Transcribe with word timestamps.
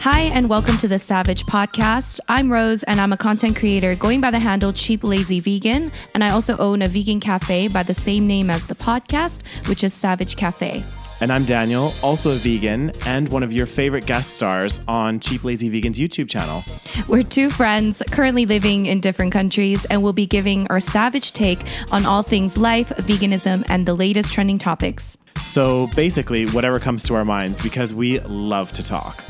Hi, 0.00 0.22
and 0.32 0.48
welcome 0.48 0.78
to 0.78 0.88
the 0.88 0.98
Savage 0.98 1.44
Podcast. 1.44 2.20
I'm 2.26 2.50
Rose, 2.50 2.82
and 2.84 2.98
I'm 2.98 3.12
a 3.12 3.18
content 3.18 3.54
creator 3.54 3.94
going 3.94 4.22
by 4.22 4.30
the 4.30 4.38
handle 4.38 4.72
Cheap 4.72 5.04
Lazy 5.04 5.40
Vegan. 5.40 5.92
And 6.14 6.24
I 6.24 6.30
also 6.30 6.56
own 6.56 6.80
a 6.80 6.88
vegan 6.88 7.20
cafe 7.20 7.68
by 7.68 7.82
the 7.82 7.92
same 7.92 8.26
name 8.26 8.48
as 8.48 8.66
the 8.66 8.74
podcast, 8.74 9.42
which 9.68 9.84
is 9.84 9.92
Savage 9.92 10.36
Cafe. 10.36 10.82
And 11.20 11.30
I'm 11.30 11.44
Daniel, 11.44 11.92
also 12.02 12.30
a 12.30 12.36
vegan 12.36 12.92
and 13.04 13.28
one 13.28 13.42
of 13.42 13.52
your 13.52 13.66
favorite 13.66 14.06
guest 14.06 14.30
stars 14.30 14.80
on 14.88 15.20
Cheap 15.20 15.44
Lazy 15.44 15.68
Vegan's 15.68 15.98
YouTube 15.98 16.30
channel. 16.30 16.64
We're 17.06 17.22
two 17.22 17.50
friends 17.50 18.02
currently 18.10 18.46
living 18.46 18.86
in 18.86 19.00
different 19.00 19.32
countries, 19.32 19.84
and 19.84 20.02
we'll 20.02 20.14
be 20.14 20.24
giving 20.24 20.66
our 20.68 20.80
savage 20.80 21.32
take 21.32 21.60
on 21.92 22.06
all 22.06 22.22
things 22.22 22.56
life, 22.56 22.88
veganism, 22.88 23.66
and 23.68 23.84
the 23.84 23.92
latest 23.92 24.32
trending 24.32 24.56
topics. 24.56 25.18
So 25.42 25.88
basically, 25.88 26.46
whatever 26.46 26.80
comes 26.80 27.02
to 27.02 27.14
our 27.16 27.26
minds 27.26 27.62
because 27.62 27.92
we 27.92 28.18
love 28.20 28.72
to 28.72 28.82
talk. 28.82 29.22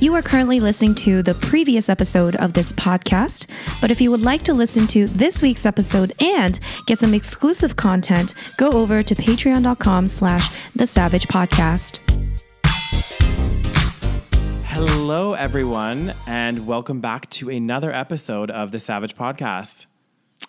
You 0.00 0.14
are 0.16 0.22
currently 0.22 0.60
listening 0.60 0.94
to 0.96 1.22
the 1.22 1.34
previous 1.34 1.88
episode 1.88 2.36
of 2.36 2.52
this 2.52 2.72
podcast, 2.72 3.46
but 3.80 3.90
if 3.90 4.00
you 4.00 4.10
would 4.10 4.20
like 4.20 4.42
to 4.44 4.52
listen 4.52 4.86
to 4.88 5.06
this 5.06 5.40
week's 5.40 5.64
episode 5.64 6.12
and 6.20 6.58
get 6.86 6.98
some 6.98 7.14
exclusive 7.14 7.76
content, 7.76 8.34
go 8.58 8.72
over 8.72 9.02
to 9.02 9.14
patreon.com 9.14 10.08
slash 10.08 10.50
the 10.74 10.86
savage 10.86 11.26
podcast. 11.28 12.00
Hello, 14.66 15.34
everyone, 15.34 16.12
and 16.26 16.66
welcome 16.66 17.00
back 17.00 17.30
to 17.30 17.48
another 17.48 17.92
episode 17.92 18.50
of 18.50 18.72
the 18.72 18.80
Savage 18.80 19.16
Podcast. 19.16 19.86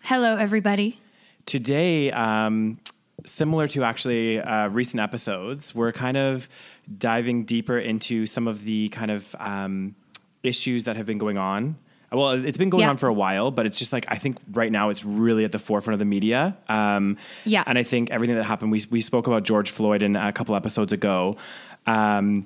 Hello, 0.02 0.36
everybody. 0.36 1.00
Today, 1.46 2.12
um, 2.12 2.80
similar 3.26 3.68
to 3.70 3.84
actually 3.84 4.40
uh, 4.40 4.68
recent 4.70 5.00
episodes, 5.00 5.74
we're 5.74 5.92
kind 5.92 6.18
of 6.18 6.50
diving 6.98 7.46
deeper 7.46 7.80
into 7.80 8.26
some 8.28 8.48
of 8.48 8.64
the 8.64 8.90
kind 8.90 9.12
of 9.12 9.36
um, 9.40 9.96
issues 10.44 10.84
that 10.84 10.96
have 10.98 11.06
been 11.06 11.18
going 11.18 11.38
on. 11.38 11.78
Well, 12.12 12.32
it's 12.46 12.58
been 12.58 12.70
going 12.70 12.84
Yeah. 12.84 12.90
on 12.92 12.98
for 12.98 13.08
a 13.08 13.14
while, 13.14 13.52
but 13.52 13.66
it's 13.66 13.78
just 13.80 13.92
like 13.92 14.06
I 14.10 14.16
think 14.16 14.38
right 14.54 14.72
now 14.72 14.90
it's 14.90 15.04
really 15.04 15.44
at 15.44 15.52
the 15.52 15.60
forefront 15.60 15.94
of 15.96 16.00
the 16.00 16.06
media. 16.06 16.56
Um, 16.70 17.18
Yeah. 17.46 17.64
and 17.66 17.78
I 17.78 17.84
think 17.84 18.10
everything 18.12 18.36
that 18.36 18.44
happened. 18.44 18.72
We 18.72 18.82
we 18.92 19.02
spoke 19.02 19.28
about 19.28 19.44
George 19.44 19.72
Floyd 19.72 20.04
in 20.04 20.16
a 20.16 20.32
couple 20.32 20.56
episodes 20.56 20.94
ago. 20.94 21.36
Um, 21.88 22.46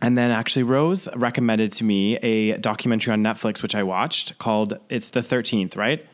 and 0.00 0.16
then 0.18 0.30
actually, 0.30 0.62
Rose 0.64 1.08
recommended 1.16 1.72
to 1.72 1.84
me 1.84 2.16
a 2.16 2.56
documentary 2.58 3.12
on 3.12 3.22
Netflix, 3.22 3.62
which 3.62 3.74
I 3.74 3.82
watched 3.82 4.38
called 4.38 4.78
"It's 4.88 5.08
the 5.08 5.20
13th, 5.22 5.76
right? 5.76 6.04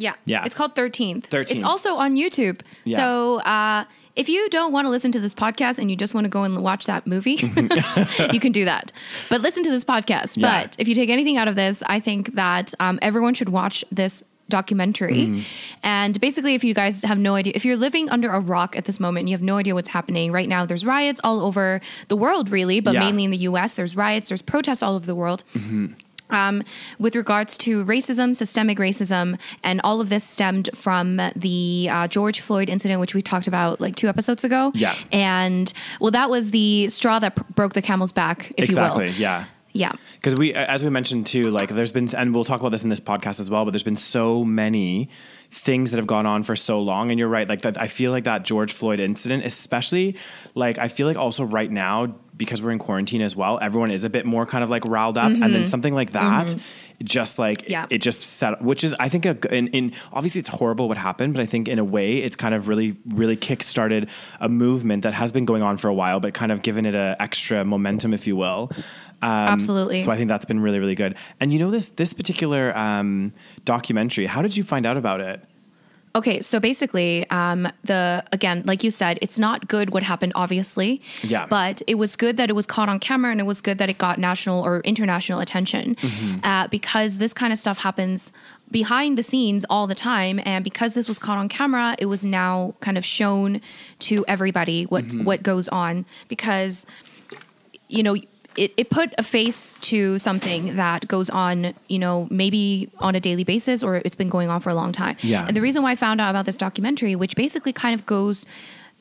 Yeah. 0.00 0.14
Yeah. 0.24 0.44
It's 0.44 0.54
called 0.54 0.74
13th. 0.74 1.28
13th. 1.28 1.50
It's 1.52 1.62
also 1.62 1.96
on 1.96 2.16
YouTube. 2.16 2.60
Yeah. 2.84 2.96
So 2.96 3.40
uh, 3.40 3.84
if 4.16 4.28
you 4.28 4.48
don't 4.50 4.72
want 4.72 4.86
to 4.86 4.90
listen 4.90 5.12
to 5.12 5.20
this 5.20 5.34
podcast 5.34 5.78
and 5.78 5.90
you 5.90 5.96
just 5.96 6.14
want 6.14 6.24
to 6.24 6.28
go 6.28 6.42
and 6.42 6.62
watch 6.62 6.86
that 6.86 7.06
movie, 7.06 7.32
you 8.32 8.40
can 8.40 8.52
do 8.52 8.64
that. 8.64 8.92
But 9.28 9.40
listen 9.42 9.62
to 9.64 9.70
this 9.70 9.84
podcast. 9.84 10.36
Yeah. 10.36 10.62
But 10.64 10.76
if 10.78 10.88
you 10.88 10.94
take 10.94 11.10
anything 11.10 11.36
out 11.36 11.48
of 11.48 11.54
this, 11.54 11.82
I 11.86 12.00
think 12.00 12.34
that 12.34 12.74
um, 12.80 12.98
everyone 13.02 13.34
should 13.34 13.50
watch 13.50 13.84
this 13.92 14.24
documentary. 14.48 15.26
Mm-hmm. 15.26 15.40
And 15.84 16.20
basically, 16.20 16.54
if 16.56 16.64
you 16.64 16.74
guys 16.74 17.02
have 17.04 17.18
no 17.18 17.36
idea, 17.36 17.52
if 17.54 17.64
you're 17.64 17.76
living 17.76 18.08
under 18.10 18.30
a 18.30 18.40
rock 18.40 18.74
at 18.76 18.84
this 18.84 18.98
moment 18.98 19.20
and 19.22 19.28
you 19.28 19.34
have 19.34 19.42
no 19.42 19.58
idea 19.58 19.74
what's 19.74 19.90
happening 19.90 20.32
right 20.32 20.48
now, 20.48 20.66
there's 20.66 20.84
riots 20.84 21.20
all 21.22 21.40
over 21.40 21.80
the 22.08 22.16
world, 22.16 22.50
really, 22.50 22.80
but 22.80 22.94
Yeah. 22.94 23.00
mainly 23.00 23.24
in 23.24 23.30
the 23.30 23.36
US. 23.38 23.74
There's 23.74 23.94
riots, 23.94 24.28
there's 24.28 24.42
protests 24.42 24.82
all 24.82 24.96
over 24.96 25.06
the 25.06 25.14
world 25.14 25.44
um, 26.30 26.62
with 26.98 27.14
regards 27.16 27.56
to 27.58 27.84
racism, 27.84 28.34
systemic 28.34 28.78
racism, 28.78 29.38
and 29.62 29.80
all 29.82 30.00
of 30.00 30.08
this 30.08 30.24
stemmed 30.24 30.70
from 30.74 31.20
the 31.36 31.88
uh, 31.90 32.08
George 32.08 32.40
Floyd 32.40 32.68
incident, 32.68 33.00
which 33.00 33.14
we 33.14 33.22
talked 33.22 33.46
about 33.46 33.80
like 33.80 33.96
two 33.96 34.08
episodes 34.08 34.44
ago. 34.44 34.72
Yeah. 34.74 34.94
And 35.12 35.72
well, 36.00 36.10
that 36.10 36.30
was 36.30 36.50
the 36.50 36.88
straw 36.88 37.18
that 37.18 37.36
p- 37.36 37.42
broke 37.54 37.72
the 37.72 37.82
camel's 37.82 38.12
back, 38.12 38.52
if 38.56 38.64
exactly. 38.64 39.06
you 39.06 39.12
will. 39.12 39.18
Yeah. 39.18 39.44
Yeah. 39.72 39.92
Because 40.14 40.34
we, 40.34 40.52
as 40.52 40.82
we 40.82 40.90
mentioned 40.90 41.26
too, 41.26 41.50
like 41.50 41.68
there's 41.70 41.92
been, 41.92 42.08
and 42.16 42.34
we'll 42.34 42.44
talk 42.44 42.60
about 42.60 42.70
this 42.70 42.82
in 42.82 42.90
this 42.90 43.00
podcast 43.00 43.38
as 43.38 43.48
well. 43.48 43.64
But 43.64 43.70
there's 43.72 43.84
been 43.84 43.96
so 43.96 44.44
many 44.44 45.10
things 45.52 45.90
that 45.90 45.98
have 45.98 46.06
gone 46.06 46.26
on 46.26 46.42
for 46.42 46.56
so 46.56 46.80
long, 46.80 47.10
and 47.10 47.18
you're 47.18 47.28
right. 47.28 47.48
Like 47.48 47.62
that, 47.62 47.80
I 47.80 47.86
feel 47.86 48.10
like 48.10 48.24
that 48.24 48.44
George 48.44 48.72
Floyd 48.72 49.00
incident, 49.00 49.44
especially, 49.44 50.16
like 50.54 50.78
I 50.78 50.88
feel 50.88 51.06
like 51.06 51.16
also 51.16 51.44
right 51.44 51.70
now 51.70 52.16
because 52.40 52.60
we're 52.62 52.72
in 52.72 52.78
quarantine 52.80 53.22
as 53.22 53.36
well, 53.36 53.58
everyone 53.62 53.90
is 53.92 54.02
a 54.02 54.10
bit 54.10 54.24
more 54.26 54.44
kind 54.46 54.64
of 54.64 54.70
like 54.70 54.84
riled 54.86 55.16
up, 55.16 55.30
and 55.30 55.54
then 55.54 55.64
something 55.64 55.94
like 55.94 56.10
that. 56.12 56.56
Just 57.02 57.38
like 57.38 57.60
Mm-hmm. 57.62 57.72
Yeah. 57.72 57.86
it 57.88 57.98
just 58.02 58.20
set, 58.26 58.60
which 58.60 58.84
is 58.84 58.94
I 59.00 59.08
think 59.08 59.24
a, 59.24 59.34
in, 59.54 59.68
in 59.68 59.92
obviously 60.12 60.40
it's 60.40 60.50
horrible 60.50 60.86
what 60.88 60.98
happened, 60.98 61.32
but 61.34 61.40
I 61.42 61.46
think 61.46 61.66
in 61.66 61.78
a 61.78 61.84
way 61.84 62.16
it's 62.26 62.36
kind 62.36 62.54
of 62.54 62.68
really 62.68 62.94
really 63.08 63.36
kick-started 63.36 64.10
a 64.38 64.48
movement 64.50 65.02
that 65.04 65.14
has 65.14 65.32
been 65.32 65.46
going 65.46 65.62
on 65.62 65.78
for 65.78 65.88
a 65.88 65.94
while, 65.94 66.20
but 66.20 66.34
kind 66.34 66.52
of 66.52 66.60
given 66.62 66.84
it 66.84 66.94
a 66.94 67.16
extra 67.18 67.64
momentum, 67.64 68.12
if 68.12 68.26
you 68.26 68.36
will. 68.36 68.70
Um, 69.22 69.30
Absolutely. 69.56 69.98
So 70.00 70.10
I 70.10 70.16
think 70.18 70.28
that's 70.28 70.44
been 70.44 70.60
really, 70.60 70.78
really 70.78 70.94
good. 70.94 71.14
And 71.40 71.52
you 71.52 71.58
know 71.58 71.70
this 71.70 71.88
this 71.88 72.12
particular 72.12 72.76
um, 72.76 73.32
documentary. 73.64 74.26
How 74.26 74.42
did 74.42 74.54
you 74.56 74.62
find 74.64 74.84
out 74.86 74.96
about 74.98 75.20
it? 75.20 75.42
Okay, 76.16 76.40
so 76.40 76.58
basically, 76.58 77.28
um, 77.30 77.68
the 77.84 78.24
again, 78.32 78.64
like 78.66 78.82
you 78.82 78.90
said, 78.90 79.18
it's 79.22 79.38
not 79.38 79.68
good 79.68 79.90
what 79.90 80.02
happened, 80.02 80.32
obviously. 80.34 81.00
Yeah. 81.22 81.46
But 81.46 81.82
it 81.86 81.96
was 81.96 82.16
good 82.16 82.36
that 82.36 82.50
it 82.50 82.54
was 82.54 82.66
caught 82.66 82.88
on 82.88 82.98
camera, 82.98 83.30
and 83.30 83.38
it 83.38 83.46
was 83.46 83.60
good 83.60 83.78
that 83.78 83.88
it 83.88 83.98
got 83.98 84.18
national 84.18 84.64
or 84.64 84.80
international 84.80 85.38
attention, 85.38 85.96
uh, 86.42 86.66
because 86.68 87.18
this 87.18 87.32
kind 87.32 87.52
of 87.52 87.58
stuff 87.60 87.78
happens 87.78 88.32
behind 88.72 89.18
the 89.18 89.22
scenes 89.22 89.64
all 89.70 89.86
the 89.86 89.94
time, 89.94 90.40
and 90.44 90.64
because 90.64 90.94
this 90.94 91.06
was 91.06 91.18
caught 91.18 91.38
on 91.38 91.48
camera, 91.48 91.94
it 91.98 92.06
was 92.06 92.24
now 92.24 92.74
kind 92.80 92.98
of 92.98 93.04
shown 93.04 93.60
to 94.00 94.24
everybody 94.26 94.84
what 94.86 95.04
what 95.14 95.44
goes 95.44 95.68
on. 95.68 96.04
Because 96.26 96.86
you 97.86 98.02
know 98.02 98.16
it, 98.62 98.70
it 98.76 98.86
put 98.90 99.08
a 99.18 99.22
face 99.36 99.60
to 99.90 99.98
something 100.18 100.62
that 100.76 101.00
goes 101.14 101.28
on 101.30 101.56
you 101.94 101.98
know 102.04 102.16
maybe 102.42 102.62
on 103.06 103.12
a 103.20 103.20
daily 103.28 103.44
basis 103.52 103.78
or 103.86 103.96
it's 104.04 104.18
been 104.22 104.28
going 104.36 104.48
on 104.54 104.60
for 104.64 104.70
a 104.70 104.74
long 104.82 104.92
time 104.92 105.16
Yeah. 105.32 105.46
and 105.46 105.56
the 105.56 105.62
reason 105.68 105.82
why 105.84 105.92
i 105.92 105.96
found 106.06 106.20
out 106.22 106.30
about 106.34 106.46
this 106.50 106.58
documentary 106.66 107.14
which 107.22 107.34
basically 107.44 107.72
kind 107.84 107.94
of 107.98 108.02
goes 108.16 108.38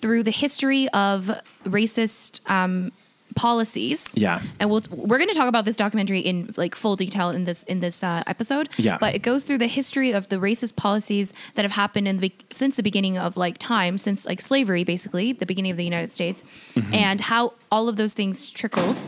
through 0.01 0.21
the 0.29 0.35
history 0.43 0.83
of 1.07 1.17
racist 1.65 2.39
um, 2.57 2.91
policies 3.35 4.17
Yeah. 4.17 4.41
and 4.59 4.69
we'll, 4.69 4.81
we're 4.89 5.17
going 5.17 5.29
to 5.29 5.35
talk 5.35 5.47
about 5.47 5.65
this 5.65 5.75
documentary 5.75 6.19
in 6.19 6.53
like 6.57 6.73
full 6.75 6.95
detail 6.95 7.29
in 7.29 7.45
this 7.45 7.63
in 7.63 7.79
this 7.79 8.03
uh, 8.03 8.23
episode 8.27 8.69
Yeah. 8.77 8.97
but 8.99 9.13
it 9.15 9.19
goes 9.29 9.43
through 9.43 9.59
the 9.59 9.67
history 9.79 10.11
of 10.11 10.27
the 10.29 10.37
racist 10.37 10.75
policies 10.75 11.31
that 11.55 11.63
have 11.63 11.71
happened 11.71 12.07
in 12.07 12.17
the 12.17 12.31
since 12.51 12.75
the 12.75 12.83
beginning 12.83 13.17
of 13.17 13.37
like 13.37 13.57
time 13.57 13.97
since 13.97 14.25
like 14.25 14.41
slavery 14.41 14.83
basically 14.83 15.31
the 15.33 15.45
beginning 15.45 15.71
of 15.71 15.77
the 15.77 15.83
united 15.93 16.11
states 16.11 16.43
Mm-hmm. 16.75 16.93
and 16.93 17.21
how 17.21 17.53
all 17.71 17.87
of 17.89 17.95
those 17.97 18.13
things 18.13 18.49
trickled 18.49 19.01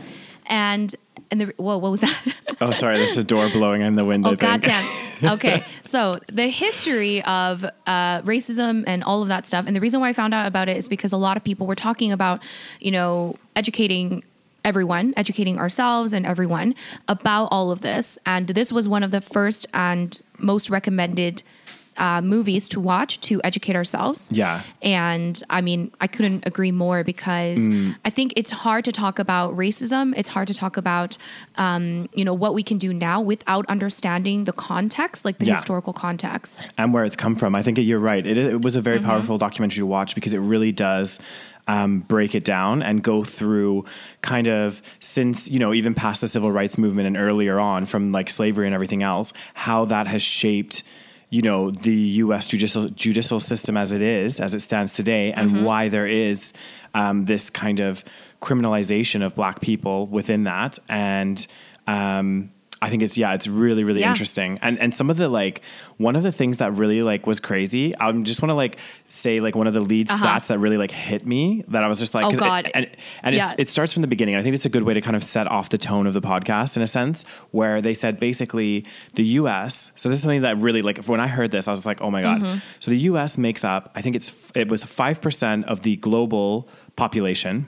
and 0.46 0.94
and 1.30 1.40
the 1.40 1.54
whoa 1.56 1.78
what 1.78 1.90
was 1.90 2.00
that 2.00 2.34
Oh, 2.62 2.70
sorry, 2.70 2.98
there's 2.98 3.16
a 3.16 3.24
door 3.24 3.48
blowing 3.48 3.82
in 3.82 3.96
the 3.96 4.04
window. 4.04 4.30
Oh 4.30 4.36
goddamn! 4.36 4.88
Okay, 5.24 5.64
so 5.82 6.20
the 6.32 6.46
history 6.46 7.20
of 7.24 7.64
uh, 7.64 8.22
racism 8.22 8.84
and 8.86 9.02
all 9.02 9.20
of 9.20 9.28
that 9.28 9.48
stuff, 9.48 9.66
and 9.66 9.74
the 9.74 9.80
reason 9.80 9.98
why 9.98 10.10
I 10.10 10.12
found 10.12 10.32
out 10.32 10.46
about 10.46 10.68
it 10.68 10.76
is 10.76 10.88
because 10.88 11.10
a 11.10 11.16
lot 11.16 11.36
of 11.36 11.42
people 11.42 11.66
were 11.66 11.74
talking 11.74 12.12
about, 12.12 12.40
you 12.78 12.92
know, 12.92 13.34
educating 13.56 14.22
everyone, 14.64 15.12
educating 15.16 15.58
ourselves 15.58 16.12
and 16.12 16.24
everyone 16.24 16.76
about 17.08 17.48
all 17.50 17.72
of 17.72 17.80
this, 17.80 18.16
and 18.26 18.46
this 18.46 18.70
was 18.72 18.88
one 18.88 19.02
of 19.02 19.10
the 19.10 19.20
first 19.20 19.66
and 19.74 20.20
most 20.38 20.70
recommended 20.70 21.42
uh, 21.98 22.20
movies 22.22 22.68
to 22.70 22.80
watch 22.80 23.20
to 23.20 23.40
educate 23.44 23.76
ourselves. 23.76 24.28
Yeah. 24.32 24.62
And 24.82 25.42
I 25.50 25.60
mean, 25.60 25.90
I 26.00 26.06
couldn't 26.06 26.46
agree 26.46 26.72
more 26.72 27.04
because 27.04 27.58
Mm. 27.60 27.94
I 28.04 28.10
think 28.10 28.32
it's 28.36 28.50
hard 28.50 28.84
to 28.86 28.92
talk 28.92 29.18
about 29.18 29.54
racism. 29.56 30.14
It's 30.16 30.28
hard 30.30 30.48
to 30.48 30.54
talk 30.54 30.76
about, 30.76 31.18
um, 31.56 32.08
you 32.14 32.24
know, 32.24 32.34
what 32.34 32.54
we 32.54 32.62
can 32.62 32.78
do 32.78 32.94
now 32.94 33.20
without 33.20 33.66
understanding 33.66 34.44
the 34.44 34.52
context, 34.52 35.24
like 35.24 35.38
the 35.38 35.46
Yeah. 35.46 35.54
historical 35.56 35.92
context. 35.92 36.68
and 36.78 36.92
where 36.94 37.04
it's 37.04 37.16
come 37.16 37.36
from. 37.36 37.54
I 37.54 37.62
think 37.62 37.78
you're 37.78 37.98
right. 37.98 38.24
It, 38.26 38.38
it 38.38 38.62
was 38.62 38.74
a 38.74 38.78
Mm-hmm. 38.78 38.84
very 38.84 38.98
powerful 39.00 39.38
documentary 39.38 39.76
to 39.80 39.86
watch 39.86 40.14
because 40.14 40.32
it 40.34 40.38
really 40.40 40.72
does 40.72 41.18
um, 41.68 42.00
break 42.00 42.34
it 42.34 42.44
down 42.44 42.82
and 42.82 43.02
go 43.04 43.22
through 43.22 43.84
kind 44.22 44.48
of 44.48 44.82
since 44.98 45.48
you 45.48 45.60
know 45.60 45.72
even 45.72 45.94
past 45.94 46.20
the 46.20 46.26
civil 46.28 46.50
rights 46.50 46.76
movement 46.76 47.06
and 47.06 47.16
earlier 47.16 47.60
on 47.60 47.86
from 47.86 48.10
like 48.10 48.28
slavery 48.28 48.66
and 48.66 48.74
everything 48.74 49.02
else, 49.04 49.32
how 49.54 49.84
that 49.84 50.06
has 50.08 50.22
shaped. 50.22 50.82
You 51.32 51.40
know 51.48 51.70
the 51.70 51.94
U.S. 52.24 52.46
judicial 52.46 52.84
judicial 52.90 53.40
system 53.40 53.74
as 53.76 53.90
it 53.90 54.02
is, 54.02 54.38
as 54.38 54.52
it 54.54 54.60
stands 54.60 54.92
today, 54.94 55.32
and 55.32 55.50
Mm-hmm. 55.50 55.64
why 55.64 55.88
there 55.88 56.06
is 56.06 56.52
um, 56.92 57.24
this 57.24 57.48
kind 57.48 57.80
of 57.80 58.04
criminalization 58.42 59.24
of 59.24 59.34
Black 59.34 59.60
people 59.62 60.06
within 60.18 60.44
that, 60.44 60.78
and 60.90 61.46
um, 61.86 62.52
I 62.82 62.90
think 62.90 63.02
it's 63.02 63.16
yeah, 63.16 63.32
it's 63.34 63.46
really 63.46 63.84
really 63.84 64.00
Yeah. 64.00 64.10
interesting. 64.10 64.58
And 64.62 64.78
and 64.78 64.94
some 64.94 65.08
of 65.10 65.16
the 65.16 65.28
like 65.28 65.62
one 65.98 66.16
of 66.16 66.22
the 66.22 66.32
things 66.32 66.58
that 66.58 66.72
really 66.74 67.02
like 67.02 67.26
was 67.26 67.38
crazy. 67.40 67.94
I 67.98 68.10
just 68.22 68.42
want 68.42 68.50
to 68.50 68.54
like 68.54 68.76
say 69.06 69.40
like 69.40 69.54
one 69.54 69.66
of 69.66 69.74
the 69.74 69.80
lead 69.80 70.08
stats 70.08 70.48
that 70.48 70.58
really 70.58 70.76
like 70.76 70.90
hit 70.90 71.26
me 71.26 71.64
that 71.68 71.82
I 71.84 71.88
was 71.88 71.98
just 72.00 72.12
like, 72.14 72.24
Uh-huh. 72.24 72.34
Oh, 72.34 72.38
'cause 72.38 72.46
it- 72.46 72.64
God. 72.64 72.70
and 72.74 72.86
and 73.22 73.34
it's, 73.34 73.44
Yeah. 73.44 73.52
it 73.62 73.70
starts 73.70 73.92
from 73.92 74.02
the 74.02 74.08
beginning. 74.08 74.34
I 74.36 74.42
think 74.42 74.54
it's 74.54 74.66
a 74.66 74.68
good 74.68 74.82
way 74.82 74.94
to 74.94 75.00
kind 75.00 75.16
of 75.16 75.22
set 75.24 75.46
off 75.46 75.68
the 75.68 75.78
tone 75.78 76.06
of 76.06 76.14
the 76.14 76.20
podcast 76.22 76.76
in 76.76 76.82
a 76.82 76.86
sense, 76.86 77.24
where 77.52 77.80
they 77.80 77.94
said 77.94 78.18
basically 78.18 78.84
the 79.14 79.24
U.S. 79.40 79.92
So 79.96 80.08
this 80.08 80.16
is 80.18 80.22
something 80.22 80.42
that 80.42 80.56
really 80.58 80.82
like 80.82 81.04
when 81.06 81.20
I 81.20 81.28
heard 81.28 81.50
this, 81.52 81.68
I 81.68 81.70
was 81.70 81.86
like, 81.86 82.00
oh 82.02 82.10
my 82.10 82.22
god. 82.22 82.40
Mm-hmm. 82.42 82.58
So 82.80 82.90
the 82.90 82.98
U.S. 83.10 83.38
makes 83.38 83.62
up, 83.64 83.90
I 83.94 84.02
think 84.02 84.16
it's 84.16 84.50
it 84.54 84.68
was 84.68 84.82
five 84.82 85.20
percent 85.20 85.66
of 85.66 85.82
the 85.82 85.96
global 85.96 86.68
population 86.96 87.66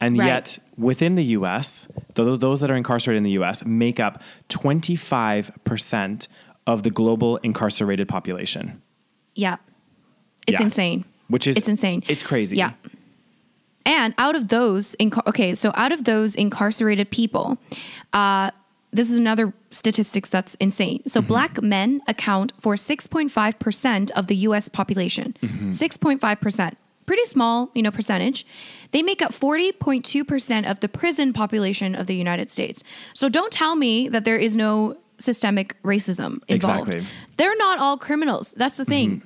And 0.00 0.18
Right. 0.18 0.26
yet, 0.26 0.58
within 0.76 1.14
the 1.14 1.24
US, 1.38 1.88
th- 2.14 2.38
those 2.40 2.60
that 2.60 2.70
are 2.70 2.76
incarcerated 2.76 3.18
in 3.18 3.22
the 3.24 3.30
US 3.42 3.64
make 3.64 3.98
up 3.98 4.22
25% 4.48 6.28
of 6.66 6.82
the 6.82 6.90
global 6.90 7.36
incarcerated 7.38 8.08
population. 8.08 8.82
Yeah. 9.34 9.56
It's 10.46 10.58
Yeah. 10.60 10.64
insane. 10.64 11.04
Which 11.28 11.46
is 11.46 11.56
It's 11.56 11.68
insane. 11.68 12.02
It's 12.08 12.22
crazy. 12.22 12.56
Yeah. 12.56 12.72
And 13.84 14.14
out 14.18 14.34
of 14.34 14.48
those, 14.48 14.96
incar- 15.00 15.26
okay, 15.28 15.54
so 15.54 15.72
out 15.76 15.92
of 15.92 16.04
those 16.04 16.34
incarcerated 16.34 17.10
people, 17.10 17.56
uh, 18.12 18.50
this 18.92 19.10
is 19.10 19.16
another 19.16 19.52
statistics 19.70 20.28
that's 20.28 20.54
insane. 20.56 21.02
So 21.06 21.20
black 21.22 21.62
men 21.62 22.00
account 22.08 22.52
for 22.60 22.74
6.5% 22.76 24.10
of 24.12 24.26
the 24.26 24.36
US 24.48 24.68
population. 24.68 25.34
6.5%. 25.70 26.76
Pretty 27.06 27.24
small, 27.26 27.70
you 27.74 27.82
know, 27.82 27.90
percentage. 27.90 28.44
They 28.90 29.02
make 29.02 29.22
up 29.22 29.32
40.2% 29.32 30.70
of 30.70 30.80
the 30.80 30.88
prison 30.88 31.32
population 31.32 31.94
of 31.94 32.06
the 32.06 32.16
United 32.16 32.50
States. 32.50 32.82
So 33.14 33.28
don't 33.28 33.52
tell 33.52 33.76
me 33.76 34.08
that 34.08 34.24
there 34.24 34.36
is 34.36 34.56
no 34.56 34.96
systemic 35.18 35.80
racism 35.82 36.40
involved. 36.48 36.88
Exactly. 36.88 37.06
They're 37.36 37.56
not 37.56 37.78
all 37.78 37.96
criminals. 37.96 38.52
That's 38.56 38.76
the 38.76 38.84
thing. 38.84 39.22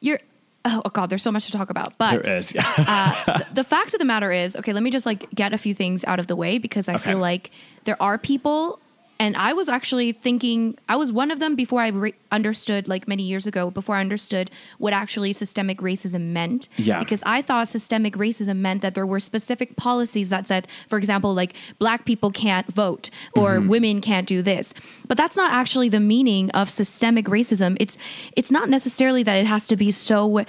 You're 0.00 0.18
oh, 0.64 0.82
oh 0.84 0.90
god, 0.90 1.08
there's 1.08 1.22
so 1.22 1.32
much 1.32 1.46
to 1.46 1.52
talk 1.52 1.70
about. 1.70 1.96
But 1.98 2.24
There 2.24 2.36
is. 2.36 2.54
Yeah. 2.54 2.64
uh, 2.76 3.36
th- 3.38 3.48
the 3.54 3.64
fact 3.64 3.94
of 3.94 3.98
the 4.00 4.04
matter 4.04 4.32
is, 4.32 4.56
okay, 4.56 4.72
let 4.72 4.82
me 4.82 4.90
just 4.90 5.06
like 5.06 5.30
get 5.30 5.52
a 5.54 5.58
few 5.58 5.72
things 5.74 6.04
out 6.04 6.18
of 6.18 6.26
the 6.26 6.36
way 6.36 6.58
because 6.58 6.88
I 6.88 6.94
Okay. 6.94 7.10
feel 7.10 7.18
like 7.18 7.50
there 7.84 7.96
are 8.02 8.18
people, 8.18 8.79
and 9.20 9.36
I 9.36 9.52
was 9.52 9.68
actually 9.68 10.12
thinking, 10.12 10.76
I 10.88 10.96
was 10.96 11.12
one 11.12 11.30
of 11.30 11.38
them 11.38 11.54
before 11.54 11.80
I 11.82 11.88
re- 11.88 12.14
understood, 12.32 12.88
like 12.88 13.06
many 13.06 13.22
years 13.22 13.46
ago, 13.46 13.70
before 13.70 13.94
I 13.96 14.00
understood 14.00 14.50
what 14.78 14.92
actually 14.92 15.32
systemic 15.34 15.78
racism 15.78 16.22
meant. 16.32 16.68
Yeah. 16.78 16.98
Because 16.98 17.22
I 17.26 17.42
thought 17.42 17.68
systemic 17.68 18.14
racism 18.14 18.56
meant 18.56 18.80
that 18.80 18.94
there 18.94 19.06
were 19.06 19.20
specific 19.20 19.76
policies 19.76 20.30
that 20.30 20.48
said, 20.48 20.66
for 20.88 20.96
example, 20.98 21.34
like 21.34 21.52
black 21.78 22.06
people 22.06 22.30
can't 22.32 22.66
vote 22.72 23.10
or 23.36 23.50
Mm-hmm. 23.56 23.68
women 23.68 24.00
can't 24.00 24.26
do 24.26 24.40
this. 24.42 24.72
But 25.06 25.16
that's 25.18 25.36
not 25.36 25.52
actually 25.52 25.90
the 25.90 26.00
meaning 26.00 26.50
of 26.52 26.70
systemic 26.70 27.26
racism. 27.26 27.76
It's 27.78 27.98
it's 28.36 28.50
not 28.50 28.70
necessarily 28.70 29.22
that 29.24 29.36
it 29.36 29.46
has 29.46 29.66
to 29.68 29.76
be 29.76 29.92
so 29.92 30.44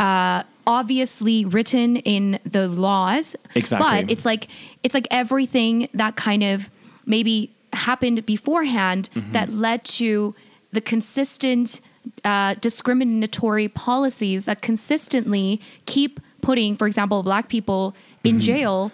uh, 0.00 0.42
obviously 0.66 1.44
written 1.44 1.96
in 1.98 2.40
the 2.44 2.66
laws. 2.66 3.36
Exactly. 3.54 3.86
But 3.86 4.10
it's 4.10 4.24
like 4.24 4.48
it's 4.82 4.94
like 4.94 5.06
everything 5.10 5.88
that 5.94 6.16
kind 6.16 6.42
of 6.42 6.68
maybe 7.06 7.52
happened 7.76 8.24
beforehand 8.26 9.08
Mm-hmm. 9.14 9.32
that 9.32 9.50
led 9.50 9.84
to 9.84 10.34
the 10.72 10.80
consistent 10.80 11.80
uh, 12.24 12.54
discriminatory 12.60 13.68
policies 13.68 14.44
that 14.46 14.60
consistently 14.62 15.60
keep 15.86 16.20
putting, 16.42 16.76
for 16.76 16.86
example, 16.86 17.22
black 17.22 17.48
people 17.48 17.94
in 18.24 18.40
jail 18.40 18.90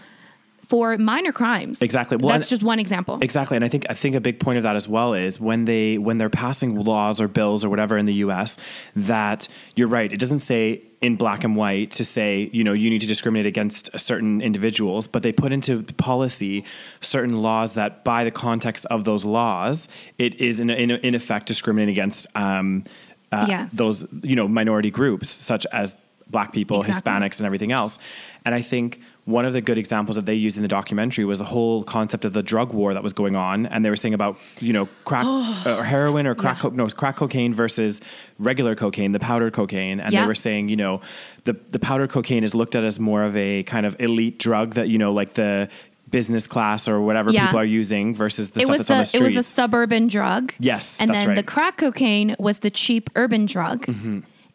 for 0.65 0.97
minor 0.97 1.33
crimes. 1.33 1.79
Mm-hmm. 1.79 1.85
Exactly. 1.85 2.17
Well, 2.17 2.31
That's 2.31 2.49
just 2.49 2.63
one 2.63 2.79
example. 2.79 3.19
Exactly, 3.21 3.57
and 3.57 3.65
I 3.65 3.69
think 3.69 3.85
I 3.91 3.95
think 3.95 4.15
a 4.15 4.21
big 4.21 4.39
point 4.41 4.57
of 4.59 4.63
that 4.63 4.77
as 4.77 4.89
well 4.89 5.13
is 5.15 5.39
when 5.41 5.65
they 5.67 5.99
when 5.99 6.19
they're 6.19 6.31
passing 6.31 6.81
laws 6.81 7.21
or 7.21 7.29
bills 7.29 7.65
or 7.65 7.69
whatever 7.69 7.99
in 7.99 8.07
the 8.07 8.15
U.S. 8.27 8.57
that 8.97 9.49
you're 9.77 9.89
right. 9.89 10.11
It 10.13 10.19
doesn't 10.21 10.41
say 10.41 10.85
in 11.03 11.17
black 11.17 11.45
and 11.45 11.57
white 11.57 11.91
to 11.91 12.05
say 12.05 12.49
you 12.53 12.65
know 12.65 12.73
you 12.73 12.89
need 12.89 13.01
to 13.03 13.07
discriminate 13.07 13.45
against 13.47 13.91
certain 13.99 14.41
individuals, 14.41 15.07
but 15.09 15.23
they 15.23 15.33
put 15.33 15.53
into 15.53 15.83
policy 15.83 16.65
certain 17.01 17.43
laws 17.43 17.75
that 17.75 18.05
by 18.05 18.25
the 18.25 18.31
context 18.31 18.87
of 18.87 19.05
those 19.05 19.25
laws, 19.25 19.89
it 20.19 20.35
is 20.41 20.61
in 20.61 20.71
in, 20.71 20.91
in 20.93 21.15
effect 21.15 21.47
discriminating 21.47 21.93
against 21.93 22.27
um, 22.37 22.85
uh, 23.33 23.47
Yes. 23.49 23.73
those 23.75 24.07
you 24.23 24.37
know 24.37 24.49
minority 24.49 24.91
groups 24.91 25.29
such 25.29 25.67
as 25.73 25.97
black 26.29 26.53
people, 26.53 26.81
Exactly. 26.83 27.13
Hispanics, 27.13 27.37
and 27.39 27.47
everything 27.47 27.73
else. 27.73 27.99
And 28.47 28.55
I 28.55 28.63
think 28.63 29.01
one 29.25 29.45
of 29.45 29.53
the 29.53 29.61
good 29.61 29.79
examples 29.79 30.17
that 30.17 30.27
they 30.27 30.35
used 30.35 30.57
in 30.57 30.63
the 30.63 30.69
documentary 30.69 31.25
was 31.25 31.39
the 31.39 31.45
whole 31.45 31.85
concept 31.85 32.25
of 32.25 32.33
the 32.33 32.43
drug 32.43 32.73
war 32.73 32.93
that 32.93 33.05
was 33.05 33.13
going 33.13 33.37
on, 33.37 33.67
and 33.67 33.85
they 33.85 33.91
were 33.91 33.95
saying 33.97 34.15
about 34.15 34.37
you 34.61 34.73
know 34.73 34.89
crack 35.05 35.25
or 35.67 35.85
heroin 35.85 36.27
or 36.27 36.35
crack 36.35 36.57
Yeah. 36.57 36.63
co- 36.71 36.77
no 36.77 36.87
crack 36.89 37.17
cocaine 37.17 37.55
versus 37.55 38.01
regular 38.41 38.75
cocaine, 38.75 39.13
the 39.13 39.21
powdered 39.21 39.53
cocaine, 39.53 40.01
and 40.01 40.13
Yeah. 40.13 40.23
they 40.23 40.27
were 40.27 40.35
saying 40.35 40.69
you 40.71 40.77
know 40.77 41.01
the 41.45 41.55
the 41.71 41.79
powdered 41.79 42.11
cocaine 42.11 42.43
is 42.43 42.53
looked 42.55 42.75
at 42.75 42.83
as 42.85 42.99
more 42.99 43.23
of 43.23 43.37
a 43.37 43.63
kind 43.63 43.87
of 43.87 43.95
elite 44.01 44.39
drug 44.41 44.75
that 44.75 44.89
you 44.89 44.99
know 44.99 45.13
like 45.13 45.35
the 45.35 45.69
business 46.11 46.47
class 46.47 46.89
or 46.89 47.01
whatever 47.01 47.31
Yeah. 47.31 47.47
people 47.47 47.61
are 47.61 47.65
using 47.65 48.15
versus 48.15 48.51
the 48.51 48.61
it 48.61 48.65
stuff 48.65 48.79
was 48.79 48.87
that's 48.87 48.91
on 48.91 48.99
the, 48.99 49.05
street. 49.07 49.21
it 49.21 49.25
was 49.25 49.37
a 49.37 49.43
suburban 49.43 50.09
drug. 50.09 50.53
Yes, 50.59 51.01
and 51.01 51.09
then 51.11 51.17
right. 51.17 51.27
Mm-hmm. 51.29 51.35
the 51.37 51.43
crack 51.45 51.77
cocaine 51.79 52.35
was 52.39 52.59
the 52.59 52.71
cheap 52.71 53.09
urban 53.15 53.47
drug. 53.47 53.87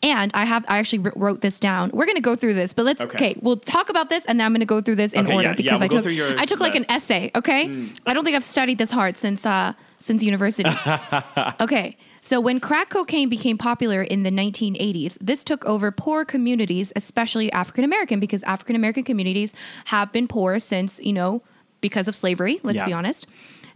And 0.03 0.29
I 0.35 0.45
have 0.45 0.63
I 0.67 0.77
actually 0.77 0.99
wrote 1.15 1.41
this 1.41 1.59
down. 1.59 1.89
We're 1.91 2.05
going 2.05 2.17
to 2.17 2.21
go 2.21 2.35
through 2.35 2.53
this, 2.53 2.71
but 2.71 2.85
let's 2.85 3.01
Okay. 3.01 3.15
okay. 3.31 3.39
We'll 3.41 3.57
talk 3.57 3.89
about 3.89 4.09
this, 4.09 4.25
and 4.25 4.39
then 4.39 4.45
I'm 4.45 4.51
going 4.51 4.59
to 4.59 4.65
go 4.67 4.79
through 4.79 4.95
this 4.97 5.11
in 5.11 5.25
Okay, 5.25 5.33
order 5.33 5.43
yeah, 5.43 5.49
yeah, 5.49 5.55
because 5.55 5.79
we'll 5.79 5.99
I 5.99 6.01
took 6.01 6.39
I 6.39 6.45
took 6.45 6.59
like 6.59 6.75
an. 6.75 6.83
Mm. 6.83 6.95
essay. 6.95 7.31
Okay, 7.33 7.89
I 8.05 8.13
don't 8.13 8.23
think 8.23 8.35
I've 8.35 8.45
studied 8.45 8.77
this 8.77 8.91
hard 8.91 9.17
since 9.17 9.43
uh 9.45 9.73
since 9.97 10.21
university. 10.21 10.69
okay, 11.59 11.97
so 12.21 12.39
when 12.39 12.59
crack 12.59 12.89
cocaine 12.89 13.27
became 13.29 13.57
popular 13.57 14.03
in 14.03 14.21
the 14.23 14.29
1980s, 14.31 15.17
this 15.19 15.43
took 15.43 15.65
over 15.65 15.91
poor 15.91 16.25
communities, 16.25 16.93
especially 16.95 17.51
African 17.51 17.83
American, 17.83 18.19
because 18.19 18.43
African 18.43 18.75
American 18.75 19.03
communities 19.03 19.53
have 19.85 20.11
been 20.11 20.27
poor 20.27 20.59
since 20.59 20.99
you 21.01 21.13
know 21.13 21.41
because 21.81 22.07
of 22.07 22.15
slavery. 22.15 22.59
Let's 22.63 22.77
Yeah. 22.77 22.85
be 22.85 22.93
honest. 22.93 23.25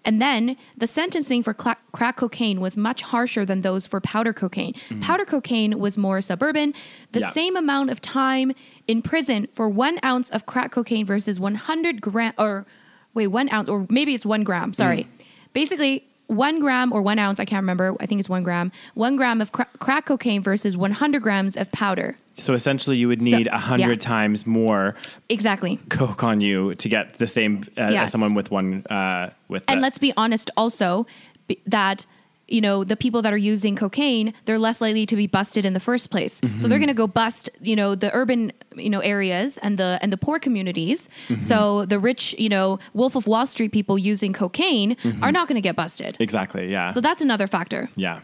And 0.03 0.21
then 0.21 0.57
the 0.75 0.87
sentencing 0.87 1.43
for 1.43 1.53
crack 1.53 2.15
cocaine 2.15 2.59
was 2.59 2.75
much 2.75 3.01
harsher 3.01 3.45
than 3.45 3.61
those 3.61 3.85
for 3.85 4.01
powder 4.01 4.33
cocaine. 4.33 4.73
Powder 5.01 5.25
cocaine 5.25 5.79
was 5.79 5.97
more 5.97 6.21
suburban. 6.21 6.73
The. 7.11 7.19
Yeah. 7.21 7.31
same 7.31 7.55
amount 7.55 7.91
of 7.91 8.01
time 8.01 8.51
in 8.87 9.01
prison 9.01 9.47
for 9.53 9.69
one 9.69 9.99
ounce 10.03 10.29
of 10.31 10.45
crack 10.45 10.71
cocaine 10.71 11.05
versus 11.05 11.39
100 11.39 12.01
gram, 12.01 12.33
or 12.37 12.65
wait, 13.13 13.27
one 13.27 13.51
ounce, 13.53 13.69
or 13.69 13.85
maybe 13.89 14.13
it's 14.13 14.25
one 14.25 14.43
gram. 14.43 14.73
Sorry. 14.73 15.03
Mm. 15.03 15.25
Basically, 15.53 16.03
one 16.27 16.59
gram 16.59 16.91
or 16.93 17.01
one 17.01 17.19
ounce, 17.19 17.39
I 17.39 17.45
can't 17.45 17.61
remember. 17.61 17.95
I 17.99 18.05
think 18.05 18.19
it's 18.19 18.29
one 18.29 18.43
gram. 18.43 18.71
One 18.95 19.15
gram 19.15 19.41
of 19.41 19.51
cra- 19.51 19.67
crack 19.79 20.05
cocaine 20.05 20.41
versus 20.41 20.77
100 20.77 21.21
grams 21.21 21.55
of 21.57 21.71
powder. 21.71 22.17
So 22.35 22.53
essentially, 22.53 22.97
you 22.97 23.07
would 23.07 23.21
need 23.21 23.47
a 23.47 23.51
yeah. 23.51 23.57
hundred 23.57 24.01
times 24.01 24.47
more 24.47 24.95
Exactly. 25.29 25.79
coke 25.89 26.23
on 26.23 26.41
you 26.41 26.75
to 26.75 26.89
get 26.89 27.17
the 27.19 27.27
same 27.27 27.65
uh, 27.77 27.81
as 27.81 28.11
someone 28.11 28.33
with 28.33 28.51
one 28.51 28.85
uh, 28.89 29.29
with. 29.47 29.63
And 29.67 29.77
the- 29.79 29.81
let's 29.81 29.97
be 29.97 30.13
honest 30.17 30.49
also 30.57 31.05
b- 31.47 31.59
that 31.67 32.05
you 32.47 32.59
know 32.59 32.83
the 32.83 32.95
people 32.97 33.21
that 33.21 33.31
are 33.31 33.37
using 33.37 33.77
cocaine 33.77 34.33
they're 34.43 34.59
less 34.59 34.81
likely 34.81 35.05
to 35.05 35.15
be 35.15 35.25
busted 35.25 35.63
in 35.65 35.71
the 35.73 35.79
first 35.79 36.09
place 36.11 36.33
so 36.35 36.47
Mm-hmm. 36.47 36.67
they're 36.69 36.79
going 36.79 36.89
to 36.89 36.93
go 36.93 37.07
bust 37.07 37.49
you 37.61 37.77
know 37.77 37.95
the 37.95 38.13
urban 38.13 38.51
you 38.75 38.89
know 38.89 38.99
areas 38.99 39.57
and 39.61 39.77
the 39.77 39.97
and 40.01 40.11
the 40.11 40.17
poor 40.17 40.37
communities 40.37 41.07
Mm-hmm. 41.29 41.39
so 41.39 41.85
the 41.85 41.97
rich 41.97 42.35
you 42.37 42.49
know 42.49 42.77
wolf 42.93 43.15
of 43.15 43.25
wall 43.25 43.45
street 43.45 43.71
people 43.71 43.97
using 43.97 44.33
cocaine 44.33 44.95
Mm-hmm. 44.97 45.23
are 45.23 45.31
not 45.31 45.47
going 45.47 45.55
to 45.55 45.61
get 45.61 45.77
busted 45.77 46.17
exactly, 46.19 46.69
yeah, 46.69 46.89
so 46.89 46.99
that's 46.99 47.21
another 47.21 47.47
factor 47.47 47.89
yeah. 47.95 48.19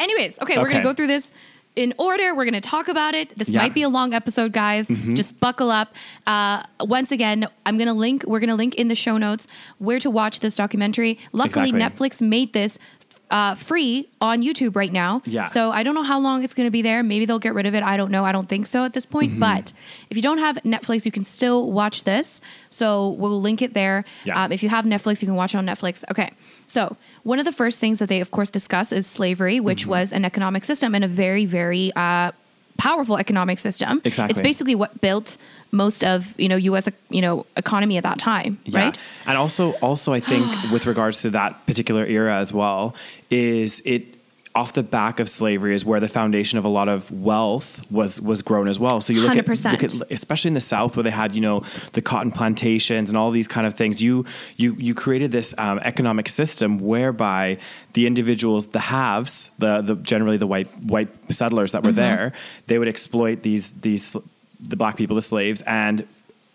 anyways 0.00 0.38
okay, 0.40 0.56
we're 0.58 0.68
going 0.70 0.82
to 0.82 0.88
go 0.88 0.94
through 0.94 1.08
this 1.08 1.30
in 1.74 1.94
order 1.98 2.34
we're 2.34 2.44
going 2.44 2.52
to 2.52 2.60
talk 2.60 2.88
about 2.88 3.14
it. 3.14 3.36
This 3.38 3.48
Yeah. 3.48 3.60
might 3.60 3.72
be 3.74 3.82
a 3.82 3.88
long 3.88 4.12
episode 4.12 4.52
guys. 4.52 4.88
Just 5.14 5.40
buckle 5.40 5.70
up. 5.70 5.94
Uh, 6.26 6.62
once 6.80 7.10
again 7.12 7.48
i'm 7.64 7.76
going 7.78 7.86
to 7.88 7.94
link 7.94 8.24
we're 8.26 8.40
going 8.40 8.50
to 8.50 8.54
link 8.54 8.74
in 8.74 8.88
the 8.88 8.94
show 8.94 9.16
notes 9.16 9.46
where 9.78 9.98
to 9.98 10.10
watch 10.10 10.40
this 10.40 10.56
documentary. 10.56 11.18
Luckily 11.32 11.70
Exactly. 11.70 12.08
netflix 12.08 12.20
made 12.20 12.52
this 12.52 12.78
uh, 13.30 13.54
free 13.54 14.06
on 14.20 14.42
youtube 14.42 14.76
right 14.76 14.92
now. 14.92 15.22
Yeah. 15.24 15.44
so 15.44 15.70
i 15.70 15.82
don't 15.82 15.94
know 15.94 16.02
how 16.02 16.18
long 16.20 16.44
it's 16.44 16.52
going 16.52 16.66
to 16.66 16.70
be 16.70 16.82
there. 16.82 17.02
Maybe 17.02 17.24
they'll 17.24 17.38
get 17.38 17.54
rid 17.54 17.64
of 17.64 17.74
it. 17.74 17.82
I 17.82 17.96
don't 17.96 18.10
know. 18.10 18.26
I 18.26 18.32
don't 18.32 18.46
think 18.48 18.66
so 18.66 18.84
at 18.84 18.92
this 18.92 19.06
Mm-hmm. 19.06 19.12
point 19.12 19.40
but 19.40 19.72
if 20.10 20.16
you 20.18 20.22
don't 20.22 20.38
have 20.38 20.56
netflix 20.56 21.06
you 21.06 21.12
can 21.12 21.24
still 21.24 21.70
watch 21.72 22.04
this. 22.04 22.42
So 22.68 23.08
we'll 23.10 23.40
link 23.40 23.62
it 23.62 23.72
there. 23.72 24.04
Yeah. 24.24 24.44
um, 24.44 24.52
if 24.52 24.62
you 24.62 24.68
have 24.68 24.84
netflix 24.84 25.22
you 25.22 25.26
can 25.28 25.36
watch 25.36 25.54
it 25.54 25.58
on 25.58 25.64
netflix. 25.66 26.04
Okay. 26.10 26.32
So 26.66 26.96
one 27.24 27.38
of 27.38 27.44
the 27.44 27.52
first 27.52 27.78
things 27.80 27.98
that 27.98 28.08
they 28.08 28.20
of 28.20 28.30
course 28.30 28.50
discuss 28.50 28.92
is 28.92 29.06
slavery 29.06 29.60
which 29.60 29.82
Mm-hmm. 29.82 29.90
was 29.90 30.12
an 30.12 30.24
economic 30.24 30.64
system 30.64 30.94
and 30.94 31.04
a 31.04 31.08
very 31.08 31.46
very 31.46 31.92
uh, 31.96 32.32
powerful 32.78 33.16
economic 33.18 33.58
system 33.58 34.00
Exactly. 34.04 34.30
it's 34.32 34.40
basically 34.40 34.74
what 34.74 35.00
built 35.00 35.36
most 35.70 36.02
of 36.02 36.34
you 36.38 36.48
know 36.48 36.56
us 36.74 36.88
you 37.10 37.20
know 37.20 37.46
economy 37.56 37.96
at 37.96 38.02
that 38.02 38.18
time 38.18 38.58
Yeah. 38.64 38.78
right 38.86 38.98
And 39.26 39.38
also, 39.38 39.72
also, 39.80 40.12
I 40.12 40.20
think 40.20 40.46
with 40.72 40.86
regards 40.86 41.22
to 41.22 41.30
that 41.30 41.64
particular 41.66 42.04
era 42.06 42.36
as 42.38 42.52
well, 42.52 42.94
is 43.30 43.80
it 43.84 44.02
off 44.54 44.74
the 44.74 44.82
back 44.82 45.18
of 45.18 45.30
slavery 45.30 45.74
is 45.74 45.84
where 45.84 45.98
the 45.98 46.08
foundation 46.08 46.58
of 46.58 46.64
a 46.64 46.68
lot 46.68 46.88
of 46.88 47.10
wealth 47.10 47.80
was 47.90 48.20
was 48.20 48.42
grown 48.42 48.68
as 48.68 48.78
well. 48.78 49.00
So 49.00 49.12
you 49.12 49.22
look 49.22 49.36
at, 49.36 49.46
100%. 49.46 49.72
look 49.72 49.82
at 49.82 50.12
especially 50.12 50.48
in 50.48 50.54
the 50.54 50.60
South 50.60 50.96
where 50.96 51.02
they 51.02 51.10
had 51.10 51.34
you 51.34 51.40
know 51.40 51.64
the 51.92 52.02
cotton 52.02 52.30
plantations 52.30 53.08
and 53.08 53.16
all 53.16 53.30
these 53.30 53.48
kind 53.48 53.66
of 53.66 53.74
things. 53.74 54.02
You 54.02 54.26
you 54.56 54.74
you 54.78 54.94
created 54.94 55.32
this 55.32 55.54
um, 55.56 55.78
economic 55.80 56.28
system 56.28 56.78
whereby 56.80 57.58
the 57.94 58.06
individuals, 58.06 58.66
the 58.66 58.80
haves, 58.80 59.50
the 59.58 59.80
the 59.80 59.96
generally 59.96 60.36
the 60.36 60.46
white 60.46 60.68
white 60.82 61.08
settlers 61.30 61.72
that 61.72 61.82
were 61.82 61.92
there, 61.92 62.32
they 62.66 62.78
would 62.78 62.88
exploit 62.88 63.42
these 63.42 63.72
these 63.80 64.14
the 64.60 64.76
black 64.76 64.96
people, 64.96 65.16
the 65.16 65.22
slaves, 65.22 65.62
and 65.62 66.06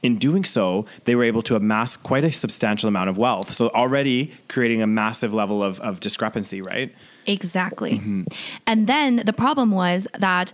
in 0.04 0.18
doing 0.18 0.46
so, 0.46 0.86
they 1.06 1.16
were 1.16 1.24
able 1.24 1.42
to 1.42 1.56
amass 1.56 1.98
quite 1.98 2.24
a 2.24 2.32
substantial 2.32 2.88
amount 2.88 3.10
of 3.10 3.18
wealth. 3.18 3.54
So 3.54 3.70
already 3.70 4.32
creating 4.48 4.82
a 4.82 4.88
massive 4.88 5.34
level 5.34 5.64
of, 5.64 5.80
of 5.82 6.00
discrepancy, 6.00 6.62
right? 6.62 6.94
Exactly. 7.28 7.94
Mm-hmm. 8.00 8.24
And 8.66 8.88
then 8.88 9.18
the 9.26 9.34
problem 9.34 9.72
was 9.72 10.08
that 10.18 10.54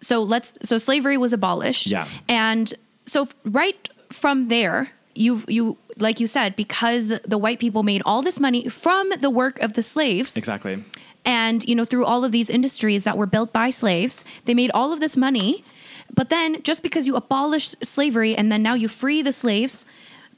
so 0.00 0.22
let's 0.22 0.52
so 0.62 0.78
slavery 0.78 1.16
was 1.16 1.32
abolished. 1.32 1.86
Yeah. 1.86 2.06
And 2.28 2.72
so 3.06 3.28
right 3.44 3.88
from 4.12 4.48
there, 4.48 4.90
you 5.14 5.42
you 5.48 5.78
like 5.98 6.20
you 6.20 6.26
said 6.26 6.54
because 6.56 7.08
the 7.24 7.38
white 7.38 7.58
people 7.58 7.82
made 7.82 8.02
all 8.04 8.22
this 8.22 8.38
money 8.38 8.68
from 8.68 9.10
the 9.20 9.30
work 9.30 9.58
of 9.60 9.72
the 9.72 9.82
slaves 9.82 10.36
Exactly. 10.36 10.84
and 11.24 11.66
you 11.66 11.74
know 11.74 11.86
through 11.86 12.04
all 12.04 12.22
of 12.22 12.32
these 12.32 12.50
industries 12.50 13.04
that 13.04 13.16
were 13.16 13.24
built 13.26 13.50
by 13.50 13.70
slaves 13.70 14.22
they 14.44 14.52
made 14.52 14.70
all 14.74 14.92
of 14.92 15.00
this 15.00 15.16
money 15.16 15.64
but 16.14 16.28
then 16.28 16.62
just 16.62 16.82
because 16.82 17.06
you 17.06 17.16
abolish 17.16 17.70
slavery 17.82 18.36
and 18.36 18.52
then 18.52 18.62
now 18.62 18.74
you 18.74 18.88
free 18.88 19.22
the 19.22 19.32
slaves 19.32 19.86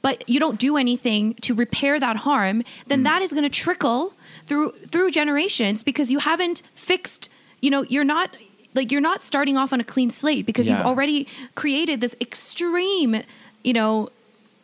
but 0.01 0.27
you 0.29 0.39
don't 0.39 0.59
do 0.59 0.77
anything 0.77 1.33
to 1.35 1.53
repair 1.53 1.99
that 1.99 2.17
harm 2.17 2.63
then 2.87 3.01
mm. 3.01 3.03
that 3.03 3.21
is 3.21 3.31
going 3.31 3.43
to 3.43 3.49
trickle 3.49 4.13
through 4.45 4.71
through 4.91 5.11
generations 5.11 5.83
because 5.83 6.11
you 6.11 6.19
haven't 6.19 6.61
fixed 6.73 7.29
you 7.61 7.69
know 7.69 7.83
you're 7.83 8.03
not 8.03 8.35
like 8.75 8.91
you're 8.91 9.01
not 9.01 9.23
starting 9.23 9.57
off 9.57 9.73
on 9.73 9.79
a 9.79 9.83
clean 9.83 10.09
slate 10.11 10.45
because 10.45 10.69
you've 10.69 10.79
already 10.79 11.27
created 11.55 12.01
this 12.01 12.15
extreme 12.21 13.23
you 13.63 13.73
know 13.73 14.09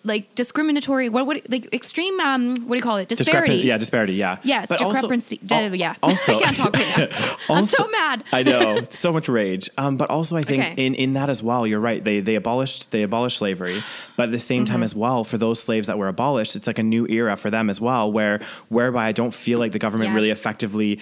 like 0.05 0.33
discriminatory 0.35 1.09
what 1.09 1.25
what 1.25 1.41
like 1.49 1.67
extreme 1.73 2.19
um 2.19 2.49
what 2.67 2.69
do 2.69 2.75
you 2.75 2.81
call 2.81 2.97
it 2.97 3.07
disparity 3.09 3.61
Discrepan- 3.61 3.65
yeah, 3.65 3.77
disparity. 3.77 4.13
Yeah. 4.13 4.37
Yes, 4.43 4.67
But 4.69 4.81
also- 4.81 4.93
discrepancy. 4.93 5.39
yeah, 5.43 5.95
Also, 6.03 6.37
I 6.37 6.41
can't 6.41 6.55
talk 6.57 6.73
right 6.73 6.97
now. 6.97 7.35
I'm 7.55 7.63
so 7.65 7.87
mad. 7.87 8.23
I 8.31 8.43
know, 8.43 8.85
so 8.91 9.11
much 9.11 9.27
rage. 9.27 9.69
Um, 9.77 9.97
but 9.97 10.09
also, 10.09 10.37
I 10.37 10.41
think 10.43 10.63
Okay. 10.63 10.85
in, 10.85 10.95
in 10.95 11.13
that 11.13 11.29
as 11.29 11.41
well, 11.43 11.65
you're 11.67 11.79
right. 11.79 12.03
They 12.03 12.19
they 12.21 12.35
abolished 12.35 12.91
they 12.91 13.03
abolished 13.03 13.37
slavery, 13.37 13.83
but 14.15 14.23
at 14.23 14.31
the 14.31 14.39
same 14.39 14.63
Mm-hmm. 14.65 14.73
time 14.73 14.83
as 14.83 14.95
well, 14.95 15.23
for 15.23 15.37
those 15.37 15.59
slaves 15.59 15.87
that 15.87 15.97
were 15.97 16.07
abolished, 16.07 16.55
it's 16.55 16.67
like 16.67 16.79
a 16.79 16.83
new 16.83 17.05
era 17.07 17.35
for 17.35 17.49
them 17.49 17.69
as 17.69 17.81
well, 17.81 18.11
where 18.11 18.39
whereby 18.69 19.07
I 19.07 19.11
don't 19.11 19.33
feel 19.33 19.59
like 19.59 19.71
the 19.73 19.79
government 19.79 20.13
really 20.15 20.29
effectively 20.29 20.99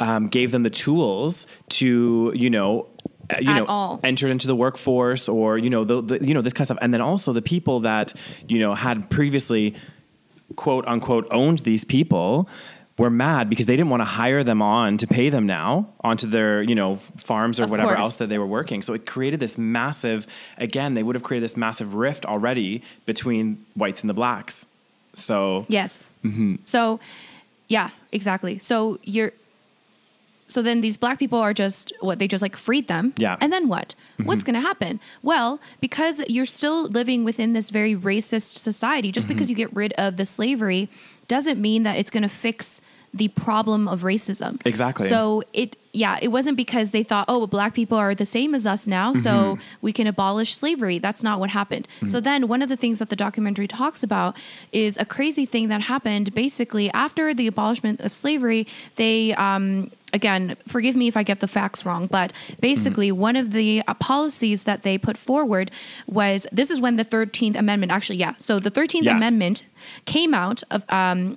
um, 0.00 0.28
gave 0.28 0.52
them 0.52 0.62
the 0.62 0.70
tools 0.70 1.46
to 1.70 2.32
you 2.34 2.50
know. 2.50 2.86
Uh, 3.32 3.40
You 3.40 3.54
know, 3.54 3.64
all. 3.66 4.00
entered 4.04 4.30
into 4.30 4.46
the 4.46 4.56
workforce, 4.56 5.28
or 5.28 5.58
you 5.58 5.70
know, 5.70 5.84
the, 5.84 6.00
the 6.02 6.26
you 6.26 6.34
know 6.34 6.40
this 6.42 6.52
kind 6.52 6.62
of 6.62 6.66
stuff, 6.68 6.78
and 6.82 6.92
then 6.92 7.00
also 7.00 7.32
the 7.32 7.42
people 7.42 7.80
that 7.80 8.12
you 8.48 8.58
know 8.58 8.74
had 8.74 9.08
previously 9.10 9.74
quote 10.56 10.86
unquote 10.86 11.26
owned 11.30 11.60
these 11.60 11.84
people 11.84 12.48
were 12.98 13.08
mad 13.10 13.48
because 13.48 13.64
they 13.66 13.74
didn't 13.74 13.88
want 13.88 14.02
to 14.02 14.04
hire 14.04 14.44
them 14.44 14.60
on 14.60 14.98
to 14.98 15.06
pay 15.06 15.30
them 15.30 15.46
now 15.46 15.88
onto 16.04 16.26
their 16.28 16.62
you 16.62 16.74
know 16.74 16.96
farms 17.16 17.58
or 17.58 17.64
Of 17.64 17.70
whatever 17.70 17.88
course. 17.94 18.00
else 18.00 18.16
that 18.16 18.28
they 18.28 18.36
were 18.38 18.46
working 18.46 18.82
so 18.82 18.92
it 18.92 19.06
created 19.06 19.40
this 19.40 19.56
massive 19.56 20.26
again 20.58 20.92
they 20.92 21.02
would 21.02 21.16
have 21.16 21.22
created 21.22 21.44
this 21.44 21.56
massive 21.56 21.94
rift 21.94 22.26
already 22.26 22.82
between 23.06 23.64
whites 23.74 24.02
and 24.02 24.10
the 24.10 24.14
blacks 24.14 24.66
so 25.14 25.64
Yes. 25.68 26.10
Mm-hmm. 26.24 26.56
So, 26.64 27.00
yeah, 27.68 27.90
exactly. 28.12 28.58
So 28.58 28.98
you're. 29.02 29.32
So 30.52 30.62
then 30.62 30.80
these 30.80 30.96
black 30.96 31.18
people 31.18 31.38
are 31.38 31.54
just 31.54 31.92
what 32.00 32.18
they 32.18 32.28
just 32.28 32.42
like 32.42 32.56
freed 32.56 32.86
them. 32.88 33.12
Yeah. 33.16 33.34
Mm-hmm. 33.34 33.44
And 33.44 33.52
then 33.52 33.68
what? 33.68 33.94
What's 34.24 34.42
going 34.42 34.54
to 34.54 34.60
happen? 34.60 35.00
Well, 35.22 35.60
because 35.80 36.20
you're 36.28 36.46
still 36.46 36.84
living 36.84 37.24
within 37.24 37.52
this 37.54 37.70
very 37.70 37.94
racist 37.96 38.58
society, 38.58 39.10
just 39.10 39.26
Mm-hmm. 39.26 39.34
because 39.34 39.50
you 39.50 39.56
get 39.56 39.74
rid 39.74 39.92
of 39.94 40.16
the 40.16 40.24
slavery 40.24 40.88
doesn't 41.28 41.60
mean 41.60 41.82
that 41.84 41.96
it's 41.96 42.10
going 42.10 42.22
to 42.24 42.28
fix 42.28 42.80
the 43.14 43.28
problem 43.28 43.88
of 43.88 44.00
racism. 44.02 44.60
Exactly. 44.64 45.06
So 45.08 45.42
it 45.52 45.76
yeah, 45.94 46.18
it 46.22 46.28
wasn't 46.28 46.56
because 46.56 46.90
they 46.92 47.02
thought, 47.02 47.26
oh, 47.28 47.38
well, 47.38 47.46
black 47.46 47.74
people 47.74 47.98
are 47.98 48.14
the 48.14 48.24
same 48.24 48.54
as 48.54 48.64
us 48.64 48.86
now, 48.86 49.12
so 49.12 49.30
Mm-hmm. 49.30 49.62
we 49.82 49.92
can 49.92 50.06
abolish 50.06 50.54
slavery. 50.56 50.98
That's 50.98 51.22
not 51.22 51.38
what 51.38 51.50
happened. 51.50 51.86
So 52.06 52.20
then 52.20 52.48
one 52.48 52.62
of 52.62 52.70
the 52.70 52.76
things 52.76 52.98
that 53.00 53.10
the 53.10 53.16
documentary 53.16 53.68
talks 53.68 54.02
about 54.02 54.34
is 54.72 54.96
a 54.98 55.04
crazy 55.04 55.44
thing 55.44 55.68
that 55.68 55.82
happened 55.82 56.34
basically 56.34 56.90
after 56.92 57.34
the 57.34 57.46
abolishment 57.46 58.00
of 58.00 58.14
slavery, 58.14 58.66
they 58.96 59.34
um 59.34 59.90
again, 60.12 60.56
forgive 60.68 60.94
me 60.96 61.08
if 61.08 61.16
I 61.16 61.22
get 61.22 61.40
the 61.40 61.48
facts 61.48 61.84
wrong, 61.86 62.06
but 62.06 62.32
basically 62.60 63.08
Mm-hmm. 63.10 63.20
one 63.20 63.36
of 63.36 63.52
the 63.52 63.82
uh, 63.86 63.94
policies 63.94 64.64
that 64.64 64.82
they 64.82 64.98
put 64.98 65.16
forward 65.16 65.70
was 66.06 66.46
this 66.52 66.70
is 66.70 66.80
when 66.80 66.96
the 66.96 67.04
13th 67.04 67.56
amendment 67.56 67.92
actually 67.92 68.16
yeah. 68.18 68.34
So 68.36 68.58
the 68.60 68.70
13th 68.70 69.04
Yeah. 69.04 69.16
amendment 69.16 69.64
came 70.04 70.34
out 70.34 70.62
of 70.70 70.82
um 70.90 71.34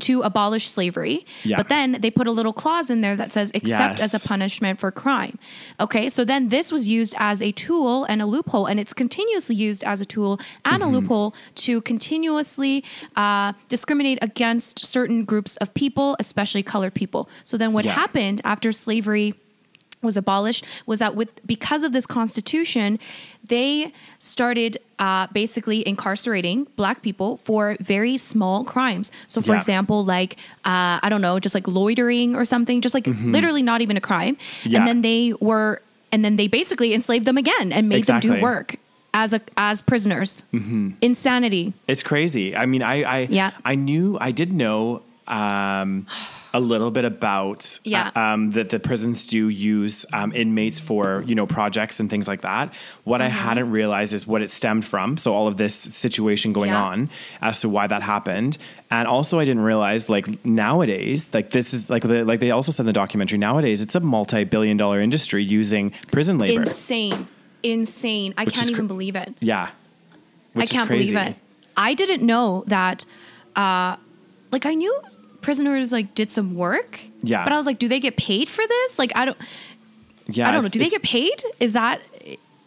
to 0.00 0.22
abolish 0.22 0.68
slavery. 0.68 1.24
Yeah. 1.42 1.56
But 1.56 1.68
then 1.68 1.98
they 2.00 2.10
put 2.10 2.26
a 2.26 2.30
little 2.32 2.52
clause 2.52 2.90
in 2.90 3.00
there 3.00 3.16
that 3.16 3.32
says, 3.32 3.50
except 3.54 3.98
Yes. 4.00 4.14
as 4.14 4.24
a 4.24 4.28
punishment 4.28 4.78
for 4.78 4.90
crime. 4.90 5.38
Okay, 5.80 6.08
so 6.10 6.24
then 6.24 6.48
this 6.50 6.70
was 6.70 6.86
used 6.88 7.14
as 7.16 7.40
a 7.40 7.50
tool 7.52 8.04
and 8.04 8.20
a 8.20 8.26
loophole, 8.26 8.66
and 8.66 8.78
it's 8.78 8.92
continuously 8.92 9.54
used 9.54 9.82
as 9.84 10.00
a 10.00 10.04
tool 10.04 10.38
and 10.64 10.82
Mm-hmm. 10.82 10.94
a 10.94 10.98
loophole 10.98 11.34
to 11.56 11.80
continuously 11.82 12.84
uh, 13.16 13.52
discriminate 13.68 14.18
against 14.22 14.84
certain 14.84 15.24
groups 15.24 15.56
of 15.58 15.72
people, 15.74 16.16
especially 16.20 16.62
colored 16.62 16.94
people. 16.94 17.28
So 17.44 17.56
then 17.56 17.72
what 17.72 17.84
Yeah. 17.84 17.94
happened 17.94 18.40
after 18.44 18.72
slavery? 18.72 19.34
Was 20.06 20.16
abolished 20.16 20.64
was 20.90 20.98
that 21.00 21.12
with 21.20 21.30
because 21.46 21.82
of 21.86 21.90
this 21.92 22.06
constitution 22.18 22.98
they 23.54 23.92
started 24.18 24.72
uh, 24.98 25.26
basically 25.40 25.86
incarcerating 25.86 26.66
black 26.80 26.98
people 27.02 27.30
for 27.48 27.76
very 27.80 28.16
small 28.16 28.64
crimes 28.64 29.06
so 29.26 29.40
for 29.42 29.52
Yeah. 29.52 29.58
example 29.62 29.98
like 30.16 30.32
uh, 30.72 30.96
i 31.04 31.08
don't 31.10 31.20
know 31.26 31.36
just 31.46 31.54
like 31.58 31.68
loitering 31.68 32.34
or 32.38 32.44
something 32.44 32.80
just 32.86 32.94
like 32.98 33.06
literally 33.36 33.62
not 33.72 33.80
even 33.84 33.96
a 33.96 34.00
crime 34.10 34.36
Mm-hmm. 34.36 34.70
Yeah. 34.70 34.78
and 34.78 34.86
then 34.88 34.98
they 35.02 35.22
were 35.48 35.70
and 36.12 36.24
then 36.24 36.34
they 36.40 36.48
basically 36.48 36.90
enslaved 36.98 37.26
them 37.26 37.36
again 37.44 37.66
and 37.76 37.82
made 37.88 38.04
them 38.06 38.16
Exactly. 38.16 38.30
Mm-hmm. 38.30 38.38
do 38.40 38.42
work 38.54 38.76
as 39.22 39.32
a 39.32 39.40
as 39.56 39.76
prisoners 39.90 40.30
insanity 41.00 41.72
It's 41.88 42.02
crazy. 42.02 42.46
I 42.56 42.64
mean, 42.66 42.82
I 42.82 42.96
I 43.16 43.18
Yeah. 43.30 43.50
I 43.64 43.74
knew 43.74 44.16
I 44.20 44.30
did 44.40 44.50
know 44.52 45.02
um, 45.26 46.06
a 46.56 46.60
little 46.72 46.90
bit 46.90 47.04
about 47.04 47.78
Yeah. 47.84 48.10
uh, 48.16 48.20
um, 48.20 48.50
that 48.52 48.68
the 48.70 48.80
prisons 48.80 49.26
do 49.26 49.48
use 49.48 50.06
um, 50.12 50.32
inmates 50.34 50.78
for 50.88 51.22
you 51.26 51.34
know 51.38 51.46
projects 51.46 52.00
and 52.00 52.08
things 52.08 52.26
like 52.32 52.40
that. 52.42 52.72
What 53.04 53.20
Mm-hmm. 53.20 53.26
I 53.26 53.46
hadn't 53.48 53.70
realized 53.70 54.12
is 54.12 54.26
what 54.26 54.40
it 54.42 54.50
stemmed 54.50 54.84
from. 54.92 55.16
So 55.16 55.34
all 55.34 55.46
of 55.48 55.56
this 55.56 55.74
situation 55.74 56.52
going 56.52 56.70
Yeah. 56.70 56.84
on 56.90 57.10
as 57.40 57.60
to 57.60 57.68
why 57.68 57.86
that 57.86 58.02
happened, 58.02 58.58
and 58.90 59.06
also 59.06 59.38
I 59.38 59.44
didn't 59.44 59.64
realize 59.72 60.08
like 60.08 60.26
nowadays 60.44 61.30
like 61.32 61.50
this 61.50 61.72
is 61.74 61.88
like 61.90 62.02
the, 62.02 62.24
like 62.24 62.40
they 62.40 62.50
also 62.50 62.72
said 62.72 62.82
in 62.84 62.86
the 62.86 62.92
documentary 63.04 63.38
nowadays 63.38 63.80
it's 63.80 63.94
a 63.94 64.00
multi-billion 64.00 64.76
dollar 64.76 65.00
industry 65.00 65.42
using 65.44 65.92
prison 66.12 66.38
labor. 66.38 66.62
insane 66.62 67.26
insane 67.62 68.32
i 68.36 68.44
Which 68.44 68.54
can't 68.54 68.70
even 68.70 68.84
cr- 68.86 68.88
believe 68.94 69.16
it 69.16 69.34
yeah. 69.40 69.70
Which 70.52 70.72
I 70.72 70.76
can't 70.76 70.88
believe 70.88 71.14
it. 71.16 71.36
I 71.76 71.92
didn't 71.92 72.22
know 72.32 72.64
that. 72.68 73.04
Uh, 73.54 73.96
like 74.52 74.64
I 74.64 74.74
knew 74.74 74.94
prisoners 75.46 75.92
like 75.92 76.12
did 76.16 76.32
some 76.32 76.56
work. 76.56 77.00
Yeah. 77.22 77.44
But 77.44 77.52
I 77.52 77.56
was 77.56 77.66
like, 77.66 77.78
do 77.78 77.86
they 77.86 78.00
get 78.00 78.16
paid 78.16 78.50
for 78.50 78.66
this? 78.66 78.98
Like 78.98 79.12
I 79.14 79.24
don't. 79.24 79.38
Yeah, 80.26 80.48
I 80.48 80.50
don't 80.50 80.64
know. 80.64 80.68
Do 80.68 80.80
they 80.80 80.88
get 80.88 81.02
paid? 81.02 81.40
Is 81.60 81.72
that 81.74 82.02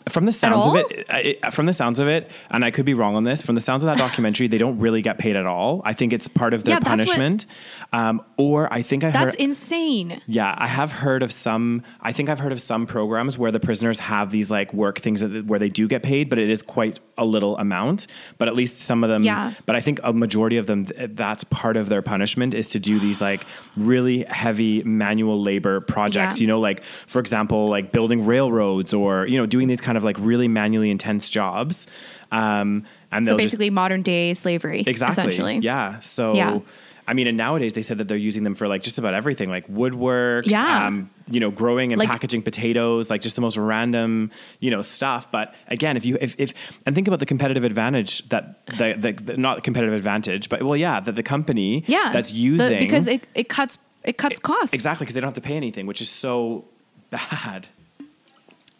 From 0.07 0.25
the 0.25 0.31
sounds 0.31 0.65
of 0.65 0.75
it, 0.75 1.05
I- 1.43 1.49
from 1.51 1.65
the 1.65 1.73
sounds 1.73 1.99
of 1.99 2.07
it, 2.07 2.31
and 2.49 2.63
I 2.65 2.71
could 2.71 2.85
be 2.85 2.93
wrong 2.93 3.15
on 3.15 3.25
this. 3.25 3.41
From 3.41 3.55
the 3.55 3.61
sounds 3.61 3.83
of 3.83 3.87
that 3.87 3.97
documentary, 3.97 4.47
they 4.47 4.57
don't 4.57 4.79
really 4.79 5.01
get 5.01 5.17
paid 5.19 5.35
at 5.35 5.45
all. 5.45 5.81
I 5.85 5.93
think 5.93 6.13
it's 6.13 6.27
part 6.27 6.53
of 6.53 6.63
their 6.63 6.75
Yeah, 6.75 6.79
that's 6.79 6.89
what- 6.89 7.07
punishment, 7.07 7.45
um, 7.93 8.21
or 8.37 8.71
I 8.73 8.81
think 8.81 9.03
I 9.03 9.11
that's 9.11 9.35
heard. 9.35 9.35
insane? 9.35 10.21
yeah, 10.25 10.55
I 10.57 10.67
have 10.67 10.91
heard 10.91 11.21
of 11.21 11.31
some. 11.31 11.83
I 12.01 12.11
think 12.11 12.29
I've 12.29 12.39
heard 12.39 12.51
of 12.51 12.61
some 12.61 12.85
programs 12.87 13.37
where 13.37 13.51
the 13.51 13.59
prisoners 13.59 13.99
have 13.99 14.31
these 14.31 14.49
like 14.49 14.73
work 14.73 14.99
things 14.99 15.19
that, 15.19 15.45
where 15.45 15.59
they 15.59 15.69
do 15.69 15.87
get 15.87 16.01
paid, 16.01 16.29
but 16.29 16.39
it 16.39 16.49
is 16.49 16.61
quite 16.63 16.99
a 17.17 17.25
little 17.25 17.57
amount. 17.57 18.07
But 18.37 18.47
at 18.47 18.55
least 18.55 18.81
some 18.81 19.03
of 19.03 19.09
them. 19.09 19.23
Yeah. 19.23 19.51
But 19.65 19.75
I 19.75 19.81
think 19.81 19.99
a 20.03 20.13
majority 20.13 20.57
of 20.57 20.65
them, 20.65 20.87
that's 20.97 21.43
part 21.43 21.77
of 21.77 21.89
their 21.89 22.01
punishment 22.01 22.53
is 22.53 22.67
to 22.67 22.79
do 22.79 22.99
these 22.99 23.21
like 23.21 23.43
really 23.75 24.23
heavy 24.23 24.81
manual 24.83 25.41
labor 25.41 25.81
projects. 25.81 26.39
Yeah. 26.39 26.43
You 26.43 26.47
know, 26.47 26.59
like 26.59 26.83
for 26.83 27.19
example, 27.19 27.67
like 27.67 27.91
building 27.91 28.25
railroads 28.25 28.93
or 28.93 29.27
you 29.27 29.37
know 29.37 29.45
doing 29.45 29.67
these 29.67 29.81
kind 29.81 29.97
of 29.97 29.98
like 30.03 30.17
really 30.19 30.47
manually 30.47 30.89
intense 30.91 31.29
jobs. 31.29 31.87
Um, 32.31 32.83
and 33.11 33.25
So 33.25 33.35
basically, 33.37 33.69
modern 33.69 34.01
day 34.03 34.33
slavery. 34.33 34.83
exactly 34.85 35.23
Essentially. 35.23 35.57
yeah. 35.59 35.99
So. 36.01 36.33
Yeah. 36.33 36.59
I 37.07 37.13
mean, 37.15 37.25
and 37.25 37.35
nowadays 37.35 37.73
they 37.73 37.81
said 37.81 37.97
that 37.97 38.07
they're 38.07 38.17
using 38.17 38.43
them 38.43 38.53
for 38.53 38.67
like 38.67 38.83
just 38.83 38.99
about 38.99 39.15
everything, 39.15 39.49
like 39.49 39.67
woodworks, 39.67 40.43
Yeah. 40.51 40.85
um, 40.85 41.09
you 41.31 41.39
know, 41.39 41.49
growing 41.49 41.91
and 41.91 41.97
Like- 41.99 42.07
packaging 42.07 42.43
potatoes, 42.43 43.09
like 43.09 43.21
just 43.21 43.35
the 43.35 43.41
most 43.41 43.57
random, 43.57 44.29
you 44.59 44.69
know, 44.69 44.83
stuff. 44.83 45.31
But 45.31 45.55
again, 45.69 45.97
if 45.97 46.05
you 46.05 46.19
if, 46.21 46.35
if 46.37 46.53
and 46.85 46.93
think 46.93 47.07
about 47.07 47.19
the 47.19 47.25
competitive 47.25 47.63
advantage 47.63 48.29
that 48.29 48.63
the, 48.77 48.93
the, 48.95 49.13
the 49.13 49.37
not 49.37 49.63
competitive 49.63 49.95
advantage, 49.95 50.49
but 50.49 50.61
well, 50.61 50.77
yeah, 50.77 50.99
that 50.99 51.15
the 51.15 51.23
company 51.23 51.83
Yeah. 51.87 52.11
that's 52.13 52.29
The- 52.29 52.37
using 52.37 52.77
because 52.79 53.07
it, 53.07 53.25
it 53.33 53.49
cuts 53.49 53.79
it 54.03 54.19
cuts 54.19 54.37
costs. 54.37 54.75
exactly 54.75 55.05
because 55.05 55.15
they 55.15 55.19
don't 55.19 55.29
have 55.29 55.33
to 55.33 55.41
pay 55.41 55.57
anything, 55.57 55.87
which 55.87 56.01
is 56.01 56.11
so 56.11 56.65
bad. 57.09 57.65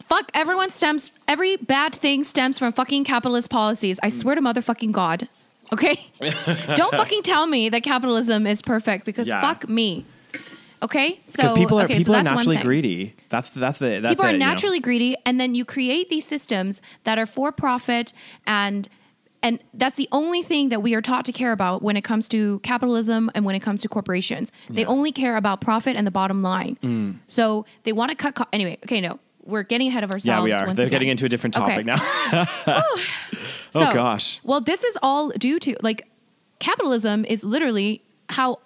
Fuck. 0.09 0.31
Everyone 0.33 0.69
stems. 0.69 1.11
Every 1.27 1.55
bad 1.57 1.93
thing 1.95 2.23
stems 2.23 2.57
from 2.59 2.73
fucking 2.73 3.03
capitalist 3.03 3.49
policies. 3.49 3.99
I 4.03 4.09
swear 4.09 4.35
to 4.35 4.41
motherfucking 4.41 4.91
god. 4.91 5.29
Okay. 5.71 6.07
Don't 6.75 6.91
fucking 6.93 7.21
tell 7.23 7.45
me 7.45 7.69
that 7.69 7.83
capitalism 7.83 8.47
is 8.47 8.61
perfect 8.61 9.05
because 9.05 9.27
Yeah. 9.27 9.39
fuck 9.39 9.69
me. 9.69 10.05
Okay. 10.81 11.19
So 11.25 11.43
Because 11.43 11.51
people 11.57 11.79
are 11.79 11.83
okay, 11.85 11.95
so 11.95 11.99
people 11.99 12.15
are 12.15 12.23
that's 12.23 12.29
one 12.31 12.35
naturally 12.37 12.55
thing. 12.57 12.65
greedy. 12.65 13.13
That's 13.29 13.49
the, 13.51 13.59
that's 13.59 13.79
the 13.79 13.99
that's 14.01 14.11
people 14.13 14.25
are 14.25 14.29
it, 14.29 14.33
you 14.33 14.39
know. 14.39 14.45
naturally 14.47 14.79
greedy 14.79 15.15
and 15.25 15.39
then 15.39 15.53
you 15.53 15.63
create 15.65 16.09
these 16.09 16.25
systems 16.25 16.81
that 17.03 17.19
are 17.19 17.25
for 17.27 17.51
profit 17.51 18.13
and 18.47 18.87
and 19.43 19.59
that's 19.73 19.95
the 19.97 20.07
only 20.11 20.41
thing 20.41 20.69
that 20.69 20.81
we 20.81 20.95
are 20.95 21.01
taught 21.01 21.23
to 21.25 21.31
care 21.31 21.51
about 21.51 21.81
when 21.81 21.95
it 21.97 22.03
comes 22.03 22.27
to 22.29 22.59
capitalism 22.59 23.29
and 23.35 23.45
when 23.45 23.55
it 23.55 23.59
comes 23.61 23.81
to 23.83 23.87
corporations 23.89 24.51
they. 24.69 24.83
Mm. 24.85 24.89
only 24.89 25.11
care 25.11 25.35
about 25.37 25.61
profit 25.61 25.95
and 25.95 26.07
the 26.07 26.11
bottom 26.11 26.41
line 26.41 27.19
so 27.27 27.65
they 27.83 27.91
want 27.93 28.09
to 28.11 28.15
cut 28.17 28.35
co- 28.35 28.45
anyway 28.51 28.77
okay 28.85 28.99
no 29.01 29.19
we're 29.43 29.63
getting 29.63 29.87
ahead 29.87 30.03
of 30.03 30.11
ourselves 30.11 30.25
Yeah, 30.27 30.41
we 30.43 30.51
are. 30.51 30.73
They're 30.73 30.85
again. 30.85 30.89
getting 30.91 31.07
into 31.09 31.25
a 31.25 31.29
different 31.29 31.57
Okay. 31.57 31.83
topic 31.83 31.85
now. 31.85 32.45
Oh, 33.75 33.93
gosh. 33.93 34.39
Well, 34.43 34.61
this 34.61 34.83
is 34.83 34.97
all 35.03 35.29
due 35.29 35.59
to 35.59 35.75
like 35.83 36.07
capitalism 36.59 37.23
is 37.25 37.43
literally 37.43 38.01
how 38.29 38.59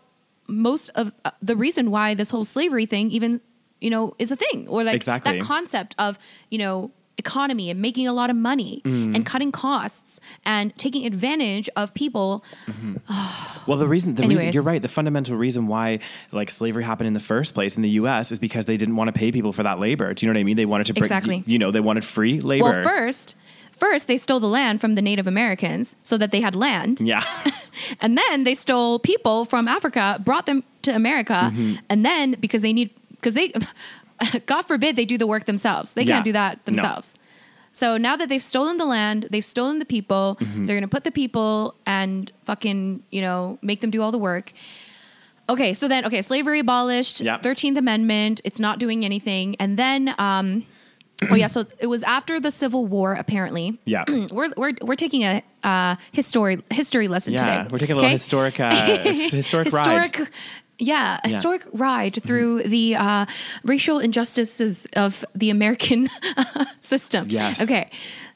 most 0.47 0.89
of 0.95 1.11
uh, 1.25 1.31
the 1.41 1.55
reason 1.55 1.91
why 1.91 2.13
this 2.13 2.29
whole 2.29 2.45
slavery 2.45 2.85
thing 2.85 3.11
even 3.11 3.41
you 3.81 3.89
know 3.89 4.13
is 4.17 4.31
a 4.31 4.35
thing 4.35 4.67
or 4.69 4.83
like 4.83 4.95
Exactly. 4.95 5.33
that 5.39 5.41
concept 5.45 5.93
of 5.99 6.17
you 6.49 6.57
know 6.57 6.91
economy 7.25 7.69
and 7.71 7.77
making 7.87 8.05
a 8.07 8.13
lot 8.21 8.29
of 8.29 8.35
money 8.51 8.73
Mm. 8.85 9.15
and 9.15 9.25
cutting 9.25 9.51
costs 9.51 10.19
and 10.45 10.65
taking 10.77 11.05
advantage 11.05 11.67
of 11.81 11.93
people 11.93 12.43
Well, 13.67 13.77
the 13.77 13.87
reason, 13.87 14.15
the 14.15 14.27
reason 14.27 14.51
you're 14.51 14.63
right. 14.73 14.81
The 14.81 14.87
fundamental 14.99 15.35
reason 15.37 15.67
why 15.67 15.99
like 16.31 16.49
slavery 16.49 16.83
happened 16.83 17.07
in 17.07 17.13
the 17.13 17.19
first 17.33 17.53
place 17.53 17.75
in 17.77 17.81
the 17.81 17.89
U.S. 18.01 18.31
is 18.31 18.39
because 18.39 18.65
they 18.65 18.77
didn't 18.77 18.97
want 18.97 19.07
to 19.13 19.17
pay 19.17 19.31
people 19.31 19.53
for 19.53 19.63
that 19.63 19.79
labor. 19.79 20.13
Do 20.13 20.25
you 20.25 20.27
know 20.31 20.37
what 20.37 20.41
I 20.41 20.43
mean? 20.43 20.57
They 20.57 20.65
wanted 20.65 20.87
to 20.87 20.93
bring, 20.93 21.05
Exactly. 21.05 21.43
You 21.45 21.57
know, 21.59 21.71
they 21.71 21.79
wanted 21.79 22.03
free 22.03 22.39
labor. 22.41 22.65
well 22.65 22.83
first 22.83 23.35
first 23.71 24.07
they 24.07 24.17
stole 24.17 24.39
the 24.39 24.47
land 24.59 24.79
from 24.79 24.93
the 24.95 25.01
native 25.01 25.25
americans 25.25 25.95
so 26.03 26.15
that 26.15 26.29
they 26.31 26.41
had 26.41 26.55
land 26.55 27.01
yeah, 27.01 27.23
And 28.01 28.15
then 28.21 28.43
they 28.43 28.53
stole 28.53 28.99
people 28.99 29.45
from 29.45 29.67
Africa, 29.67 30.05
brought 30.23 30.45
them 30.45 30.63
to 30.83 30.91
America, 30.95 31.39
Mm-hmm. 31.51 31.75
and 31.89 32.05
then 32.05 32.25
because 32.39 32.61
they 32.61 32.73
need 32.73 32.89
because 33.15 33.33
they 33.33 33.51
God 34.45 34.63
forbid 34.63 34.95
they 34.95 35.05
do 35.05 35.17
the 35.17 35.27
work 35.27 35.45
themselves. 35.45 35.93
They 35.93 36.03
Yeah. 36.03 36.15
can't 36.15 36.25
do 36.25 36.31
that 36.33 36.57
No. 36.57 36.63
themselves. 36.65 37.15
So 37.75 37.97
now 37.97 38.15
that 38.15 38.29
they've 38.29 38.43
stolen 38.43 38.77
the 38.77 38.85
land, 38.85 39.27
they've 39.31 39.45
stolen 39.45 39.79
the 39.79 39.85
people, 39.85 40.37
Mm-hmm. 40.39 40.65
they're 40.65 40.75
gonna 40.75 40.87
put 40.87 41.03
the 41.03 41.11
people 41.11 41.75
and 41.85 42.31
fucking, 42.45 43.03
you 43.11 43.21
know, 43.21 43.57
make 43.61 43.81
them 43.81 43.89
do 43.89 44.01
all 44.01 44.11
the 44.11 44.17
work. 44.19 44.53
Okay, 45.49 45.73
so 45.73 45.87
then 45.87 46.05
okay, 46.05 46.21
slavery 46.21 46.59
abolished, 46.59 47.19
Yeah. 47.21 47.37
13th 47.39 47.77
Amendment, 47.77 48.41
it's 48.43 48.59
not 48.59 48.79
doing 48.79 49.03
anything. 49.03 49.55
And 49.59 49.77
then 49.77 50.13
um 50.19 50.65
oh 51.31 51.35
yeah, 51.35 51.47
so 51.47 51.65
it 51.79 51.87
was 51.87 52.03
after 52.03 52.39
the 52.39 52.51
Civil 52.51 52.85
War, 52.87 53.13
apparently. 53.13 53.79
yeah, 53.85 54.03
We're 54.31 54.51
we're 54.57 54.73
we're 54.81 54.95
taking 54.95 55.23
a 55.23 55.41
uh 55.63 55.95
history 56.11 56.61
history 56.69 57.07
lesson 57.07 57.33
yeah. 57.33 57.39
today. 57.63 57.69
We're 57.71 57.77
taking 57.79 57.93
a 57.93 57.95
little 57.97 58.07
okay? 58.07 58.13
historic, 58.13 58.59
uh, 58.59 58.69
ex- 58.73 59.31
historic, 59.31 59.71
ride. 59.73 60.29
Yeah, 60.83 61.19
a 61.23 61.29
historic 61.29 61.63
ride 61.73 62.15
through 62.27 62.63
the 62.63 62.95
uh, 62.95 63.25
racial 63.63 63.99
injustices 63.99 64.87
of 64.95 65.23
the 65.35 65.49
American 65.49 66.09
system. 66.81 67.29
Yes. 67.29 67.61
Okay. 67.61 67.89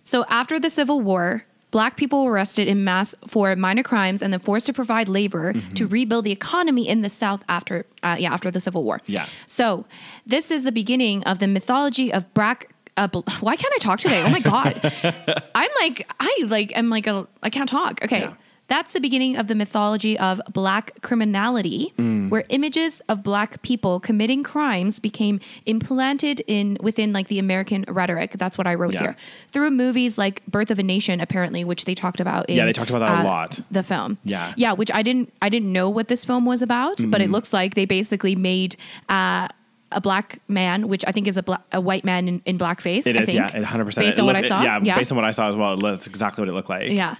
So 0.03 0.25
after 0.29 0.59
the 0.59 0.69
Civil 0.69 1.01
War, 1.01 1.43
black 1.71 1.97
people 1.97 2.23
were 2.23 2.31
arrested 2.31 2.67
in 2.67 2.83
mass 2.83 3.13
for 3.27 3.55
minor 3.55 3.83
crimes 3.83 4.21
and 4.21 4.31
then 4.31 4.39
forced 4.39 4.65
to 4.67 4.73
provide 4.73 5.07
labor 5.09 5.53
Mm-hmm. 5.53 5.73
to 5.73 5.87
rebuild 5.87 6.23
the 6.25 6.31
economy 6.31 6.87
in 6.87 7.01
the 7.01 7.09
South 7.09 7.41
after 7.49 7.85
uh, 8.03 8.15
yeah 8.19 8.33
after 8.33 8.49
the 8.51 8.59
Civil 8.61 8.83
War. 8.83 9.01
Yeah. 9.05 9.25
So 9.45 9.85
this 10.25 10.51
is 10.51 10.63
the 10.63 10.71
beginning 10.71 11.23
of 11.25 11.39
the 11.39 11.47
mythology 11.47 12.11
of 12.13 12.21
black. 12.33 12.69
Uh, 12.95 13.07
bl- 13.07 13.19
why 13.41 13.55
can't 13.55 13.73
I 13.75 13.79
talk 13.79 13.99
today? 13.99 14.23
Oh 14.23 14.29
my 14.29 14.39
god, 14.39 14.73
I'm 15.55 15.69
like 15.81 15.97
I 16.19 16.33
like 16.47 16.71
I'm 16.75 16.89
like 16.89 17.05
a 17.07 17.27
I 17.43 17.49
can't 17.51 17.69
talk. 17.69 18.01
Okay. 18.03 18.21
Yeah. 18.21 18.33
That's 18.69 18.91
the 18.93 18.99
beginning 18.99 19.37
of 19.37 19.47
the 19.47 19.55
mythology 19.55 20.17
of 20.19 20.41
black 20.51 21.01
criminality, 21.01 21.93
Mm. 21.97 22.29
where 22.29 22.43
images 22.49 23.01
of 23.07 23.23
black 23.23 23.61
people 23.61 23.99
committing 23.99 24.43
crimes 24.43 24.99
became 24.99 25.39
implanted 25.65 26.41
in 26.47 26.77
within 26.81 27.13
like 27.13 27.27
the 27.29 27.39
American 27.39 27.85
rhetoric. 27.87 28.33
That's 28.37 28.57
what 28.57 28.67
I 28.67 28.75
wrote 28.75 28.93
Yeah. 28.93 28.99
here 29.01 29.15
through 29.51 29.71
movies 29.71 30.17
like 30.17 30.45
Birth 30.47 30.69
of 30.71 30.79
a 30.79 30.83
Nation, 30.83 31.21
apparently, 31.21 31.63
which 31.63 31.85
they 31.85 31.95
talked 31.95 32.19
about. 32.19 32.49
In, 32.49 32.57
Yeah, 32.57 32.65
they 32.65 32.73
talked 32.73 32.89
about 32.89 32.99
that 32.99 33.19
a 33.19 33.21
uh, 33.21 33.23
lot. 33.23 33.59
The 33.71 33.83
film, 33.83 34.17
Yeah. 34.25 34.53
yeah, 34.57 34.73
which 34.73 34.91
I 34.93 35.01
didn't 35.01 35.31
I 35.41 35.49
didn't 35.49 35.71
know 35.71 35.89
what 35.89 36.07
this 36.09 36.25
film 36.25 36.45
was 36.45 36.61
about, 36.61 36.97
but 36.97 37.05
Mm-hmm. 37.05 37.21
it 37.21 37.31
looks 37.31 37.53
like 37.53 37.75
they 37.75 37.85
basically 37.85 38.35
made. 38.35 38.75
Uh, 39.09 39.47
a 39.93 40.01
black 40.01 40.41
man, 40.49 40.89
which 40.89 41.05
I 41.07 41.13
think 41.13 41.27
is 41.29 41.37
a, 41.37 41.61
a 41.71 41.79
white 41.79 42.03
man 42.03 42.27
in, 42.27 42.41
in 42.45 42.57
blackface. 42.57 43.07
It 43.07 43.15
I 43.15 43.21
is, 43.21 43.27
think, 43.27 43.37
yeah, 43.39 43.47
it 43.55 43.61
100. 43.61 43.85
percent 43.85 44.05
Based 44.05 44.19
on 44.19 44.25
what 44.25 44.35
I 44.35 44.41
saw, 44.41 44.61
yeah, 44.61 44.79
based 44.97 45.13
on 45.13 45.15
what 45.15 45.23
I 45.23 45.31
saw 45.31 45.47
as 45.47 45.55
well, 45.55 45.77
that's 45.77 46.07
exactly 46.07 46.41
what 46.41 46.49
it 46.49 46.51
looked 46.51 46.67
like. 46.69 46.91
yeah. 46.91 47.15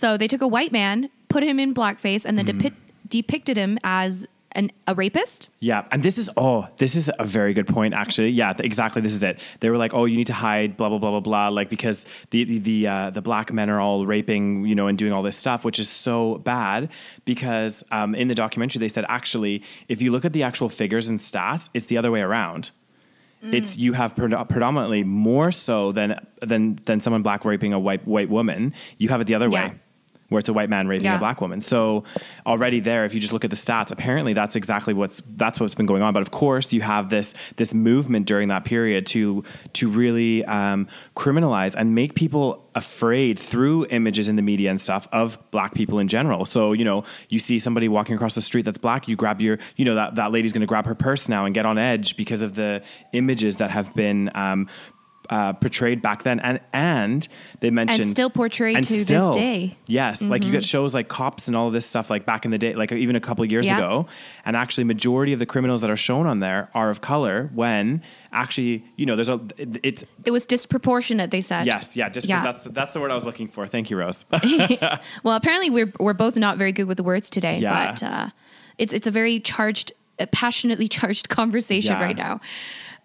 So 0.00 0.16
they 0.20 0.28
took 0.32 0.42
a 0.48 0.48
white 0.56 0.72
man, 0.72 1.10
put 1.28 1.42
him 1.42 1.58
in 1.64 1.74
blackface, 1.80 2.24
and 2.26 2.36
then 2.38 2.46
Mm-hmm. 2.46 2.58
depict, 2.58 2.76
depicted 3.16 3.56
him 3.56 3.78
as 3.82 4.26
an, 4.52 4.70
a 4.86 4.94
rapist. 4.94 5.48
Yeah, 5.60 5.80
and 5.92 6.02
this 6.02 6.16
is 6.22 6.30
oh, 6.36 6.68
this 6.82 6.94
is 7.00 7.10
a 7.18 7.24
very 7.24 7.52
good 7.58 7.66
point 7.76 7.92
actually. 8.02 8.30
Yeah, 8.30 8.52
th- 8.54 8.64
exactly. 8.64 9.02
This 9.02 9.12
is 9.12 9.22
it. 9.22 9.38
They 9.60 9.68
were 9.70 9.76
like, 9.84 9.92
oh, 9.98 10.04
you 10.10 10.16
need 10.16 10.28
to 10.28 10.38
hide, 10.48 10.76
blah 10.78 10.88
blah 10.88 10.98
blah 10.98 11.10
blah 11.10 11.20
blah, 11.28 11.48
like 11.58 11.68
because 11.68 12.06
the 12.30 12.44
the 12.44 12.58
the, 12.70 12.78
uh, 12.94 13.10
the 13.10 13.22
black 13.22 13.52
men 13.52 13.68
are 13.70 13.80
all 13.80 14.06
raping, 14.06 14.64
you 14.70 14.74
know, 14.78 14.86
and 14.86 14.96
doing 14.96 15.12
all 15.12 15.22
this 15.22 15.36
stuff, 15.36 15.64
which 15.64 15.78
is 15.78 15.88
so 15.90 16.38
bad. 16.54 16.88
Because 17.24 17.84
um, 17.90 18.14
in 18.14 18.28
the 18.28 18.34
documentary, 18.34 18.80
they 18.80 18.88
said 18.96 19.04
actually, 19.08 19.62
if 19.88 20.00
you 20.02 20.10
look 20.12 20.24
at 20.24 20.32
the 20.32 20.42
actual 20.44 20.68
figures 20.68 21.08
and 21.08 21.18
stats, 21.20 21.68
it's 21.74 21.86
the 21.86 21.98
other 21.98 22.10
way 22.10 22.20
around. 22.20 22.70
It's 23.40 23.76
you 23.78 23.92
have 23.92 24.16
pred- 24.16 24.48
predominantly 24.48 25.04
more 25.04 25.52
so 25.52 25.92
than 25.92 26.18
than 26.40 26.78
than 26.86 27.00
someone 27.00 27.22
black 27.22 27.44
raping 27.44 27.72
a 27.72 27.78
white 27.78 28.04
white 28.06 28.28
woman. 28.30 28.74
You 28.96 29.08
have 29.10 29.20
it 29.20 29.26
the 29.28 29.34
other 29.36 29.48
Yeah. 29.48 29.68
way 29.68 29.74
where 30.28 30.38
it's 30.38 30.48
a 30.48 30.52
white 30.52 30.68
man 30.68 30.86
raping 30.88 31.06
Yeah. 31.06 31.16
a 31.16 31.18
black 31.18 31.40
woman. 31.40 31.60
So 31.60 32.04
already 32.46 32.80
there, 32.80 33.04
if 33.04 33.14
you 33.14 33.20
just 33.20 33.32
look 33.32 33.44
at 33.44 33.50
the 33.50 33.56
stats, 33.56 33.90
apparently 33.90 34.32
that's 34.34 34.56
exactly 34.56 34.92
what's 34.94 35.22
that's 35.36 35.58
what's 35.60 35.74
been 35.74 35.86
going 35.86 36.02
on. 36.02 36.12
But 36.12 36.22
of 36.22 36.30
course, 36.30 36.72
you 36.72 36.82
have 36.82 37.08
this 37.10 37.34
this 37.56 37.72
movement 37.72 38.26
during 38.26 38.48
that 38.48 38.64
period 38.64 39.06
to 39.06 39.42
to 39.74 39.88
really 39.88 40.44
um, 40.44 40.86
criminalize 41.16 41.74
and 41.74 41.94
make 41.94 42.14
people 42.14 42.64
afraid 42.74 43.38
through 43.38 43.86
images 43.90 44.28
in 44.28 44.36
the 44.36 44.42
media 44.42 44.70
and 44.70 44.80
stuff 44.80 45.08
of 45.12 45.36
black 45.50 45.74
people 45.74 45.98
in 45.98 46.08
general. 46.08 46.44
So 46.44 46.72
you 46.72 46.84
know, 46.84 47.04
you 47.28 47.38
see 47.38 47.58
somebody 47.58 47.88
walking 47.88 48.14
across 48.14 48.34
the 48.34 48.42
street 48.42 48.64
that's 48.64 48.78
black, 48.78 49.08
you 49.08 49.16
grab 49.16 49.40
your 49.40 49.58
you 49.76 49.84
know 49.84 49.94
that 49.94 50.16
that 50.16 50.30
lady's 50.32 50.52
going 50.52 50.60
to 50.60 50.66
grab 50.66 50.86
her 50.86 50.94
purse 50.94 51.28
now 51.28 51.44
and 51.44 51.54
get 51.54 51.64
on 51.66 51.78
edge 51.78 52.16
because 52.16 52.42
of 52.42 52.54
the 52.54 52.82
images 53.12 53.56
that 53.56 53.70
have 53.70 53.94
been. 53.94 54.30
Um, 54.34 54.68
uh, 55.30 55.52
portrayed 55.54 56.00
back 56.00 56.22
then, 56.22 56.40
and 56.40 56.58
and 56.72 57.28
they 57.60 57.70
mentioned 57.70 58.10
still 58.10 58.30
portrayed 58.30 58.76
and 58.76 58.86
to 58.86 58.92
this 58.94 59.02
still- 59.02 59.30
day. 59.32 59.76
Yes, 59.86 60.22
like 60.22 60.44
you 60.44 60.50
get 60.52 60.64
shows 60.64 60.94
like 60.94 61.08
Cops 61.08 61.48
and 61.48 61.56
all 61.56 61.66
of 61.66 61.72
this 61.72 61.84
stuff 61.86 62.08
like 62.10 62.24
back 62.24 62.44
in 62.44 62.50
the 62.50 62.58
day, 62.58 62.74
like 62.74 62.92
even 62.92 63.14
a 63.16 63.20
couple 63.20 63.44
of 63.44 63.50
years 63.50 63.66
Yeah. 63.66 63.76
ago. 63.78 64.06
And 64.44 64.56
actually, 64.56 64.84
majority 64.84 65.32
of 65.32 65.38
the 65.38 65.46
criminals 65.46 65.80
that 65.82 65.90
are 65.90 65.96
shown 65.96 66.26
on 66.26 66.40
there 66.40 66.70
are 66.74 66.88
of 66.90 67.00
color. 67.00 67.50
When 67.54 68.02
actually, 68.32 68.84
you 68.96 69.04
know, 69.06 69.16
there's 69.16 69.28
a 69.28 69.40
it's 69.82 70.04
It 70.24 70.30
was 70.30 70.46
disproportionate, 70.46 71.30
they 71.30 71.40
said. 71.42 71.66
yes, 71.66 71.96
yeah, 71.96 72.08
just 72.08 72.26
Yeah. 72.28 72.42
that's 72.42 72.62
that's 72.64 72.92
the 72.94 73.00
word 73.00 73.10
I 73.10 73.14
was 73.14 73.24
looking 73.24 73.48
for. 73.48 73.66
Thank 73.66 73.90
you, 73.90 73.98
Rose. 73.98 74.24
Well, 75.22 75.34
apparently 75.36 75.70
we're 75.70 75.92
we're 76.00 76.14
both 76.14 76.36
not 76.36 76.56
very 76.58 76.72
good 76.72 76.84
with 76.86 76.96
the 76.96 77.02
words 77.02 77.28
today, 77.30 77.58
Yeah. 77.58 77.90
but 77.90 78.02
uh, 78.02 78.30
it's 78.78 78.92
it's 78.92 79.06
a 79.06 79.10
very 79.10 79.40
charged, 79.40 79.92
passionately 80.32 80.88
charged 80.98 81.28
conversation 81.28 81.92
Yeah. 81.92 82.02
right 82.02 82.16
now. 82.16 82.40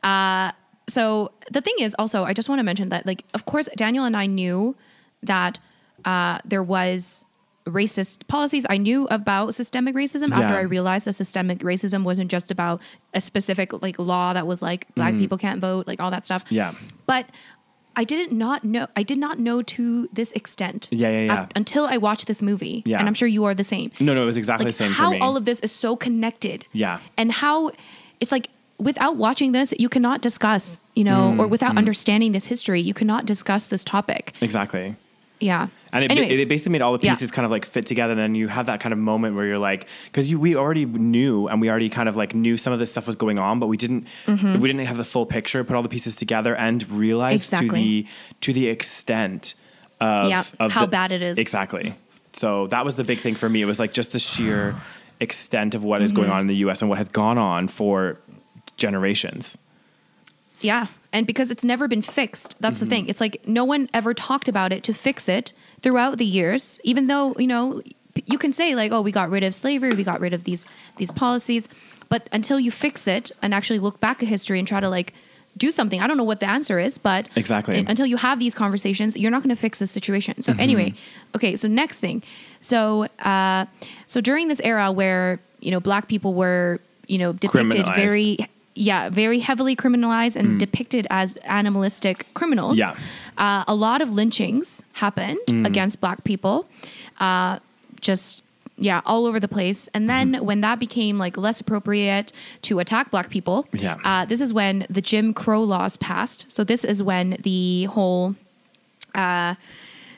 Uh, 0.03 0.51
so 0.89 1.31
the 1.51 1.61
thing 1.61 1.75
is, 1.79 1.95
also, 1.99 2.23
I 2.23 2.33
just 2.33 2.49
want 2.49 2.59
to 2.59 2.63
mention 2.63 2.89
that, 2.89 3.05
like, 3.05 3.23
of 3.33 3.45
course, 3.45 3.69
Daniel 3.75 4.05
and 4.05 4.15
I 4.17 4.25
knew 4.25 4.75
that 5.21 5.59
uh, 6.05 6.39
there 6.45 6.63
was 6.63 7.25
racist 7.65 8.27
policies. 8.27 8.65
I 8.69 8.77
knew 8.77 9.07
about 9.09 9.55
systemic 9.55 9.95
racism 9.95 10.31
after 10.33 10.53
I 10.55 10.61
realized 10.61 11.05
that 11.07 11.13
systemic 11.13 11.59
racism 11.59 12.03
wasn't 12.03 12.29
just 12.29 12.51
about 12.51 12.81
a 13.13 13.21
specific 13.21 13.71
like 13.81 13.97
law 13.97 14.33
that 14.33 14.45
was 14.45 14.61
like 14.61 14.93
black 14.95 15.13
people 15.13 15.37
can't 15.37 15.61
vote, 15.61 15.87
like 15.87 16.01
all 16.01 16.11
that 16.11 16.25
stuff. 16.25 16.43
Yeah. 16.49 16.73
but. 17.05 17.25
I 17.95 18.03
did 18.05 18.31
not 18.31 18.63
know. 18.63 18.87
I 18.95 19.03
did 19.03 19.19
not 19.19 19.37
know 19.37 19.61
to 19.61 20.09
this 20.11 20.31
extent. 20.31 20.87
Yeah, 20.91 21.09
yeah, 21.11 21.19
yeah. 21.25 21.43
af- 21.43 21.49
until 21.55 21.85
I 21.85 21.97
watched 21.97 22.25
this 22.25 22.41
movie, 22.41 22.81
Yeah. 22.87 22.97
and 22.97 23.07
I'm 23.07 23.13
sure 23.13 23.27
you 23.27 23.43
are 23.43 23.53
the 23.53 23.63
same. 23.63 23.91
no, 23.99 24.15
no, 24.15 24.23
it 24.23 24.25
was 24.25 24.35
exactly 24.35 24.65
Like 24.65 24.73
the 24.73 24.77
same 24.77 24.91
how 24.93 25.09
for 25.09 25.11
me. 25.11 25.19
all 25.19 25.37
of 25.37 25.45
this 25.45 25.59
is 25.59 25.71
so 25.71 25.95
connected. 25.95 26.65
Yeah. 26.71 27.01
and 27.17 27.31
how 27.31 27.69
it's 28.19 28.31
like 28.31 28.49
without 28.83 29.15
watching 29.17 29.51
this, 29.53 29.73
you 29.79 29.89
cannot 29.89 30.21
discuss. 30.21 30.79
You 30.95 31.03
know, 31.05 31.33
Mm, 31.35 31.39
or 31.39 31.47
without 31.47 31.77
understanding 31.77 32.31
this 32.33 32.45
history, 32.45 32.79
you 32.81 32.93
cannot 32.93 33.25
discuss 33.25 33.67
this 33.67 33.83
topic. 33.83 34.33
exactly. 34.41 34.95
Yeah, 35.39 35.67
And 35.91 36.05
it, 36.05 36.11
Anyways, 36.11 36.39
it 36.39 36.47
basically 36.47 36.71
made 36.71 36.81
all 36.81 36.97
the 36.97 37.03
yeah. 37.03 37.11
pieces 37.11 37.29
kind 37.29 37.43
of 37.45 37.51
like 37.51 37.65
fit 37.65 37.85
together. 37.85 38.11
And 38.13 38.19
then 38.19 38.33
you 38.33 38.47
have 38.47 38.67
that 38.67 38.79
kind 38.79 38.93
of 38.93 38.99
moment 38.99 39.35
where 39.35 39.45
you're 39.45 39.57
like, 39.57 39.87
because 40.05 40.29
you 40.31 40.39
we 40.39 40.55
already 40.55 40.85
knew 40.85 41.47
and 41.49 41.59
we 41.59 41.69
already 41.69 41.89
kind 41.89 42.07
of 42.07 42.15
like 42.15 42.33
knew 42.33 42.55
some 42.55 42.71
of 42.71 42.79
this 42.79 42.91
stuff 42.91 43.07
was 43.07 43.17
going 43.17 43.39
on, 43.39 43.59
but 43.59 43.67
we 43.67 43.75
didn't 43.75 44.07
we 44.27 44.35
didn't 44.69 44.85
have 44.85 44.95
the 44.95 45.03
full 45.03 45.25
picture, 45.25 45.61
put 45.65 45.75
all 45.75 45.83
the 45.83 45.89
pieces 45.89 46.15
together, 46.15 46.55
and 46.55 46.89
realize 46.89 47.49
to 47.49 47.55
Mm-hmm. 47.57 47.75
The 47.75 48.07
to 48.41 48.53
the 48.53 48.67
extent 48.69 49.55
of, 49.99 50.29
Yeah, 50.29 50.43
of 50.61 50.71
how 50.71 50.81
the- 50.85 50.91
bad 50.91 51.11
it 51.11 51.21
is. 51.21 51.37
Exactly. 51.37 51.95
So 52.31 52.67
that 52.67 52.85
was 52.85 52.95
the 52.95 53.03
big 53.03 53.19
thing 53.19 53.35
for 53.35 53.49
me. 53.49 53.61
It 53.61 53.65
was 53.65 53.79
like 53.79 53.91
just 53.91 54.13
the 54.13 54.19
sheer 54.19 54.75
extent 55.19 55.75
of 55.75 55.83
what 55.83 56.01
is 56.01 56.13
going 56.13 56.27
Mm-hmm. 56.27 56.35
on 56.35 56.41
in 56.41 56.47
the 56.47 56.55
U.S. 56.67 56.81
and 56.81 56.89
what 56.89 56.99
has 56.99 57.09
gone 57.09 57.37
on 57.37 57.67
for 57.67 58.17
generations. 58.77 59.57
Yeah. 60.62 60.88
And 61.12 61.27
because 61.27 61.51
it's 61.51 61.63
never 61.63 61.88
been 61.88 62.01
fixed, 62.01 62.55
that's 62.59 62.75
Mm-hmm. 62.77 62.86
the 62.86 62.89
thing. 62.89 63.07
It's 63.09 63.21
like 63.21 63.47
no 63.47 63.63
one 63.65 63.89
ever 63.93 64.13
talked 64.13 64.47
about 64.47 64.71
it 64.71 64.83
to 64.83 64.93
fix 64.93 65.29
it 65.29 65.53
throughout 65.81 66.17
the 66.17 66.25
years, 66.25 66.79
even 66.83 67.07
though, 67.07 67.36
you 67.38 67.47
know, 67.47 67.81
you 68.25 68.38
can 68.38 68.53
say 68.53 68.73
like, 68.75 68.91
oh, 68.91 69.01
we 69.01 69.12
got 69.12 69.29
rid 69.29 69.43
of 69.43 69.53
slavery, 69.53 69.91
we 69.95 70.03
got 70.03 70.19
rid 70.19 70.33
of 70.33 70.43
these 70.43 70.65
these 70.97 71.12
policies, 71.12 71.67
but 72.09 72.27
until 72.31 72.59
you 72.59 72.71
fix 72.71 73.07
it 73.07 73.31
and 73.41 73.53
actually 73.53 73.79
look 73.79 73.99
back 73.99 74.21
at 74.23 74.29
history 74.29 74.59
and 74.59 74.67
try 74.67 74.79
to 74.79 74.89
like 74.89 75.13
do 75.57 75.71
something, 75.71 75.99
I 76.01 76.07
don't 76.07 76.17
know 76.17 76.23
what 76.23 76.39
the 76.39 76.49
answer 76.49 76.79
is, 76.79 76.97
but 76.97 77.29
Exactly. 77.36 77.77
un- 77.77 77.86
until 77.88 78.05
you 78.07 78.17
have 78.17 78.39
these 78.39 78.55
conversations, 78.55 79.15
you're 79.17 79.29
not 79.31 79.43
going 79.43 79.55
to 79.55 79.59
fix 79.62 79.79
the 79.79 79.88
situation. 79.88 80.33
Mm-hmm. 80.36 80.41
So 80.41 80.55
anyway, 80.59 80.93
okay, 81.36 81.55
so 81.55 81.67
next 81.67 81.99
thing. 81.99 82.23
So 82.62 83.05
uh 83.19 83.65
so 84.07 84.21
during 84.21 84.47
this 84.47 84.62
era 84.62 84.91
where, 84.91 85.39
you 85.59 85.69
know, 85.71 85.79
black 85.79 86.07
people 86.07 86.33
were, 86.33 86.79
you 87.07 87.17
know, 87.19 87.33
depicted 87.33 87.86
very 87.95 88.38
yeah, 88.75 89.09
very 89.09 89.39
heavily 89.39 89.75
criminalized 89.75 90.36
and 90.36 90.59
depicted 90.59 91.05
as 91.09 91.36
animalistic 91.43 92.33
criminals. 92.33 92.77
Yeah. 92.77 92.95
Uh, 93.38 93.63
a 93.67 93.75
lot 93.75 94.01
of 94.01 94.09
lynchings 94.12 94.83
happened 94.93 95.39
against 95.65 96.01
black 96.01 96.23
people. 96.23 96.67
Uh, 97.19 97.59
just 98.01 98.41
yeah, 98.77 99.01
all 99.05 99.27
over 99.27 99.39
the 99.39 99.47
place. 99.47 99.88
And 99.93 100.09
then 100.09 100.43
when 100.43 100.62
that 100.62 100.79
became 100.79 101.19
like 101.19 101.38
less 101.38 101.62
appropriate 101.62 102.33
to 102.63 102.79
attack 102.79 103.12
black 103.12 103.29
people, 103.29 103.67
Yeah. 103.71 103.99
uh, 104.03 104.25
this 104.25 104.41
is 104.41 104.51
when 104.51 104.88
the 104.89 104.99
Jim 105.01 105.31
Crow 105.33 105.62
laws 105.62 105.95
passed. 105.97 106.51
So 106.51 106.63
this 106.63 106.83
is 106.83 107.03
when 107.03 107.38
the 107.43 107.83
whole, 107.86 108.36
uh, 109.13 109.53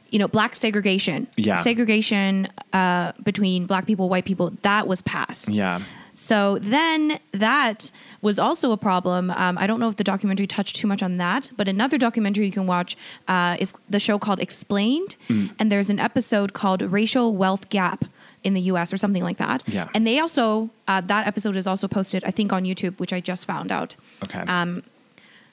you 0.09 0.19
know, 0.19 0.29
black 0.29 0.55
segregation, 0.55 1.27
Yeah. 1.35 1.61
segregation 1.61 2.47
uh, 2.71 3.11
between 3.23 3.65
black 3.65 3.85
people, 3.85 4.07
white 4.07 4.25
people, 4.25 4.53
that 4.61 4.87
was 4.87 5.01
passed. 5.01 5.49
Yeah. 5.49 5.81
So 6.17 6.57
then 6.59 7.19
that 7.33 7.91
was 8.21 8.39
also 8.39 8.71
a 8.71 8.77
problem. 8.77 9.29
Um, 9.31 9.57
I 9.57 9.67
don't 9.67 9.79
know 9.79 9.89
if 9.89 9.97
the 9.97 10.03
documentary 10.03 10.47
touched 10.47 10.77
too 10.77 10.87
much 10.87 11.03
on 11.03 11.17
that, 11.17 11.51
but 11.57 11.67
another 11.67 11.97
documentary 11.97 12.45
you 12.45 12.51
can 12.51 12.65
watch 12.67 12.95
uh, 13.27 13.57
is 13.59 13.73
the 13.89 13.99
show 13.99 14.17
called 14.17 14.39
Explained. 14.39 15.17
Mm. 15.27 15.51
And 15.59 15.71
there's 15.71 15.89
an 15.89 15.99
episode 15.99 16.53
called 16.53 16.81
Racial 16.81 17.35
Wealth 17.35 17.69
Gap 17.69 18.05
in 18.43 18.53
the 18.53 18.61
US 18.61 18.93
or 18.93 18.97
something 18.97 19.23
like 19.23 19.37
that. 19.37 19.63
Yeah. 19.67 19.89
And 19.93 20.07
they 20.07 20.19
also, 20.19 20.69
uh, 20.87 21.01
that 21.01 21.27
episode 21.27 21.55
is 21.57 21.67
also 21.67 21.87
posted, 21.87 22.23
I 22.23 22.31
think, 22.31 22.53
on 22.53 22.63
YouTube, 22.63 22.97
which 22.99 23.11
I 23.11 23.19
just 23.19 23.45
found 23.45 23.71
out. 23.71 23.95
Okay. 24.23 24.39
Um, 24.39 24.83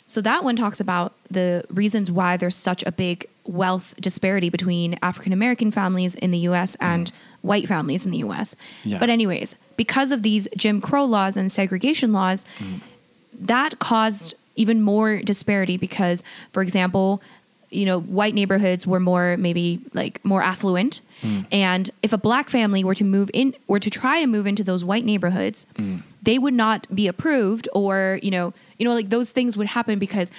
So 0.07 0.21
that 0.21 0.45
one 0.45 0.57
talks 0.57 0.79
about 0.79 1.15
the 1.31 1.65
reasons 1.71 2.11
why 2.11 2.37
there's 2.37 2.57
such 2.57 2.83
a 2.85 2.93
big 2.93 3.27
wealth 3.45 3.95
disparity 3.99 4.51
between 4.51 4.99
African 5.03 5.33
American 5.33 5.71
families 5.71 6.15
in 6.17 6.31
the 6.33 6.39
US 6.51 6.77
and 6.81 7.11
white 7.43 7.69
families 7.69 8.05
in 8.05 8.11
the 8.11 8.19
US. 8.19 8.57
Yeah. 8.85 8.99
But 8.99 9.11
anyways, 9.11 9.57
because 9.77 10.11
of 10.11 10.23
these 10.23 10.49
Jim 10.57 10.81
Crow 10.81 11.05
laws 11.05 11.37
and 11.37 11.51
segregation 11.51 12.13
laws, 12.13 12.45
that 13.39 13.79
caused 13.79 14.35
even 14.57 14.81
more 14.83 15.19
disparity 15.19 15.77
because 15.77 16.23
for 16.53 16.63
example, 16.63 17.23
you 17.71 17.87
know, 17.87 18.01
white 18.01 18.35
neighborhoods 18.35 18.87
were 18.87 19.01
more 19.01 19.37
maybe 19.39 19.81
like 19.95 20.23
more 20.25 20.43
affluent. 20.43 21.01
Mm. 21.23 21.47
And 21.51 21.91
if 22.03 22.13
a 22.13 22.19
black 22.19 22.51
family 22.51 22.85
were 22.85 22.95
to 22.95 23.05
move 23.05 23.31
in 23.33 23.55
or 23.67 23.79
to 23.79 23.89
try 23.89 24.19
and 24.19 24.31
move 24.31 24.47
into 24.47 24.63
those 24.63 24.85
white 24.85 25.05
neighborhoods, 25.05 25.67
mm. 25.77 26.03
they 26.23 26.39
would 26.39 26.55
not 26.55 26.87
be 26.95 27.07
approved 27.09 27.69
or, 27.75 28.21
you 28.23 28.31
know, 28.31 28.53
you 28.79 28.87
know, 28.87 28.93
like 28.95 29.09
those 29.09 29.31
things 29.31 29.57
would 29.57 29.69
happen 29.69 29.99
because 29.99 30.31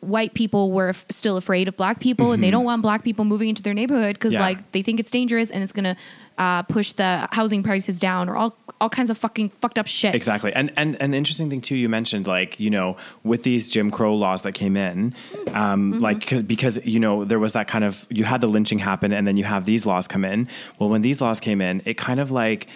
white 0.00 0.34
people 0.34 0.72
were 0.72 0.88
f- 0.88 1.06
still 1.10 1.36
afraid 1.36 1.68
of 1.68 1.76
black 1.76 2.00
people 2.00 2.32
and 2.32 2.42
they 2.42 2.48
mm-hmm. 2.48 2.54
don't 2.54 2.64
want 2.64 2.82
black 2.82 3.04
people 3.04 3.24
moving 3.24 3.48
into 3.48 3.62
their 3.62 3.74
neighborhood 3.74 4.16
because 4.16 4.32
Yeah. 4.32 4.40
like 4.40 4.72
they 4.72 4.82
think 4.82 4.98
it's 4.98 5.12
dangerous 5.12 5.48
and 5.50 5.62
it's 5.62 5.72
gonna 5.72 5.96
uh, 6.38 6.62
push 6.62 6.92
the 6.92 7.28
housing 7.32 7.62
prices 7.62 7.98
down 7.98 8.28
or 8.28 8.36
all 8.36 8.56
all 8.80 8.88
kinds 8.88 9.10
of 9.10 9.18
fucking 9.18 9.48
fucked 9.48 9.78
up 9.78 9.86
shit. 9.86 10.14
Exactly. 10.14 10.52
And 10.52 10.72
and 10.76 11.00
an 11.00 11.14
interesting 11.14 11.48
thing 11.48 11.60
too, 11.60 11.76
you 11.76 11.88
mentioned 11.88 12.26
like 12.26 12.58
you 12.58 12.70
know 12.70 12.96
with 13.22 13.42
these 13.42 13.68
Jim 13.68 13.90
Crow 13.90 14.14
laws 14.14 14.42
that 14.42 14.52
came 14.52 14.76
in, 14.76 15.14
um, 15.52 16.00
like 16.00 16.20
because 16.20 16.42
because 16.42 16.84
you 16.84 16.98
know 16.98 17.24
there 17.24 17.38
was 17.38 17.52
that 17.52 17.68
kind 17.68 17.84
of 17.84 18.06
you 18.10 18.24
had 18.24 18.40
the 18.40 18.48
lynching 18.48 18.78
happen 18.78 19.12
and 19.12 19.26
then 19.26 19.36
you 19.36 19.44
have 19.44 19.64
these 19.64 19.86
laws 19.86 20.08
come 20.08 20.24
in. 20.24 20.48
Well, 20.78 20.88
when 20.88 21.02
these 21.02 21.20
laws 21.20 21.40
came 21.40 21.60
in, 21.60 21.82
it 21.84 21.94
kind 21.94 22.20
of 22.20 22.30
like 22.30 22.66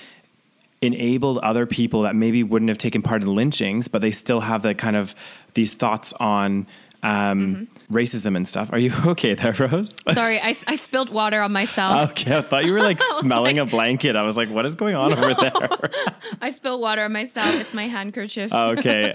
enabled 0.82 1.38
other 1.38 1.66
people 1.66 2.02
that 2.02 2.14
maybe 2.14 2.42
wouldn't 2.42 2.68
have 2.68 2.78
taken 2.78 3.02
part 3.02 3.22
in 3.22 3.34
lynchings, 3.34 3.88
but 3.88 4.02
they 4.02 4.10
still 4.10 4.40
have 4.40 4.62
the 4.62 4.74
kind 4.74 4.96
of 4.96 5.14
these 5.54 5.72
thoughts 5.72 6.12
on 6.14 6.66
um, 7.02 7.68
racism 7.90 8.36
and 8.36 8.48
stuff. 8.48 8.72
Are 8.72 8.78
you 8.78 8.92
okay 9.06 9.34
there, 9.34 9.52
Rose? 9.58 9.96
Sorry, 10.12 10.40
I, 10.40 10.56
I 10.66 10.76
spilled 10.76 11.10
water 11.10 11.40
on 11.40 11.52
myself. 11.52 12.10
Okay, 12.10 12.36
I 12.36 12.40
thought 12.42 12.64
you 12.64 12.72
were 12.72 12.80
like 12.82 13.00
smelling 13.18 13.56
like- 13.56 13.68
a 13.68 13.70
blanket. 13.70 14.16
I 14.16 14.22
was 14.22 14.36
like, 14.36 14.50
what 14.50 14.66
is 14.66 14.74
going 14.74 14.94
on 14.96 15.12
over 15.12 15.34
there? 15.34 15.90
I 16.40 16.50
spilled 16.50 16.80
water 16.80 17.02
on 17.02 17.12
myself. 17.12 17.54
It's 17.60 17.74
my 17.74 17.86
handkerchief. 17.88 18.52
okay 18.52 19.12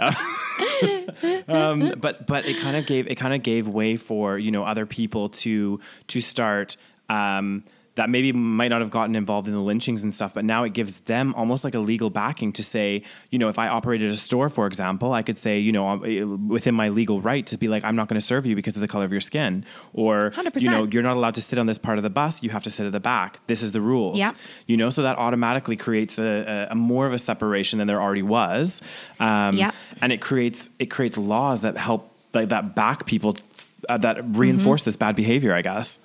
um, 1.48 1.96
but 2.00 2.28
but 2.28 2.46
it 2.46 2.60
kind 2.60 2.78
of 2.78 2.86
gave 2.86 3.08
it 3.08 3.16
kind 3.16 3.34
of 3.34 3.44
gave 3.44 3.68
way 3.68 3.96
for 3.98 4.38
you 4.38 4.52
know 4.52 4.64
other 4.64 4.86
people 4.86 5.30
to 5.30 5.80
to 6.08 6.22
start 6.22 6.78
um, 7.10 7.64
that 7.96 8.10
maybe 8.10 8.32
might 8.32 8.70
not 8.70 8.80
have 8.82 8.90
gotten 8.90 9.16
involved 9.16 9.48
in 9.48 9.54
the 9.54 9.60
lynchings 9.60 10.02
and 10.04 10.16
stuff 10.16 10.34
but 10.34 10.46
now 10.46 10.64
it 10.64 10.74
gives 10.74 11.02
them 11.02 11.34
almost 11.36 11.64
like 11.64 11.76
a 11.76 11.80
legal 11.80 12.10
backing 12.10 12.54
to 12.54 12.64
say 12.64 13.04
you 13.32 13.38
know 13.38 13.50
if 13.50 13.60
i 13.60 13.68
operated 13.68 14.10
a 14.10 14.16
store 14.16 14.48
for 14.50 14.66
example 14.66 15.12
i 15.14 15.22
could 15.22 15.38
say 15.38 15.60
you 15.60 15.72
know 15.72 15.88
um, 15.90 16.48
within 16.48 16.74
my 16.74 16.88
legal 16.90 17.20
right 17.22 17.46
to 17.46 17.58
be 17.58 17.68
like 17.68 17.84
i'm 17.84 17.96
not 17.96 18.08
going 18.08 18.20
to 18.20 18.26
serve 18.26 18.46
you 18.46 18.56
because 18.56 18.76
of 18.76 18.82
the 18.82 18.88
color 18.88 19.04
of 19.04 19.12
your 19.12 19.20
skin 19.22 19.66
or 19.94 20.32
you 20.56 20.70
know 20.70 20.86
100%. 20.86 20.94
you're 20.94 21.04
not 21.04 21.18
allowed 21.18 21.36
to 21.36 21.42
sit 21.42 21.60
on 21.60 21.66
this 21.66 21.78
part 21.78 21.98
of 21.98 22.04
the 22.04 22.10
bus 22.10 22.42
you 22.42 22.50
have 22.50 22.64
to 22.64 22.72
sit 22.72 22.86
at 22.86 22.92
the 22.94 23.00
back 23.00 23.40
this 23.48 23.62
is 23.62 23.72
the 23.74 23.82
rules 23.82 24.18
Yep. 24.18 24.36
you 24.68 24.78
know 24.78 24.90
so 24.90 25.02
that 25.04 25.18
automatically 25.18 25.76
creates 25.76 26.18
a, 26.18 26.68
a, 26.70 26.72
a 26.72 26.76
more 26.76 27.06
of 27.08 27.14
a 27.14 27.20
separation 27.20 27.80
than 27.80 27.88
there 27.88 28.02
already 28.02 28.24
was 28.24 28.82
um, 29.20 29.58
Yep. 29.58 29.76
and 30.02 30.14
it 30.14 30.22
creates 30.22 30.70
it 30.80 30.86
creates 30.88 31.18
laws 31.18 31.62
that 31.62 31.78
help 31.78 32.08
like 32.34 32.50
that 32.50 32.74
back 32.76 33.06
people 33.06 33.36
uh, 33.90 33.98
that 33.98 34.18
reinforce 34.38 34.84
this 34.84 34.96
bad 34.96 35.16
behavior 35.16 35.54
i 35.54 35.62
guess 35.62 36.00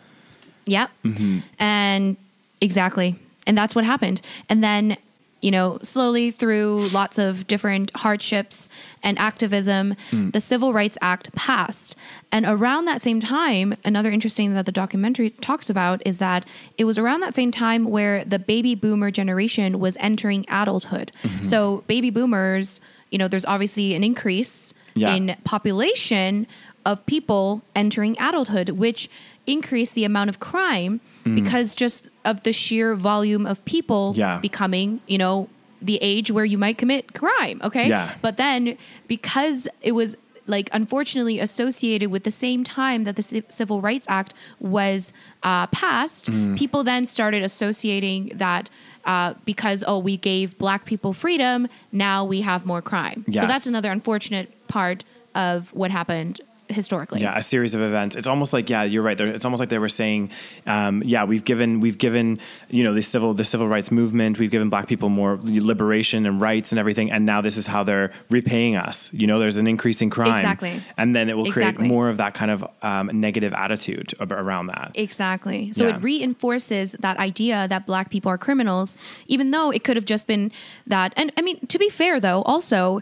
Yep. 0.66 0.90
Mm-hmm. 1.04 1.38
And 1.58 2.16
exactly. 2.60 3.16
And 3.46 3.56
that's 3.56 3.74
what 3.74 3.84
happened. 3.84 4.20
And 4.48 4.62
then, 4.64 4.96
you 5.40 5.50
know, 5.52 5.78
slowly 5.82 6.30
through 6.32 6.88
lots 6.92 7.18
of 7.18 7.46
different 7.46 7.94
hardships 7.94 8.68
and 9.04 9.16
activism, 9.18 9.94
Mm. 10.10 10.32
the 10.32 10.40
Civil 10.40 10.72
Rights 10.72 10.98
Act 11.00 11.32
passed. 11.34 11.94
And 12.32 12.44
around 12.44 12.86
that 12.86 13.00
same 13.02 13.20
time, 13.20 13.74
another 13.84 14.10
interesting 14.10 14.54
that 14.54 14.66
the 14.66 14.72
documentary 14.72 15.30
talks 15.30 15.70
about 15.70 16.02
is 16.04 16.18
that 16.18 16.44
it 16.78 16.84
was 16.84 16.98
around 16.98 17.20
that 17.20 17.34
same 17.36 17.52
time 17.52 17.84
where 17.84 18.24
the 18.24 18.38
baby 18.40 18.74
boomer 18.74 19.10
generation 19.12 19.78
was 19.78 19.96
entering 20.00 20.44
adulthood. 20.48 21.12
Mm-hmm. 21.22 21.44
So 21.44 21.84
baby 21.86 22.10
boomers, 22.10 22.80
you 23.12 23.18
know, 23.18 23.28
there's 23.28 23.44
obviously 23.46 23.94
an 23.94 24.02
increase 24.02 24.74
Yeah. 24.94 25.14
in 25.14 25.36
population 25.44 26.46
of 26.86 27.04
people 27.04 27.60
entering 27.74 28.16
adulthood, 28.18 28.70
which 28.70 29.10
increased 29.46 29.94
the 29.94 30.04
amount 30.04 30.30
of 30.30 30.40
crime 30.40 31.00
because 31.34 31.74
just 31.74 32.08
of 32.24 32.44
the 32.44 32.52
sheer 32.52 32.94
volume 32.94 33.44
of 33.46 33.62
people 33.64 34.14
Yeah. 34.16 34.38
becoming, 34.38 35.00
you 35.08 35.18
know, 35.18 35.48
the 35.82 35.98
age 36.00 36.30
where 36.30 36.44
you 36.44 36.56
might 36.56 36.78
commit 36.78 37.12
crime. 37.14 37.60
Okay. 37.64 37.88
Yeah. 37.88 38.12
But 38.22 38.36
then 38.36 38.78
because 39.08 39.66
it 39.82 39.90
was 39.92 40.16
like 40.46 40.70
unfortunately 40.72 41.40
associated 41.40 42.12
with 42.12 42.22
the 42.22 42.30
same 42.30 42.62
time 42.62 43.02
that 43.02 43.16
the 43.16 43.22
Ci- 43.24 43.42
Civil 43.48 43.80
Rights 43.82 44.06
Act 44.08 44.32
was 44.60 45.12
uh, 45.42 45.66
passed, 45.68 46.30
Mm. 46.30 46.56
people 46.56 46.84
then 46.84 47.04
started 47.04 47.42
associating 47.42 48.30
that 48.36 48.70
uh, 49.04 49.34
because, 49.44 49.82
oh, 49.86 49.98
we 49.98 50.16
gave 50.16 50.56
black 50.58 50.84
people 50.84 51.12
freedom, 51.12 51.66
now 51.92 52.24
we 52.24 52.40
have 52.42 52.64
more 52.66 52.82
crime. 52.82 53.24
Yeah. 53.26 53.40
So 53.42 53.46
that's 53.48 53.66
another 53.66 53.90
unfortunate 53.90 54.48
part 54.68 55.04
of 55.34 55.72
what 55.72 55.90
happened 55.90 56.40
historically. 56.68 57.20
yeah 57.20 57.36
a 57.38 57.42
series 57.42 57.74
of 57.74 57.80
events 57.80 58.16
it's 58.16 58.26
almost 58.26 58.52
like 58.52 58.68
yeah 58.70 58.82
you're 58.82 59.02
right 59.02 59.20
it's 59.20 59.44
almost 59.44 59.60
like 59.60 59.68
they 59.68 59.78
were 59.78 59.88
saying 59.88 60.30
um, 60.66 61.02
yeah 61.04 61.24
we've 61.24 61.44
given 61.44 61.80
we've 61.80 61.98
given 61.98 62.38
you 62.70 62.82
know 62.84 62.92
the 62.94 63.02
civil 63.02 63.34
the 63.34 63.44
civil 63.44 63.68
rights 63.68 63.90
movement 63.90 64.38
we've 64.38 64.50
given 64.50 64.68
black 64.68 64.86
people 64.88 65.08
more 65.08 65.38
liberation 65.42 66.26
and 66.26 66.40
rights 66.40 66.72
and 66.72 66.78
everything 66.78 67.10
and 67.10 67.24
now 67.26 67.40
this 67.40 67.56
is 67.56 67.66
how 67.66 67.82
they're 67.84 68.10
repaying 68.30 68.76
us 68.76 69.12
you 69.12 69.26
know 69.26 69.38
there's 69.38 69.56
an 69.56 69.66
increase 69.66 70.00
in 70.02 70.10
crime 70.10 70.38
Exactly. 70.38 70.82
and 70.96 71.14
then 71.14 71.28
it 71.28 71.36
will 71.36 71.50
create 71.52 71.68
Exactly. 71.68 71.88
more 71.88 72.08
of 72.08 72.16
that 72.18 72.34
kind 72.34 72.50
of 72.50 72.64
um, 72.82 73.10
negative 73.12 73.52
attitude 73.52 74.14
around 74.20 74.66
that 74.68 74.92
Exactly. 74.94 75.72
So 75.72 75.86
Yeah. 75.86 75.96
it 75.96 76.02
reinforces 76.02 76.92
that 77.00 77.16
idea 77.18 77.66
that 77.68 77.86
black 77.86 78.10
people 78.10 78.30
are 78.30 78.38
criminals, 78.38 78.98
even 79.26 79.50
though 79.50 79.70
it 79.70 79.84
could 79.84 79.96
have 79.96 80.04
just 80.04 80.26
been 80.26 80.50
that. 80.86 81.12
And 81.16 81.32
I 81.36 81.42
mean, 81.42 81.58
to 81.68 81.78
be 81.78 81.88
fair, 81.88 82.18
though, 82.20 82.42
also, 82.42 83.00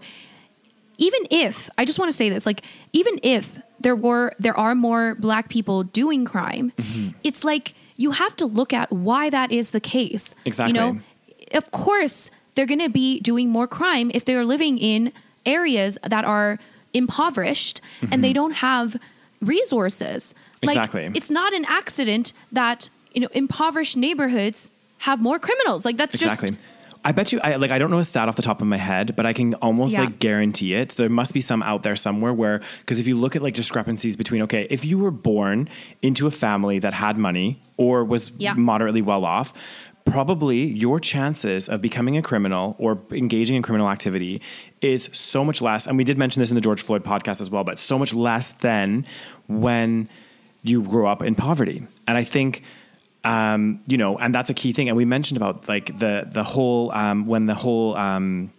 even 0.99 1.23
if 1.31 1.69
I 1.79 1.85
just 1.85 1.99
want 1.99 2.11
to 2.11 2.17
say 2.17 2.29
this, 2.29 2.47
like, 2.47 2.63
even 2.93 3.19
if 3.23 3.59
there 3.81 3.97
were 3.97 4.33
there 4.39 4.57
are 4.57 4.75
more 4.75 5.15
black 5.17 5.49
people 5.49 5.83
doing 5.83 6.25
crime, 6.25 6.73
Mm-hmm. 6.79 7.09
it's 7.23 7.45
like 7.45 7.75
you 7.97 8.13
have 8.13 8.35
to 8.37 8.47
look 8.47 8.73
at 8.73 8.91
why 8.93 9.31
that 9.31 9.53
is 9.53 9.71
the 9.71 9.81
case. 9.81 10.35
Exactly. 10.45 10.73
You 10.73 10.81
know, 10.95 11.01
of 11.53 11.71
course 11.71 12.31
they're 12.55 12.67
going 12.67 12.81
to 12.81 12.89
be 12.89 13.21
doing 13.21 13.49
more 13.51 13.67
crime 13.67 14.11
if 14.15 14.25
they're 14.25 14.45
living 14.45 14.79
in 14.79 15.13
areas 15.45 15.99
that 16.07 16.25
are 16.25 16.59
impoverished 16.93 17.81
and 18.11 18.23
they 18.25 18.33
don't 18.33 18.53
have 18.53 18.97
resources. 19.41 20.35
Like, 20.63 20.77
Exactly. 20.77 21.11
It's 21.15 21.31
not 21.31 21.53
an 21.53 21.65
accident 21.67 22.33
that 22.53 22.89
you 23.13 23.21
know 23.21 23.29
impoverished 23.33 23.97
neighborhoods 23.97 24.71
have 24.99 25.21
more 25.21 25.39
criminals. 25.39 25.85
Like 25.85 25.97
that's 25.97 26.15
Exactly. 26.15 26.51
just 26.51 26.61
I 27.05 27.13
bet 27.13 27.33
you, 27.33 27.41
I 27.45 27.57
like, 27.57 27.71
I 27.71 27.79
don't 27.79 27.91
know 27.91 27.99
a 27.99 28.05
stat 28.05 28.29
off 28.29 28.37
the 28.37 28.43
top 28.43 28.61
of 28.63 28.67
my 28.67 28.79
head, 28.79 29.15
but 29.15 29.27
I 29.27 29.33
can 29.35 29.55
almost 29.55 29.95
Yeah. 29.95 30.05
like 30.05 30.19
guarantee 30.19 30.75
it. 30.75 30.91
There 30.91 31.11
must 31.11 31.35
be 31.35 31.41
some 31.43 31.63
out 31.63 31.83
there 31.83 31.97
somewhere 31.97 32.33
where, 32.33 32.61
because 32.81 32.99
if 32.99 33.07
you 33.07 33.19
look 33.19 33.37
at 33.37 33.43
like 33.43 33.55
discrepancies 33.55 34.17
between, 34.17 34.43
okay, 34.43 34.67
if 34.71 34.85
you 34.85 34.99
were 34.99 35.11
born 35.11 35.69
into 36.01 36.27
a 36.27 36.31
family 36.31 36.79
that 36.79 36.95
had 36.95 37.19
money 37.19 37.61
or 37.77 38.05
was 38.05 38.33
Yeah. 38.39 38.55
moderately 38.55 39.03
well 39.03 39.25
off, 39.27 39.53
probably 40.07 40.65
your 40.65 41.01
chances 41.01 41.69
of 41.69 41.81
becoming 41.81 42.17
a 42.17 42.23
criminal 42.23 42.75
or 42.79 42.99
engaging 43.11 43.57
in 43.57 43.63
criminal 43.63 43.91
activity 43.91 44.41
is 44.83 45.09
so 45.13 45.45
much 45.45 45.63
less. 45.63 45.87
And 45.87 45.97
we 45.97 46.05
did 46.05 46.19
mention 46.19 46.41
this 46.41 46.51
in 46.51 46.55
the 46.55 46.61
George 46.61 46.83
Floyd 46.83 47.03
podcast 47.05 47.41
as 47.41 47.51
well, 47.51 47.65
but 47.65 47.79
so 47.79 47.99
much 47.99 48.13
less 48.15 48.53
than 48.53 49.07
when 49.47 50.09
you 50.63 50.83
grow 50.83 51.07
up 51.07 51.23
in 51.23 51.35
poverty. 51.35 51.87
And 52.07 52.17
I 52.19 52.25
think 52.25 52.63
um, 53.25 53.81
you 53.87 53.97
know, 53.97 54.19
and 54.19 54.35
that's 54.35 54.51
a 54.51 54.55
key 54.55 54.73
thing. 54.73 54.89
And 54.89 54.97
we 54.97 55.05
mentioned 55.05 55.37
about 55.37 55.69
like 55.69 55.99
the 55.99 56.29
the 56.31 56.45
whole 56.45 56.93
um, 56.93 57.27
when 57.27 57.47
the 57.47 57.55
whole 57.55 57.97
um, 57.97 58.53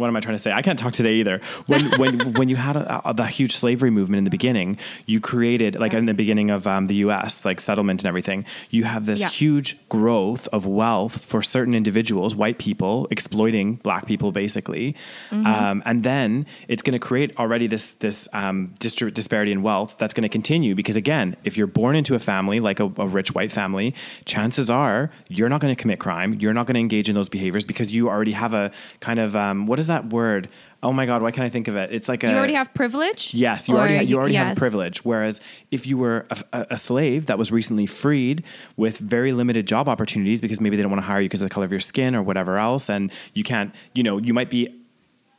what 0.00 0.08
am 0.08 0.16
I 0.16 0.20
trying 0.20 0.34
to 0.36 0.42
say? 0.42 0.52
I 0.52 0.62
can't 0.62 0.78
talk 0.78 0.92
today 0.92 1.14
either. 1.14 1.40
When 1.66 1.90
when 2.00 2.32
when 2.34 2.48
you 2.48 2.56
had 2.56 2.76
a, 2.76 3.08
a, 3.10 3.14
the 3.14 3.26
huge 3.26 3.54
slavery 3.54 3.90
movement 3.90 4.18
in 4.18 4.24
the 4.24 4.30
beginning, 4.30 4.78
you 5.06 5.20
created 5.20 5.78
like 5.78 5.92
in 5.94 6.06
the 6.06 6.14
beginning 6.14 6.50
of 6.50 6.66
um, 6.66 6.86
the 6.88 6.96
U.S. 7.06 7.44
like 7.44 7.60
settlement 7.60 8.02
and 8.02 8.08
everything. 8.08 8.44
You 8.70 8.84
have 8.84 9.06
this 9.06 9.20
Yeah. 9.20 9.28
huge 9.28 9.76
growth 9.88 10.48
of 10.52 10.66
wealth 10.66 11.24
for 11.24 11.42
certain 11.42 11.74
individuals, 11.74 12.34
white 12.34 12.58
people 12.58 13.06
exploiting 13.10 13.74
black 13.76 14.06
people, 14.06 14.32
basically, 14.32 14.94
Mm-hmm. 15.30 15.46
um, 15.46 15.82
and 15.84 16.02
then 16.02 16.46
it's 16.68 16.82
going 16.82 16.92
to 16.92 16.98
create 16.98 17.36
already 17.38 17.66
this 17.66 17.94
this 17.94 18.28
um, 18.32 18.72
distri- 18.80 19.12
disparity 19.12 19.52
in 19.52 19.62
wealth 19.62 19.94
that's 19.98 20.14
going 20.14 20.22
to 20.22 20.28
continue 20.28 20.74
because 20.74 20.96
again, 20.96 21.36
if 21.44 21.56
you're 21.56 21.66
born 21.66 21.94
into 21.96 22.14
a 22.14 22.18
family 22.18 22.58
like 22.60 22.80
a, 22.80 22.84
a 22.96 23.06
rich 23.06 23.34
white 23.34 23.52
family, 23.52 23.94
chances 24.24 24.70
are 24.70 25.10
you're 25.28 25.48
not 25.48 25.60
going 25.60 25.74
to 25.74 25.80
commit 25.80 25.98
crime. 26.00 26.34
You're 26.40 26.54
not 26.54 26.66
going 26.66 26.74
to 26.74 26.80
engage 26.80 27.08
in 27.08 27.14
those 27.14 27.28
behaviors 27.28 27.64
because 27.64 27.92
you 27.92 28.08
already 28.08 28.32
have 28.32 28.54
a 28.54 28.70
kind 29.00 29.18
of 29.18 29.36
um, 29.36 29.66
what 29.66 29.78
is 29.78 29.86
that 29.90 30.10
word? 30.10 30.48
Oh 30.82 30.92
my 30.92 31.04
god, 31.04 31.20
why 31.20 31.30
can't 31.30 31.44
I 31.44 31.50
think 31.50 31.68
of 31.68 31.76
it? 31.76 31.92
It's 31.92 32.08
like 32.08 32.24
a 32.24 32.30
You 32.30 32.36
already 32.36 32.54
have 32.54 32.72
privilege. 32.72 33.34
Yes, 33.34 33.68
you 33.68 33.76
Or 33.76 33.80
already 33.80 34.06
you 34.06 34.16
already 34.16 34.34
have 34.34 34.56
privilege. 34.56 35.04
Whereas 35.04 35.40
if 35.70 35.86
you 35.86 35.98
were 35.98 36.26
a, 36.30 36.42
a, 36.52 36.66
a 36.70 36.78
slave 36.78 37.26
that 37.26 37.36
was 37.36 37.52
recently 37.52 37.86
freed 37.86 38.44
with 38.76 38.98
very 38.98 39.32
limited 39.32 39.66
job 39.66 39.88
opportunities 39.88 40.40
because 40.40 40.60
maybe 40.60 40.76
they 40.76 40.82
don't 40.82 40.90
want 40.90 41.02
to 41.02 41.06
hire 41.06 41.20
you 41.20 41.28
because 41.28 41.42
of 41.42 41.48
the 41.48 41.54
color 41.54 41.66
of 41.66 41.70
your 41.70 41.80
skin 41.80 42.14
or 42.14 42.22
whatever 42.22 42.56
else, 42.56 42.88
and 42.88 43.12
you 43.34 43.44
can't, 43.44 43.74
you 43.92 44.02
know, 44.02 44.16
you 44.16 44.32
might 44.32 44.48
be 44.48 44.74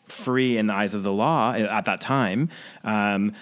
free 0.07 0.57
in 0.57 0.67
the 0.67 0.73
eyes 0.73 0.93
of 0.93 1.03
the 1.03 1.11
law 1.11 1.53
at 1.53 1.85
that 1.85 2.01
time. 2.01 2.49
Um, 2.83 3.33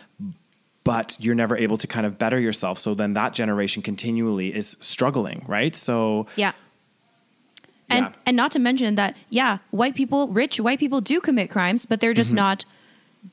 but 0.83 1.17
you're 1.19 1.35
never 1.35 1.57
able 1.57 1.77
to 1.77 1.87
kind 1.87 2.05
of 2.05 2.17
better 2.17 2.39
yourself. 2.39 2.79
So 2.79 2.95
then 2.95 3.13
that 3.13 3.33
generation 3.33 3.81
continually 3.81 4.55
is 4.55 4.77
struggling, 4.79 5.43
right? 5.47 5.75
So 5.75 6.27
Yeah. 6.35 6.53
And 7.89 8.05
Yeah. 8.05 8.11
and 8.25 8.35
not 8.37 8.51
to 8.51 8.59
mention 8.59 8.95
that 8.95 9.15
yeah, 9.29 9.57
white 9.71 9.95
people, 9.95 10.27
rich 10.27 10.59
white 10.59 10.79
people 10.79 11.01
do 11.01 11.19
commit 11.19 11.49
crimes, 11.49 11.85
but 11.85 11.99
they're 11.99 12.11
Mm-hmm. 12.11 12.15
just 12.17 12.33
not 12.33 12.65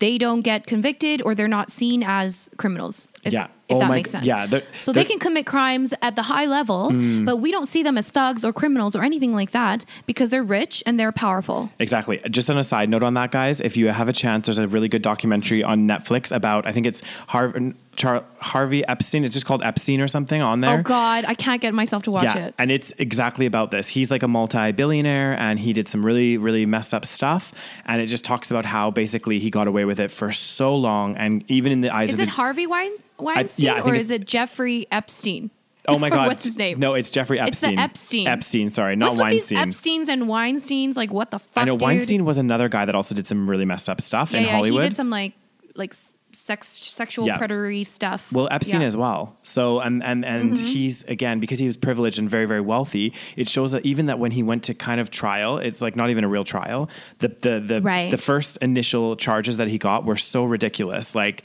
they 0.00 0.18
don't 0.18 0.40
get 0.40 0.66
convicted 0.66 1.22
or 1.22 1.32
they're 1.36 1.46
not 1.46 1.70
seen 1.70 2.02
as 2.02 2.50
criminals. 2.56 3.08
If, 3.22 3.32
Yeah. 3.32 3.44
if 3.68 3.76
Oh 3.76 3.78
that 3.78 3.88
my 3.88 3.94
makes 3.94 4.10
sense. 4.10 4.26
yeah, 4.26 4.44
they're- 4.44 4.64
so 4.80 4.90
they 4.90 4.96
they're- 5.02 5.04
Mm. 5.04 5.10
can 5.10 5.18
commit 5.20 5.46
crimes 5.46 5.94
at 6.02 6.16
the 6.16 6.22
high 6.22 6.46
level, 6.46 6.90
but 7.24 7.36
we 7.36 7.52
don't 7.52 7.66
see 7.66 7.84
them 7.84 7.96
as 7.96 8.08
thugs 8.10 8.44
or 8.44 8.52
criminals 8.52 8.96
or 8.96 9.04
anything 9.04 9.32
like 9.32 9.52
that 9.52 9.84
because 10.04 10.30
they're 10.30 10.42
rich 10.42 10.82
and 10.86 10.98
they're 10.98 11.12
powerful. 11.12 11.70
Exactly. 11.78 12.20
Just 12.28 12.50
on 12.50 12.58
a 12.58 12.64
side 12.64 12.88
note 12.90 13.04
on 13.04 13.14
that, 13.14 13.30
guys, 13.30 13.60
if 13.60 13.76
you 13.76 13.86
have 13.86 14.08
a 14.08 14.12
chance, 14.12 14.46
there's 14.46 14.58
a 14.58 14.66
really 14.66 14.88
good 14.88 15.02
documentary 15.02 15.62
on 15.62 15.86
Netflix 15.86 16.34
about, 16.34 16.66
I 16.66 16.72
think 16.72 16.84
it's 16.84 17.00
Har- 17.28 17.54
Char- 17.96 18.24
Harvey 18.38 18.86
Epstein. 18.86 19.24
It's 19.24 19.32
just 19.32 19.46
called 19.46 19.62
Epstein 19.62 20.00
or 20.00 20.08
something 20.08 20.40
on 20.42 20.60
there. 20.60 20.78
Oh 20.78 20.82
God, 20.82 21.24
I 21.26 21.34
can't 21.34 21.60
get 21.60 21.74
myself 21.74 22.02
to 22.04 22.10
watch 22.10 22.24
yeah, 22.24 22.46
it. 22.46 22.54
and 22.58 22.70
it's 22.70 22.92
exactly 22.98 23.46
about 23.46 23.70
this. 23.70 23.88
He's 23.88 24.10
like 24.10 24.22
a 24.22 24.28
multi-billionaire, 24.28 25.38
and 25.38 25.58
he 25.58 25.72
did 25.72 25.88
some 25.88 26.04
really, 26.04 26.36
really 26.36 26.66
messed 26.66 26.92
up 26.94 27.06
stuff. 27.06 27.52
And 27.86 28.00
it 28.02 28.06
just 28.06 28.24
talks 28.24 28.50
about 28.50 28.64
how 28.64 28.90
basically 28.90 29.38
he 29.38 29.50
got 29.50 29.66
away 29.68 29.84
with 29.84 29.98
it 30.00 30.10
for 30.10 30.32
so 30.32 30.74
long, 30.76 31.16
and 31.16 31.44
even 31.50 31.72
in 31.72 31.80
the 31.80 31.90
eyes 31.94 32.10
Is 32.10 32.14
of 32.14 32.20
it 32.20 32.24
the, 32.26 32.30
Harvey 32.32 32.66
Wein- 32.66 32.96
Weinstein 33.18 33.66
yeah, 33.66 33.74
I 33.74 33.80
or 33.80 33.94
is 33.94 34.10
it 34.10 34.26
Jeffrey 34.26 34.86
Epstein? 34.92 35.50
oh 35.88 35.98
my 35.98 36.10
god, 36.16 36.26
What's 36.26 36.44
his 36.44 36.58
name? 36.58 36.78
No, 36.80 36.94
it's 36.94 37.10
Jeffrey 37.10 37.38
It's 37.38 37.60
the 37.60 37.68
Epstein. 37.68 37.78
Epstein. 37.78 38.26
Epstein, 38.26 38.70
sorry, 38.70 38.96
not 38.96 39.10
What's 39.10 39.20
Weinstein. 39.20 39.58
with 39.68 39.82
these 39.82 40.06
Epsteins 40.06 40.08
and 40.12 40.22
Weinsteins? 40.24 40.96
Like 40.96 41.12
what 41.12 41.30
the 41.30 41.38
fuck? 41.38 41.62
I 41.62 41.64
know 41.64 41.74
dude? 41.76 41.82
Weinstein 41.82 42.24
was 42.24 42.38
another 42.38 42.68
guy 42.68 42.84
that 42.84 42.94
also 42.94 43.14
did 43.14 43.26
some 43.26 43.48
really 43.48 43.64
messed 43.64 43.88
up 43.88 44.00
stuff 44.00 44.32
Yeah, 44.32 44.38
in 44.40 44.44
yeah, 44.46 44.50
Hollywood. 44.52 44.82
he 44.82 44.88
did 44.90 44.96
some 44.96 45.10
like 45.10 45.32
like 45.74 45.94
sex 46.36 46.78
sexual 46.82 47.26
Yeah. 47.26 47.38
predatory 47.38 47.84
stuff. 47.84 48.30
Well, 48.32 48.48
Epstein 48.50 48.80
Yeah. 48.82 48.86
as 48.86 48.96
well. 48.96 49.36
So 49.42 49.80
and 49.80 50.02
and 50.04 50.24
and 50.24 50.52
Mm-hmm. 50.52 50.64
he's 50.66 51.02
again 51.04 51.40
because 51.40 51.58
he 51.58 51.66
was 51.66 51.76
privileged 51.76 52.18
and 52.18 52.28
very 52.30 52.46
very 52.46 52.60
wealthy. 52.60 53.12
It 53.36 53.48
shows 53.48 53.72
that 53.72 53.84
even 53.86 54.06
that 54.06 54.18
when 54.18 54.30
he 54.32 54.42
went 54.42 54.62
to 54.64 54.74
kind 54.74 55.00
of 55.00 55.10
trial, 55.10 55.58
it's 55.58 55.80
like 55.80 55.96
not 55.96 56.10
even 56.10 56.24
a 56.24 56.28
real 56.28 56.44
trial. 56.44 56.88
The 57.18 57.28
the 57.28 57.60
the 57.60 57.80
Right. 57.82 58.10
the 58.10 58.16
first 58.18 58.58
initial 58.62 59.16
charges 59.16 59.56
that 59.56 59.68
he 59.68 59.78
got 59.78 60.04
were 60.04 60.16
so 60.16 60.44
ridiculous. 60.44 61.14
Like 61.14 61.42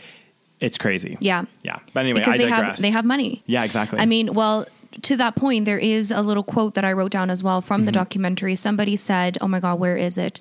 it's 0.60 0.78
crazy. 0.78 1.18
Yeah. 1.22 1.46
Yeah. 1.64 1.80
But 1.94 2.02
anyway, 2.02 2.20
because 2.20 2.36
I 2.36 2.38
they 2.38 2.44
digress. 2.50 2.68
have 2.68 2.82
they 2.82 2.92
have 2.92 3.06
money. 3.06 3.42
Yeah, 3.48 3.64
exactly. 3.64 3.98
I 4.00 4.06
mean, 4.06 4.34
well, 4.34 4.66
to 5.04 5.16
that 5.18 5.36
point, 5.36 5.66
there 5.66 5.80
is 5.80 6.12
a 6.12 6.22
little 6.22 6.44
quote 6.44 6.74
that 6.76 6.84
I 6.86 6.92
wrote 6.94 7.12
down 7.12 7.30
as 7.30 7.42
well 7.42 7.62
from 7.62 7.80
Mm-hmm. 7.82 7.86
the 7.88 7.92
documentary. 7.94 8.56
Somebody 8.56 8.96
said, 8.96 9.38
"Oh 9.42 9.48
my 9.48 9.60
God, 9.60 9.80
where 9.80 9.96
is 9.96 10.18
it?" 10.18 10.40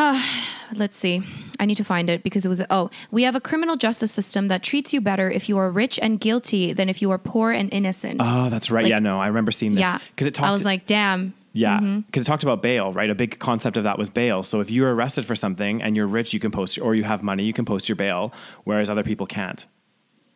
Let's 0.72 0.96
see. 0.96 1.22
I 1.58 1.66
need 1.66 1.76
to 1.76 1.84
find 1.84 2.08
it 2.08 2.22
because 2.22 2.46
it 2.46 2.48
was 2.48 2.62
oh, 2.70 2.90
we 3.10 3.24
have 3.24 3.34
a 3.34 3.40
criminal 3.40 3.76
justice 3.76 4.12
system 4.12 4.48
that 4.48 4.62
treats 4.62 4.92
you 4.92 5.00
better 5.00 5.30
if 5.30 5.48
you 5.48 5.58
are 5.58 5.70
rich 5.70 5.98
and 6.00 6.18
guilty 6.20 6.72
than 6.72 6.88
if 6.88 7.02
you 7.02 7.10
are 7.10 7.18
poor 7.18 7.50
and 7.50 7.72
innocent. 7.72 8.20
Oh, 8.22 8.48
that's 8.48 8.70
right. 8.70 8.84
Like- 8.84 8.90
yeah, 8.90 8.98
no, 8.98 9.20
I 9.20 9.26
remember 9.26 9.52
seeing 9.52 9.74
this 9.74 9.82
yeah, 9.82 9.98
because 10.14 10.26
it 10.26 10.34
talked. 10.34 10.48
I 10.48 10.52
was 10.52 10.64
like, 10.64 10.86
damn. 10.86 11.34
Yeah, 11.52 11.78
mm-hmm. 11.78 12.00
because 12.00 12.22
it 12.22 12.26
talked 12.26 12.44
about 12.44 12.62
bail, 12.62 12.92
right? 12.92 13.10
A 13.10 13.14
big 13.14 13.40
concept 13.40 13.76
of 13.76 13.82
that 13.82 13.98
was 13.98 14.08
bail. 14.08 14.44
So 14.44 14.60
if 14.60 14.70
you're 14.70 14.94
arrested 14.94 15.26
for 15.26 15.34
something 15.34 15.82
and 15.82 15.96
you're 15.96 16.06
rich, 16.06 16.32
you 16.32 16.38
can 16.38 16.52
post, 16.52 16.78
or 16.78 16.94
you 16.94 17.02
have 17.02 17.24
money, 17.24 17.42
you 17.42 17.52
can 17.52 17.64
post 17.64 17.88
your 17.88 17.96
bail, 17.96 18.32
whereas 18.62 18.88
other 18.88 19.02
people 19.02 19.26
can't. 19.26 19.66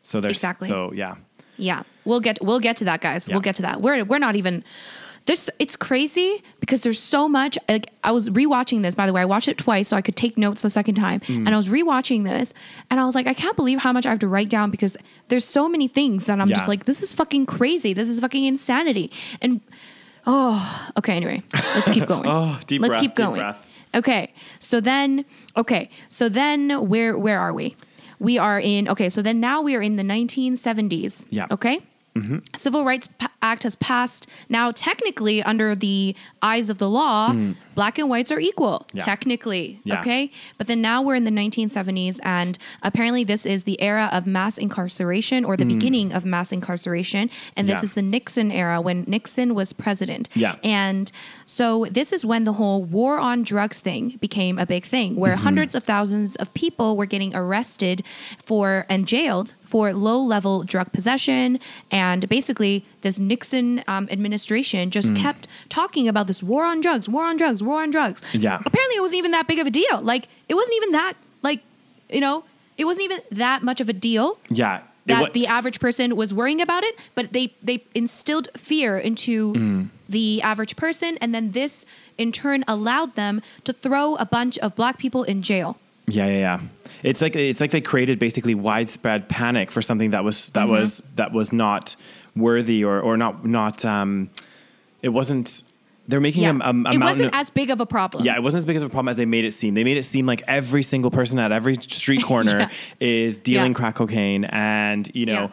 So 0.03 0.20
there's 0.20 0.38
Exactly. 0.38 0.66
So 0.66 0.92
yeah, 0.92 1.14
Yeah, 1.57 1.85
we'll 2.05 2.18
get 2.18 2.42
we'll 2.42 2.59
get 2.59 2.77
to 2.79 2.85
that, 2.87 3.00
guys. 3.00 3.29
Yeah. 3.29 3.37
We'll 3.37 3.42
get 3.42 3.55
to 3.57 3.62
that. 3.62 3.81
We're 3.81 4.05
we're 4.05 4.18
not 4.18 4.35
even. 4.35 4.64
This 5.26 5.48
it's 5.58 5.74
crazy 5.74 6.42
because 6.60 6.82
there's 6.82 7.00
so 7.00 7.28
much. 7.28 7.56
Like 7.68 7.88
I 8.04 8.12
was 8.12 8.28
rewatching 8.28 8.82
this, 8.82 8.94
by 8.94 9.06
the 9.06 9.12
way. 9.14 9.22
I 9.22 9.24
watched 9.24 9.48
it 9.48 9.56
twice 9.56 9.88
so 9.88 9.96
I 9.96 10.02
could 10.02 10.16
take 10.16 10.37
notes 10.37 10.60
the 10.60 10.68
second 10.68 10.96
time, 10.96 11.20
Mm. 11.20 11.46
and 11.46 11.48
I 11.50 11.56
was 11.56 11.68
rewatching 11.68 12.24
this, 12.24 12.52
and 12.90 13.00
I 13.00 13.06
was 13.06 13.14
like, 13.14 13.26
I 13.26 13.32
can't 13.32 13.56
believe 13.56 13.78
how 13.78 13.92
much 13.92 14.04
I 14.04 14.10
have 14.10 14.18
to 14.18 14.28
write 14.28 14.50
down 14.50 14.70
because 14.70 14.98
there's 15.28 15.46
so 15.46 15.66
many 15.66 15.88
things 15.88 16.26
that 16.26 16.40
I'm 16.40 16.48
Yeah. 16.48 16.56
just 16.56 16.68
like, 16.68 16.84
this 16.84 17.02
is 17.02 17.14
fucking 17.14 17.46
crazy. 17.46 17.94
This 17.94 18.08
is 18.10 18.20
fucking 18.20 18.44
insanity. 18.44 19.10
And 19.40 19.62
oh, 20.26 20.90
okay. 20.98 21.16
Anyway, 21.16 21.42
let's 21.52 21.90
keep 21.90 22.06
going. 22.06 22.26
Oh, 22.28 22.60
deep 22.66 22.82
Let's 22.82 22.92
breath, 22.92 23.00
keep 23.00 23.14
going. 23.14 23.54
Okay. 23.94 24.32
So 24.58 24.80
then, 24.80 25.24
okay. 25.56 25.88
So 26.10 26.28
then, 26.28 26.68
where 26.88 27.16
where 27.16 27.40
are 27.40 27.54
we? 27.54 27.76
We 28.18 28.37
are 28.38 28.60
in. 28.60 28.88
Okay. 28.88 29.08
So 29.08 29.22
then 29.22 29.40
now 29.40 29.62
we 29.62 29.74
are 29.74 29.80
in 29.82 29.96
the 29.96 30.02
1970s. 30.04 31.26
Yeah. 31.30 31.46
Okay. 31.50 31.80
Mm-hmm. 32.16 32.38
Civil 32.55 32.85
Rights 32.85 33.09
Act 33.42 33.64
has 33.64 33.77
passed. 33.77 34.29
Now, 34.48 34.70
technically, 34.70 35.42
under 35.42 35.74
the 35.74 36.14
eyes 36.42 36.70
of 36.70 36.79
the 36.79 36.88
law, 36.88 37.31
mm. 37.31 37.57
Black 37.74 37.98
and 37.98 38.08
whites 38.08 38.30
are 38.32 38.40
equal. 38.40 38.87
Yeah. 38.92 39.04
Technically, 39.04 39.80
Yeah. 39.84 40.00
okay. 40.00 40.30
But 40.58 40.66
then 40.66 40.80
now 40.80 41.02
we're 41.02 41.14
in 41.14 41.24
the 41.24 41.30
1970s, 41.30 42.18
and 42.22 42.58
apparently, 42.82 43.24
this 43.24 43.44
is 43.46 43.64
the 43.64 43.80
era 43.80 44.08
of 44.12 44.26
mass 44.26 44.58
incarceration 44.58 45.44
or 45.44 45.56
the 45.56 45.64
beginning 45.64 46.12
of 46.12 46.24
mass 46.24 46.52
incarceration. 46.52 47.30
And 47.56 47.68
this 47.68 47.80
Yeah. 47.80 47.84
is 47.84 47.94
the 47.94 48.02
Nixon 48.02 48.50
era 48.52 48.80
when 48.80 49.04
Nixon 49.06 49.54
was 49.54 49.72
president. 49.72 50.28
Yeah. 50.34 50.56
And 50.62 51.10
so 51.44 51.87
this 51.90 52.12
is 52.12 52.24
when 52.24 52.44
the 52.44 52.54
whole 52.54 52.82
war 52.82 53.18
on 53.18 53.42
drugs 53.42 53.80
thing 53.80 54.18
became 54.20 54.58
a 54.58 54.66
big 54.66 54.84
thing, 54.84 55.12
Mm-hmm. 55.12 55.20
where 55.20 55.37
hundreds 55.37 55.74
of 55.74 55.84
thousands 55.84 56.37
of 56.37 56.52
people 56.54 56.96
were 56.96 57.06
getting 57.06 57.34
arrested 57.34 58.02
for 58.44 58.87
and 58.88 59.06
jailed 59.06 59.54
for 59.64 59.92
low 59.92 60.18
level 60.20 60.62
drug 60.62 60.92
possession. 60.92 61.58
And 61.90 62.28
basically, 62.28 62.84
this 63.05 63.21
Nixon 63.21 63.85
um, 63.87 64.09
administration 64.11 64.90
just 64.90 65.11
Mm. 65.12 65.17
kept 65.25 65.47
talking 65.69 66.09
about 66.09 66.27
this 66.27 66.43
war 66.43 66.64
on 66.64 66.81
drugs, 66.81 67.09
war 67.09 67.25
on 67.25 67.37
drugs, 67.37 67.62
war 67.62 67.81
on 67.83 67.90
drugs. 67.93 68.21
Yeah. 68.33 68.59
Apparently, 68.67 68.97
it 68.97 69.01
wasn't 69.01 69.19
even 69.19 69.31
that 69.31 69.47
big 69.47 69.61
of 69.61 69.67
a 69.69 69.71
deal. 69.71 70.01
Like, 70.03 70.27
it 70.49 70.55
wasn't 70.55 70.77
even 70.79 70.90
that, 70.93 71.12
like, 71.43 71.61
you 72.11 72.21
know, 72.21 72.45
it 72.77 72.85
wasn't 72.87 73.05
even 73.05 73.21
that 73.31 73.62
much 73.62 73.81
of 73.81 73.88
a 73.88 73.93
deal 73.93 74.38
yeah. 74.51 74.81
That 75.07 75.21
wa- 75.21 75.29
the 75.35 75.47
average 75.47 75.81
person 75.81 76.17
was 76.17 76.33
worrying 76.33 76.62
about 76.62 76.83
it, 76.83 76.95
but 77.14 77.33
they 77.35 77.53
they 77.62 77.85
instilled 77.95 78.49
fear 78.57 78.97
into 78.99 79.53
Mm. 79.53 79.88
the 80.09 80.40
average 80.43 80.77
person, 80.77 81.19
and 81.21 81.35
then 81.35 81.51
this 81.53 81.85
in 82.17 82.33
turn 82.33 82.64
allowed 82.67 83.14
them 83.14 83.43
to 83.64 83.73
throw 83.75 84.17
a 84.17 84.25
bunch 84.25 84.57
of 84.59 84.75
black 84.75 84.97
people 84.99 85.23
in 85.23 85.43
jail. 85.43 85.77
Yeah, 86.07 86.27
yeah, 86.29 86.38
yeah. 86.38 86.61
It's 87.03 87.21
like 87.21 87.37
it's 87.37 87.61
like 87.61 87.71
they 87.71 87.83
created 87.83 88.19
basically 88.19 88.55
widespread 88.55 89.29
panic 89.29 89.71
for 89.71 89.83
something 89.83 90.09
that 90.11 90.25
was 90.25 90.49
that 90.57 90.62
Mm-hmm. 90.62 90.71
was 90.71 91.03
that 91.17 91.33
was 91.35 91.53
not 91.53 91.97
worthy 92.37 92.85
or 92.85 93.01
or 93.01 93.16
not 93.16 93.44
not 93.47 93.85
um 93.85 94.31
it 95.03 95.11
wasn't 95.11 95.62
they're 96.07 96.20
making 96.20 96.44
a, 96.44 96.51
a, 96.53 96.70
a 96.70 96.92
it 96.92 97.01
wasn't 97.01 97.29
of- 97.29 97.40
as 97.40 97.49
big 97.51 97.70
of 97.70 97.81
a 97.81 97.87
problem. 97.87 98.25
yeah, 98.25 98.37
it 98.37 98.42
wasn't 98.42 98.59
as 98.61 98.66
big 98.66 98.77
as 98.77 98.83
a 98.83 98.88
problem 98.90 99.09
as 99.09 99.16
they 99.16 99.25
made 99.25 99.47
it 99.47 99.53
seem. 99.53 99.73
They 99.73 99.85
made 99.85 99.97
it 99.97 100.03
seem 100.05 100.27
like 100.27 100.42
every 100.47 100.83
single 100.83 101.11
person 101.11 101.38
at 101.38 101.51
every 101.51 101.77
street 101.77 102.23
corner 102.31 102.59
Yeah. 102.59 102.68
is 103.01 103.38
dealing 103.38 103.73
Yeah. 103.73 103.77
crack 103.79 103.94
cocaine 103.94 104.44
and 104.47 105.11
you 105.14 105.25
know 105.27 105.51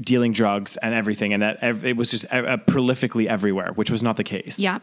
dealing 0.00 0.32
drugs 0.32 0.76
and 0.76 0.94
everything, 0.94 1.32
and 1.32 1.42
that 1.42 1.58
ev- 1.60 1.84
it 1.84 1.96
was 1.96 2.08
just 2.12 2.24
uh, 2.32 2.36
uh, 2.36 2.56
prolifically 2.58 3.26
everywhere, 3.26 3.72
which 3.74 3.90
was 3.90 4.00
not 4.00 4.16
the 4.16 4.22
case. 4.22 4.60
Yeah, 4.60 4.78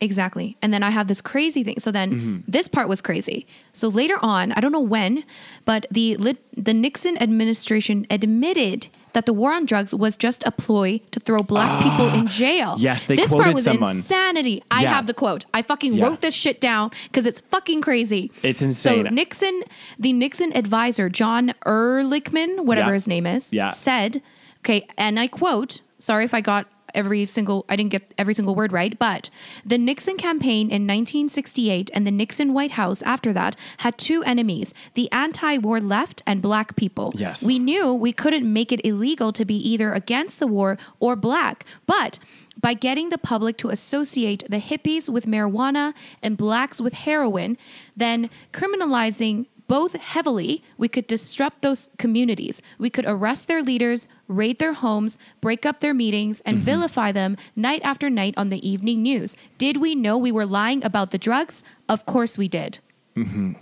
exactly. 0.00 0.56
And 0.62 0.72
then 0.72 0.84
I 0.84 0.90
have 0.90 1.08
this 1.08 1.20
crazy 1.20 1.64
thing. 1.64 1.80
So 1.80 1.90
then 1.90 2.10
Mm-hmm. 2.12 2.36
this 2.46 2.68
part 2.68 2.88
was 2.88 3.02
crazy. 3.02 3.48
So 3.72 3.88
later 3.88 4.16
on, 4.22 4.52
I 4.52 4.60
don't 4.60 4.70
know 4.72 4.78
when, 4.78 5.24
but 5.64 5.86
the 5.90 6.16
the 6.56 6.72
Nixon 6.74 7.20
administration 7.20 8.06
admitted 8.10 8.86
that 9.16 9.24
the 9.24 9.32
war 9.32 9.50
on 9.54 9.64
drugs 9.64 9.94
was 9.94 10.14
just 10.14 10.42
a 10.44 10.50
ploy 10.50 11.00
to 11.10 11.18
throw 11.18 11.38
black 11.42 11.82
people 11.82 12.06
in 12.12 12.26
jail. 12.26 12.74
Ah, 12.76 12.78
Yes, 12.78 13.02
they 13.04 13.16
this 13.16 13.30
quoted 13.30 13.44
part 13.44 13.54
was 13.54 13.64
someone. 13.64 13.96
insanity. 13.96 14.62
I 14.70 14.82
Yeah. 14.82 14.92
have 14.92 15.06
the 15.06 15.14
quote. 15.14 15.46
I 15.54 15.62
fucking 15.62 15.94
Yeah. 15.94 16.04
wrote 16.04 16.20
this 16.20 16.34
shit 16.34 16.60
down 16.60 16.90
because 17.04 17.24
it's 17.24 17.40
fucking 17.50 17.80
crazy. 17.80 18.30
It's 18.42 18.60
insane. 18.60 19.06
So 19.06 19.10
Nixon, 19.10 19.62
the 19.98 20.12
Nixon 20.12 20.54
advisor 20.54 21.08
John 21.08 21.54
Ehrlichman, 21.64 22.66
whatever 22.66 22.90
Yeah. 22.90 22.94
his 22.94 23.06
name 23.08 23.26
is, 23.26 23.54
Yeah. 23.54 23.70
said, 23.70 24.20
okay, 24.60 24.86
and 24.98 25.18
I 25.18 25.28
quote. 25.28 25.80
Sorry 25.98 26.26
if 26.26 26.34
I 26.34 26.42
got 26.42 26.66
every 26.96 27.24
single 27.24 27.64
I 27.68 27.76
didn't 27.76 27.90
get 27.90 28.12
every 28.18 28.34
single 28.34 28.54
word 28.54 28.72
right, 28.72 28.98
but 28.98 29.30
the 29.64 29.78
Nixon 29.78 30.16
campaign 30.16 30.68
in 30.68 30.82
1968 30.82 31.90
and 31.94 32.06
the 32.06 32.10
Nixon 32.10 32.52
White 32.52 32.72
House 32.72 33.02
after 33.02 33.32
that 33.32 33.54
had 33.78 33.98
two 33.98 34.22
enemies: 34.24 34.74
the 34.94 35.10
anti-war 35.12 35.80
left 35.80 36.22
and 36.26 36.42
black 36.42 36.74
people. 36.76 37.12
Yes. 37.14 37.44
we 37.44 37.58
knew 37.58 37.92
we 37.92 38.12
couldn't 38.12 38.50
make 38.50 38.72
it 38.72 38.84
illegal 38.84 39.32
to 39.32 39.44
be 39.44 39.56
either 39.56 39.92
against 39.92 40.40
the 40.40 40.46
war 40.46 40.78
or 40.98 41.14
black, 41.14 41.64
but 41.86 42.18
by 42.58 42.74
getting 42.74 43.10
the 43.10 43.18
public 43.18 43.56
to 43.58 43.68
associate 43.68 44.44
the 44.48 44.58
hippies 44.60 45.08
with 45.08 45.26
marijuana 45.26 45.92
and 46.22 46.36
blacks 46.36 46.80
with 46.80 46.94
heroin, 46.94 47.58
then 47.94 48.30
criminalizing 48.52 49.46
both 49.68 49.94
heavily, 49.94 50.62
we 50.78 50.88
could 50.88 51.06
disrupt 51.06 51.62
those 51.62 51.90
communities. 51.98 52.62
We 52.78 52.90
could 52.90 53.04
arrest 53.06 53.48
their 53.48 53.62
leaders, 53.62 54.06
raid 54.28 54.58
their 54.58 54.74
homes, 54.74 55.18
break 55.40 55.66
up 55.66 55.80
their 55.80 55.94
meetings, 55.94 56.40
and 56.44 56.58
mm-hmm. 56.58 56.64
vilify 56.64 57.12
them 57.12 57.36
night 57.54 57.80
after 57.84 58.08
night 58.08 58.34
on 58.36 58.48
the 58.48 58.66
evening 58.68 59.02
news. 59.02 59.36
Did 59.58 59.78
we 59.78 59.94
know 59.94 60.16
we 60.16 60.32
were 60.32 60.46
lying 60.46 60.84
about 60.84 61.10
the 61.10 61.18
drugs? 61.18 61.64
Of 61.88 62.06
course 62.06 62.38
we 62.38 62.48
did. 62.48 62.78
Mm-hmm. 63.16 63.52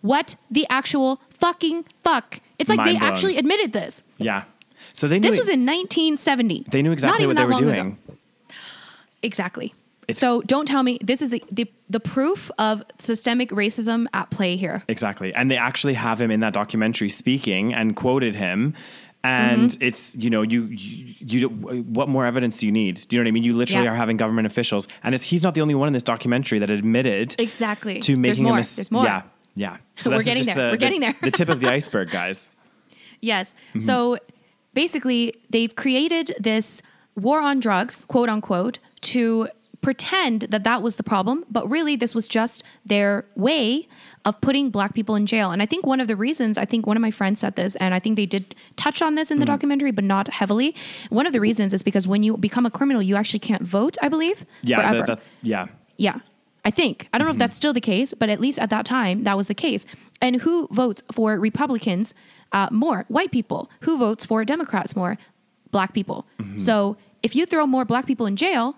What 0.00 0.36
the 0.50 0.66
actual 0.68 1.20
fucking 1.30 1.86
fuck? 2.02 2.40
It's 2.58 2.68
like 2.68 2.76
Mind 2.76 2.90
they 2.90 2.98
blown. 2.98 3.10
actually 3.10 3.36
admitted 3.38 3.72
this. 3.72 4.02
Yeah. 4.18 4.44
So 4.92 5.08
they 5.08 5.18
knew 5.18 5.30
This 5.30 5.38
was 5.38 5.48
in 5.48 5.60
1970. 5.64 6.66
they 6.68 6.82
knew 6.82 6.92
exactly 6.92 7.26
what 7.26 7.36
they 7.36 7.44
were 7.44 7.52
long 7.52 7.62
ago. 7.62 7.72
doing. 7.72 7.98
Exactly. 9.22 9.74
It's- 10.08 10.18
so 10.18 10.40
don't 10.42 10.66
tell 10.66 10.82
me 10.82 10.98
this 11.02 11.20
is 11.22 11.32
a, 11.34 11.40
the 11.50 11.70
the 11.88 12.00
proof 12.00 12.50
of 12.58 12.82
systemic 12.98 13.50
racism 13.50 14.06
at 14.12 14.30
play 14.30 14.56
here. 14.56 14.82
Exactly. 14.88 15.34
And 15.34 15.50
they 15.50 15.56
actually 15.56 15.94
have 15.94 16.20
him 16.20 16.30
in 16.30 16.40
that 16.40 16.52
documentary 16.52 17.08
speaking 17.08 17.72
and 17.74 17.94
quoted 17.96 18.34
him. 18.34 18.74
And 19.22 19.70
Mm-hmm. 19.70 19.82
it's, 19.82 20.14
you 20.16 20.28
know, 20.28 20.42
you, 20.42 20.64
you, 20.66 21.14
you, 21.20 21.48
what 21.48 22.10
more 22.10 22.26
evidence 22.26 22.58
do 22.58 22.66
you 22.66 22.72
need? 22.72 23.06
Do 23.08 23.16
you 23.16 23.22
know 23.22 23.24
what 23.24 23.28
I 23.28 23.32
mean? 23.32 23.42
You 23.44 23.54
literally 23.54 23.84
Yeah. 23.86 23.92
are 23.92 23.96
having 23.96 24.18
government 24.18 24.46
officials. 24.46 24.86
And 25.02 25.14
it's, 25.14 25.24
he's 25.24 25.42
not 25.42 25.54
the 25.54 25.62
only 25.62 25.74
one 25.74 25.86
in 25.88 25.94
this 25.94 26.02
documentary 26.02 26.58
that 26.58 26.70
admitted 26.70 27.34
Exactly. 27.38 28.00
to 28.00 28.12
There's 28.12 28.18
making 28.18 28.44
more. 28.44 28.52
a 28.52 28.56
mis- 28.56 28.76
There's 28.76 28.90
more. 28.92 29.04
Yeah. 29.04 29.22
Yeah. 29.54 29.76
So 29.96 30.10
we're 30.10 30.22
getting 30.22 30.44
there. 30.44 30.54
The, 30.56 30.70
We're 30.72 30.76
getting 30.76 31.00
the- 31.00 31.06
there. 31.12 31.16
the 31.22 31.30
tip 31.30 31.48
of 31.48 31.60
the 31.60 31.68
iceberg, 31.72 32.10
guys. 32.10 32.50
Yes. 33.22 33.54
Mm-hmm. 33.70 33.80
So 33.80 34.18
basically, 34.74 35.34
they've 35.48 35.74
created 35.74 36.34
this 36.38 36.82
war 37.14 37.40
on 37.40 37.60
drugs, 37.60 38.04
quote 38.04 38.28
unquote, 38.28 38.78
to 39.02 39.48
pretend 39.84 40.38
that 40.52 40.64
that 40.64 40.82
was 40.82 40.96
the 40.96 41.02
problem, 41.02 41.44
but 41.50 41.68
really 41.70 41.94
this 41.96 42.14
was 42.14 42.26
just 42.26 42.64
their 42.86 43.24
way 43.36 43.86
of 44.24 44.40
putting 44.40 44.70
black 44.70 44.94
people 44.94 45.14
in 45.14 45.26
jail. 45.26 45.50
And 45.52 45.60
I 45.62 45.66
think 45.66 45.84
one 45.86 46.00
of 46.00 46.08
the 46.08 46.16
reasons, 46.16 46.56
I 46.56 46.64
think 46.64 46.86
one 46.86 46.96
of 46.96 47.02
my 47.02 47.10
friends 47.10 47.40
said 47.40 47.54
this, 47.56 47.76
and 47.76 47.94
I 47.94 47.98
think 48.00 48.16
they 48.16 48.26
did 48.26 48.54
touch 48.76 49.02
on 49.02 49.14
this 49.14 49.30
in 49.30 49.36
Mm-hmm. 49.36 49.40
the 49.40 49.46
documentary, 49.46 49.90
but 49.92 50.04
not 50.04 50.26
heavily. 50.40 50.74
One 51.10 51.26
of 51.26 51.32
the 51.34 51.40
reasons 51.48 51.74
is 51.74 51.82
because 51.82 52.08
when 52.08 52.22
you 52.22 52.36
become 52.38 52.64
a 52.66 52.70
criminal, 52.70 53.02
you 53.02 53.14
actually 53.16 53.40
can't 53.50 53.62
vote, 53.62 53.96
I 54.00 54.08
believe, 54.08 54.46
Yeah. 54.62 54.76
forever. 54.78 54.98
that- 54.98 55.06
that- 55.06 55.20
yeah. 55.42 55.66
Yeah. 55.98 56.18
I 56.64 56.70
think. 56.70 57.08
I 57.12 57.18
don't 57.18 57.26
know 57.28 57.32
if 57.32 57.38
that's 57.38 57.56
still 57.56 57.74
the 57.74 57.80
case, 57.92 58.14
but 58.20 58.28
at 58.30 58.40
least 58.40 58.58
at 58.58 58.70
that 58.70 58.86
time, 58.86 59.24
that 59.24 59.36
was 59.36 59.48
the 59.48 59.54
case. 59.66 59.84
And 60.22 60.36
who 60.44 60.66
votes 60.70 61.02
for 61.12 61.38
Republicans 61.38 62.14
uh, 62.52 62.68
more? 62.70 63.04
White 63.08 63.32
people. 63.32 63.70
Who 63.80 63.98
votes 63.98 64.24
for 64.24 64.44
Democrats 64.46 64.96
more? 64.96 65.18
Black 65.70 65.92
people. 65.92 66.24
So 66.56 66.96
if 67.22 67.36
you 67.36 67.44
throw 67.44 67.66
more 67.66 67.84
black 67.84 68.06
people 68.06 68.24
in 68.24 68.36
jail, 68.36 68.76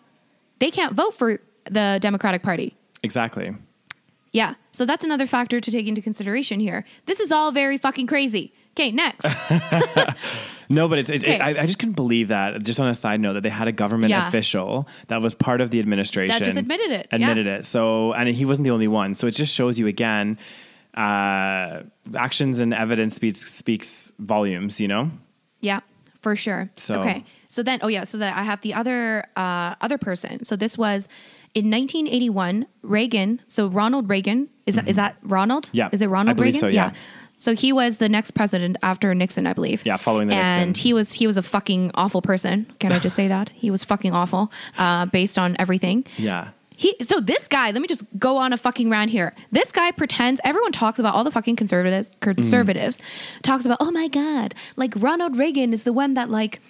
they 0.58 0.70
can't 0.70 0.94
vote 0.94 1.14
for 1.14 1.38
the 1.64 1.98
Democratic 2.00 2.42
Party. 2.42 2.76
Exactly. 3.02 3.54
Yeah. 4.32 4.54
So 4.72 4.84
that's 4.84 5.04
another 5.04 5.26
factor 5.26 5.60
to 5.60 5.70
take 5.70 5.86
into 5.86 6.02
consideration 6.02 6.60
here. 6.60 6.84
This 7.06 7.20
is 7.20 7.32
all 7.32 7.52
very 7.52 7.78
fucking 7.78 8.06
crazy. 8.06 8.52
Okay, 8.72 8.90
next. 8.90 9.26
No, 10.68 10.88
but 10.88 10.98
it's, 10.98 11.10
it's 11.10 11.22
Okay. 11.22 11.36
it, 11.36 11.40
I, 11.40 11.62
I 11.62 11.66
just 11.66 11.78
couldn't 11.78 11.94
believe 11.94 12.26
that. 12.28 12.60
Just 12.62 12.80
on 12.80 12.88
a 12.88 12.94
side 12.94 13.20
note, 13.20 13.34
that 13.34 13.42
they 13.44 13.48
had 13.50 13.68
a 13.68 13.72
government 13.72 14.10
Yeah. 14.10 14.26
official 14.26 14.88
that 15.06 15.22
was 15.22 15.32
part 15.32 15.60
of 15.60 15.70
the 15.70 15.78
administration 15.78 16.32
that 16.36 16.42
just 16.44 16.56
admitted 16.56 16.90
it, 16.90 17.06
yeah. 17.12 17.16
Admitted 17.16 17.46
it. 17.46 17.64
So, 17.64 18.12
and 18.14 18.28
he 18.28 18.44
wasn't 18.44 18.64
the 18.64 18.72
only 18.72 18.88
one. 18.88 19.14
So 19.14 19.28
it 19.28 19.30
just 19.36 19.54
shows 19.54 19.78
you 19.78 19.86
again, 19.86 20.38
uh, 20.96 21.82
actions 22.16 22.58
and 22.58 22.74
evidence 22.74 23.14
speaks 23.14 23.48
speaks 23.52 24.10
volumes. 24.18 24.80
You 24.80 24.88
know. 24.88 25.10
Yeah, 25.60 25.80
for 26.20 26.34
sure. 26.34 26.68
So- 26.76 27.00
okay, 27.00 27.24
so 27.48 27.62
then, 27.62 27.80
oh 27.82 27.88
yeah, 27.88 28.04
so 28.04 28.18
that 28.18 28.36
I 28.36 28.42
have 28.42 28.60
the 28.62 28.74
other 28.74 29.26
uh, 29.36 29.74
other 29.80 29.98
person. 29.98 30.44
So 30.44 30.56
this 30.56 30.76
was 30.76 31.08
in 31.54 31.70
1981. 31.70 32.66
Reagan. 32.82 33.40
So 33.48 33.66
Ronald 33.68 34.08
Reagan 34.08 34.48
is 34.66 34.74
that 34.76 34.88
is 34.88 34.96
that 34.96 35.16
Ronald? 35.22 35.66
Mm-hmm. 35.66 35.76
Yeah, 35.76 35.88
Is 35.92 36.02
it 36.02 36.08
Ronald 36.08 36.38
Reagan? 36.40 36.60
so, 36.60 36.66
yeah. 36.68 36.92
So 37.38 37.54
he 37.54 37.70
was 37.72 37.98
the 37.98 38.08
next 38.08 38.30
president 38.30 38.78
after 38.82 39.14
Nixon, 39.14 39.46
I 39.46 39.52
believe. 39.52 39.84
Yeah, 39.84 39.98
following 39.98 40.28
the 40.28 40.34
and 40.34 40.70
Nixon. 40.70 40.82
he 40.82 40.92
was 40.94 41.12
he 41.12 41.26
was 41.26 41.36
a 41.36 41.42
fucking 41.42 41.90
awful 41.94 42.22
person. 42.22 42.66
Can 42.78 42.92
I 42.92 42.98
just 42.98 43.14
say 43.14 43.28
that 43.28 43.50
he 43.50 43.70
was 43.70 43.84
fucking 43.84 44.12
awful, 44.12 44.50
uh, 44.78 45.06
based 45.06 45.38
on 45.38 45.54
everything. 45.58 46.04
Yeah. 46.16 46.48
He 46.78 46.94
so 47.02 47.20
this 47.20 47.48
guy, 47.48 47.70
let 47.70 47.80
me 47.80 47.88
just 47.88 48.04
go 48.18 48.36
on 48.36 48.52
a 48.52 48.56
fucking 48.58 48.90
rant 48.90 49.10
here. 49.10 49.34
This 49.50 49.72
guy 49.72 49.92
pretends 49.92 50.40
everyone 50.44 50.72
talks 50.72 50.98
about 50.98 51.14
all 51.14 51.24
the 51.24 51.30
fucking 51.30 51.56
conservatives 51.56 52.10
conservatives 52.20 53.00
talks 53.42 53.64
about, 53.64 53.78
"Oh 53.80 53.90
my 53.90 54.08
god, 54.08 54.54
like 54.76 54.92
Ronald 54.96 55.36
Reagan 55.38 55.72
is 55.72 55.84
the 55.84 55.92
one 55.92 56.14
that 56.14 56.28
like 56.30 56.60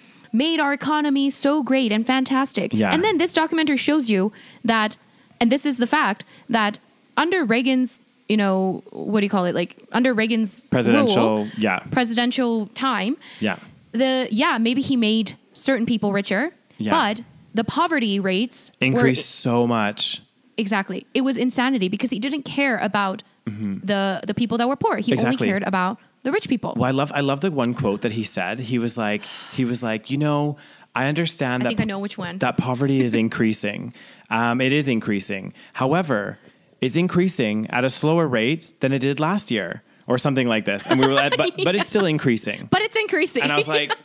made 0.43 0.59
our 0.59 0.73
economy 0.81 1.29
so 1.29 1.63
great 1.63 1.91
and 1.95 2.05
fantastic." 2.05 2.73
Yeah. 2.73 2.93
And 2.93 3.03
then 3.03 3.17
this 3.17 3.33
documentary 3.33 3.77
shows 3.77 4.09
you 4.09 4.31
that 4.73 4.97
and 5.39 5.51
this 5.51 5.65
is 5.65 5.77
the 5.77 5.87
fact 5.87 6.23
that 6.49 6.79
under 7.15 7.45
Reagan's, 7.45 7.99
you 8.27 8.37
know, 8.37 8.81
what 8.91 9.19
do 9.21 9.25
you 9.25 9.29
call 9.29 9.45
it? 9.45 9.53
Like 9.61 9.71
under 9.91 10.11
Reagan's 10.21 10.61
Presidential. 10.71 11.25
rule, 11.27 11.47
Yeah. 11.57 11.79
presidential 11.91 12.67
time, 12.73 13.17
Yeah. 13.39 13.57
the 13.91 14.27
yeah, 14.31 14.57
maybe 14.57 14.81
he 14.81 14.95
made 14.95 15.27
certain 15.53 15.85
people 15.85 16.11
richer, 16.11 16.43
Yeah. 16.79 16.91
but 16.97 17.21
the 17.53 17.63
poverty 17.63 18.19
rates 18.19 18.71
were 18.81 18.87
Increased 18.87 19.29
so 19.47 19.67
much. 19.67 20.21
Exactly. 20.57 21.05
It 21.13 21.21
was 21.21 21.37
insanity 21.37 21.87
because 21.87 22.09
he 22.15 22.19
didn't 22.19 22.43
care 22.43 22.77
about 22.89 23.21
the 23.45 24.21
the 24.29 24.33
people 24.33 24.57
that 24.57 24.67
were 24.67 24.75
poor. 24.75 24.95
He 24.97 25.03
Mm-hmm. 25.03 25.13
Exactly. 25.13 25.37
only 25.45 25.47
cared 25.51 25.63
about 25.63 25.97
the 26.27 26.33
rich 26.33 26.49
people. 26.49 26.73
Well, 26.75 26.83
I 26.83 26.91
love 26.91 27.09
I 27.15 27.21
love 27.21 27.39
the 27.39 27.49
one 27.51 27.73
quote 27.73 28.01
that 28.01 28.11
he 28.11 28.25
said. 28.25 28.59
He 28.59 28.77
was 28.79 28.97
like 28.97 29.23
he 29.53 29.63
was 29.63 29.81
like, 29.81 30.11
you 30.11 30.17
know, 30.17 30.57
I 30.93 31.07
understand 31.07 31.61
I 31.61 31.63
that 31.63 31.69
think 31.69 31.79
I 31.79 31.85
know 31.85 31.99
which 31.99 32.17
one. 32.17 32.39
that 32.39 32.57
poverty 32.57 32.99
is 33.01 33.13
increasing. 33.13 33.93
Um, 34.29 34.59
it 34.59 34.73
is 34.73 34.89
increasing. 34.89 35.53
However, 35.71 36.37
it's 36.81 36.97
increasing 36.97 37.65
at 37.69 37.85
a 37.85 37.89
slower 37.89 38.27
rate 38.27 38.73
than 38.81 38.91
it 38.91 38.99
did 38.99 39.21
last 39.21 39.49
year, 39.51 39.83
or 40.05 40.17
something 40.17 40.49
like 40.49 40.65
this. 40.65 40.85
And 40.85 40.99
we 40.99 41.07
were, 41.07 41.13
like, 41.13 41.37
but 41.37 41.53
but 41.63 41.75
it's 41.77 41.87
still 41.87 42.05
increasing. 42.15 42.67
but 42.69 42.81
it's 42.81 42.97
increasing. 42.97 43.43
And 43.43 43.53
I 43.53 43.55
was 43.55 43.69
like, 43.69 43.95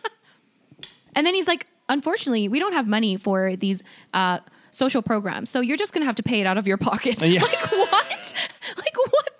and 1.17 1.27
then 1.27 1.35
he's 1.35 1.49
like, 1.49 1.67
unfortunately, 1.89 2.47
we 2.47 2.61
don't 2.61 2.75
have 2.75 2.87
money 2.87 3.17
for 3.17 3.57
these 3.57 3.83
uh, 4.15 4.39
social 4.71 5.03
programs, 5.03 5.51
so 5.51 5.61
you're 5.61 5.77
just 5.77 5.93
gonna 5.93 6.07
have 6.07 6.15
to 6.15 6.23
pay 6.23 6.41
it 6.41 6.47
out 6.47 6.57
of 6.57 6.69
your 6.69 6.79
pocket. 6.79 7.21
Yeah. 7.21 7.43
Like 7.43 7.73
what? 7.73 8.35
like 8.79 8.97
what 8.97 9.11
the 9.11 9.11
fucking 9.13 9.27
fuck? 9.27 9.32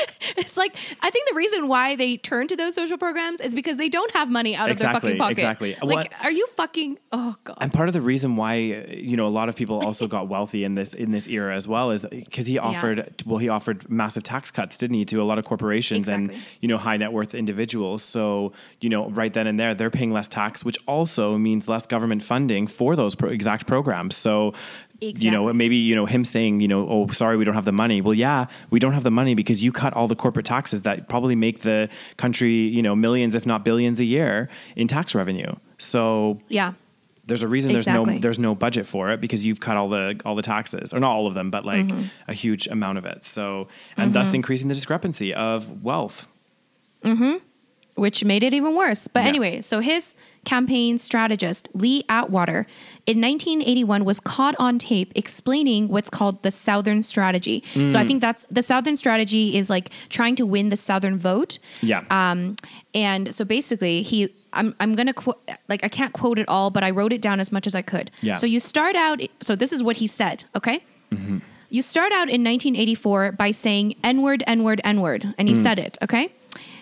It's 0.36 0.56
like 0.56 0.74
I 1.00 1.10
think 1.10 1.28
the 1.28 1.34
reason 1.34 1.68
why 1.68 1.96
they 1.96 2.16
turn 2.16 2.48
to 2.48 2.56
those 2.56 2.74
social 2.74 2.98
programs 2.98 3.40
is 3.40 3.54
because 3.54 3.76
they 3.76 3.88
don't 3.88 4.10
have 4.12 4.28
money 4.30 4.54
out 4.54 4.70
of 4.70 4.78
their 4.78 4.92
fucking 4.92 5.16
pocket. 5.16 5.32
exactly. 5.32 5.76
Like, 5.82 6.12
are 6.22 6.30
you 6.30 6.46
fucking? 6.56 6.98
Oh 7.12 7.36
god. 7.44 7.56
and 7.60 7.72
part 7.72 7.88
of 7.88 7.94
the 7.94 8.00
reason 8.00 8.36
why 8.36 8.54
you 8.54 9.16
know 9.16 9.26
a 9.26 9.28
lot 9.40 9.48
of 9.48 9.56
people 9.56 9.80
also 9.80 10.06
got 10.06 10.28
wealthy 10.28 10.64
in 10.64 10.74
this 10.74 10.92
in 10.94 11.10
this 11.12 11.26
era 11.26 11.54
as 11.54 11.66
well 11.66 11.90
is 11.90 12.04
because 12.10 12.46
he 12.46 12.58
offered 12.58 13.22
well 13.24 13.38
he 13.38 13.48
offered 13.48 13.88
massive 13.90 14.22
tax 14.22 14.50
cuts 14.50 14.76
didn't 14.78 14.96
he 14.96 15.04
to 15.06 15.22
a 15.22 15.24
lot 15.24 15.38
of 15.38 15.44
corporations 15.44 16.08
and 16.08 16.32
you 16.60 16.68
know 16.68 16.76
high 16.78 16.96
net 16.96 17.12
worth 17.12 17.34
individuals 17.34 18.02
so 18.02 18.52
you 18.80 18.88
know 18.88 19.08
right 19.10 19.32
then 19.32 19.46
and 19.46 19.58
there 19.58 19.74
they're 19.74 19.90
paying 19.90 20.12
less 20.12 20.28
tax 20.28 20.64
which 20.64 20.78
also 20.86 21.38
means 21.38 21.68
less 21.68 21.86
government 21.86 22.22
funding 22.22 22.66
for 22.66 22.96
those 22.96 23.14
pro- 23.14 23.30
exact 23.30 23.66
programs 23.66 24.16
so 24.16 24.52
you 25.00 25.30
know 25.30 25.52
maybe 25.52 25.76
you 25.76 25.94
know 25.94 26.06
him 26.06 26.24
saying 26.24 26.60
you 26.60 26.68
know 26.68 26.86
oh 26.88 27.06
sorry 27.08 27.36
we 27.36 27.44
don't 27.44 27.54
have 27.54 27.64
the 27.64 27.72
money 27.72 28.00
well 28.00 28.14
yeah 28.14 28.46
we 28.70 28.78
don't 28.80 28.92
have 28.92 29.02
the 29.02 29.10
money 29.10 29.34
because 29.34 29.62
you 29.62 29.70
cut 29.72 29.92
all 29.94 30.08
the 30.08 30.16
corporate 30.16 30.46
taxes 30.46 30.82
that 30.82 31.08
probably 31.08 31.34
make 31.34 31.60
the 31.62 31.88
country 32.16 32.54
you 32.54 32.82
know 32.82 32.94
millions 32.96 33.34
if 33.34 33.44
not 33.46 33.64
billions 33.64 34.00
a 34.00 34.04
year 34.04 34.48
in 34.76 34.88
tax 34.88 35.14
revenue 35.14 35.52
so 35.78 36.40
yeah. 36.48 36.72
there's 37.26 37.42
a 37.42 37.48
reason 37.48 37.72
there's 37.72 37.86
no 37.86 38.04
there's 38.18 38.38
no 38.38 38.54
budget 38.54 38.86
for 38.86 39.10
it 39.10 39.20
because 39.20 39.44
you've 39.44 39.60
cut 39.60 39.76
all 39.76 39.88
the 39.88 40.18
all 40.24 40.34
the 40.34 40.42
taxes 40.42 40.92
or 40.94 41.00
not 41.00 41.10
all 41.12 41.26
of 41.26 41.34
them 41.34 41.50
but 41.50 41.64
like 41.64 41.86
Mm-hmm. 41.86 42.04
a 42.28 42.32
huge 42.34 42.66
amount 42.66 42.96
of 42.98 43.04
it 43.04 43.22
so 43.24 43.68
and 43.96 44.14
thus 44.14 44.32
increasing 44.34 44.68
the 44.68 44.74
discrepancy 44.74 45.34
of 45.34 45.82
wealth 45.82 46.26
which 47.94 48.24
made 48.24 48.42
it 48.42 48.52
even 48.52 48.74
worse. 48.76 49.08
But 49.08 49.22
Yeah. 49.22 49.28
anyway, 49.28 49.60
so 49.62 49.80
his 49.80 50.16
campaign 50.46 50.98
strategist, 50.98 51.68
Lee 51.74 52.04
Atwater, 52.08 52.66
in 53.04 53.20
1981 53.20 54.04
was 54.06 54.18
caught 54.20 54.54
on 54.58 54.78
tape 54.78 55.12
explaining 55.14 55.88
what's 55.88 56.08
called 56.08 56.42
the 56.42 56.50
Southern 56.50 57.02
strategy. 57.02 57.62
So 57.74 57.98
I 57.98 58.04
Mm. 58.04 58.06
think 58.08 58.20
that's 58.22 58.46
the 58.50 58.62
Southern 58.62 58.96
strategy 58.96 59.56
is 59.58 59.68
like 59.68 59.90
trying 60.08 60.36
to 60.36 60.46
win 60.46 60.70
the 60.70 60.76
Southern 60.76 61.18
vote. 61.18 61.58
yeah 61.82 62.02
Um, 62.10 62.56
and 62.94 63.34
so 63.34 63.44
basically, 63.44 64.00
he, 64.02 64.28
I'm, 64.52 64.74
I'm 64.80 64.94
gonna 64.94 65.12
quote, 65.12 65.38
like, 65.68 65.84
I 65.84 65.88
can't 65.88 66.12
quote 66.14 66.38
it 66.38 66.48
all, 66.48 66.70
but 66.70 66.82
I 66.82 66.90
wrote 66.90 67.12
it 67.12 67.20
down 67.20 67.40
as 67.40 67.50
much 67.52 67.66
as 67.66 67.74
I 67.74 67.82
could. 67.82 68.10
Yeah. 68.22 68.34
So 68.40 68.46
you 68.46 68.60
start 68.60 68.96
out, 68.96 69.20
so 69.42 69.54
this 69.56 69.72
is 69.72 69.82
what 69.82 69.96
he 69.98 70.06
said, 70.06 70.44
okay? 70.56 70.78
You 71.68 71.82
start 71.82 72.12
out 72.12 72.28
in 72.28 72.44
1984 72.44 73.32
by 73.32 73.50
saying 73.50 73.96
N 74.04 74.22
word, 74.22 74.44
N 74.46 74.62
word, 74.62 74.80
N 74.84 75.00
word, 75.00 75.34
and 75.38 75.48
he 75.48 75.54
said 75.54 75.78
it, 75.80 75.98
okay? 76.00 76.30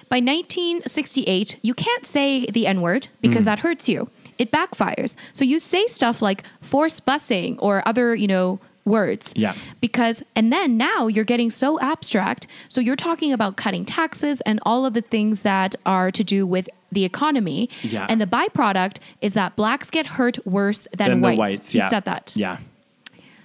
By 0.08 0.16
1968, 0.16 1.58
you 1.62 1.74
can't 1.74 2.06
say 2.06 2.46
the 2.46 2.66
N 2.66 2.80
word 2.80 3.08
because 3.20 3.44
hmm. 3.44 3.46
that 3.46 3.58
hurts 3.60 3.88
you. 3.88 4.08
it 4.38 4.50
backfires. 4.50 5.14
So 5.32 5.44
you 5.44 5.58
say 5.58 5.86
stuff 5.86 6.20
like 6.20 6.42
force 6.60 7.00
busing 7.00 7.56
or 7.60 7.86
other, 7.86 8.14
you 8.14 8.26
know, 8.26 8.58
words. 8.84 9.32
Yeah. 9.36 9.54
Because, 9.80 10.22
and 10.36 10.52
then 10.52 10.76
now 10.76 11.06
you're 11.06 11.24
getting 11.24 11.50
so 11.50 11.80
abstract. 11.80 12.46
So 12.68 12.80
you're 12.80 12.96
talking 12.96 13.32
about 13.32 13.56
cutting 13.56 13.84
taxes 13.84 14.40
and 14.42 14.60
all 14.64 14.84
of 14.84 14.94
the 14.94 15.00
things 15.00 15.42
that 15.42 15.74
are 15.86 16.10
to 16.10 16.24
do 16.24 16.46
with 16.46 16.68
the 16.92 17.04
economy. 17.04 17.70
Yeah. 17.82 18.06
And 18.08 18.20
the 18.20 18.26
byproduct 18.26 18.98
is 19.20 19.34
that 19.34 19.56
blacks 19.56 19.90
get 19.90 20.06
hurt 20.06 20.44
worse 20.46 20.86
than, 20.96 21.10
Then 21.10 21.20
whites. 21.20 21.38
whites. 21.38 21.72
He 21.72 21.78
yeah. 21.78 21.88
said 21.88 22.04
that. 22.04 22.32
Yeah. 22.36 22.58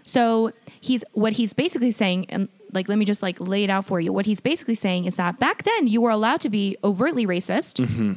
So 0.03 0.51
he's 0.81 1.03
what 1.13 1.33
he's 1.33 1.53
basically 1.53 1.91
saying, 1.91 2.25
and 2.29 2.49
like 2.73 2.89
let 2.89 2.97
me 2.97 3.05
just 3.05 3.21
like 3.21 3.39
lay 3.39 3.63
it 3.63 3.69
out 3.69 3.85
for 3.85 3.99
you. 3.99 4.13
What 4.13 4.25
he's 4.25 4.41
basically 4.41 4.75
saying 4.75 5.05
is 5.05 5.15
that 5.15 5.39
back 5.39 5.63
then 5.63 5.87
you 5.87 6.01
were 6.01 6.09
allowed 6.09 6.41
to 6.41 6.49
be 6.49 6.77
overtly 6.83 7.25
racist. 7.25 7.85
Mm-hmm. 7.85 8.13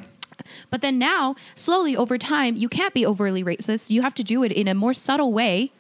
But 0.71 0.81
then 0.81 0.99
now, 0.99 1.37
slowly 1.55 1.97
over 1.97 2.19
time, 2.19 2.57
you 2.57 2.69
can't 2.69 2.95
be 2.95 3.07
overtly 3.07 3.45
racist. 3.45 3.91
You 3.91 4.03
have 4.03 4.15
to 4.15 4.25
do 4.25 4.43
it 4.43 4.53
in 4.53 4.67
a 4.67 4.75
more 4.75 4.95
subtle 4.95 5.33
way. 5.33 5.73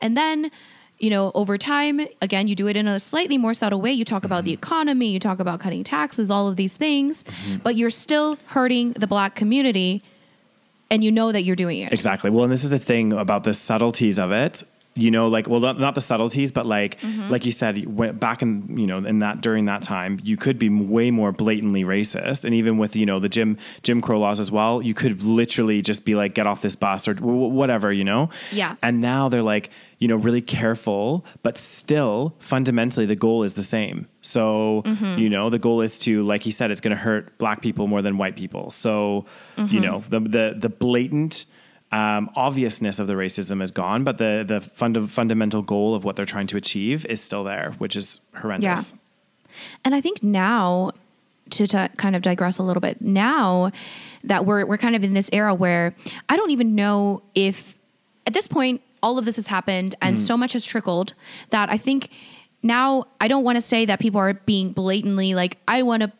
And 0.00 0.16
then, 0.16 0.50
you 0.98 1.10
know, 1.10 1.32
over 1.34 1.58
time, 1.58 2.06
again, 2.22 2.46
you 2.46 2.54
do 2.54 2.68
it 2.68 2.76
in 2.76 2.86
a 2.86 3.00
slightly 3.00 3.38
more 3.38 3.54
subtle 3.54 3.80
way. 3.80 3.92
You 3.92 4.04
talk 4.04 4.24
about 4.24 4.44
the 4.44 4.52
mm-hmm. 4.52 4.62
economy, 4.62 5.08
you 5.08 5.18
talk 5.18 5.40
about 5.40 5.60
cutting 5.60 5.84
taxes, 5.84 6.30
all 6.30 6.48
of 6.48 6.56
these 6.56 6.76
things, 6.76 7.24
mm-hmm. 7.24 7.56
but 7.58 7.76
you're 7.76 7.90
still 7.90 8.38
hurting 8.46 8.92
the 8.92 9.06
black 9.06 9.34
community 9.34 10.02
and 10.90 11.02
you 11.02 11.10
know 11.10 11.32
that 11.32 11.42
you're 11.42 11.56
doing 11.56 11.80
it. 11.80 11.92
Exactly. 11.92 12.30
Well, 12.30 12.44
and 12.44 12.52
this 12.52 12.62
is 12.62 12.70
the 12.70 12.78
thing 12.78 13.12
about 13.12 13.44
the 13.44 13.54
subtleties 13.54 14.18
of 14.18 14.30
it. 14.30 14.62
You 14.96 15.10
know, 15.10 15.26
like 15.26 15.48
well, 15.48 15.58
not, 15.60 15.80
not 15.80 15.94
the 15.96 16.00
subtleties, 16.00 16.52
but 16.52 16.66
like 16.66 17.00
Mm-hmm. 17.00 17.28
like 17.30 17.44
you 17.44 17.50
said, 17.52 17.74
back 18.20 18.42
in 18.42 18.78
you 18.78 18.86
know 18.86 18.98
in 18.98 19.18
that 19.18 19.40
during 19.40 19.64
that 19.64 19.82
time, 19.82 20.20
you 20.22 20.36
could 20.36 20.58
be 20.58 20.68
way 20.68 21.10
more 21.10 21.32
blatantly 21.32 21.82
racist, 21.82 22.44
and 22.44 22.54
even 22.54 22.78
with 22.78 22.94
you 22.94 23.04
know 23.06 23.18
the 23.18 23.28
Jim 23.28 23.58
Jim 23.82 24.00
Crow 24.00 24.20
laws 24.20 24.38
as 24.38 24.50
well, 24.52 24.80
you 24.80 24.94
could 24.94 25.22
literally 25.22 25.82
just 25.82 26.04
be 26.04 26.14
like, 26.14 26.34
get 26.34 26.46
off 26.46 26.62
this 26.62 26.76
bus 26.76 27.08
or 27.08 27.14
w- 27.14 27.48
whatever, 27.48 27.92
you 27.92 28.04
know. 28.04 28.30
Yeah. 28.52 28.76
And 28.82 29.00
now 29.00 29.28
they're 29.28 29.42
like, 29.42 29.70
you 29.98 30.06
know, 30.06 30.16
really 30.16 30.40
careful, 30.42 31.24
but 31.42 31.58
still 31.58 32.36
fundamentally 32.38 33.06
the 33.06 33.16
goal 33.16 33.42
is 33.42 33.54
the 33.54 33.62
same. 33.64 34.06
So, 34.22 34.82
Mm-hmm. 34.86 35.18
you 35.18 35.28
know, 35.28 35.50
the 35.50 35.58
goal 35.58 35.80
is 35.80 35.98
to, 36.00 36.22
like 36.22 36.42
he 36.42 36.50
said, 36.50 36.70
it's 36.70 36.80
going 36.80 36.96
to 36.96 37.02
hurt 37.02 37.36
black 37.38 37.60
people 37.62 37.86
more 37.86 38.00
than 38.02 38.16
white 38.16 38.36
people. 38.36 38.70
So, 38.70 39.26
Mm-hmm. 39.56 39.74
you 39.74 39.80
know, 39.80 40.04
the, 40.08 40.20
the, 40.20 40.54
the 40.58 40.68
blatant, 40.68 41.46
um, 41.94 42.28
obviousness 42.34 42.98
of 42.98 43.06
the 43.06 43.12
racism 43.12 43.62
is 43.62 43.70
gone, 43.70 44.02
but 44.02 44.18
the, 44.18 44.44
the 44.46 44.60
funda- 44.60 45.06
fundamental 45.06 45.62
goal 45.62 45.94
of 45.94 46.02
what 46.02 46.16
they're 46.16 46.26
trying 46.26 46.48
to 46.48 46.56
achieve 46.56 47.06
is 47.06 47.20
still 47.20 47.44
there, 47.44 47.72
which 47.78 47.94
is 47.94 48.20
horrendous. 48.34 48.92
Yeah. 48.92 48.98
And 49.84 49.94
I 49.94 50.00
think 50.00 50.20
now, 50.20 50.90
to, 51.50 51.68
to 51.68 51.88
kind 51.96 52.16
of 52.16 52.22
digress 52.22 52.58
a 52.58 52.64
little 52.64 52.80
bit, 52.80 53.00
now 53.00 53.70
that 54.24 54.44
we're 54.44 54.66
we're 54.66 54.78
kind 54.78 54.96
of 54.96 55.04
in 55.04 55.14
this 55.14 55.30
era 55.32 55.54
where 55.54 55.94
I 56.28 56.36
don't 56.36 56.50
even 56.50 56.74
know 56.74 57.22
if 57.36 57.78
at 58.26 58.32
this 58.32 58.48
point 58.48 58.80
all 59.00 59.16
of 59.16 59.24
this 59.24 59.36
has 59.36 59.46
happened 59.46 59.94
and 60.02 60.18
so 60.18 60.36
much 60.36 60.54
has 60.54 60.64
trickled 60.64 61.14
that 61.50 61.70
I 61.70 61.76
think 61.76 62.08
now 62.62 63.04
I 63.20 63.28
don't 63.28 63.44
want 63.44 63.56
to 63.56 63.60
say 63.60 63.84
that 63.84 64.00
people 64.00 64.18
are 64.18 64.32
being 64.32 64.72
blatantly 64.72 65.34
like 65.34 65.58
I 65.68 65.82
want 65.82 66.02
to 66.02 66.12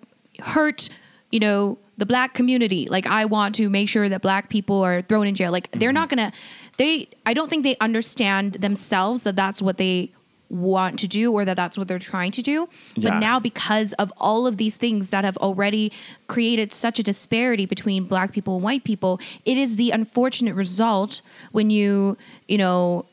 hurt, 0.43 0.91
you 1.33 1.41
know, 1.41 1.79
the 1.97 2.07
black 2.07 2.35
community. 2.35 2.89
Like 2.89 3.07
I 3.07 3.25
want 3.25 3.55
to 3.57 3.69
make 3.71 3.89
sure 3.89 4.09
that 4.09 4.23
black 4.23 4.49
people 4.49 4.83
are 4.83 5.03
thrown 5.03 5.27
in 5.27 5.35
jail. 5.35 5.53
Like 5.53 5.71
they're 5.73 5.91
mm-hmm. 5.91 5.95
not 5.95 6.09
going 6.09 6.31
to 6.31 6.37
they 6.77 7.09
I 7.27 7.35
don't 7.35 7.49
think 7.49 7.63
they 7.63 7.77
understand 7.79 8.55
themselves 8.55 9.23
that 9.23 9.37
that's 9.37 9.63
what 9.63 9.79
they 9.79 10.13
want 10.51 10.99
to 11.01 11.09
do 11.09 11.33
or 11.33 11.45
that 11.45 11.57
that's 11.57 11.77
what 11.77 11.89
they're 11.89 11.99
trying 11.99 12.31
to 12.33 12.43
do. 12.43 12.69
Yeah. 12.95 13.11
But 13.11 13.19
now 13.19 13.41
because 13.41 13.93
of 13.95 14.13
all 14.19 14.47
of 14.47 14.57
these 14.57 14.77
things 14.77 15.11
that 15.11 15.25
have 15.25 15.37
already 15.39 15.93
created 16.27 16.73
such 16.73 16.99
a 16.99 17.03
disparity 17.03 17.67
between 17.67 18.05
black 18.05 18.33
people 18.33 18.57
and 18.57 18.65
white 18.65 18.85
people, 18.85 19.21
it 19.45 19.57
is 19.57 19.77
the 19.77 19.91
unfortunate 19.91 20.55
result 20.55 21.23
when 21.53 21.71
you, 21.71 22.17
you 22.47 22.59
know, 22.59 23.07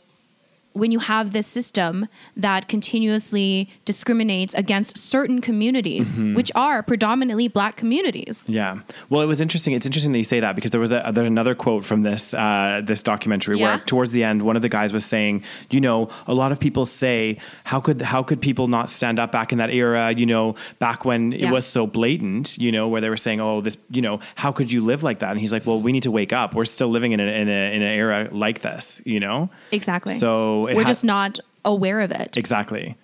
when 0.73 0.91
you 0.91 0.99
have 0.99 1.31
this 1.33 1.47
system 1.47 2.07
that 2.37 2.67
continuously 2.67 3.69
discriminates 3.85 4.53
against 4.53 4.97
certain 4.97 5.41
communities, 5.41 6.17
Mm-hmm. 6.17 6.35
which 6.35 6.51
are 6.55 6.83
predominantly 6.83 7.47
black 7.47 7.75
communities. 7.75 8.43
Yeah. 8.47 8.79
Well, 9.09 9.21
it 9.21 9.25
was 9.25 9.39
interesting. 9.41 9.73
It's 9.73 9.85
interesting 9.85 10.11
that 10.13 10.17
you 10.17 10.23
say 10.23 10.39
that 10.39 10.55
because 10.55 10.71
there 10.71 10.79
was 10.79 10.91
a, 10.91 11.11
there's 11.13 11.27
another 11.27 11.55
quote 11.55 11.85
from 11.85 12.03
this 12.03 12.33
uh, 12.33 12.81
this 12.83 13.01
documentary 13.03 13.57
Yeah. 13.59 13.65
where 13.75 13.77
towards 13.85 14.11
the 14.11 14.23
end, 14.23 14.41
one 14.43 14.55
of 14.55 14.61
the 14.61 14.69
guys 14.69 14.91
was 14.93 15.05
saying, 15.05 15.43
you 15.69 15.79
know, 15.81 16.09
a 16.27 16.33
lot 16.33 16.51
of 16.51 16.59
people 16.59 16.85
say, 16.85 17.37
how 17.63 17.79
could 17.79 18.01
how 18.01 18.23
could 18.23 18.41
people 18.41 18.67
not 18.67 18.89
stand 18.89 19.19
up 19.19 19.31
back 19.31 19.51
in 19.51 19.57
that 19.59 19.69
era? 19.69 20.11
You 20.11 20.25
know, 20.25 20.55
back 20.79 21.05
when 21.05 21.33
it 21.33 21.49
was 21.51 21.65
so 21.65 21.87
blatant. 21.87 22.57
You 22.57 22.71
know, 22.71 22.87
where 22.87 23.01
they 23.01 23.09
were 23.09 23.17
saying, 23.17 23.39
oh, 23.41 23.61
this, 23.61 23.77
you 23.89 24.01
know, 24.01 24.19
how 24.35 24.51
could 24.51 24.71
you 24.71 24.81
live 24.81 25.01
like 25.03 25.19
that? 25.19 25.31
And 25.31 25.39
he's 25.39 25.51
like, 25.51 25.65
well, 25.65 25.79
we 25.81 25.91
need 25.91 26.03
to 26.03 26.11
wake 26.11 26.33
up. 26.33 26.53
We're 26.55 26.65
still 26.65 26.89
living 26.89 27.11
in 27.13 27.19
a, 27.19 27.23
in, 27.23 27.49
a, 27.49 27.75
in 27.75 27.81
an 27.81 27.93
era 28.03 28.29
like 28.31 28.61
this. 28.61 29.01
You 29.05 29.19
know. 29.19 29.49
Exactly. 29.71 30.13
So 30.15 30.60
we're 30.61 30.83
ha- 30.83 30.87
just 30.87 31.03
not 31.03 31.39
aware 31.65 31.99
of 32.01 32.11
it. 32.11 32.37
exactly. 32.37 32.95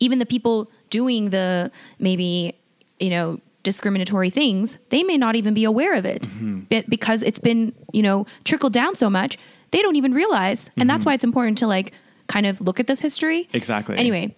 even 0.00 0.18
the 0.18 0.26
people 0.26 0.70
doing 0.90 1.30
the 1.30 1.70
maybe 1.98 2.54
you 2.98 3.10
know 3.10 3.38
discriminatory 3.62 4.30
things 4.30 4.78
they 4.88 5.02
may 5.02 5.16
not 5.18 5.36
even 5.36 5.52
be 5.54 5.64
aware 5.64 5.94
of 5.94 6.04
it 6.06 6.22
Mm-hmm. 6.22 6.60
but 6.70 6.88
because 6.88 7.22
it's 7.22 7.38
been 7.40 7.72
you 7.92 8.02
know 8.02 8.26
trickled 8.44 8.72
down 8.72 8.94
so 8.94 9.10
much 9.10 9.36
they 9.72 9.82
don't 9.82 9.96
even 9.96 10.12
realize 10.14 10.70
and 10.78 10.88
that's 10.90 11.04
why 11.04 11.12
it's 11.14 11.24
important 11.24 11.58
to 11.58 11.66
like 11.66 11.92
kind 12.26 12.46
of 12.46 12.60
look 12.60 12.80
at 12.80 12.86
this 12.86 13.00
history 13.00 13.40
Mm-hmm. 13.44 13.56
Exactly. 13.56 13.96
anyway 13.98 14.34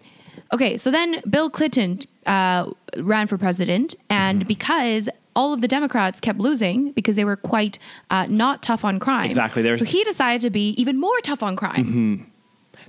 okay 0.52 0.76
so 0.76 0.90
then 0.90 1.22
bill 1.28 1.48
clinton 1.50 2.00
uh, 2.26 2.70
ran 2.98 3.26
for 3.28 3.38
president 3.38 3.94
and 4.10 4.40
Mm-hmm. 4.40 4.48
because 4.48 5.08
all 5.36 5.52
of 5.54 5.60
the 5.60 5.68
democrats 5.68 6.18
kept 6.20 6.38
losing 6.40 6.90
because 6.92 7.14
they 7.16 7.24
were 7.24 7.36
quite 7.36 7.78
uh, 8.10 8.26
not 8.28 8.62
tough 8.62 8.84
on 8.84 8.98
crime 8.98 9.26
Exactly. 9.26 9.62
They 9.62 9.70
were- 9.70 9.76
so 9.76 9.84
he 9.84 10.02
decided 10.04 10.40
to 10.42 10.50
be 10.50 10.70
even 10.82 10.98
more 10.98 11.18
tough 11.22 11.42
on 11.42 11.54
crime 11.56 12.26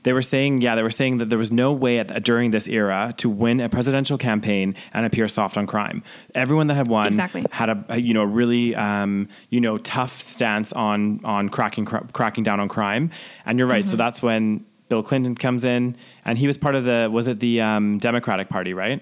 They 0.03 0.13
were 0.13 0.21
saying, 0.21 0.61
yeah, 0.61 0.75
they 0.75 0.83
were 0.83 0.91
saying 0.91 1.17
that 1.19 1.29
there 1.29 1.39
was 1.39 1.51
no 1.51 1.71
way 1.71 1.99
at, 1.99 2.23
during 2.23 2.51
this 2.51 2.67
era 2.67 3.13
to 3.17 3.29
win 3.29 3.59
a 3.59 3.69
presidential 3.69 4.17
campaign 4.17 4.75
and 4.93 5.05
appear 5.05 5.27
soft 5.27 5.57
on 5.57 5.65
crime. 5.65 6.03
Everyone 6.35 6.67
that 6.67 6.75
had 6.75 6.87
won 6.87 7.07
Exactly. 7.07 7.45
had 7.51 7.69
a, 7.69 7.85
a, 7.89 8.01
you 8.01 8.13
know 8.13 8.23
really 8.23 8.75
um, 8.75 9.29
you 9.49 9.59
know 9.61 9.77
tough 9.77 10.21
stance 10.21 10.73
on 10.73 11.21
on 11.23 11.49
cracking 11.49 11.85
cr- 11.85 12.05
cracking 12.11 12.43
down 12.43 12.59
on 12.59 12.67
crime. 12.69 13.11
And 13.45 13.57
you're 13.57 13.67
right. 13.67 13.85
So 13.85 13.97
that's 13.97 14.21
when 14.21 14.65
Bill 14.89 15.03
Clinton 15.03 15.35
comes 15.35 15.63
in, 15.63 15.97
and 16.25 16.37
he 16.37 16.47
was 16.47 16.57
part 16.57 16.75
of 16.75 16.83
the 16.83 17.09
was 17.11 17.27
it 17.27 17.39
the 17.39 17.61
um, 17.61 17.97
Democratic 17.99 18.49
Party, 18.49 18.73
right? 18.73 19.01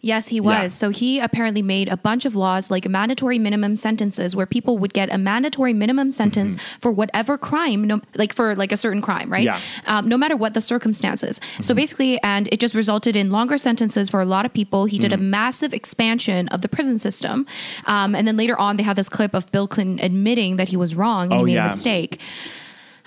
Yes, 0.00 0.28
he 0.28 0.40
was. 0.40 0.54
Yeah. 0.54 0.68
So 0.68 0.90
he 0.90 1.18
apparently 1.18 1.60
made 1.62 1.88
a 1.88 1.96
bunch 1.96 2.24
of 2.24 2.36
laws 2.36 2.70
like 2.70 2.88
mandatory 2.88 3.38
minimum 3.38 3.74
sentences 3.76 4.34
where 4.36 4.46
people 4.46 4.78
would 4.78 4.94
get 4.94 5.12
a 5.12 5.18
mandatory 5.18 5.72
minimum 5.72 6.12
sentence 6.12 6.56
for 6.80 6.92
whatever 6.92 7.36
crime, 7.36 7.84
no, 7.84 8.00
like 8.14 8.32
for 8.32 8.54
like 8.54 8.70
a 8.70 8.76
certain 8.76 9.02
crime, 9.02 9.30
right? 9.30 9.44
Yeah. 9.44 9.60
Um, 9.86 10.08
no 10.08 10.16
matter 10.16 10.36
what 10.36 10.54
the 10.54 10.60
circumstances. 10.60 11.40
So 11.60 11.74
basically, 11.74 12.22
and 12.22 12.48
it 12.52 12.60
just 12.60 12.74
resulted 12.74 13.16
in 13.16 13.30
longer 13.30 13.58
sentences 13.58 14.08
for 14.08 14.20
a 14.20 14.24
lot 14.24 14.46
of 14.46 14.52
people. 14.52 14.84
He 14.84 14.98
did 14.98 15.12
a 15.12 15.18
massive 15.18 15.74
expansion 15.74 16.48
of 16.48 16.62
the 16.62 16.68
prison 16.68 16.98
system. 16.98 17.46
Um, 17.86 18.14
and 18.14 18.26
then 18.26 18.36
later 18.36 18.58
on, 18.58 18.76
they 18.76 18.84
have 18.84 18.96
this 18.96 19.08
clip 19.08 19.34
of 19.34 19.50
Bill 19.50 19.66
Clinton 19.66 19.98
admitting 20.04 20.56
that 20.56 20.68
he 20.68 20.76
was 20.76 20.94
wrong 20.94 21.24
and 21.32 21.32
Oh, 21.34 21.38
he 21.44 21.46
made 21.46 21.54
yeah. 21.54 21.66
a 21.66 21.70
mistake. 21.70 22.20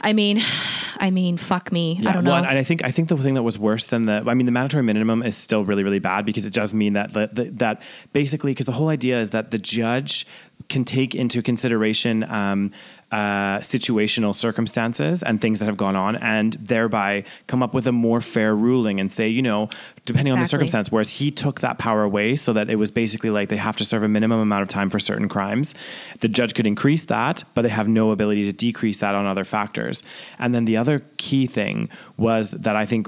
I 0.02 0.14
mean, 0.14 0.42
I 0.98 1.10
mean, 1.10 1.38
fuck 1.38 1.72
me. 1.72 2.00
I 2.06 2.12
don't 2.12 2.24
know. 2.24 2.32
Well, 2.32 2.46
and 2.46 2.60
I 2.60 2.64
think 2.64 2.84
I 2.84 2.92
think 2.92 3.10
the 3.10 3.18
thing 3.18 3.34
that 3.34 3.44
was 3.44 3.58
worse 3.58 3.86
than 3.86 4.06
the 4.06 4.24
I 4.28 4.34
mean 4.34 4.46
the 4.46 4.52
mandatory 4.52 4.84
minimum 4.84 5.24
is 5.24 5.36
still 5.36 5.64
really 5.64 5.84
really 5.84 6.00
bad 6.00 6.26
because 6.26 6.46
it 6.46 6.54
does 6.54 6.74
mean 6.74 6.94
that 6.94 7.14
that, 7.14 7.36
that, 7.36 7.58
that 7.60 7.82
basically 8.14 8.52
because 8.52 8.68
the 8.68 8.72
whole 8.72 8.90
idea 8.90 9.20
is 9.20 9.32
that 9.32 9.52
the 9.52 9.58
judge 9.58 10.28
can 10.70 10.86
take 10.86 11.16
into 11.16 11.42
consideration 11.42 12.24
um, 12.26 12.72
uh, 13.12 13.60
situational 13.60 14.34
circumstances 14.34 15.22
and 15.24 15.42
things 15.42 15.60
that 15.60 15.66
have 15.66 15.78
gone 15.78 15.96
on 15.96 16.16
and 16.18 16.54
thereby 16.54 17.24
come 17.48 17.62
up 17.62 17.74
with 17.74 17.88
a 17.88 17.92
more 17.92 18.22
fair 18.22 18.56
ruling 18.56 19.00
and 19.00 19.12
say 19.12 19.28
you 19.28 19.42
know 19.42 19.70
depending 20.06 20.34
on 20.34 20.40
the 20.40 20.48
circumstance 20.48 20.92
whereas 20.92 21.10
he 21.10 21.30
took 21.30 21.60
that 21.60 21.78
power 21.78 22.04
away 22.04 22.36
so 22.36 22.54
that 22.54 22.70
it 22.70 22.76
was 22.76 22.90
basically 22.90 23.30
like 23.30 23.50
they 23.50 23.58
have 23.58 23.76
to 23.76 23.84
serve 23.84 24.04
a 24.04 24.08
minimum 24.08 24.40
amount 24.40 24.62
of 24.62 24.68
time 24.68 24.90
for 24.90 25.00
certain 25.00 25.28
crimes 25.28 25.76
the 26.22 26.28
judge 26.28 26.54
could 26.54 26.66
increase 26.66 27.04
that 27.06 27.44
but 27.54 27.64
they 27.64 27.70
have 27.70 27.88
no 27.88 28.12
ability 28.12 28.46
to 28.46 28.54
decrease 28.54 28.98
that 28.98 29.16
on 29.16 29.26
other 29.26 29.44
factors. 29.44 30.04
And 30.40 30.54
then 30.56 30.66
the 30.66 30.78
other 30.78 31.04
key 31.18 31.48
thing 31.48 31.90
was 32.18 32.52
that 32.52 32.76
i 32.76 32.86
think 32.86 33.08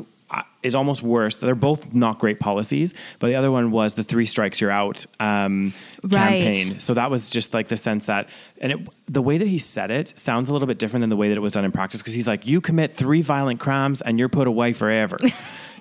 is 0.64 0.76
almost 0.76 1.04
worse 1.04 1.36
they're 1.38 1.56
both 1.56 1.94
not 1.94 2.20
great 2.20 2.40
policies 2.40 2.94
but 3.20 3.28
the 3.28 3.36
other 3.36 3.52
one 3.52 3.70
was 3.72 3.96
the 3.96 4.04
three 4.04 4.26
strikes 4.26 4.60
you're 4.62 4.72
out 4.72 5.06
um, 5.20 5.74
Right. 6.04 6.42
campaign 6.44 6.80
so 6.80 6.94
that 6.96 7.12
was 7.12 7.30
just 7.30 7.54
like 7.54 7.68
the 7.68 7.78
sense 7.78 8.06
that 8.08 8.30
and 8.60 8.72
it, 8.74 8.80
the 9.08 9.22
way 9.22 9.38
that 9.38 9.48
he 9.48 9.58
said 9.58 9.92
it 9.92 10.18
sounds 10.18 10.50
a 10.50 10.54
little 10.54 10.68
bit 10.68 10.78
different 10.80 11.02
than 11.04 11.10
the 11.10 11.16
way 11.18 11.30
that 11.30 11.38
it 11.38 11.42
was 11.42 11.54
done 11.54 11.66
in 11.66 11.72
practice 11.72 12.02
because 12.02 12.14
he's 12.14 12.28
like 12.28 12.48
you 12.48 12.62
commit 12.62 12.96
three 12.96 13.22
violent 13.22 13.60
crimes 13.60 14.02
and 14.02 14.18
you're 14.20 14.30
put 14.30 14.48
away 14.48 14.74
forever 14.74 15.18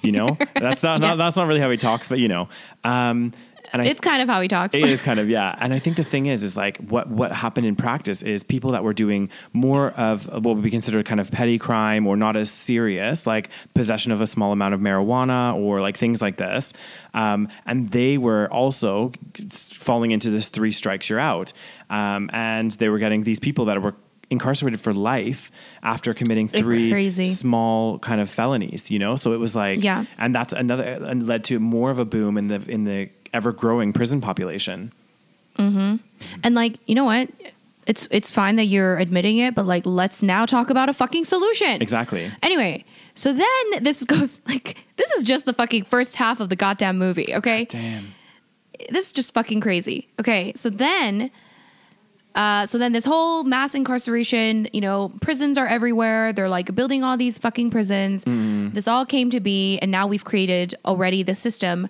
you 0.02 0.12
know 0.12 0.36
that's 0.54 0.82
not, 0.82 1.00
Yeah. 1.00 1.08
not 1.08 1.18
that's 1.18 1.36
not 1.36 1.46
really 1.46 1.60
how 1.60 1.70
he 1.70 1.76
talks 1.76 2.08
but 2.08 2.18
you 2.18 2.28
know 2.28 2.48
um, 2.84 3.32
and 3.72 3.82
I, 3.82 3.86
it's 3.86 4.00
kind 4.00 4.20
of 4.22 4.28
how 4.28 4.40
he 4.40 4.48
talks. 4.48 4.74
it 4.74 4.84
is 4.84 5.00
kind 5.00 5.18
of 5.18 5.28
yeah, 5.28 5.54
and 5.58 5.72
I 5.72 5.78
think 5.78 5.96
the 5.96 6.04
thing 6.04 6.26
is, 6.26 6.42
is 6.42 6.56
like 6.56 6.78
what 6.78 7.08
what 7.08 7.32
happened 7.32 7.66
in 7.66 7.76
practice 7.76 8.22
is 8.22 8.42
people 8.42 8.72
that 8.72 8.84
were 8.84 8.92
doing 8.94 9.30
more 9.52 9.90
of 9.92 10.26
what 10.26 10.54
would 10.56 10.62
be 10.62 10.70
considered 10.70 11.04
kind 11.06 11.20
of 11.20 11.30
petty 11.30 11.58
crime 11.58 12.06
or 12.06 12.16
not 12.16 12.36
as 12.36 12.50
serious, 12.50 13.26
like 13.26 13.50
possession 13.74 14.12
of 14.12 14.20
a 14.20 14.26
small 14.26 14.52
amount 14.52 14.74
of 14.74 14.80
marijuana 14.80 15.54
or 15.54 15.80
like 15.80 15.96
things 15.96 16.20
like 16.22 16.36
this, 16.36 16.72
um, 17.14 17.48
and 17.66 17.90
they 17.90 18.18
were 18.18 18.48
also 18.52 19.12
falling 19.50 20.10
into 20.10 20.30
this 20.30 20.48
three 20.48 20.72
strikes 20.72 21.08
you're 21.08 21.18
out, 21.20 21.52
um, 21.90 22.30
and 22.32 22.72
they 22.72 22.88
were 22.88 22.98
getting 22.98 23.24
these 23.24 23.40
people 23.40 23.66
that 23.66 23.80
were 23.82 23.94
incarcerated 24.30 24.80
for 24.80 24.94
life 24.94 25.50
after 25.82 26.14
committing 26.14 26.48
three 26.48 27.10
small 27.10 27.98
kind 27.98 28.18
of 28.18 28.30
felonies. 28.30 28.90
You 28.90 28.98
know, 28.98 29.16
so 29.16 29.34
it 29.34 29.36
was 29.36 29.54
like 29.54 29.82
Yeah. 29.82 30.06
and 30.16 30.34
that's 30.34 30.54
another 30.54 30.84
and 30.84 31.26
led 31.26 31.44
to 31.44 31.58
more 31.60 31.90
of 31.90 31.98
a 31.98 32.04
boom 32.06 32.38
in 32.38 32.46
the 32.48 32.62
in 32.66 32.84
the 32.84 33.10
ever 33.32 33.52
growing 33.52 33.92
prison 33.92 34.20
population. 34.20 34.92
And 35.58 36.54
like, 36.54 36.78
you 36.86 36.94
know 36.94 37.04
what? 37.04 37.28
It's 37.86 38.06
it's 38.10 38.30
fine 38.30 38.56
that 38.56 38.64
you're 38.64 38.96
admitting 38.96 39.38
it, 39.38 39.54
but 39.54 39.66
like 39.66 39.84
let's 39.84 40.22
now 40.22 40.46
talk 40.46 40.70
about 40.70 40.88
a 40.88 40.92
fucking 40.92 41.24
solution. 41.24 41.82
Exactly. 41.82 42.30
Anyway, 42.42 42.84
so 43.14 43.32
then 43.32 43.46
this 43.82 44.04
goes 44.04 44.40
like 44.46 44.78
this 44.96 45.10
is 45.12 45.24
just 45.24 45.44
the 45.46 45.52
fucking 45.52 45.84
first 45.84 46.16
half 46.16 46.40
of 46.40 46.48
the 46.48 46.56
goddamn 46.56 46.96
movie, 46.98 47.34
okay? 47.34 47.64
Damn. 47.66 48.14
this 48.90 49.06
is 49.06 49.12
just 49.12 49.34
fucking 49.34 49.60
crazy. 49.60 50.08
Okay, 50.20 50.52
so 50.54 50.70
then, 50.70 51.30
uh, 52.36 52.66
so 52.66 52.78
then 52.78 52.92
this 52.92 53.04
whole 53.04 53.42
mass 53.44 53.74
incarceration, 53.74 54.68
you 54.72 54.80
know, 54.80 55.12
prisons 55.20 55.58
are 55.58 55.66
everywhere. 55.66 56.32
They're 56.32 56.48
like 56.48 56.74
building 56.74 57.02
all 57.02 57.16
these 57.16 57.36
fucking 57.38 57.70
prisons. 57.70 58.24
This 58.74 58.86
all 58.88 59.04
came 59.04 59.28
to 59.30 59.40
be, 59.40 59.78
and 59.80 59.90
now 59.90 60.06
we've 60.06 60.24
created 60.24 60.74
already 60.84 61.22
the 61.24 61.34
system 61.34 61.88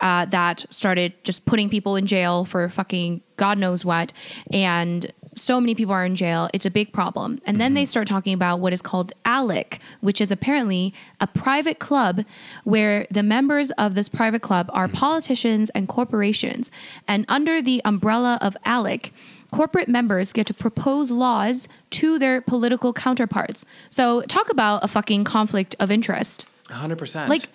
uh, 0.00 0.24
that 0.26 0.64
started 0.70 1.12
just 1.24 1.44
putting 1.44 1.68
people 1.68 1.96
in 1.96 2.06
jail 2.06 2.44
for 2.44 2.68
fucking 2.68 3.20
God 3.36 3.58
knows 3.58 3.84
what, 3.84 4.12
and 4.52 5.12
so 5.38 5.60
many 5.60 5.74
people 5.74 5.94
are 5.94 6.04
in 6.04 6.16
jail. 6.16 6.48
It's 6.52 6.66
a 6.66 6.70
big 6.70 6.92
problem. 6.92 7.40
And 7.46 7.60
then 7.60 7.74
they 7.74 7.84
start 7.84 8.08
talking 8.08 8.34
about 8.34 8.60
what 8.60 8.72
is 8.72 8.82
called 8.82 9.12
ALEC, 9.24 9.78
which 10.00 10.20
is 10.20 10.30
apparently 10.30 10.92
a 11.20 11.26
private 11.26 11.78
club 11.78 12.24
where 12.64 13.06
the 13.10 13.22
members 13.22 13.70
of 13.72 13.94
this 13.94 14.08
private 14.08 14.42
club 14.42 14.68
are 14.72 14.88
politicians 14.88 15.70
and 15.70 15.88
corporations. 15.88 16.70
And 17.06 17.24
under 17.28 17.62
the 17.62 17.80
umbrella 17.84 18.38
of 18.42 18.56
ALEC, 18.66 19.10
corporate 19.50 19.88
members 19.88 20.32
get 20.32 20.46
to 20.48 20.54
propose 20.54 21.10
laws 21.10 21.68
to 21.90 22.18
their 22.18 22.40
political 22.40 22.92
counterparts. 22.92 23.64
So 23.88 24.22
talk 24.22 24.50
about 24.50 24.84
a 24.84 24.88
fucking 24.88 25.24
conflict 25.24 25.74
of 25.80 25.90
interest. 25.90 26.46
100%. 26.66 27.28
Like 27.28 27.48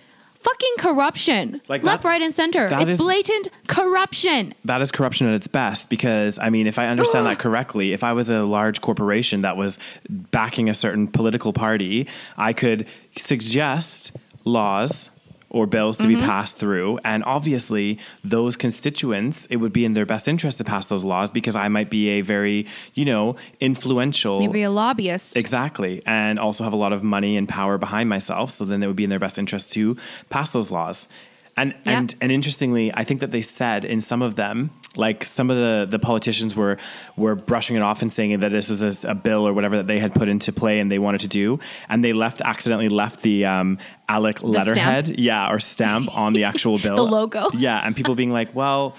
fucking 0.44 0.74
corruption. 0.78 1.62
Like, 1.68 1.84
left, 1.84 2.04
right, 2.04 2.22
and 2.22 2.34
center. 2.34 2.70
It's 2.72 2.94
is- 2.94 3.00
blatant 3.00 3.50
corruption. 3.68 4.54
that 4.66 4.82
is 4.82 4.92
corruption 4.92 5.28
at 5.28 5.34
its 5.34 5.48
best 5.48 5.90
because 5.90 6.38
I 6.40 6.50
mean, 6.50 6.68
if 6.68 6.78
I 6.78 6.88
understand 6.88 7.26
that 7.26 7.40
correctly, 7.46 7.94
if 7.94 8.04
I 8.04 8.14
was 8.14 8.30
a 8.30 8.44
large 8.44 8.82
corporation 8.82 9.42
that 9.42 9.58
was 9.58 9.80
backing 10.10 10.70
a 10.70 10.74
certain 10.74 11.08
political 11.08 11.54
party, 11.54 12.08
I 12.38 12.54
could 12.54 12.88
suggest 13.16 14.12
laws 14.46 15.10
or 15.54 15.68
bills 15.68 15.98
to 16.00 16.08
be 16.08 16.16
mm-hmm. 16.16 16.26
passed 16.26 16.58
through. 16.58 17.00
And 17.06 17.24
obviously, 17.24 18.00
those 18.24 18.58
constituents, 18.58 19.46
it 19.46 19.58
would 19.58 19.72
be 19.72 19.86
in 19.86 19.94
their 19.94 20.06
best 20.06 20.28
interest 20.28 20.58
to 20.58 20.64
pass 20.66 20.88
those 20.88 21.04
laws 21.04 21.32
because 21.32 21.56
I 21.56 21.70
might 21.70 21.90
be 21.90 22.10
a 22.10 22.22
very, 22.22 22.66
you 22.96 23.06
know, 23.06 23.38
influential. 23.62 24.42
Maybe 24.42 24.64
a 24.64 24.72
lobbyist. 24.72 25.38
Exactly. 25.38 26.02
And 26.06 26.40
also 26.40 26.64
have 26.64 26.74
a 26.74 26.78
lot 26.78 26.92
of 26.92 27.04
money 27.04 27.38
and 27.38 27.48
power 27.48 27.78
behind 27.78 28.10
myself. 28.10 28.50
So 28.50 28.66
then 28.66 28.84
it 28.84 28.88
would 28.88 28.96
be 28.96 29.06
in 29.06 29.12
their 29.12 29.20
best 29.20 29.38
interest 29.38 29.72
to 29.74 29.96
pass 30.30 30.50
those 30.50 30.72
laws. 30.72 31.08
And 31.56 31.76
Yeah. 31.86 32.00
and 32.00 32.16
and 32.20 32.32
interestingly, 32.32 32.92
I 32.94 33.04
think 33.04 33.20
that 33.20 33.32
they 33.32 33.44
said 33.44 33.86
in 33.86 34.02
some 34.02 34.22
of 34.24 34.36
them, 34.36 34.72
like 34.96 35.24
some 35.24 35.52
of 35.52 35.58
the, 35.58 35.86
the 35.90 36.00
politicians 36.00 36.56
were 36.56 36.78
were 37.16 37.36
brushing 37.36 37.76
it 37.76 37.82
off 37.84 38.02
and 38.02 38.12
saying 38.12 38.40
that 38.40 38.52
this 38.52 38.70
was 38.70 38.82
a, 39.06 39.10
a 39.12 39.14
bill 39.16 39.48
or 39.48 39.54
whatever 39.54 39.78
that 39.78 39.86
they 39.88 40.00
had 40.00 40.14
put 40.16 40.28
into 40.30 40.52
play 40.52 40.80
and 40.80 40.92
they 40.92 40.98
wanted 41.00 41.22
to 41.22 41.28
do, 41.28 41.60
and 41.90 42.04
they 42.04 42.12
left 42.14 42.42
accidentally 42.42 42.90
left 42.90 43.22
the 43.22 43.46
um, 43.46 43.78
ALEC 44.10 44.42
letterhead, 44.42 45.20
yeah, 45.20 45.52
or 45.52 45.60
stamp 45.60 46.10
on 46.18 46.34
the 46.34 46.44
actual 46.46 46.80
bill, 46.86 46.96
The 46.96 47.04
logo. 47.04 47.50
yeah, 47.54 47.86
and 47.86 47.96
people 47.96 48.16
being 48.16 48.32
like, 48.34 48.54
well. 48.56 48.96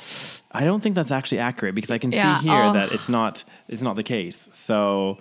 I 0.56 0.62
don't 0.62 0.80
think 0.80 0.94
that's 0.94 1.10
actually 1.10 1.40
accurate 1.40 1.74
because 1.74 1.90
I 1.90 1.98
can 1.98 2.12
Yeah, 2.12 2.38
see 2.38 2.46
here 2.46 2.62
oh. 2.62 2.72
that 2.74 2.92
it's 2.92 3.08
not 3.08 3.42
it's 3.66 3.82
not 3.82 3.96
the 3.96 4.04
case. 4.04 4.48
So 4.52 5.18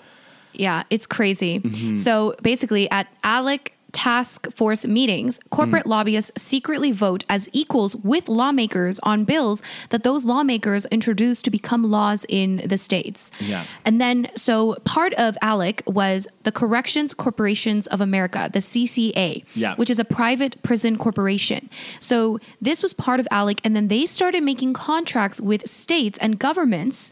Yeah, 0.53 0.83
it's 0.91 1.07
crazy. 1.07 1.59
Mm-hmm. 1.59 1.95
So 1.95 2.35
basically, 2.43 2.87
at 2.91 3.07
ALEC 3.23 3.72
task 3.93 4.51
force 4.53 4.85
meetings, 4.85 5.37
Mm. 5.37 5.49
corporate 5.51 5.85
lobbyists 5.87 6.31
secretly 6.35 6.91
vote 6.91 7.23
as 7.29 7.47
equals 7.53 7.95
with 7.95 8.27
lawmakers 8.27 8.99
on 9.03 9.23
bills 9.23 9.61
that 9.91 10.03
those 10.03 10.25
lawmakers 10.25 10.85
introduce 10.91 11.41
to 11.43 11.49
become 11.51 11.89
laws 11.89 12.25
in 12.27 12.61
the 12.65 12.77
states. 12.77 13.31
Yeah. 13.39 13.63
And 13.85 14.01
then, 14.01 14.29
so 14.35 14.75
part 14.83 15.13
of 15.13 15.37
ALEC 15.41 15.81
was 15.87 16.27
the 16.43 16.51
Corrections 16.51 17.13
Corporations 17.13 17.87
of 17.87 18.01
America, 18.01 18.49
the 18.51 18.59
CCA, 18.61 19.43
Yeah. 19.55 19.75
which 19.75 19.89
is 19.89 19.99
a 19.99 20.05
private 20.05 20.61
prison 20.63 20.97
corporation. 20.97 21.69
So 21.99 22.39
this 22.61 22.81
was 22.83 22.93
part 22.93 23.19
of 23.19 23.27
ALEC, 23.31 23.59
and 23.63 23.75
then 23.75 23.87
they 23.87 24.05
started 24.07 24.43
making 24.43 24.73
contracts 24.73 25.39
with 25.39 25.69
states 25.69 26.17
and 26.19 26.39
governments, 26.39 27.09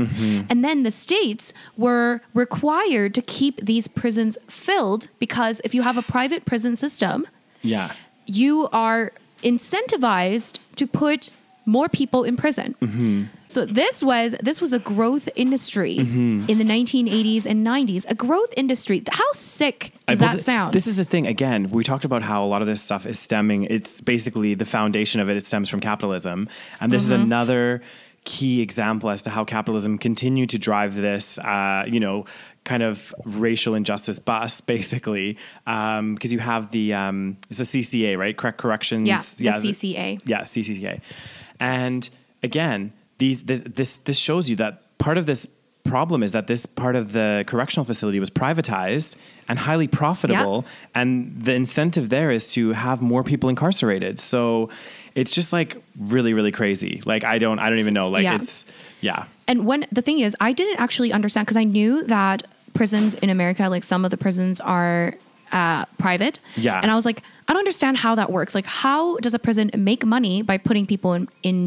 and 0.50 0.66
then 0.66 0.84
the 0.84 0.92
states 0.92 1.54
were 1.78 2.22
required 2.34 3.14
to 3.16 3.22
keep 3.22 3.62
these 3.64 3.88
prisons 3.88 4.38
filled 4.50 5.08
because 5.20 5.62
if 5.64 5.74
you 5.76 5.84
have 5.84 5.98
a 5.98 6.02
private 6.02 6.44
prison 6.46 6.71
system, 6.76 7.26
yeah, 7.62 7.94
you 8.26 8.68
are 8.72 9.12
incentivized 9.44 10.60
to 10.76 10.88
put 10.88 11.30
more 11.66 11.88
people 11.88 12.24
in 12.24 12.36
prison. 12.36 13.30
So 13.48 13.66
this 13.66 14.02
was 14.02 14.36
this 14.42 14.60
was 14.60 14.74
a 14.74 14.80
growth 14.80 15.30
industry 15.36 15.98
in 15.98 16.48
the 16.48 16.64
1980s 16.64 17.46
and 17.46 17.66
90s. 17.66 18.06
A 18.10 18.16
growth 18.16 18.52
industry. 18.58 19.04
How 19.12 19.32
sick 19.34 19.94
does 20.08 20.20
Well, 20.20 20.30
that 20.30 20.34
th- 20.36 20.44
sound? 20.44 20.74
This 20.74 20.88
is 20.88 20.96
the 20.96 21.06
thing. 21.06 21.28
Again, 21.28 21.70
we 21.70 21.84
talked 21.84 22.06
about 22.06 22.24
how 22.24 22.44
a 22.44 22.48
lot 22.48 22.62
of 22.62 22.68
this 22.68 22.82
stuff 22.82 23.06
is 23.06 23.20
stemming. 23.20 23.66
It's 23.66 24.02
basically 24.02 24.56
the 24.56 24.66
foundation 24.66 25.22
of 25.22 25.30
it. 25.30 25.38
It 25.38 25.46
stems 25.48 25.70
from 25.70 25.82
capitalism, 25.82 26.50
and 26.80 26.92
this 26.92 27.04
is 27.04 27.12
Mm-hmm. 27.12 27.24
another 27.24 27.82
key 28.24 28.62
example 28.62 29.10
as 29.10 29.22
to 29.24 29.30
how 29.30 29.44
capitalism 29.44 29.98
continued 29.98 30.50
to 30.52 30.58
drive 30.60 30.96
this. 30.96 31.38
Uh, 31.40 31.84
you 31.88 32.00
know. 32.00 32.26
Kind 32.64 32.84
of 32.84 33.14
racial 33.26 33.74
injustice 33.76 34.20
bus, 34.20 34.62
basically, 34.76 35.38
because 35.66 36.32
you 36.32 36.40
have 36.40 36.72
the 36.72 36.94
um, 36.94 37.38
it's 37.50 37.60
a 37.60 37.64
CCA, 37.64 38.18
right? 38.18 38.38
Correct 38.38 38.58
corrections. 38.58 39.08
Yeah, 39.08 39.60
the 39.60 39.70
CCA. 39.70 40.22
Yeah, 40.26 40.42
CCCA. 40.42 41.02
And 41.60 42.10
again, 42.44 42.94
these 43.18 43.44
this, 43.44 43.62
this 43.62 43.98
this 43.98 44.18
shows 44.18 44.50
you 44.50 44.56
that 44.58 44.98
part 44.98 45.18
of 45.18 45.26
this 45.26 45.48
problem 45.84 46.22
is 46.22 46.32
that 46.34 46.46
this 46.46 46.68
part 46.68 46.96
of 46.96 47.12
the 47.12 47.44
correctional 47.48 47.84
facility 47.84 48.20
was 48.20 48.30
privatized 48.30 49.16
and 49.48 49.58
highly 49.58 49.88
profitable 49.88 50.64
and 50.94 51.44
the 51.44 51.54
incentive 51.54 52.10
there 52.10 52.30
is 52.30 52.54
to 52.54 52.72
have 52.74 53.02
more 53.02 53.24
people 53.24 53.50
incarcerated. 53.50 54.20
So 54.20 54.70
it's 55.16 55.32
just 55.32 55.52
like 55.52 55.82
really 55.98 56.34
really 56.34 56.52
crazy. 56.52 57.02
Like 57.06 57.24
I 57.24 57.40
don't 57.40 57.58
I 57.60 57.70
don't 57.70 57.80
even 57.80 57.96
know 57.96 58.10
like 58.10 58.24
Yeah. 58.24 58.36
it's 58.36 58.66
yeah. 59.02 59.26
And 59.52 59.58
when 59.70 59.80
the 59.98 60.02
thing 60.02 60.20
is, 60.20 60.32
I 60.40 60.52
didn't 60.54 60.80
actually 60.86 61.12
understand 61.12 61.46
because 61.46 61.58
I 61.58 61.68
knew 61.78 62.04
that 62.06 62.40
prisons 62.74 63.16
in 63.24 63.30
America, 63.30 63.64
like 63.76 63.84
some 63.84 64.02
of 64.06 64.12
the 64.12 64.18
prisons 64.26 64.62
are 64.62 65.14
uh, 65.52 65.84
private. 66.06 66.40
Yeah. 66.56 66.80
And 66.82 66.90
I 66.90 66.96
was 66.96 67.06
like, 67.10 67.20
I 67.48 67.54
don't 67.54 67.60
understand 67.60 67.98
how 67.98 68.16
that 68.16 68.32
works. 68.32 68.56
Like, 68.56 68.66
how 68.66 69.18
does 69.26 69.34
a 69.34 69.40
prison 69.48 69.70
make 69.76 70.06
money 70.06 70.42
by 70.42 70.58
putting 70.70 70.86
people 70.94 71.12
in 71.18 71.28
in 71.44 71.58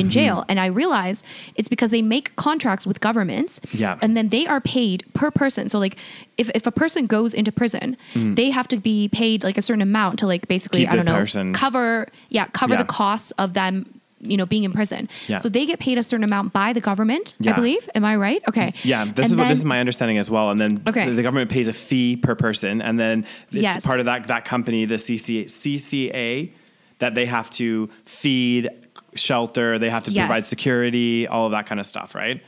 in 0.00 0.06
Mm-hmm. 0.06 0.10
jail? 0.10 0.44
And 0.48 0.58
I 0.60 0.66
realized 0.66 1.24
it's 1.58 1.68
because 1.68 1.90
they 1.90 2.02
make 2.02 2.26
contracts 2.36 2.84
with 2.86 2.98
governments. 3.00 3.60
Yeah. 3.72 3.98
And 4.02 4.16
then 4.16 4.28
they 4.28 4.44
are 4.46 4.60
paid 4.60 4.98
per 5.14 5.30
person. 5.42 5.68
So 5.68 5.78
like, 5.86 5.96
if 6.42 6.48
if 6.54 6.64
a 6.66 6.72
person 6.82 7.06
goes 7.06 7.34
into 7.34 7.52
prison, 7.52 7.96
they 8.40 8.50
have 8.58 8.66
to 8.68 8.76
be 8.90 9.08
paid 9.08 9.44
like 9.48 9.58
a 9.58 9.62
certain 9.62 9.82
amount 9.82 10.18
to 10.20 10.26
like 10.32 10.48
basically. 10.48 10.80
Keep 10.80 10.92
I 10.92 10.96
don't 10.96 11.06
know 11.10 11.18
person- 11.24 11.52
cover 11.52 12.06
yeah 12.36 12.46
cover 12.60 12.74
Yeah. 12.74 12.82
the 12.84 12.88
costs 13.02 13.30
of 13.44 13.54
them. 13.54 13.74
You 14.22 14.36
know, 14.36 14.44
being 14.46 14.64
in 14.64 14.72
prison. 14.72 15.08
Yeah. 15.28 15.38
So 15.38 15.48
they 15.48 15.64
get 15.64 15.78
paid 15.78 15.96
a 15.96 16.02
certain 16.02 16.24
amount 16.24 16.52
by 16.52 16.74
the 16.74 16.80
government, 16.80 17.34
yeah. 17.40 17.52
I 17.52 17.54
believe. 17.54 17.88
Am 17.94 18.04
I 18.04 18.16
right? 18.16 18.42
Okay. 18.48 18.74
Yeah, 18.82 19.04
this 19.06 19.14
And 19.16 19.26
is 19.32 19.36
what 19.36 19.48
this 19.48 19.58
is 19.58 19.64
my 19.64 19.80
understanding 19.80 20.18
as 20.18 20.30
well. 20.30 20.50
And 20.50 20.60
then 20.60 20.82
Okay. 20.86 21.06
the, 21.08 21.14
the 21.16 21.22
government 21.22 21.50
pays 21.50 21.68
a 21.68 21.72
fee 21.72 22.16
per 22.16 22.34
person, 22.34 22.82
and 22.82 23.00
then 23.00 23.24
it's 23.50 23.62
Yes. 23.62 23.86
part 23.86 23.98
of 23.98 24.04
that 24.04 24.26
that 24.28 24.44
company, 24.44 24.84
the 24.84 24.96
CCA, 24.98 25.44
CCA, 25.48 26.52
that 26.98 27.14
they 27.14 27.24
have 27.26 27.48
to 27.50 27.88
feed, 28.04 28.68
shelter, 29.14 29.78
they 29.78 29.88
have 29.90 30.04
to 30.04 30.12
Yes. 30.12 30.26
provide 30.26 30.44
security, 30.44 31.26
all 31.26 31.46
of 31.46 31.52
that 31.52 31.64
kind 31.66 31.80
of 31.80 31.86
stuff, 31.86 32.14
right? 32.14 32.42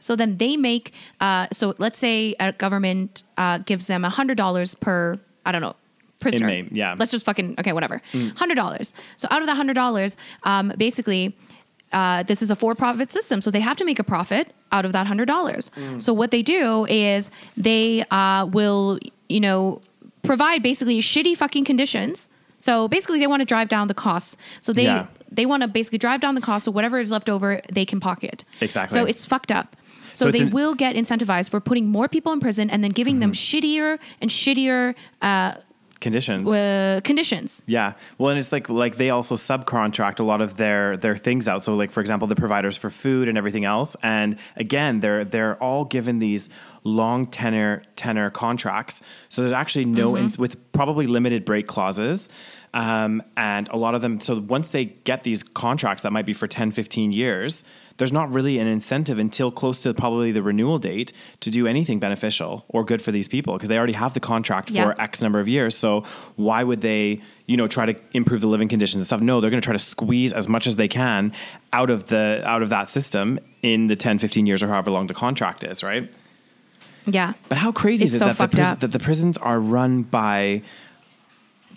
So 0.00 0.16
then 0.16 0.38
they 0.38 0.56
make. 0.56 0.92
Uh, 1.20 1.46
so 1.52 1.74
let's 1.78 1.98
say 1.98 2.34
a 2.40 2.52
government 2.52 3.22
uh, 3.36 3.58
gives 3.58 3.86
them 3.86 4.04
a 4.04 4.10
hundred 4.10 4.36
dollars 4.36 4.74
per. 4.74 5.18
I 5.44 5.52
don't 5.52 5.60
know. 5.62 5.76
Prisoner. 6.22 6.48
Inmate, 6.48 6.72
yeah. 6.72 6.94
Mm. 6.94 6.98
Let's 6.98 7.10
just 7.10 7.24
fucking 7.24 7.56
okay, 7.60 7.72
whatever. 7.72 8.00
Hundred 8.36 8.54
dollars. 8.54 8.94
So 9.16 9.28
out 9.30 9.40
of 9.42 9.46
the 9.46 9.54
hundred 9.54 9.74
dollars, 9.74 10.16
um, 10.44 10.72
basically, 10.78 11.36
uh, 11.92 12.22
this 12.22 12.40
is 12.40 12.50
a 12.50 12.56
for-profit 12.56 13.12
system, 13.12 13.40
so 13.42 13.50
they 13.50 13.60
have 13.60 13.76
to 13.76 13.84
make 13.84 13.98
a 13.98 14.04
profit 14.04 14.52
out 14.70 14.84
of 14.86 14.92
that 14.92 15.06
hundred 15.06 15.26
dollars. 15.26 15.70
Mm. 15.76 16.00
So 16.00 16.12
what 16.12 16.30
they 16.30 16.42
do 16.42 16.86
is 16.86 17.30
they 17.56 18.04
uh, 18.10 18.46
will, 18.46 18.98
you 19.28 19.40
know, 19.40 19.82
provide 20.22 20.62
basically 20.62 21.00
shitty 21.00 21.36
fucking 21.36 21.64
conditions. 21.64 22.28
So 22.58 22.88
basically, 22.88 23.18
they 23.18 23.26
want 23.26 23.40
to 23.40 23.44
drive 23.46 23.68
down 23.68 23.88
the 23.88 23.94
costs. 23.94 24.36
So 24.60 24.72
they 24.72 24.84
Yeah. 24.84 25.06
they 25.30 25.44
want 25.46 25.62
to 25.62 25.68
basically 25.68 25.98
drive 25.98 26.20
down 26.20 26.34
the 26.34 26.40
cost. 26.40 26.64
So 26.64 26.70
whatever 26.70 26.98
is 27.00 27.10
left 27.10 27.28
over, 27.28 27.60
they 27.70 27.84
can 27.84 28.00
pocket. 28.00 28.44
Exactly. 28.60 28.96
So 28.98 29.04
it's 29.04 29.26
fucked 29.26 29.50
up. 29.52 29.76
So, 30.14 30.24
So 30.24 30.28
it's 30.28 30.38
they 30.38 30.44
an- 30.44 30.50
will 30.50 30.74
get 30.74 30.94
incentivized 30.94 31.50
for 31.50 31.58
putting 31.60 31.86
more 31.88 32.06
people 32.06 32.32
in 32.32 32.40
prison 32.40 32.68
and 32.70 32.84
then 32.84 32.90
giving 32.92 33.18
them 33.20 33.32
Mm-hmm. 33.32 33.56
shittier 33.66 33.98
and 34.20 34.30
shittier 34.30 34.94
uh, 35.22 35.54
conditions. 36.02 36.50
uh, 36.50 37.00
conditions. 37.02 37.62
Yeah. 37.66 37.94
Well, 38.18 38.28
and 38.28 38.38
it's 38.38 38.52
like 38.52 38.68
like 38.68 38.96
they 38.96 39.08
also 39.08 39.36
subcontract 39.36 40.20
a 40.20 40.22
lot 40.22 40.42
of 40.42 40.56
their 40.56 40.98
their 40.98 41.16
things 41.16 41.48
out. 41.48 41.62
So 41.62 41.74
like 41.74 41.90
for 41.90 42.00
example, 42.00 42.28
the 42.28 42.36
providers 42.36 42.76
for 42.76 42.90
food 42.90 43.28
and 43.28 43.38
everything 43.38 43.64
else. 43.64 43.96
And 44.02 44.38
again, 44.56 45.00
they're 45.00 45.24
they're 45.24 45.56
all 45.62 45.86
given 45.86 46.18
these 46.18 46.50
long 46.84 47.26
tenor 47.26 47.82
tenor 47.96 48.28
contracts. 48.30 49.00
So 49.30 49.40
there's 49.40 49.52
actually 49.52 49.86
no 49.86 50.18
ins- 50.18 50.36
with 50.36 50.72
probably 50.72 51.06
limited 51.06 51.46
break 51.46 51.66
clauses. 51.66 52.28
Um, 52.74 53.22
and 53.36 53.68
a 53.68 53.76
lot 53.76 53.94
of 53.94 54.00
them 54.00 54.18
so 54.20 54.40
once 54.40 54.70
they 54.70 54.86
get 54.86 55.24
these 55.24 55.42
contracts 55.42 56.02
that 56.04 56.10
might 56.12 56.24
be 56.24 56.32
for 56.32 56.46
10 56.46 56.70
15 56.70 57.12
years 57.12 57.64
there's 57.98 58.12
not 58.12 58.30
really 58.32 58.58
an 58.58 58.66
incentive 58.66 59.18
until 59.18 59.50
close 59.50 59.82
to 59.82 59.94
probably 59.94 60.32
the 60.32 60.42
renewal 60.42 60.78
date 60.78 61.12
to 61.40 61.50
do 61.50 61.66
anything 61.66 61.98
beneficial 61.98 62.64
or 62.68 62.84
good 62.84 63.00
for 63.02 63.12
these 63.12 63.28
people 63.28 63.54
because 63.54 63.68
they 63.68 63.76
already 63.78 63.92
have 63.92 64.14
the 64.14 64.20
contract 64.20 64.70
Yeah. 64.70 64.84
for 64.84 65.00
X 65.00 65.22
number 65.22 65.40
of 65.40 65.48
years. 65.48 65.76
So 65.76 66.04
why 66.36 66.64
would 66.64 66.80
they, 66.80 67.20
you 67.46 67.56
know, 67.56 67.66
try 67.66 67.86
to 67.86 67.94
improve 68.12 68.40
the 68.40 68.46
living 68.46 68.68
conditions 68.68 68.96
and 69.00 69.06
stuff? 69.06 69.20
No, 69.20 69.40
they're 69.40 69.50
going 69.50 69.60
to 69.60 69.64
try 69.64 69.74
to 69.74 69.78
squeeze 69.78 70.32
as 70.32 70.48
much 70.48 70.66
as 70.66 70.76
they 70.76 70.88
can 70.88 71.32
out 71.72 71.90
of 71.90 72.06
the 72.06 72.42
out 72.44 72.62
of 72.62 72.68
that 72.70 72.88
system 72.88 73.38
in 73.62 73.86
the 73.88 73.96
10, 73.96 74.18
15 74.18 74.46
years 74.46 74.62
or 74.62 74.68
however 74.68 74.90
long 74.90 75.06
the 75.06 75.14
contract 75.14 75.62
is, 75.64 75.82
right? 75.82 76.10
Yeah. 77.06 77.32
But 77.48 77.58
how 77.58 77.72
crazy 77.72 78.04
It's 78.04 78.14
is 78.14 78.22
it 78.22 78.24
so 78.24 78.32
that 78.32 78.50
the, 78.50 78.56
pris- 78.56 78.72
that 78.74 78.92
the 78.92 78.98
prisons 78.98 79.36
are 79.38 79.58
run 79.60 80.02
by 80.02 80.62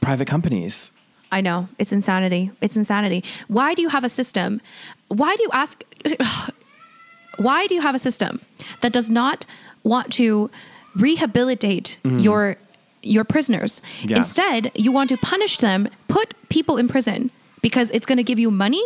private 0.01 0.27
companies? 0.27 0.91
I 1.31 1.41
know. 1.41 1.67
It's 1.79 1.91
insanity. 1.91 2.51
It's 2.61 2.77
insanity. 2.77 3.23
Why 3.47 3.73
do 3.73 3.81
you 3.81 3.89
have 3.89 4.03
a 4.03 4.09
system? 4.09 4.61
Why 5.07 5.35
do 5.35 5.43
you 5.43 5.49
ask 5.51 5.83
why 7.37 7.67
do 7.67 7.75
you 7.75 7.81
have 7.81 7.95
a 7.95 7.99
system 7.99 8.39
that 8.81 8.93
does 8.93 9.09
not 9.09 9.45
want 9.83 10.11
to 10.13 10.49
rehabilitate 10.95 11.97
your 12.03 12.57
your 13.01 13.23
prisoners? 13.23 13.81
Mm-hmm. 13.99 14.09
Yeah. 14.09 14.17
Instead, 14.17 14.71
you 14.75 14.91
want 14.91 15.09
to 15.09 15.17
punish 15.17 15.57
them, 15.57 15.87
put 16.07 16.33
people 16.49 16.77
in 16.77 16.87
prison 16.87 17.29
because 17.61 17.91
it's 17.91 18.05
going 18.05 18.17
to 18.17 18.23
give 18.23 18.39
you 18.39 18.49
money. 18.51 18.83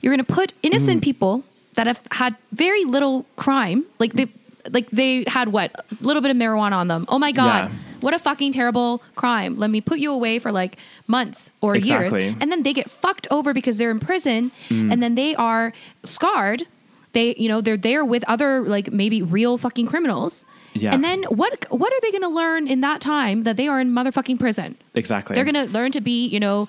You're 0.00 0.14
going 0.14 0.24
to 0.24 0.32
put 0.32 0.52
innocent 0.62 1.00
Mm. 1.00 1.04
people 1.04 1.44
that 1.74 1.86
have 1.86 2.00
had 2.10 2.34
very 2.52 2.84
little 2.84 3.24
crime, 3.36 3.84
like 3.98 4.12
they 4.14 4.26
like 4.70 4.90
they 4.90 5.24
had 5.26 5.48
what 5.48 5.70
a 5.78 5.84
little 6.04 6.20
bit 6.22 6.30
of 6.30 6.36
marijuana 6.36 6.72
on 6.74 6.88
them. 6.88 7.04
Oh 7.08 7.18
my 7.18 7.32
god. 7.32 7.70
Yeah. 7.70 7.76
What 8.00 8.14
a 8.14 8.18
fucking 8.18 8.52
terrible 8.52 9.02
crime. 9.16 9.56
Let 9.58 9.70
me 9.70 9.80
put 9.80 9.98
you 9.98 10.10
away 10.12 10.38
for 10.38 10.50
like 10.52 10.76
months 11.06 11.50
or 11.60 11.74
Exactly. 11.76 12.24
years. 12.24 12.36
And 12.40 12.50
then 12.50 12.62
they 12.62 12.72
get 12.72 12.90
fucked 12.90 13.26
over 13.30 13.52
because 13.52 13.78
they're 13.78 13.90
in 13.90 14.00
prison 14.00 14.50
Mm. 14.68 14.92
and 14.92 15.02
then 15.02 15.14
they 15.14 15.34
are 15.34 15.72
scarred. 16.04 16.64
They, 17.12 17.34
you 17.36 17.48
know, 17.48 17.60
they're 17.60 17.76
there 17.76 18.04
with 18.04 18.22
other 18.28 18.60
like 18.62 18.92
maybe 18.92 19.20
real 19.22 19.58
fucking 19.58 19.86
criminals. 19.86 20.46
Yeah. 20.74 20.94
And 20.94 21.02
then 21.02 21.24
what 21.24 21.66
what 21.70 21.92
are 21.92 22.00
they 22.00 22.10
going 22.12 22.22
to 22.22 22.28
learn 22.28 22.68
in 22.68 22.80
that 22.82 23.00
time 23.00 23.42
that 23.42 23.56
they 23.56 23.66
are 23.66 23.80
in 23.80 23.90
motherfucking 23.90 24.38
prison? 24.38 24.76
Exactly. 24.94 25.34
They're 25.34 25.44
going 25.50 25.66
to 25.66 25.72
learn 25.72 25.90
to 25.92 26.00
be, 26.00 26.26
you 26.28 26.38
know, 26.38 26.68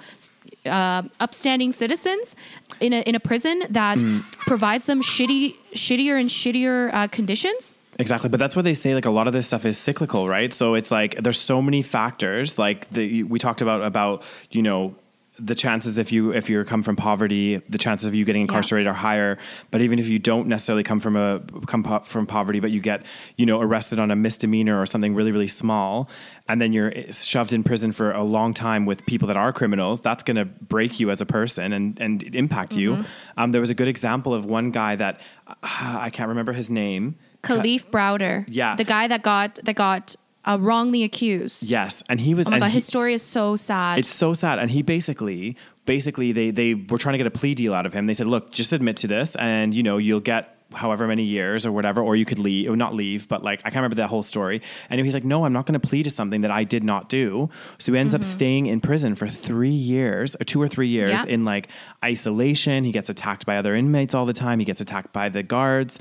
uh, 0.66 1.04
upstanding 1.20 1.72
citizens 1.72 2.36
in 2.80 2.94
a 2.94 3.02
in 3.02 3.14
a 3.16 3.20
prison 3.20 3.64
that 3.70 4.00
Mm. 4.00 4.24
provides 4.48 4.86
them 4.86 5.02
shitty 5.04 5.56
shittier 5.76 6.20
and 6.20 6.30
shittier 6.30 6.92
uh, 6.94 7.08
conditions. 7.08 7.76
Exactly, 8.02 8.30
but 8.30 8.40
that's 8.40 8.56
what 8.56 8.66
they 8.66 8.74
say. 8.74 8.96
Like 8.96 9.06
a 9.06 9.12
lot 9.12 9.28
of 9.28 9.34
this 9.34 9.46
stuff 9.46 9.64
is 9.64 9.78
cyclical, 9.78 10.28
right? 10.28 10.52
So 10.52 10.74
it's 10.74 10.90
like 10.90 11.16
there's 11.22 11.40
so 11.40 11.62
many 11.62 11.84
factors. 11.84 12.58
Like 12.58 12.90
the, 12.90 13.24
we 13.24 13.38
talked 13.38 13.62
about 13.62 13.84
about 13.84 14.24
you 14.50 14.64
know 14.64 14.96
the 15.38 15.56
chances 15.56 15.98
if 15.98 16.12
you 16.12 16.32
if 16.34 16.50
you 16.50 16.64
come 16.64 16.82
from 16.82 16.96
poverty, 16.96 17.58
the 17.70 17.78
chances 17.78 18.08
of 18.08 18.16
you 18.16 18.26
getting 18.26 18.42
incarcerated 18.42 18.88
are 18.88 18.94
higher. 18.94 19.38
But 19.70 19.82
even 19.82 20.00
if 20.00 20.08
you 20.08 20.18
don't 20.18 20.48
necessarily 20.48 20.84
come 20.84 21.00
from 21.00 21.16
a 21.16 21.42
come 21.68 21.84
po- 21.84 22.00
from 22.00 22.26
poverty, 22.26 22.60
but 22.60 22.72
you 22.72 22.82
get 22.82 23.06
you 23.38 23.46
know 23.46 23.62
arrested 23.62 24.00
on 24.00 24.10
a 24.10 24.16
misdemeanor 24.16 24.82
or 24.82 24.88
something 24.88 25.14
really 25.14 25.32
really 25.32 25.48
small, 25.48 26.10
and 26.48 26.60
then 26.60 26.74
you're 26.74 26.92
shoved 27.12 27.54
in 27.54 27.64
prison 27.64 27.92
for 27.92 28.12
a 28.12 28.24
long 28.24 28.54
time 28.54 28.88
with 28.88 29.06
people 29.06 29.28
that 29.28 29.38
are 29.38 29.54
criminals, 29.54 30.02
that's 30.02 30.24
going 30.24 30.38
to 30.38 30.46
break 30.46 31.00
you 31.00 31.12
as 31.12 31.22
a 31.22 31.26
person 31.26 31.72
and 31.72 32.00
and 32.00 32.24
impact 32.36 32.76
you. 32.76 33.04
Um, 33.38 33.52
there 33.52 33.62
was 33.62 33.70
a 33.70 33.76
good 33.76 33.88
example 33.88 34.34
of 34.34 34.46
one 34.46 34.72
guy 34.72 34.96
that 34.96 35.22
uh, 35.48 35.54
I 35.64 36.10
can't 36.10 36.30
remember 36.30 36.54
his 36.54 36.70
name. 36.70 37.16
Kalief 37.44 37.86
Browder, 37.90 38.46
Yeah. 38.48 38.76
the 38.76 38.84
guy 38.84 39.08
that 39.08 39.22
got 39.24 39.60
that 39.64 39.76
got 39.76 40.16
uh, 40.44 40.58
wrongly 40.60 41.04
accused. 41.04 41.64
Yes, 41.64 42.02
and 42.10 42.20
he 42.20 42.34
was. 42.34 42.48
Oh 42.48 42.52
my 42.52 42.60
god, 42.60 42.68
he- 42.70 42.74
his 42.76 42.86
story 42.86 43.14
is 43.14 43.22
so 43.22 43.56
sad. 43.56 44.00
It's 44.00 44.14
so 44.14 44.34
sad, 44.34 44.58
and 44.60 44.72
he 44.72 44.82
basically, 44.82 45.56
basically, 45.86 46.32
they 46.32 46.50
they 46.52 46.74
were 46.74 46.98
trying 46.98 47.14
to 47.14 47.18
get 47.18 47.28
a 47.28 47.32
plea 47.32 47.54
deal 47.54 47.74
out 47.74 47.86
of 47.86 47.94
him. 47.94 48.06
They 48.08 48.14
said, 48.16 48.28
"Look, 48.28 48.52
just 48.52 48.72
admit 48.74 48.98
to 48.98 49.08
this, 49.08 49.36
and 49.36 49.74
you 49.76 49.84
know 49.84 49.98
you'll 49.98 50.20
get." 50.20 50.58
However 50.74 51.06
many 51.06 51.24
years 51.24 51.66
or 51.66 51.72
whatever, 51.74 52.02
or 52.02 52.16
you 52.16 52.24
could 52.24 52.40
leave, 52.40 52.70
or 52.72 52.78
not 52.78 52.96
leave, 52.96 53.28
but 53.28 53.44
like 53.44 53.60
I 53.60 53.64
can't 53.72 53.76
remember 53.84 53.96
that 53.98 54.08
whole 54.08 54.24
story. 54.24 54.62
And 54.90 55.02
he's 55.02 55.14
like, 55.14 55.26
"No, 55.26 55.44
I'm 55.44 55.52
not 55.52 55.66
going 55.66 55.78
to 55.78 55.86
plead 55.86 56.04
to 56.04 56.10
something 56.10 56.40
that 56.42 56.52
I 56.52 56.64
did 56.64 56.82
not 56.82 57.10
do." 57.10 57.50
So 57.78 57.92
he 57.92 58.00
ends 58.00 58.16
up 58.16 58.24
staying 58.24 58.68
in 58.68 58.80
prison 58.80 59.14
for 59.16 59.28
three 59.28 59.70
years, 59.70 60.34
or 60.40 60.46
two 60.46 60.62
or 60.62 60.70
three 60.70 60.88
years, 60.88 61.10
Yeah. 61.10 61.26
in 61.26 61.44
like 61.44 61.68
isolation. 62.06 62.84
He 62.86 62.94
gets 62.94 63.10
attacked 63.10 63.46
by 63.46 63.58
other 63.58 63.76
inmates 63.76 64.14
all 64.14 64.26
the 64.26 64.32
time. 64.34 64.60
He 64.60 64.66
gets 64.66 64.80
attacked 64.82 65.12
by 65.12 65.28
the 65.30 65.44
guards. 65.44 66.00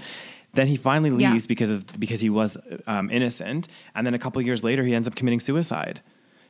Then 0.55 0.67
he 0.67 0.77
finally 0.77 1.23
Yeah. 1.23 1.33
leaves 1.33 1.47
because 1.47 1.71
of 1.71 1.87
because 2.01 2.21
he 2.21 2.31
was 2.31 2.57
um, 2.87 3.11
innocent, 3.11 3.69
and 3.95 4.07
then 4.07 4.15
a 4.15 4.19
couple 4.19 4.43
years 4.43 4.65
later, 4.65 4.83
he 4.85 4.95
ends 4.95 5.07
up 5.09 5.15
committing 5.15 5.41
suicide. 5.41 6.01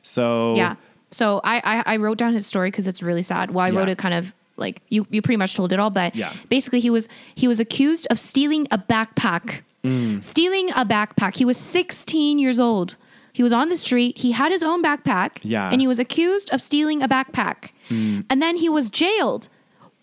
So 0.01 0.55
yeah. 0.55 0.75
So 1.11 1.41
I, 1.43 1.61
I 1.63 1.93
I 1.93 1.97
wrote 1.97 2.17
down 2.17 2.33
his 2.33 2.47
story 2.47 2.71
because 2.71 2.87
it's 2.87 3.03
really 3.03 3.23
sad. 3.23 3.51
Well, 3.51 3.65
I 3.65 3.69
wrote 3.71 3.89
it 3.89 3.97
kind 3.97 4.13
of 4.13 4.33
like 4.57 4.81
you 4.89 5.05
you 5.09 5.21
pretty 5.21 5.37
much 5.37 5.55
told 5.55 5.71
it 5.73 5.79
all, 5.79 5.89
but 5.89 6.15
Yeah. 6.15 6.33
basically 6.49 6.79
he 6.79 6.89
was 6.89 7.07
he 7.35 7.47
was 7.47 7.59
accused 7.59 8.07
of 8.09 8.19
stealing 8.19 8.67
a 8.71 8.77
backpack. 8.77 9.61
Mm. 9.83 10.23
Stealing 10.23 10.69
a 10.71 10.85
backpack. 10.85 11.35
He 11.37 11.45
was 11.45 11.57
16 11.57 12.37
years 12.39 12.59
old. 12.59 12.97
He 13.33 13.41
was 13.43 13.51
on 13.53 13.69
the 13.69 13.77
street. 13.77 14.17
He 14.19 14.31
had 14.31 14.51
his 14.51 14.61
own 14.63 14.83
backpack. 14.83 15.39
Yeah. 15.41 15.69
Mm. 15.69 15.73
And 15.73 15.81
he 15.81 15.87
was 15.87 15.99
accused 15.99 16.49
of 16.51 16.61
stealing 16.61 17.01
a 17.01 17.07
backpack. 17.07 17.69
And 17.89 18.41
then 18.41 18.57
he 18.57 18.69
was 18.69 18.89
jailed. 18.89 19.47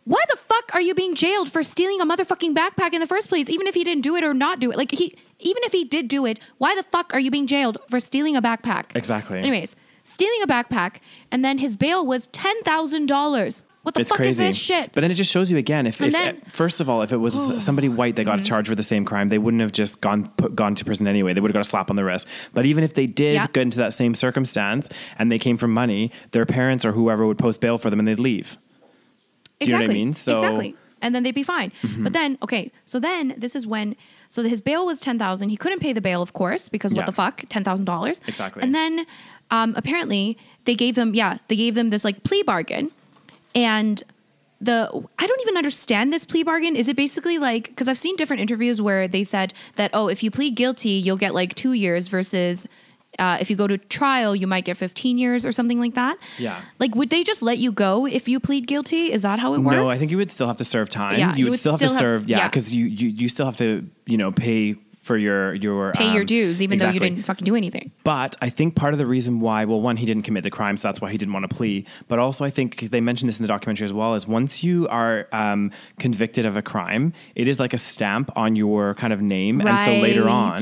Why 0.09 0.25
the 0.31 0.39
fuck 0.39 0.75
are 0.75 0.81
you 0.81 0.95
being 0.95 1.15
jailed 1.15 1.53
for 1.53 1.63
stealing 1.63 2.01
a 2.01 2.07
motherfucking 2.07 2.55
backpack 2.55 2.95
in 2.95 3.01
the 3.01 3.07
first 3.07 3.29
place? 3.29 3.51
Even 3.51 3.67
if 3.67 3.75
he 3.75 3.85
didn't 3.85 4.03
do 4.03 4.17
it 4.17 4.25
or 4.25 4.33
not 4.33 4.59
do 4.59 4.71
it. 4.71 4.79
Like 4.79 4.91
he 4.91 5.15
even 5.39 5.63
if 5.65 5.73
he 5.73 5.85
did 5.85 6.09
do 6.09 6.25
it, 6.25 6.41
why 6.57 6.75
the 6.75 6.83
fuck 6.85 7.13
are 7.13 7.21
you 7.21 7.31
being 7.31 7.47
jailed 7.47 7.77
for 7.91 8.01
stealing 8.01 8.35
a 8.35 8.41
backpack? 8.41 8.97
Exactly. 8.97 9.39
Anyways, 9.39 9.77
stealing 10.05 10.41
a 10.43 10.47
backpack, 10.47 11.01
and 11.31 11.45
then 11.45 11.59
his 11.59 11.77
bail 11.77 12.07
was 12.07 12.27
ten 12.29 12.63
thousand 12.63 13.05
dollars. 13.05 13.65
What 13.83 13.97
the 13.97 14.01
it's 14.01 14.09
fuck 14.09 14.17
crazy. 14.17 14.31
is 14.31 14.37
this 14.39 14.57
shit? 14.57 14.93
But 14.95 15.03
then 15.03 15.11
it 15.11 15.15
just 15.15 15.31
shows 15.31 15.53
you 15.53 15.59
again 15.59 15.87
if, 15.87 16.01
if 16.01 16.11
then- 16.11 16.41
first 16.49 16.81
of 16.81 16.89
all, 16.89 17.03
if 17.03 17.13
it 17.13 17.19
was 17.19 17.63
somebody 17.65 17.91
white 17.91 18.17
that 18.17 18.25
got 18.25 18.37
mm-hmm. 18.37 18.45
charged 18.45 18.71
with 18.71 18.79
the 18.79 18.83
same 18.83 19.05
crime, 19.05 19.29
they 19.29 19.39
wouldn't 19.39 19.61
have 19.61 19.73
just 19.73 20.01
gone 20.01 20.29
put, 20.39 20.57
gone 20.57 20.75
to 20.75 20.87
prison 20.87 21.07
anyway. 21.07 21.35
They 21.35 21.43
would 21.43 21.51
have 21.51 21.55
got 21.55 21.67
a 21.67 21.69
slap 21.69 21.91
on 21.91 21.97
the 21.97 22.05
wrist. 22.05 22.27
But 22.55 22.65
even 22.65 22.83
if 22.83 22.95
they 22.95 23.07
did 23.07 23.35
Yeah. 23.35 23.47
get 23.53 23.61
into 23.61 23.79
that 23.79 23.93
same 23.93 24.15
circumstance 24.15 24.89
and 25.19 25.31
they 25.31 25.39
came 25.39 25.59
from 25.59 25.75
money, 25.75 26.13
their 26.31 26.47
parents 26.47 26.87
or 26.87 26.93
whoever 26.93 27.27
would 27.27 27.39
post 27.39 27.61
bail 27.61 27.77
for 27.77 27.91
them 27.91 27.99
and 27.99 28.09
they'd 28.09 28.19
leave. 28.19 28.57
Do 29.61 29.67
you 29.67 29.73
know 29.73 29.81
what 29.83 29.91
I 29.91 29.95
mean? 29.95 30.13
So- 30.13 30.35
Mm-hmm. 30.35 30.45
exactly. 30.45 30.77
And 31.01 31.15
then 31.15 31.23
they'd 31.23 31.31
be 31.35 31.45
fine. 31.45 31.71
But 32.01 32.13
then, 32.13 32.39
okay, 32.43 32.73
so 32.85 32.99
then 32.99 33.33
this 33.39 33.55
is 33.55 33.69
when 33.69 33.95
so 34.27 34.43
his 34.43 34.61
bail 34.61 34.85
was 34.85 34.99
ten 35.01 35.17
thousand. 35.17 35.51
He 35.51 35.57
couldn't 35.57 35.79
pay 35.79 35.93
the 35.93 36.01
bail, 36.01 36.23
of 36.23 36.33
course, 36.33 36.69
because 36.69 36.93
Yeah. 36.93 36.97
what 36.99 37.07
the 37.07 37.13
fuck, 37.13 37.45
ten 37.49 37.63
thousand 37.63 37.85
dollars. 37.85 38.21
Exactly. 38.27 38.65
And 38.65 38.75
then 38.75 39.07
um, 39.53 39.75
apparently 39.77 40.37
they 40.65 40.75
gave 40.75 40.97
them, 40.97 41.15
yeah, 41.15 41.39
they 41.47 41.55
gave 41.55 41.77
them 41.77 41.91
this 41.91 42.03
like 42.05 42.25
plea 42.25 42.43
bargain, 42.43 42.91
and 43.55 44.03
the 44.61 44.91
I 45.21 45.27
don't 45.29 45.41
even 45.43 45.57
understand 45.57 46.13
this 46.13 46.25
plea 46.25 46.43
bargain. 46.43 46.75
Is 46.75 46.89
it 46.89 46.97
basically 46.97 47.39
like 47.39 47.69
because 47.69 47.87
I've 47.87 47.99
seen 47.99 48.17
different 48.17 48.43
interviews 48.43 48.83
where 48.83 49.07
they 49.07 49.23
said 49.23 49.55
that 49.77 49.93
oh, 49.95 50.09
if 50.09 50.25
you 50.25 50.33
plead 50.33 50.57
guilty, 50.57 50.91
you'll 50.91 51.17
get 51.17 51.33
like 51.33 51.55
two 51.55 51.75
years 51.75 52.09
versus. 52.09 52.67
Uh, 53.19 53.37
if 53.41 53.51
you 53.51 53.57
go 53.57 53.67
to 53.67 53.77
trial, 53.79 54.37
you 54.37 54.47
might 54.47 54.65
get 54.65 54.77
15 54.77 55.19
years 55.19 55.45
or 55.45 55.51
something 55.53 55.81
like 55.81 55.95
that. 55.95 56.17
Yeah. 56.39 56.61
Like, 56.79 56.95
would 56.95 57.11
they 57.11 57.25
just 57.25 57.43
let 57.43 57.59
you 57.59 57.73
go 57.73 58.07
if 58.07 58.29
you 58.29 58.39
plead 58.39 58.67
guilty? 58.67 59.13
Is 59.13 59.23
that 59.23 59.39
how 59.41 59.55
it 59.55 59.59
works? 59.61 59.75
No, 59.77 59.91
I 59.91 59.95
think 59.95 60.11
you 60.13 60.17
would 60.19 60.31
still 60.31 60.47
have 60.47 60.57
to 60.57 60.65
serve 60.65 60.89
time. 60.89 61.19
Yeah, 61.19 61.33
you, 61.33 61.39
you 61.39 61.45
would 61.47 61.51
would 61.53 61.61
still 61.61 61.73
have 61.73 61.81
to 61.81 61.89
have- 61.89 61.97
serve, 61.97 62.29
yeah, 62.29 62.39
yeah. 62.39 62.49
because 62.49 62.73
you, 62.73 62.87
you 62.87 63.09
you 63.09 63.29
still 63.29 63.47
have 63.47 63.57
to 63.57 63.89
you 64.07 64.17
know 64.17 64.31
pay 64.31 64.77
for 65.09 65.17
your 65.17 65.55
your 65.55 65.93
pay 65.93 66.13
your 66.13 66.21
um, 66.21 66.27
dues, 66.27 66.63
even 66.63 66.79
though 66.79 66.91
you 66.91 67.01
didn't 67.01 67.25
fucking 67.25 67.45
do 67.45 67.57
anything. 67.57 67.91
But 68.05 68.37
I 68.41 68.51
think 68.51 68.77
part 68.77 68.93
of 68.95 68.99
the 68.99 69.07
reason 69.07 69.41
why, 69.41 69.65
well, 69.65 69.81
one, 69.81 69.97
he 69.97 70.07
didn't 70.07 70.23
commit 70.23 70.45
the 70.45 70.51
crime, 70.51 70.77
so 70.77 70.87
that's 70.87 71.01
why 71.01 71.11
he 71.11 71.19
didn't 71.19 71.33
want 71.35 71.49
to 71.49 71.55
plea. 71.57 71.85
But 72.07 72.19
also, 72.21 72.45
I 72.45 72.51
think 72.51 72.77
'cause 72.77 72.91
they 72.91 73.01
mentioned 73.01 73.29
this 73.29 73.39
in 73.41 73.43
the 73.43 73.49
documentary 73.49 73.87
as 73.87 73.93
well, 73.93 74.15
is 74.15 74.29
once 74.29 74.63
you 74.63 74.87
are 74.89 75.27
um, 75.33 75.73
convicted 75.99 76.45
of 76.47 76.57
a 76.57 76.63
crime, 76.63 77.13
it 77.35 77.49
is 77.49 77.59
like 77.59 77.73
a 77.73 77.79
stamp 77.79 78.31
on 78.37 78.55
your 78.55 78.95
kind 78.95 79.13
of 79.13 79.21
name, 79.21 79.61
and 79.61 79.81
so 79.81 79.93
later 80.03 80.29
on, 80.29 80.59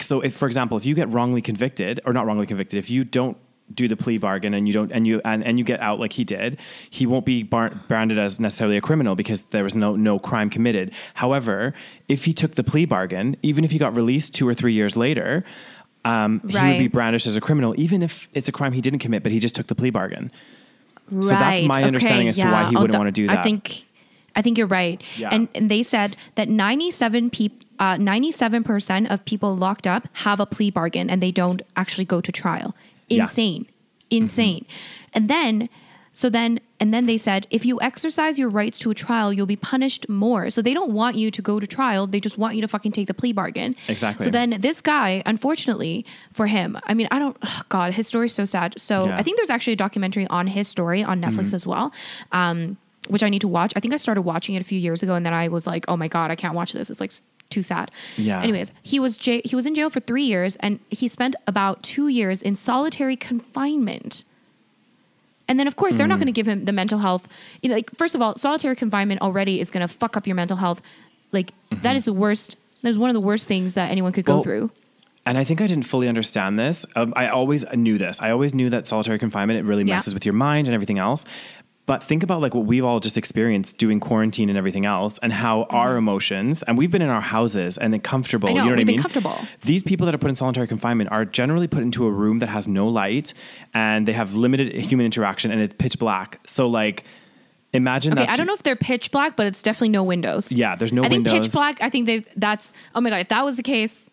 so 0.00 0.20
if, 0.22 0.34
for 0.34 0.46
example, 0.46 0.76
if 0.76 0.84
you 0.86 0.94
get 0.94 1.08
wrongly 1.10 1.42
convicted, 1.42 2.00
or 2.06 2.12
not 2.12 2.26
wrongly 2.26 2.46
convicted, 2.46 2.78
if 2.78 2.88
you 2.90 3.04
don't 3.04 3.36
do 3.74 3.88
the 3.88 3.96
plea 3.96 4.18
bargain 4.18 4.54
and 4.54 4.66
you 4.66 4.72
don't 4.74 4.90
and 4.92 5.06
you 5.06 5.20
and, 5.24 5.42
and 5.44 5.58
you 5.58 5.64
get 5.64 5.80
out 5.80 5.98
like 6.00 6.12
he 6.12 6.24
did 6.24 6.58
he 6.90 7.06
won't 7.06 7.24
be 7.24 7.42
bar- 7.42 7.74
branded 7.88 8.18
as 8.18 8.38
necessarily 8.40 8.76
a 8.76 8.80
criminal 8.80 9.14
because 9.14 9.44
there 9.46 9.64
was 9.64 9.74
no 9.74 9.96
no 9.96 10.18
crime 10.18 10.50
committed 10.50 10.92
however 11.14 11.72
if 12.08 12.24
he 12.24 12.32
took 12.32 12.54
the 12.54 12.64
plea 12.64 12.84
bargain 12.84 13.36
even 13.42 13.64
if 13.64 13.70
he 13.70 13.78
got 13.78 13.94
released 13.96 14.34
two 14.34 14.46
or 14.48 14.54
three 14.54 14.72
years 14.74 14.96
later 14.96 15.44
um, 16.04 16.40
he 16.40 16.46
would 16.46 16.52
be 16.52 16.58
Right. 16.88 16.92
brandished 16.92 17.28
as 17.28 17.36
a 17.36 17.40
criminal, 17.40 17.74
even 17.78 18.02
if 18.02 18.28
it's 18.34 18.48
a 18.48 18.52
crime 18.52 18.72
he 18.72 18.80
didn't 18.80 18.98
commit, 18.98 19.22
but 19.22 19.30
he 19.30 19.38
just 19.38 19.54
took 19.54 19.68
the 19.68 19.76
plea 19.76 19.90
bargain. 19.90 20.32
right. 21.12 21.22
So 21.22 21.28
that's 21.30 21.60
Right. 21.60 21.68
my 21.68 21.84
understanding 21.84 22.26
as 22.26 22.36
to 22.38 22.46
why 22.50 22.64
he 22.68 22.74
I'll 22.74 22.82
wouldn't 22.82 22.90
do- 22.92 22.98
want 22.98 23.06
to 23.06 23.12
do 23.12 23.28
that. 23.28 23.38
I 23.38 23.42
think, 23.44 23.84
I 24.34 24.42
think 24.42 24.58
you're 24.58 24.66
right. 24.66 25.00
Yeah. 25.16 25.28
And, 25.30 25.46
and 25.54 25.70
they 25.70 25.84
said 25.84 26.16
that 26.34 26.48
97 26.48 27.30
peop, 27.30 27.62
uh, 27.78 27.94
97% 27.98 29.10
of 29.12 29.24
people 29.24 29.56
locked 29.56 29.86
up 29.86 30.08
have 30.14 30.40
a 30.40 30.46
plea 30.46 30.70
bargain 30.72 31.08
and 31.08 31.22
they 31.22 31.30
don't 31.30 31.62
actually 31.76 32.04
go 32.04 32.20
to 32.20 32.32
trial. 32.32 32.74
Yeah. 33.08 33.22
Insane. 33.22 33.66
insane. 34.10 34.66
And 35.14 35.28
then, 35.28 35.68
so 36.14 36.28
then, 36.28 36.60
and 36.80 36.92
then 36.92 37.06
they 37.06 37.16
said, 37.16 37.46
if 37.50 37.64
you 37.64 37.80
exercise 37.80 38.38
your 38.38 38.48
rights 38.50 38.78
to 38.80 38.90
a 38.90 38.94
trial, 38.94 39.32
you'll 39.32 39.46
be 39.46 39.56
punished 39.56 40.08
more. 40.08 40.50
So 40.50 40.60
they 40.60 40.74
don't 40.74 40.92
want 40.92 41.16
you 41.16 41.30
to 41.30 41.40
go 41.42 41.58
to 41.60 41.66
trial. 41.66 42.06
They 42.06 42.20
just 42.20 42.36
want 42.36 42.54
you 42.54 42.60
to 42.62 42.68
fucking 42.68 42.92
take 42.92 43.06
the 43.06 43.14
plea 43.14 43.32
bargain. 43.32 43.74
Exactly. 43.88 44.24
So 44.24 44.30
then 44.30 44.56
this 44.60 44.80
guy, 44.82 45.22
unfortunately 45.24 46.04
for 46.32 46.46
him, 46.46 46.78
I 46.84 46.94
mean, 46.94 47.08
I 47.10 47.18
don't, 47.18 47.36
oh 47.42 47.62
God, 47.68 47.92
his 47.94 48.06
story's 48.06 48.34
so 48.34 48.44
sad. 48.44 48.78
So 48.78 49.06
Yeah. 49.06 49.16
I 49.16 49.22
think 49.22 49.36
there's 49.38 49.50
actually 49.50 49.74
a 49.74 49.76
documentary 49.76 50.26
on 50.28 50.46
his 50.46 50.68
story 50.68 51.02
on 51.02 51.20
Netflix 51.22 51.54
as 51.54 51.66
well. 51.66 51.92
Um, 52.32 52.76
which 53.08 53.24
I 53.24 53.28
need 53.30 53.40
to 53.40 53.48
watch. 53.48 53.72
I 53.74 53.80
think 53.80 53.92
I 53.92 53.96
started 53.96 54.22
watching 54.22 54.54
it 54.54 54.60
a 54.60 54.64
few 54.64 54.78
years 54.78 55.02
ago, 55.02 55.14
and 55.14 55.26
then 55.26 55.34
I 55.34 55.48
was 55.48 55.66
like, 55.66 55.84
"Oh 55.88 55.96
my 55.96 56.06
god, 56.06 56.30
I 56.30 56.36
can't 56.36 56.54
watch 56.54 56.72
this. 56.72 56.88
It's 56.88 57.00
like 57.00 57.10
too 57.52 57.62
sad." 57.62 57.90
Yeah. 58.16 58.42
Anyways, 58.42 58.72
he 58.82 58.98
was 58.98 59.16
j- 59.16 59.42
he 59.44 59.54
was 59.54 59.66
in 59.66 59.74
jail 59.74 59.90
for 59.90 60.00
three 60.00 60.24
years, 60.24 60.56
and 60.56 60.78
he 60.90 61.06
spent 61.08 61.36
about 61.46 61.82
two 61.82 62.08
years 62.08 62.42
in 62.42 62.56
solitary 62.56 63.16
confinement. 63.16 64.24
And 65.48 65.58
then, 65.58 65.66
of 65.66 65.76
course, 65.76 65.96
they're 65.96 66.06
not 66.06 66.16
Mm. 66.16 66.22
going 66.22 66.32
to 66.34 66.38
give 66.40 66.46
him 66.48 66.64
the 66.64 66.72
mental 66.72 66.98
health. 66.98 67.28
You 67.62 67.68
know, 67.68 67.74
like 67.74 67.90
first 67.96 68.14
of 68.14 68.22
all, 68.22 68.36
solitary 68.36 68.76
confinement 68.76 69.20
already 69.20 69.60
is 69.60 69.70
going 69.70 69.86
to 69.86 69.92
fuck 69.92 70.16
up 70.16 70.26
your 70.26 70.36
mental 70.36 70.56
health. 70.56 70.80
Like 71.32 71.52
that 71.82 71.96
is 71.96 72.04
the 72.06 72.12
worst. 72.12 72.56
That 72.82 72.90
is 72.90 72.98
one 72.98 73.10
of 73.10 73.14
the 73.14 73.20
worst 73.20 73.46
things 73.48 73.74
that 73.74 73.90
anyone 73.90 74.12
could 74.12 74.24
go 74.24 74.34
Well, 74.36 74.42
through. 74.42 74.70
And 75.24 75.38
I 75.38 75.44
think 75.44 75.60
I 75.60 75.68
didn't 75.68 75.84
fully 75.86 76.08
understand 76.08 76.58
this. 76.58 76.84
Um, 76.96 77.12
I 77.14 77.28
always 77.28 77.64
knew 77.74 77.96
this. 77.96 78.20
I 78.20 78.30
always 78.32 78.54
knew 78.54 78.70
that 78.70 78.88
solitary 78.88 79.18
confinement 79.20 79.58
it 79.60 79.64
really 79.64 79.84
Yeah. 79.84 79.94
messes 79.94 80.14
with 80.14 80.24
your 80.26 80.32
mind 80.32 80.66
and 80.66 80.74
everything 80.74 80.98
else. 80.98 81.24
But 81.84 82.02
think 82.02 82.22
about 82.22 82.40
like 82.40 82.54
what 82.54 82.64
we've 82.64 82.84
all 82.84 83.00
just 83.00 83.18
experienced 83.18 83.76
doing 83.76 83.98
quarantine 83.98 84.48
and 84.48 84.56
everything 84.56 84.86
else, 84.86 85.18
and 85.18 85.32
how 85.32 85.64
our 85.64 85.96
emotions 85.96 86.62
and 86.62 86.78
we've 86.78 86.92
been 86.92 87.02
in 87.02 87.08
our 87.08 87.20
houses 87.20 87.76
and 87.76 87.92
then 87.92 88.00
comfortable. 88.00 88.48
Mm-hmm. 88.48 88.58
I 88.58 88.60
know, 88.60 88.64
you 88.64 88.70
know 88.70 88.76
what 88.76 88.80
I 88.80 88.84
mean? 88.84 88.98
comfortable. 88.98 89.38
These 89.64 89.82
people 89.82 90.06
that 90.06 90.14
are 90.14 90.18
put 90.18 90.30
in 90.30 90.36
solitary 90.36 90.68
confinement 90.68 91.10
are 91.10 91.24
generally 91.24 91.66
put 91.66 91.82
into 91.82 92.06
a 92.06 92.10
room 92.10 92.38
that 92.38 92.48
has 92.48 92.68
no 92.68 92.86
light 92.88 93.34
and 93.74 94.06
they 94.06 94.12
have 94.12 94.34
limited 94.34 94.72
human 94.74 95.04
interaction 95.06 95.50
and 95.50 95.60
it's 95.60 95.74
pitch 95.76 95.98
black. 95.98 96.38
So 96.46 96.68
like, 96.68 97.04
imagine 97.72 98.12
Okay, 98.12 98.26
I 98.28 98.36
don't 98.36 98.46
know 98.46 98.54
if 98.54 98.62
they're 98.62 98.76
pitch 98.76 99.10
black, 99.10 99.34
but 99.34 99.46
it's 99.46 99.60
definitely 99.60 99.88
no 99.88 100.04
windows. 100.04 100.52
Yeah, 100.52 100.76
there's 100.76 100.92
no 100.92 101.02
I 101.02 101.08
think 101.08 101.26
pitch 101.26 101.50
black. 101.52 101.82
I 101.82 101.90
think 101.90 102.06
they. 102.06 102.24
That's 102.36 102.72
oh 102.94 103.00
my 103.00 103.10
god. 103.10 103.20
If 103.22 103.28
that 103.28 103.44
was 103.44 103.56
the 103.56 103.62
case, 103.64 104.08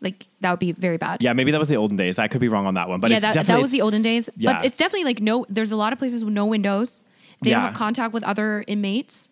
like 0.00 0.26
that 0.40 0.50
would 0.50 0.60
be 0.60 0.72
very 0.72 0.96
bad. 0.96 1.22
Yeah, 1.22 1.32
maybe 1.32 1.50
that 1.52 1.58
was 1.58 1.68
the 1.68 1.76
olden 1.76 1.96
days. 1.96 2.18
I 2.18 2.28
could 2.28 2.40
be 2.40 2.48
wrong 2.48 2.66
on 2.66 2.74
that 2.74 2.88
one, 2.88 3.00
but 3.00 3.10
yeah, 3.10 3.16
it's 3.18 3.26
that, 3.34 3.46
that 3.46 3.60
was 3.60 3.70
the 3.72 3.80
olden 3.82 4.02
days. 4.02 4.28
Yeah. 4.36 4.52
But 4.54 4.64
it's 4.66 4.78
definitely 4.78 5.04
like 5.04 5.20
no. 5.20 5.44
There's 5.48 5.72
a 5.72 5.76
lot 5.76 5.92
of 5.92 5.98
places 5.98 6.24
with 6.24 6.34
no 6.34 6.46
windows. 6.46 7.04
They 7.42 7.50
don't 7.50 7.60
have 7.62 7.74
contact 7.74 8.12
with 8.12 8.24
other 8.24 8.64
inmates, 8.66 9.28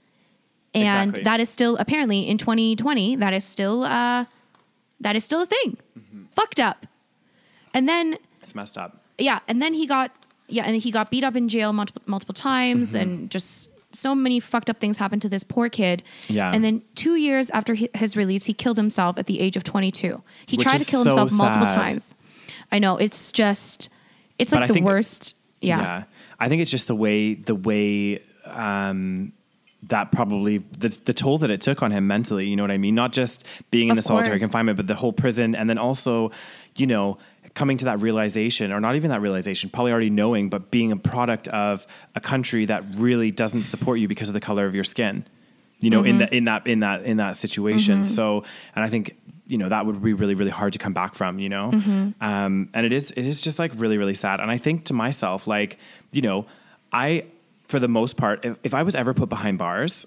and 0.74 1.10
Exactly. 1.10 1.22
that 1.24 1.40
is 1.40 1.48
still 1.48 1.76
apparently 1.78 2.20
in 2.28 2.38
2020. 2.38 3.16
That 3.16 3.32
is 3.34 3.44
still 3.44 3.82
uh, 3.84 4.24
that 5.00 5.16
is 5.16 5.24
still 5.24 5.42
a 5.42 5.46
thing. 5.46 5.76
Mm-hmm. 5.98 6.24
Fucked 6.34 6.60
up. 6.60 6.86
And 7.74 7.88
then 7.88 8.16
it's 8.42 8.54
messed 8.54 8.78
up. 8.78 9.02
yeah, 9.18 9.40
and 9.48 9.60
then 9.60 9.74
he 9.74 9.86
got 9.86 10.12
yeah, 10.48 10.62
and 10.64 10.76
he 10.80 10.90
got 10.90 11.10
beat 11.10 11.24
up 11.24 11.34
in 11.36 11.48
jail 11.48 11.72
multiple 11.72 12.02
multiple 12.06 12.32
times, 12.34 12.88
Mm-hmm. 12.90 12.96
and 13.00 13.30
just 13.30 13.68
so 13.98 14.14
many 14.14 14.40
fucked 14.40 14.70
up 14.70 14.78
things 14.80 14.98
happened 14.98 15.22
to 15.22 15.28
this 15.28 15.44
poor 15.44 15.68
kid. 15.68 16.02
Yeah. 16.28 16.50
And 16.52 16.64
then 16.64 16.82
two 16.94 17.16
years 17.16 17.50
after 17.50 17.74
his 17.74 18.16
release, 18.16 18.46
he 18.46 18.54
killed 18.54 18.76
himself 18.76 19.18
at 19.18 19.26
the 19.26 19.40
age 19.40 19.56
of 19.56 19.64
22. 19.64 20.22
He 20.46 20.56
Which 20.56 20.66
tried 20.66 20.78
to 20.78 20.84
kill 20.84 21.02
so 21.04 21.10
himself 21.10 21.32
multiple 21.32 21.66
sad. 21.66 21.74
times. 21.74 22.14
I 22.72 22.78
know 22.78 22.96
it's 22.96 23.32
just 23.32 23.88
it's 24.38 24.50
But 24.50 24.60
like 24.62 24.70
I 24.70 24.74
the 24.74 24.82
worst. 24.82 25.36
Yeah. 25.60 26.04
I 26.38 26.48
think 26.48 26.62
it's 26.62 26.70
just 26.70 26.88
the 26.88 26.94
way 26.94 27.34
the 27.34 27.54
way 27.54 28.22
um, 28.44 29.32
that 29.84 30.10
probably 30.12 30.58
the 30.58 30.88
the 31.04 31.12
toll 31.14 31.38
that 31.38 31.50
it 31.50 31.60
took 31.60 31.82
on 31.82 31.90
him 31.92 32.06
mentally. 32.06 32.46
You 32.46 32.56
know 32.56 32.62
what 32.62 32.70
I 32.70 32.78
mean? 32.78 32.94
Not 32.94 33.12
just 33.12 33.46
being 33.70 33.86
in 33.88 33.92
Of 33.92 33.96
the 33.96 34.02
solitary 34.02 34.34
course. 34.38 34.42
confinement, 34.42 34.76
but 34.76 34.86
the 34.86 34.94
whole 34.94 35.12
prison, 35.12 35.54
and 35.54 35.68
then 35.70 35.78
also, 35.78 36.30
you 36.76 36.86
know. 36.86 37.18
Coming 37.56 37.78
to 37.78 37.86
that 37.86 38.00
realization, 38.00 38.70
or 38.70 38.80
not 38.80 38.96
even 38.96 39.08
that 39.10 39.22
realization, 39.22 39.70
probably 39.70 39.90
already 39.90 40.10
knowing, 40.10 40.50
but 40.50 40.70
being 40.70 40.92
a 40.92 40.96
product 40.96 41.48
of 41.48 41.86
a 42.14 42.20
country 42.20 42.66
that 42.66 42.84
really 42.96 43.30
doesn't 43.30 43.62
support 43.64 43.98
you 43.98 44.08
because 44.08 44.28
of 44.28 44.34
the 44.34 44.40
color 44.48 44.66
of 44.66 44.74
your 44.74 44.84
skin, 44.84 45.24
you 45.80 45.88
know, 45.88 46.02
Mm-hmm. 46.02 46.08
in 46.08 46.18
that 46.18 46.32
in 46.34 46.44
that 46.44 46.66
in 46.66 46.80
that 46.80 47.02
in 47.04 47.16
that 47.16 47.36
situation. 47.36 48.04
So, 48.04 48.44
and 48.74 48.84
I 48.84 48.90
think 48.90 49.16
you 49.46 49.56
know 49.56 49.68
that 49.70 49.86
would 49.86 50.02
be 50.02 50.12
really 50.12 50.34
really 50.34 50.50
hard 50.50 50.74
to 50.74 50.78
come 50.78 50.92
back 50.92 51.14
from. 51.14 51.38
You 51.38 51.48
know, 51.48 51.70
Mm-hmm. 51.72 52.22
um, 52.22 52.68
and 52.74 52.84
it 52.84 52.92
is 52.92 53.10
it 53.12 53.24
is 53.24 53.40
just 53.40 53.58
like 53.58 53.72
really 53.76 53.96
really 53.96 54.14
sad. 54.14 54.40
And 54.40 54.50
I 54.50 54.58
think 54.58 54.84
to 54.86 54.92
myself, 54.94 55.46
like 55.46 55.78
you 56.12 56.20
know, 56.22 56.44
I 56.92 57.24
for 57.68 57.80
the 57.80 57.88
most 57.88 58.18
part, 58.18 58.44
if, 58.44 58.56
if 58.64 58.74
I 58.74 58.82
was 58.82 58.94
ever 58.94 59.14
put 59.14 59.28
behind 59.30 59.56
bars, 59.58 60.04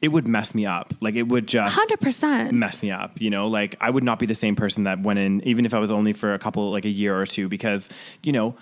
it 0.00 0.08
would 0.08 0.28
mess 0.28 0.54
me 0.54 0.64
up. 0.66 0.92
Like 1.00 1.14
it 1.16 1.24
would 1.24 1.46
just 1.48 1.76
100%. 1.76 2.52
mess 2.52 2.82
me 2.82 2.90
up. 2.90 3.20
You 3.20 3.30
know, 3.30 3.48
like 3.48 3.76
I 3.80 3.90
would 3.90 4.04
not 4.04 4.18
be 4.18 4.26
the 4.26 4.34
same 4.34 4.54
person 4.56 4.84
that 4.84 5.00
went 5.02 5.18
in, 5.18 5.42
even 5.46 5.66
if 5.66 5.74
I 5.74 5.78
was 5.78 5.90
only 5.90 6.12
for 6.12 6.34
a 6.34 6.38
couple, 6.38 6.70
like 6.70 6.84
a 6.84 6.88
year 6.90 7.20
or 7.20 7.26
two, 7.26 7.48
because 7.48 7.88
you 8.22 8.32
know, 8.32 8.54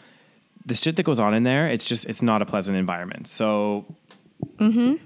the 0.65 0.75
shit 0.75 0.97
that 0.97 1.03
goes 1.05 1.21
on 1.21 1.35
in 1.35 1.43
there, 1.45 1.69
it's 1.69 1.85
just 1.85 2.07
it's 2.07 2.23
not 2.23 2.43
a 2.43 2.47
pleasant 2.47 2.77
environment. 2.79 3.27
So. 3.29 3.85
Mhm. 4.59 4.99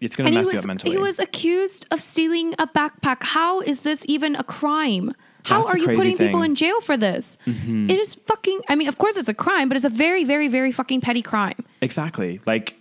It's 0.00 0.16
gonna 0.16 0.28
And 0.28 0.36
mess 0.36 0.46
was, 0.46 0.52
you 0.54 0.58
up 0.58 0.66
mentally. 0.66 0.92
he 0.92 0.98
was 0.98 1.18
accused 1.18 1.86
of 1.90 2.02
stealing 2.02 2.52
a 2.58 2.66
backpack. 2.66 3.22
How 3.22 3.60
is 3.60 3.80
this 3.80 4.04
even 4.08 4.36
a 4.36 4.44
crime? 4.44 5.12
How 5.44 5.62
That's 5.62 5.74
are 5.74 5.78
you 5.78 5.96
putting 5.96 6.18
people 6.18 6.42
in 6.42 6.54
jail 6.54 6.80
for 6.82 6.96
this? 6.96 7.38
It 7.46 7.90
is 7.98 8.14
fucking. 8.14 8.60
I 8.68 8.76
mean, 8.76 8.88
of 8.88 8.98
course 8.98 9.16
it's 9.16 9.28
a 9.28 9.34
crime, 9.34 9.68
but 9.68 9.76
it's 9.76 9.84
a 9.84 9.90
very, 9.90 10.24
very, 10.24 10.48
very 10.48 10.72
fucking 10.72 11.00
petty 11.02 11.22
crime. 11.22 11.64
exactly 11.80 12.40
like. 12.46 12.76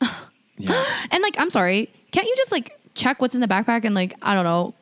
Yeah. 0.58 0.84
And 1.10 1.22
like, 1.22 1.34
I'm 1.38 1.50
sorry, 1.50 1.90
can't 2.12 2.26
you 2.26 2.34
just 2.36 2.52
like 2.52 2.78
check 2.94 3.20
what's 3.20 3.34
in 3.34 3.40
the 3.40 3.48
backpack 3.48 3.84
and 3.84 3.94
like, 3.94 4.14
I 4.22 4.34
don't 4.34 4.44
know. 4.44 4.74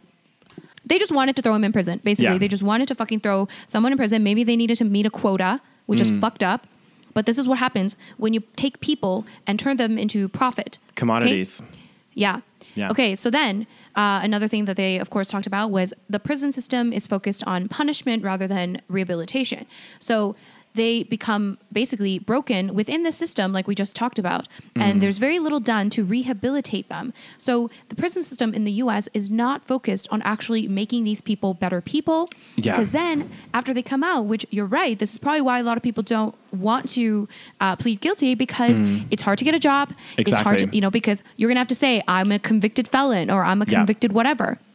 They 0.84 0.98
just 0.98 1.12
wanted 1.12 1.36
to 1.36 1.42
throw 1.42 1.54
him 1.54 1.64
in 1.64 1.72
prison. 1.72 2.00
Basically, 2.02 2.32
Yeah. 2.32 2.38
they 2.38 2.48
just 2.48 2.62
wanted 2.62 2.88
to 2.88 2.94
fucking 2.94 3.20
throw 3.20 3.48
someone 3.68 3.92
in 3.92 3.98
prison. 3.98 4.22
Maybe 4.22 4.42
they 4.44 4.56
needed 4.56 4.76
to 4.78 4.84
meet 4.84 5.06
a 5.06 5.10
quota, 5.10 5.60
which 5.86 6.00
Mm. 6.00 6.14
is 6.16 6.20
fucked 6.20 6.42
up. 6.42 6.66
But 7.14 7.26
this 7.26 7.38
is 7.38 7.46
what 7.46 7.58
happens 7.58 7.96
when 8.16 8.32
you 8.34 8.42
take 8.56 8.80
people 8.80 9.24
and 9.46 9.58
turn 9.58 9.76
them 9.76 9.96
into 9.98 10.28
profit. 10.28 10.78
Okay? 10.88 10.92
Commodities. 10.96 11.62
Yeah. 12.14 12.40
Yeah. 12.74 12.90
Okay. 12.90 13.14
So 13.14 13.30
then 13.30 13.66
uh, 13.94 14.20
another 14.22 14.48
thing 14.48 14.64
that 14.64 14.76
they, 14.76 14.98
of 14.98 15.10
course, 15.10 15.28
talked 15.28 15.46
about 15.46 15.70
was 15.70 15.92
the 16.08 16.18
prison 16.18 16.50
system 16.52 16.92
is 16.92 17.06
focused 17.06 17.44
on 17.46 17.68
punishment 17.68 18.24
rather 18.24 18.46
than 18.48 18.80
rehabilitation. 18.88 19.66
So 19.98 20.34
they 20.74 21.02
become 21.04 21.58
basically 21.72 22.18
broken 22.18 22.74
within 22.74 23.02
the 23.02 23.12
system, 23.12 23.52
like 23.52 23.66
we 23.66 23.74
just 23.74 23.94
talked 23.96 24.18
about, 24.18 24.48
Mm-hmm. 24.62 24.82
and 24.82 25.02
there's 25.02 25.18
very 25.18 25.38
little 25.38 25.60
done 25.60 25.90
to 25.90 26.02
rehabilitate 26.04 26.88
them. 26.88 27.12
So 27.36 27.70
the 27.90 27.94
prison 27.96 28.22
system 28.22 28.54
in 28.54 28.64
the 28.64 28.72
U.S. 28.84 29.08
is 29.12 29.28
not 29.30 29.66
focused 29.66 30.08
on 30.10 30.22
actually 30.22 30.66
making 30.68 31.04
these 31.04 31.20
people 31.20 31.52
better 31.54 31.80
people. 31.82 32.30
Yeah. 32.56 32.72
Because 32.72 32.92
then 32.92 33.30
after 33.52 33.74
they 33.74 33.82
come 33.82 34.02
out, 34.02 34.22
which 34.26 34.46
you're 34.50 34.66
right, 34.66 34.98
this 34.98 35.12
is 35.12 35.18
probably 35.18 35.42
why 35.42 35.58
a 35.58 35.62
lot 35.62 35.76
of 35.76 35.82
people 35.82 36.02
don't 36.02 36.34
want 36.52 36.88
to 36.90 37.28
uh, 37.60 37.76
plead 37.76 38.00
guilty 38.00 38.34
because 38.34 38.80
it's 39.10 39.22
hard 39.22 39.38
to 39.38 39.44
get 39.44 39.54
a 39.54 39.58
job. 39.58 39.90
Exactly. 40.16 40.32
It's 40.32 40.40
hard 40.40 40.58
to, 40.60 40.66
Mm-hmm. 40.66 40.74
You 40.74 40.80
know, 40.80 40.90
because 40.90 41.22
you're 41.36 41.48
going 41.48 41.56
to 41.56 41.60
have 41.60 41.68
to 41.68 41.74
say, 41.74 42.02
I'm 42.08 42.32
a 42.32 42.38
convicted 42.38 42.88
felon 42.88 43.30
or 43.30 43.44
I'm 43.44 43.60
a 43.60 43.66
Yeah. 43.66 43.78
convicted 43.80 44.12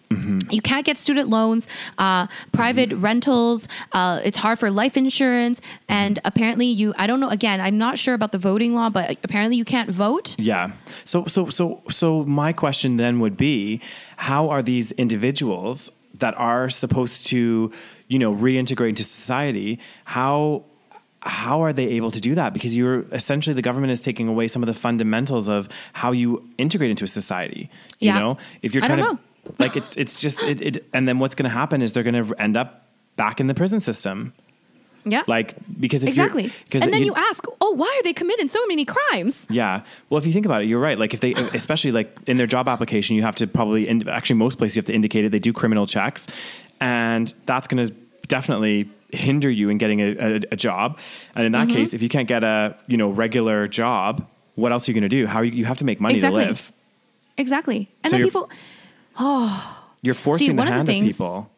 whatever. 0.09 0.37
You 0.49 0.61
can't 0.61 0.85
get 0.85 0.97
student 0.97 1.29
loans, 1.29 1.67
uh, 1.97 2.27
private 2.51 2.89
Mm-hmm. 2.89 3.01
rentals. 3.01 3.67
Uh, 3.91 4.21
it's 4.23 4.37
hard 4.37 4.59
for 4.59 4.69
life 4.71 4.95
insurance. 4.95 5.61
And 5.89 6.19
apparently, 6.23 6.67
you, 6.67 6.93
I 6.97 7.07
don't 7.07 7.19
know, 7.19 7.29
again, 7.29 7.59
I'm 7.59 7.77
not 7.77 7.97
sure 7.97 8.13
about 8.13 8.31
the 8.31 8.37
voting 8.37 8.75
law, 8.75 8.89
but 8.89 9.17
apparently 9.23 9.57
you 9.57 9.65
can't 9.65 9.89
vote. 9.89 10.35
Yeah. 10.39 10.71
So 11.05 11.25
so 11.25 11.49
so 11.49 11.81
so 11.89 12.23
my 12.25 12.53
question 12.53 12.97
then 12.97 13.19
would 13.19 13.35
be 13.35 13.81
how 14.17 14.49
are 14.49 14.61
these 14.61 14.91
individuals 14.93 15.91
that 16.19 16.35
are 16.37 16.69
supposed 16.69 17.27
to, 17.27 17.71
you 18.07 18.19
know, 18.19 18.33
reintegrate 18.33 18.89
into 18.89 19.03
society, 19.03 19.79
how 20.05 20.63
how 21.21 21.61
are 21.61 21.73
they 21.73 21.87
able 21.87 22.11
to 22.11 22.21
do 22.21 22.35
that? 22.35 22.53
Because 22.53 22.75
you're 22.75 23.01
essentially 23.11 23.53
the 23.53 23.61
government 23.61 23.91
is 23.91 24.01
taking 24.01 24.27
away 24.27 24.47
some 24.47 24.63
of 24.63 24.67
the 24.67 24.73
fundamentals 24.73 25.49
of 25.49 25.67
how 25.93 26.11
you 26.11 26.47
integrate 26.57 26.91
into 26.91 27.03
a 27.03 27.07
society. 27.07 27.69
Yeah. 27.99 28.13
You 28.13 28.19
know, 28.19 28.37
if 28.61 28.73
you're 28.73 28.83
trying 28.83 28.99
to 28.99 29.19
like 29.59 29.75
it's 29.75 29.95
it's 29.95 30.19
just 30.19 30.43
it, 30.43 30.61
it 30.61 30.85
and 30.93 31.07
then 31.07 31.19
what's 31.19 31.35
going 31.35 31.49
to 31.49 31.55
happen 31.55 31.81
is 31.81 31.93
they're 31.93 32.03
going 32.03 32.27
to 32.27 32.33
end 32.41 32.57
up 32.57 32.87
back 33.15 33.39
in 33.39 33.47
the 33.47 33.53
prison 33.53 33.79
system. 33.79 34.33
Yeah. 35.05 35.23
Like 35.25 35.53
because 35.79 36.03
if 36.03 36.09
exactly. 36.09 36.51
because 36.65 36.83
And 36.83 36.93
then 36.93 37.03
you 37.03 37.15
ask, 37.15 37.45
oh, 37.61 37.71
why 37.71 37.87
are 37.97 38.03
they 38.03 38.11
committing 38.11 38.49
so 38.49 38.65
many 38.67 38.83
crimes? 38.83 39.47
yeah. 39.49 39.83
Well, 40.09 40.17
if 40.17 40.25
you 40.27 40.33
think 40.33 40.45
about 40.45 40.61
it, 40.63 40.67
you're 40.67 40.81
right. 40.81 40.97
Like 40.97 41.13
if 41.13 41.21
they, 41.21 41.33
especially 41.33 41.93
like 41.93 42.13
in 42.27 42.35
their 42.35 42.47
job 42.47 42.67
application, 42.67 43.15
you 43.15 43.21
have 43.21 43.35
to 43.35 43.47
probably, 43.47 43.87
in, 43.87 44.07
actually 44.09 44.35
most 44.35 44.57
places 44.57 44.75
you 44.75 44.79
have 44.81 44.87
to 44.87 44.93
indicate 44.93 45.23
it. 45.23 45.31
They 45.31 45.39
do 45.39 45.53
criminal 45.53 45.87
checks, 45.87 46.27
and 46.81 47.33
that's 47.45 47.67
going 47.67 47.87
to 47.87 47.93
definitely 48.27 48.89
hinder 49.13 49.49
you 49.49 49.69
in 49.69 49.77
getting 49.77 50.01
a, 50.01 50.15
a, 50.19 50.35
a 50.51 50.55
job. 50.57 50.99
And 51.35 51.45
in 51.45 51.53
Mm-hmm. 51.53 51.69
that 51.69 51.73
case, 51.73 51.93
if 51.93 52.01
you 52.01 52.09
can't 52.09 52.27
get 52.27 52.43
a 52.43 52.75
you 52.87 52.97
know 52.97 53.09
regular 53.09 53.69
job, 53.69 54.27
what 54.55 54.73
else 54.73 54.89
are 54.89 54.91
you 54.91 54.99
going 54.99 55.09
to 55.09 55.15
do? 55.17 55.25
How 55.25 55.39
are 55.39 55.45
you, 55.45 55.53
you 55.53 55.65
have 55.65 55.77
to 55.77 55.85
make 55.85 56.01
money 56.01 56.15
Exactly. 56.15 56.43
to 56.43 56.49
live. 56.49 56.73
Exactly. 57.37 57.89
And 58.03 58.11
So 58.11 58.17
then 58.17 58.27
you're- 58.27 58.47
people, 59.17 59.51
You're 60.01 60.13
forcing 60.13 60.55
one 60.55 60.67
the 60.67 60.71
hand 60.71 60.81
of, 60.81 60.87
things- 60.87 61.13
people. 61.13 61.49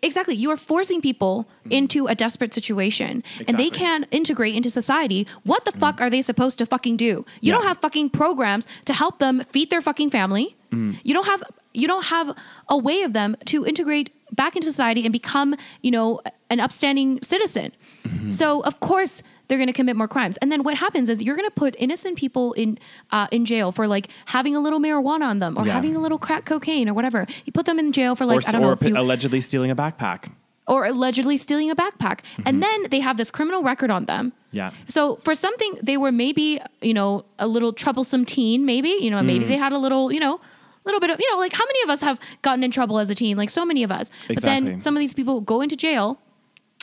Exactly. 0.00 0.36
You 0.36 0.50
are 0.50 0.56
forcing 0.56 1.00
people 1.00 1.48
mm. 1.66 1.72
into 1.72 2.06
a 2.06 2.14
desperate 2.14 2.54
situation 2.54 3.24
and 3.48 3.58
they 3.58 3.68
can't 3.68 4.06
integrate 4.12 4.54
into 4.54 4.70
society. 4.70 5.26
What 5.42 5.64
the 5.64 5.72
mm. 5.72 5.80
fuck 5.80 6.00
are 6.00 6.08
they 6.08 6.22
supposed 6.22 6.58
to 6.58 6.66
fucking 6.66 6.96
do? 6.96 7.04
You 7.04 7.24
Yeah. 7.40 7.54
don't 7.54 7.64
have 7.64 7.78
fucking 7.78 8.10
programs 8.10 8.66
to 8.84 8.92
help 8.92 9.18
them 9.18 9.42
feed 9.50 9.70
their 9.70 9.80
fucking 9.80 10.10
family. 10.10 10.56
Mm. 10.70 11.00
You 11.02 11.14
don't 11.14 11.26
have 11.26 11.42
you 11.74 11.88
don't 11.88 12.06
have 12.06 12.36
a 12.68 12.78
way 12.78 13.02
of 13.02 13.12
them 13.12 13.36
to 13.46 13.66
integrate 13.66 14.10
back 14.32 14.56
into 14.56 14.66
society 14.68 15.04
and 15.04 15.12
become, 15.12 15.54
you 15.82 15.90
know, 15.90 16.20
an 16.50 16.60
upstanding 16.60 17.20
citizen. 17.22 17.72
Mm-hmm. 18.06 18.30
So 18.30 18.60
of 18.60 18.80
course 18.80 19.22
they're 19.48 19.58
going 19.58 19.66
to 19.68 19.72
commit 19.72 19.96
more 19.96 20.08
crimes. 20.08 20.36
And 20.38 20.52
then 20.52 20.62
what 20.62 20.76
happens 20.76 21.08
is 21.08 21.22
you're 21.22 21.36
going 21.36 21.48
to 21.48 21.54
put 21.54 21.74
innocent 21.78 22.16
people 22.18 22.52
in 22.52 22.78
uh, 23.10 23.26
in 23.32 23.44
jail 23.44 23.72
for 23.72 23.86
like 23.86 24.08
having 24.26 24.54
a 24.54 24.60
little 24.60 24.78
marijuana 24.80 25.22
on 25.22 25.38
them 25.38 25.56
or 25.58 25.66
Yeah. 25.66 25.72
having 25.72 25.96
a 25.96 26.00
little 26.00 26.18
crack 26.18 26.44
cocaine 26.44 26.88
or 26.88 26.94
whatever. 26.94 27.26
You 27.46 27.52
put 27.52 27.66
them 27.66 27.78
in 27.78 27.92
jail 27.92 28.14
for 28.14 28.24
or 28.24 28.26
like 28.28 28.48
I 28.48 28.52
don't 28.52 28.62
know 28.62 28.68
or 28.68 28.72
a 28.74 28.76
few, 28.76 28.96
allegedly 28.96 29.40
stealing 29.40 29.70
a 29.70 29.76
backpack. 29.76 30.30
or 30.66 30.84
allegedly 30.84 31.38
stealing 31.38 31.70
a 31.70 31.74
backpack. 31.76 32.20
And 32.44 32.62
then 32.62 32.88
they 32.90 33.00
have 33.00 33.16
this 33.16 33.30
criminal 33.30 33.62
record 33.62 33.90
on 33.90 34.04
them. 34.04 34.32
Yeah. 34.52 34.70
So 34.88 35.16
for 35.16 35.34
something 35.34 35.78
they 35.82 35.96
were 35.96 36.12
maybe, 36.12 36.60
you 36.82 36.92
know, 36.92 37.24
a 37.38 37.46
little 37.48 37.72
troublesome 37.72 38.24
teen, 38.26 38.66
maybe, 38.66 38.90
you 39.00 39.10
know, 39.10 39.22
maybe 39.22 39.46
they 39.46 39.56
had 39.56 39.72
a 39.72 39.78
little, 39.78 40.12
you 40.12 40.20
know, 40.20 40.34
a 40.36 40.84
little 40.84 41.00
bit 41.00 41.08
of, 41.10 41.18
you 41.20 41.30
know, 41.30 41.38
like 41.38 41.54
how 41.54 41.64
many 41.64 41.82
of 41.84 41.90
us 41.90 42.00
have 42.02 42.18
gotten 42.42 42.62
in 42.62 42.70
trouble 42.70 42.98
as 42.98 43.08
a 43.08 43.14
teen? 43.14 43.36
Like 43.38 43.48
so 43.50 43.64
many 43.64 43.82
of 43.82 43.90
us. 43.90 44.10
Exactly. 44.28 44.34
But 44.34 44.42
then 44.42 44.80
some 44.80 44.94
of 44.94 45.00
these 45.00 45.14
people 45.14 45.40
go 45.40 45.62
into 45.62 45.74
jail 45.76 46.18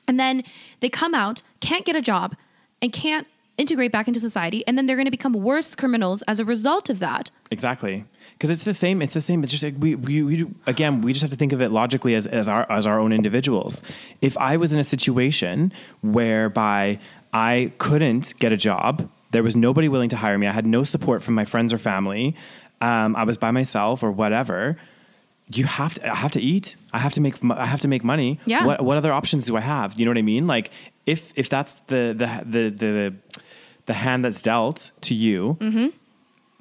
and 0.08 0.20
then 0.20 0.44
they 0.80 0.90
come 0.90 1.14
out, 1.14 1.42
can't 1.60 1.86
get 1.86 1.96
a 1.96 2.02
job 2.02 2.36
and 2.82 2.92
can't 2.92 3.28
integrate 3.58 3.92
back 3.92 4.08
into 4.08 4.20
society 4.20 4.66
and 4.68 4.78
then 4.78 4.86
they're 4.86 4.98
going 4.98 5.06
to 5.06 5.12
become 5.12 5.34
worse 5.34 5.76
criminals 5.76 6.22
as 6.24 6.40
a 6.40 6.46
result 6.46 6.90
of 6.90 7.00
that. 7.00 7.32
Exactly. 7.52 8.06
Because 8.34 8.50
it's 8.50 8.66
the 8.66 8.74
same. 8.74 9.02
It's 9.02 9.14
the 9.14 9.22
same. 9.22 9.44
It's 9.44 9.52
just 9.52 9.64
like 9.64 9.76
we, 9.80 9.96
we, 9.96 10.24
we 10.24 10.46
again, 10.68 11.02
we 11.02 11.14
just 11.14 11.22
have 11.22 11.32
to 11.32 11.38
think 11.38 11.54
of 11.54 11.62
it 11.62 11.72
logically 11.72 12.16
as, 12.16 12.28
as 12.28 12.50
our 12.50 12.70
as 12.70 12.86
our 12.86 13.00
own 13.00 13.14
individuals. 13.14 13.82
If 14.22 14.38
I 14.38 14.58
was 14.58 14.74
in 14.74 14.80
a 14.80 14.84
situation 14.84 15.72
whereby 16.02 17.00
I 17.34 17.72
couldn't 17.78 18.34
get 18.40 18.52
a 18.52 18.58
job, 18.58 19.10
there 19.32 19.44
was 19.44 19.56
nobody 19.56 19.88
willing 19.88 20.10
to 20.10 20.18
hire 20.18 20.38
me. 20.38 20.48
I 20.48 20.52
had 20.52 20.66
no 20.66 20.84
support 20.84 21.24
from 21.24 21.34
my 21.34 21.46
friends 21.46 21.74
or 21.74 21.78
family. 21.78 22.36
Um, 22.82 23.16
I 23.16 23.24
was 23.24 23.38
by 23.38 23.52
myself 23.52 24.04
or 24.04 24.12
whatever. 24.12 24.78
You 25.48 25.66
have 25.66 25.94
to. 25.96 26.12
I 26.12 26.16
have 26.16 26.32
to 26.32 26.42
eat. 26.42 26.76
I 26.92 27.00
have 27.00 27.14
to 27.14 27.22
make. 27.22 27.36
I 27.44 27.66
have 27.68 27.80
to 27.82 27.88
make 27.88 28.04
money. 28.04 28.40
Yeah. 28.46 28.66
What 28.66 28.84
What 28.84 28.98
other 28.98 29.14
options 29.14 29.46
do 29.46 29.56
I 29.56 29.62
have? 29.62 29.94
You 30.00 30.06
know 30.06 30.12
what 30.12 30.18
I 30.18 30.24
mean? 30.24 30.48
Like 30.48 30.72
if 31.06 31.32
if 31.36 31.50
that's 31.50 31.74
the 31.88 32.16
the 32.18 32.42
the 32.46 32.70
the, 32.72 33.14
the 33.86 33.94
hand 33.94 34.26
that's 34.26 34.42
dealt 34.42 34.92
to 35.02 35.14
you. 35.14 35.58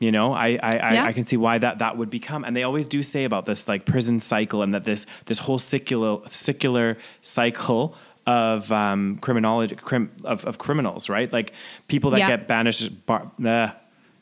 You 0.00 0.10
know, 0.12 0.32
I 0.34 0.46
I, 0.46 0.70
Mm-hmm. 0.70 0.94
Yeah. 0.94 1.04
I 1.04 1.08
I 1.08 1.12
can 1.12 1.24
see 1.24 1.36
why 1.38 1.58
that 1.58 1.78
that 1.78 1.96
would 1.96 2.10
become, 2.10 2.44
and 2.44 2.54
they 2.56 2.62
always 2.64 2.86
do 2.86 3.02
say 3.02 3.24
about 3.24 3.46
this 3.46 3.68
like 3.68 3.86
prison 3.86 4.20
cycle, 4.20 4.60
and 4.62 4.74
that 4.74 4.84
this 4.84 5.06
this 5.26 5.38
whole 5.38 5.58
secular 5.58 6.18
secular 6.28 6.96
cycle 7.22 7.94
of 8.26 8.70
um, 8.72 9.18
criminology 9.22 9.76
crim, 9.76 10.10
of 10.24 10.44
of 10.44 10.58
criminals, 10.58 11.08
right? 11.08 11.32
Like 11.32 11.52
people 11.88 12.10
that 12.10 12.18
Yeah. 12.18 12.36
get 12.36 12.46
banished, 12.48 13.06
bar, 13.06 13.30
uh, 13.46 13.68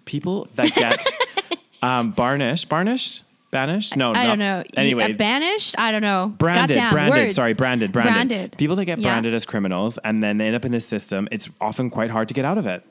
people 0.04 0.46
that 0.54 0.74
get 0.74 1.06
um, 1.82 2.12
barnished, 2.12 2.68
barnished, 2.68 3.24
banished. 3.53 3.96
No, 3.96 4.11
I 4.11 4.12
not- 4.14 4.24
don't 4.24 4.38
know. 4.40 4.64
Anyway, 4.76 5.12
Uh, 5.12 5.16
banished? 5.16 5.76
I 5.78 5.92
don't 5.92 6.03
know. 6.03 6.32
branded, 6.38 6.76
branded. 6.90 7.11
words. 7.26 7.36
Sorry, 7.36 7.53
branded, 7.55 7.92
branded, 7.92 8.12
Branded. 8.14 8.57
People 8.59 8.74
that 8.76 8.86
get 8.86 8.98
Yeah. 8.98 9.11
branded 9.11 9.32
as 9.34 9.46
criminals 9.46 9.98
and 9.98 10.20
then 10.24 10.38
they 10.38 10.46
end 10.48 10.57
up 10.57 10.64
in 10.64 10.72
this 10.72 10.86
system. 10.88 11.28
It's 11.30 11.48
often 11.61 11.88
quite 11.90 12.11
hard 12.11 12.26
to 12.28 12.34
get 12.34 12.44
out 12.44 12.59
of 12.59 12.66
it 12.66 12.84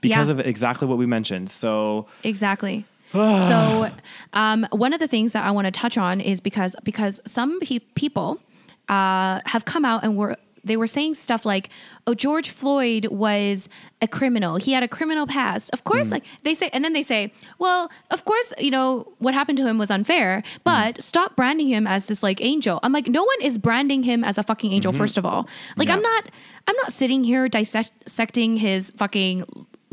because 0.00 0.28
Yeah. 0.28 0.32
of 0.32 0.40
exactly 0.40 0.88
what 0.88 0.98
we 0.98 1.06
mentioned. 1.06 1.50
So 1.50 2.06
Exactly. 2.24 2.84
so, 3.12 3.90
um, 4.32 4.66
one 4.72 4.92
of 4.92 4.98
the 4.98 5.06
things 5.06 5.34
that 5.34 5.44
I 5.44 5.52
want 5.52 5.66
to 5.66 5.70
touch 5.70 5.96
on 5.96 6.20
is 6.20 6.40
because 6.40 6.74
because 6.82 7.20
some 7.24 7.60
pe- 7.60 7.78
people 7.94 8.40
uh, 8.88 9.40
have 9.46 9.64
come 9.64 9.84
out 9.84 10.02
and 10.04 10.16
were 10.16 10.36
they 10.64 10.76
were 10.76 10.86
saying 10.86 11.14
stuff 11.14 11.44
like, 11.44 11.68
"Oh, 12.06 12.14
George 12.14 12.50
Floyd 12.50 13.06
was 13.06 13.68
a 14.00 14.08
criminal. 14.08 14.56
He 14.56 14.72
had 14.72 14.82
a 14.82 14.88
criminal 14.88 15.26
past." 15.26 15.70
Of 15.72 15.84
course, 15.84 16.08
mm. 16.08 16.12
like 16.12 16.24
they 16.42 16.54
say, 16.54 16.70
and 16.72 16.84
then 16.84 16.92
they 16.92 17.02
say, 17.02 17.32
"Well, 17.58 17.90
of 18.10 18.24
course, 18.24 18.52
you 18.58 18.70
know 18.70 19.12
what 19.18 19.34
happened 19.34 19.58
to 19.58 19.66
him 19.66 19.78
was 19.78 19.90
unfair, 19.90 20.42
but 20.64 20.96
mm. 20.96 21.02
stop 21.02 21.36
branding 21.36 21.68
him 21.68 21.86
as 21.86 22.06
this 22.06 22.22
like 22.22 22.40
angel." 22.42 22.80
I'm 22.82 22.92
like, 22.92 23.08
no 23.08 23.24
one 23.24 23.40
is 23.40 23.58
branding 23.58 24.02
him 24.02 24.24
as 24.24 24.38
a 24.38 24.42
fucking 24.42 24.72
angel. 24.72 24.92
Mm-hmm. 24.92 24.98
First 24.98 25.18
of 25.18 25.24
all, 25.24 25.48
like 25.76 25.88
Yeah. 25.88 25.94
I'm 25.94 26.02
not, 26.02 26.30
I'm 26.66 26.76
not 26.76 26.92
sitting 26.92 27.24
here 27.24 27.48
dissecting 27.48 28.56
his 28.56 28.90
fucking 28.90 29.44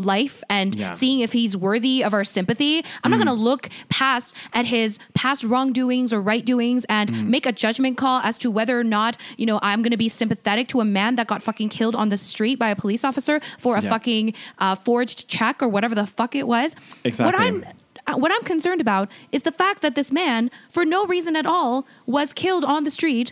life 0.05 0.43
and 0.49 0.75
Yeah. 0.75 0.91
seeing 0.91 1.19
if 1.21 1.31
he's 1.33 1.55
worthy 1.55 2.03
of 2.03 2.13
our 2.13 2.23
sympathy. 2.23 2.83
I'm 3.03 3.11
not 3.11 3.17
going 3.17 3.27
to 3.27 3.33
look 3.33 3.69
past 3.89 4.33
at 4.53 4.65
his 4.65 4.99
past 5.13 5.43
wrongdoings 5.43 6.11
or 6.13 6.21
right 6.21 6.43
doings 6.45 6.85
and 6.89 7.29
make 7.29 7.45
a 7.45 7.51
judgment 7.51 7.97
call 7.97 8.21
as 8.21 8.37
to 8.39 8.51
whether 8.51 8.79
or 8.79 8.83
not, 8.83 9.17
you 9.37 9.45
know, 9.45 9.59
I'm 9.61 9.81
going 9.81 9.91
to 9.91 9.97
be 9.97 10.09
sympathetic 10.09 10.67
to 10.69 10.81
a 10.81 10.85
man 10.85 11.15
that 11.15 11.27
got 11.27 11.41
fucking 11.43 11.69
killed 11.69 11.95
on 11.95 12.09
the 12.09 12.17
street 12.17 12.57
by 12.59 12.69
a 12.69 12.75
police 12.75 13.03
officer 13.03 13.39
for 13.59 13.75
a 13.77 13.81
Yeah. 13.81 13.89
fucking 13.89 14.33
uh, 14.59 14.75
forged 14.75 15.27
check 15.27 15.61
or 15.63 15.67
whatever 15.69 15.95
the 15.95 16.05
fuck 16.07 16.35
it 16.35 16.47
was. 16.47 16.75
Exactly. 17.03 17.25
What 17.31 17.41
I'm 17.41 17.65
uh, 18.07 18.17
what 18.17 18.31
I'm 18.31 18.43
concerned 18.43 18.81
about 18.81 19.11
is 19.31 19.43
the 19.43 19.51
fact 19.51 19.81
that 19.83 19.93
this 19.93 20.11
man, 20.11 20.49
for 20.71 20.83
no 20.83 21.05
reason 21.05 21.35
at 21.35 21.45
all, 21.45 21.85
was 22.07 22.33
killed 22.33 22.65
on 22.65 22.83
the 22.83 22.89
street 22.89 23.31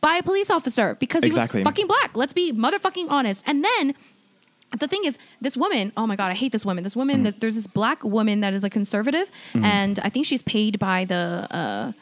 by 0.00 0.16
a 0.16 0.22
police 0.22 0.48
officer 0.50 0.96
because 0.98 1.22
he 1.22 1.26
Exactly. 1.26 1.60
was 1.60 1.66
fucking 1.66 1.86
black. 1.86 2.16
Let's 2.16 2.32
be 2.32 2.52
motherfucking 2.52 3.06
honest. 3.10 3.42
And 3.46 3.62
then 3.62 3.94
the 4.76 4.86
thing 4.88 5.04
is, 5.04 5.16
this 5.40 5.56
woman, 5.56 5.92
oh 5.96 6.06
my 6.06 6.16
God, 6.16 6.30
I 6.30 6.34
hate 6.34 6.52
this 6.52 6.64
woman. 6.66 6.84
This 6.84 6.94
woman, 6.96 7.24
Mm-hmm. 7.24 7.38
there's 7.38 7.54
this 7.54 7.66
black 7.66 8.04
woman 8.04 8.40
that 8.40 8.52
is 8.52 8.62
like 8.62 8.72
conservative, 8.72 9.30
and 9.54 9.98
I 10.00 10.08
think 10.10 10.26
she's 10.26 10.42
paid 10.42 10.78
by 10.78 11.04
the, 11.04 11.46
uh, 11.50 11.92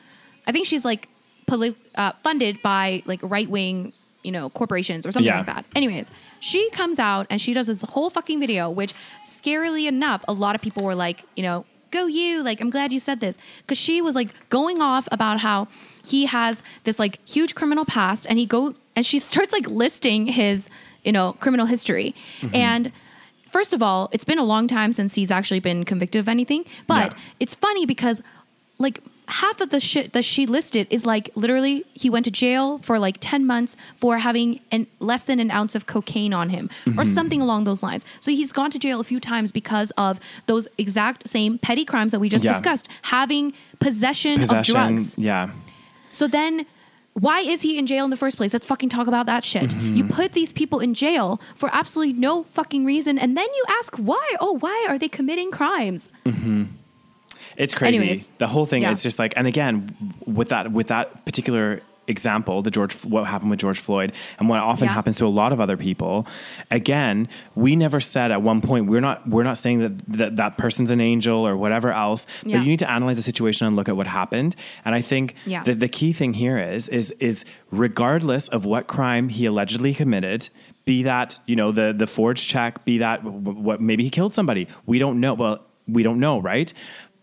I 0.47 0.53
think 0.53 0.67
she's 0.67 0.85
like 0.85 1.09
poli- 1.47 1.77
uh, 1.95 2.13
funded 2.23 2.61
by 2.63 3.03
like 3.07 3.21
right 3.23 3.49
wing, 3.49 3.93
you 4.25 4.33
know, 4.33 4.51
corporations 4.51 5.07
or 5.07 5.13
something 5.13 5.29
Yeah. 5.29 5.39
like 5.39 5.47
that. 5.47 5.65
Anyways, 5.77 6.11
she 6.41 6.69
comes 6.71 6.99
out 6.99 7.27
and 7.31 7.41
she 7.41 7.53
does 7.55 7.69
this 7.69 7.83
whole 7.83 8.11
fucking 8.11 8.41
video, 8.41 8.69
which 8.69 8.93
scarily 9.25 9.87
enough, 9.89 10.25
a 10.29 10.33
lot 10.33 10.55
of 10.55 10.61
people 10.61 10.83
were 10.83 10.95
like, 10.95 11.23
you 11.37 11.43
know, 11.43 11.65
go 11.93 12.07
you. 12.07 12.43
Like, 12.43 12.61
I'm 12.61 12.71
glad 12.71 12.93
you 12.93 12.99
said 13.01 13.21
this. 13.21 13.39
Because 13.59 13.79
she 13.79 14.03
was 14.03 14.15
like 14.17 14.31
going 14.49 14.83
off 14.83 15.07
about 15.13 15.41
how 15.41 15.69
he 16.05 16.27
has 16.27 16.63
this 16.85 16.99
like 16.99 17.19
huge 17.29 17.55
criminal 17.55 17.85
past 17.85 18.27
and 18.29 18.39
he 18.39 18.47
goes 18.47 18.81
and 18.97 19.07
she 19.07 19.19
starts 19.31 19.53
like 19.53 19.69
listing 19.69 20.27
his, 20.27 20.69
you 21.07 21.13
know, 21.13 21.33
criminal 21.41 21.67
history. 21.67 22.15
Mm-hmm. 22.41 22.55
And 22.55 22.93
first 23.51 23.73
of 23.73 23.81
all, 23.83 24.11
it's 24.13 24.25
been 24.25 24.39
a 24.39 24.45
long 24.45 24.69
time 24.69 24.93
since 24.93 25.15
he's 25.15 25.31
actually 25.31 25.61
been 25.61 25.85
convicted 25.85 26.19
of 26.21 26.29
anything. 26.29 26.65
But 26.87 27.13
Yeah. 27.13 27.19
it's 27.41 27.55
funny 27.55 27.87
because 27.87 28.21
like 28.79 29.01
half 29.29 29.61
of 29.61 29.71
the 29.71 29.81
shit 29.81 30.13
that 30.13 30.25
she 30.25 30.47
listed 30.47 30.87
is 30.91 31.05
like 31.07 31.31
literally 31.35 31.85
he 31.95 32.09
went 32.11 32.25
to 32.25 32.31
jail 32.31 32.79
for 32.79 32.99
like 32.99 33.17
10 33.21 33.45
months 33.47 33.77
for 33.97 34.19
having 34.19 34.61
an 34.71 34.87
less 35.01 35.25
than 35.25 35.41
an 35.41 35.51
ounce 35.51 35.75
of 35.75 35.87
cocaine 35.87 36.33
on 36.33 36.51
him 36.51 36.71
or 36.87 36.91
mm-hmm. 36.91 37.03
something 37.05 37.41
along 37.41 37.65
those 37.65 37.83
lines 37.83 38.05
so 38.21 38.31
he's 38.31 38.53
gone 38.53 38.71
to 38.71 38.79
jail 38.79 39.01
a 39.01 39.05
few 39.05 39.19
times 39.19 39.51
because 39.51 39.91
of 39.97 40.21
those 40.47 40.69
exact 40.79 41.27
same 41.29 41.59
petty 41.59 41.85
crimes 41.85 42.13
that 42.13 42.21
we 42.21 42.29
just 42.29 42.45
Yeah. 42.45 42.53
discussed 42.53 42.87
having 43.03 43.53
possession, 43.81 44.39
possession. 44.39 44.59
of 44.59 44.65
drugs 44.65 45.17
Yeah. 45.19 45.51
so 46.13 46.29
then 46.29 46.67
why 47.19 47.41
is 47.41 47.63
he 47.63 47.79
in 47.79 47.87
jail 47.87 48.05
in 48.05 48.11
the 48.11 48.17
first 48.17 48.37
place? 48.37 48.53
Let's 48.53 48.67
fucking 48.67 48.91
talk 48.91 49.07
about 49.07 49.25
that 49.25 49.43
shit. 49.43 49.71
Mm-hmm. 49.71 49.97
You 49.97 50.05
put 50.05 50.35
these 50.35 50.53
people 50.53 50.81
in 50.81 50.93
jail 50.93 51.41
for 51.55 51.71
absolutely 51.73 52.13
no 52.13 52.45
fucking 52.45 52.85
reason, 52.85 53.19
and 53.19 53.37
then 53.37 53.47
you 53.55 53.65
ask 53.69 53.97
why? 53.97 54.35
Oh, 54.39 54.59
why 54.59 54.87
are 54.89 54.99
they 54.99 55.09
committing 55.09 55.51
crimes? 55.51 56.11
It's 57.57 57.75
crazy. 57.75 57.97
Anyways, 57.97 58.31
the 58.37 58.47
whole 58.47 58.67
thing 58.67 58.83
yeah. 58.83 58.91
is 58.91 59.03
just 59.03 59.19
like, 59.19 59.33
and 59.35 59.47
again, 59.47 59.97
with 60.27 60.51
that 60.51 60.73
with 60.73 60.89
that 60.89 61.25
particular 61.25 61.81
example, 62.09 62.63
the 62.63 62.71
George, 62.71 62.95
what 63.05 63.25
happened 63.27 63.51
with 63.51 63.61
George 63.61 63.81
Floyd, 63.81 64.13
and 64.39 64.49
what 64.49 64.61
often 64.61 64.87
Yeah. 64.87 64.95
happens 64.95 65.17
to 65.17 65.27
a 65.27 65.29
lot 65.29 65.53
of 65.53 65.61
other 65.61 65.77
people. 65.77 66.27
Again, 66.71 67.29
we 67.55 67.77
never 67.77 68.01
said 68.01 68.31
at 68.31 68.43
one 68.43 68.61
point 68.61 68.87
we're 68.87 69.01
not 69.01 69.29
we're 69.29 69.43
not 69.43 69.59
saying 69.59 69.79
that 69.81 69.99
that, 70.19 70.37
that 70.37 70.57
person's 70.57 70.91
an 70.91 71.01
angel 71.01 71.47
or 71.47 71.57
whatever 71.57 71.93
else, 71.93 72.27
Yeah. 72.45 72.57
but 72.59 72.65
you 72.65 72.71
need 72.71 72.79
to 72.81 72.91
analyze 72.91 73.17
the 73.17 73.23
situation 73.23 73.67
and 73.67 73.77
look 73.77 73.89
at 73.89 73.97
what 73.97 74.07
happened. 74.07 74.57
And 74.85 74.95
I 74.95 75.01
think 75.03 75.35
Yeah. 75.47 75.63
that 75.65 75.81
the 75.81 75.89
key 75.89 76.13
thing 76.13 76.35
here 76.35 76.59
is 76.59 76.89
is 76.89 77.11
is 77.21 77.45
regardless 77.71 78.49
of 78.49 78.65
what 78.65 78.87
crime 78.87 79.29
he 79.29 79.47
allegedly 79.47 79.95
committed. 79.95 80.49
Be 80.85 81.03
that 81.03 81.39
you 81.47 81.57
know 81.57 81.73
the 81.73 81.93
the 81.97 82.07
forged 82.07 82.49
check, 82.49 82.85
be 82.85 82.99
that 82.99 83.25
what 83.25 83.81
maybe 83.81 84.05
he 84.05 84.11
killed 84.11 84.35
somebody. 84.35 84.69
We 84.87 84.99
don't 84.99 85.19
know. 85.21 85.35
Well, 85.35 85.61
we 85.89 86.03
don't 86.03 86.21
know, 86.21 86.41
right? 86.41 86.73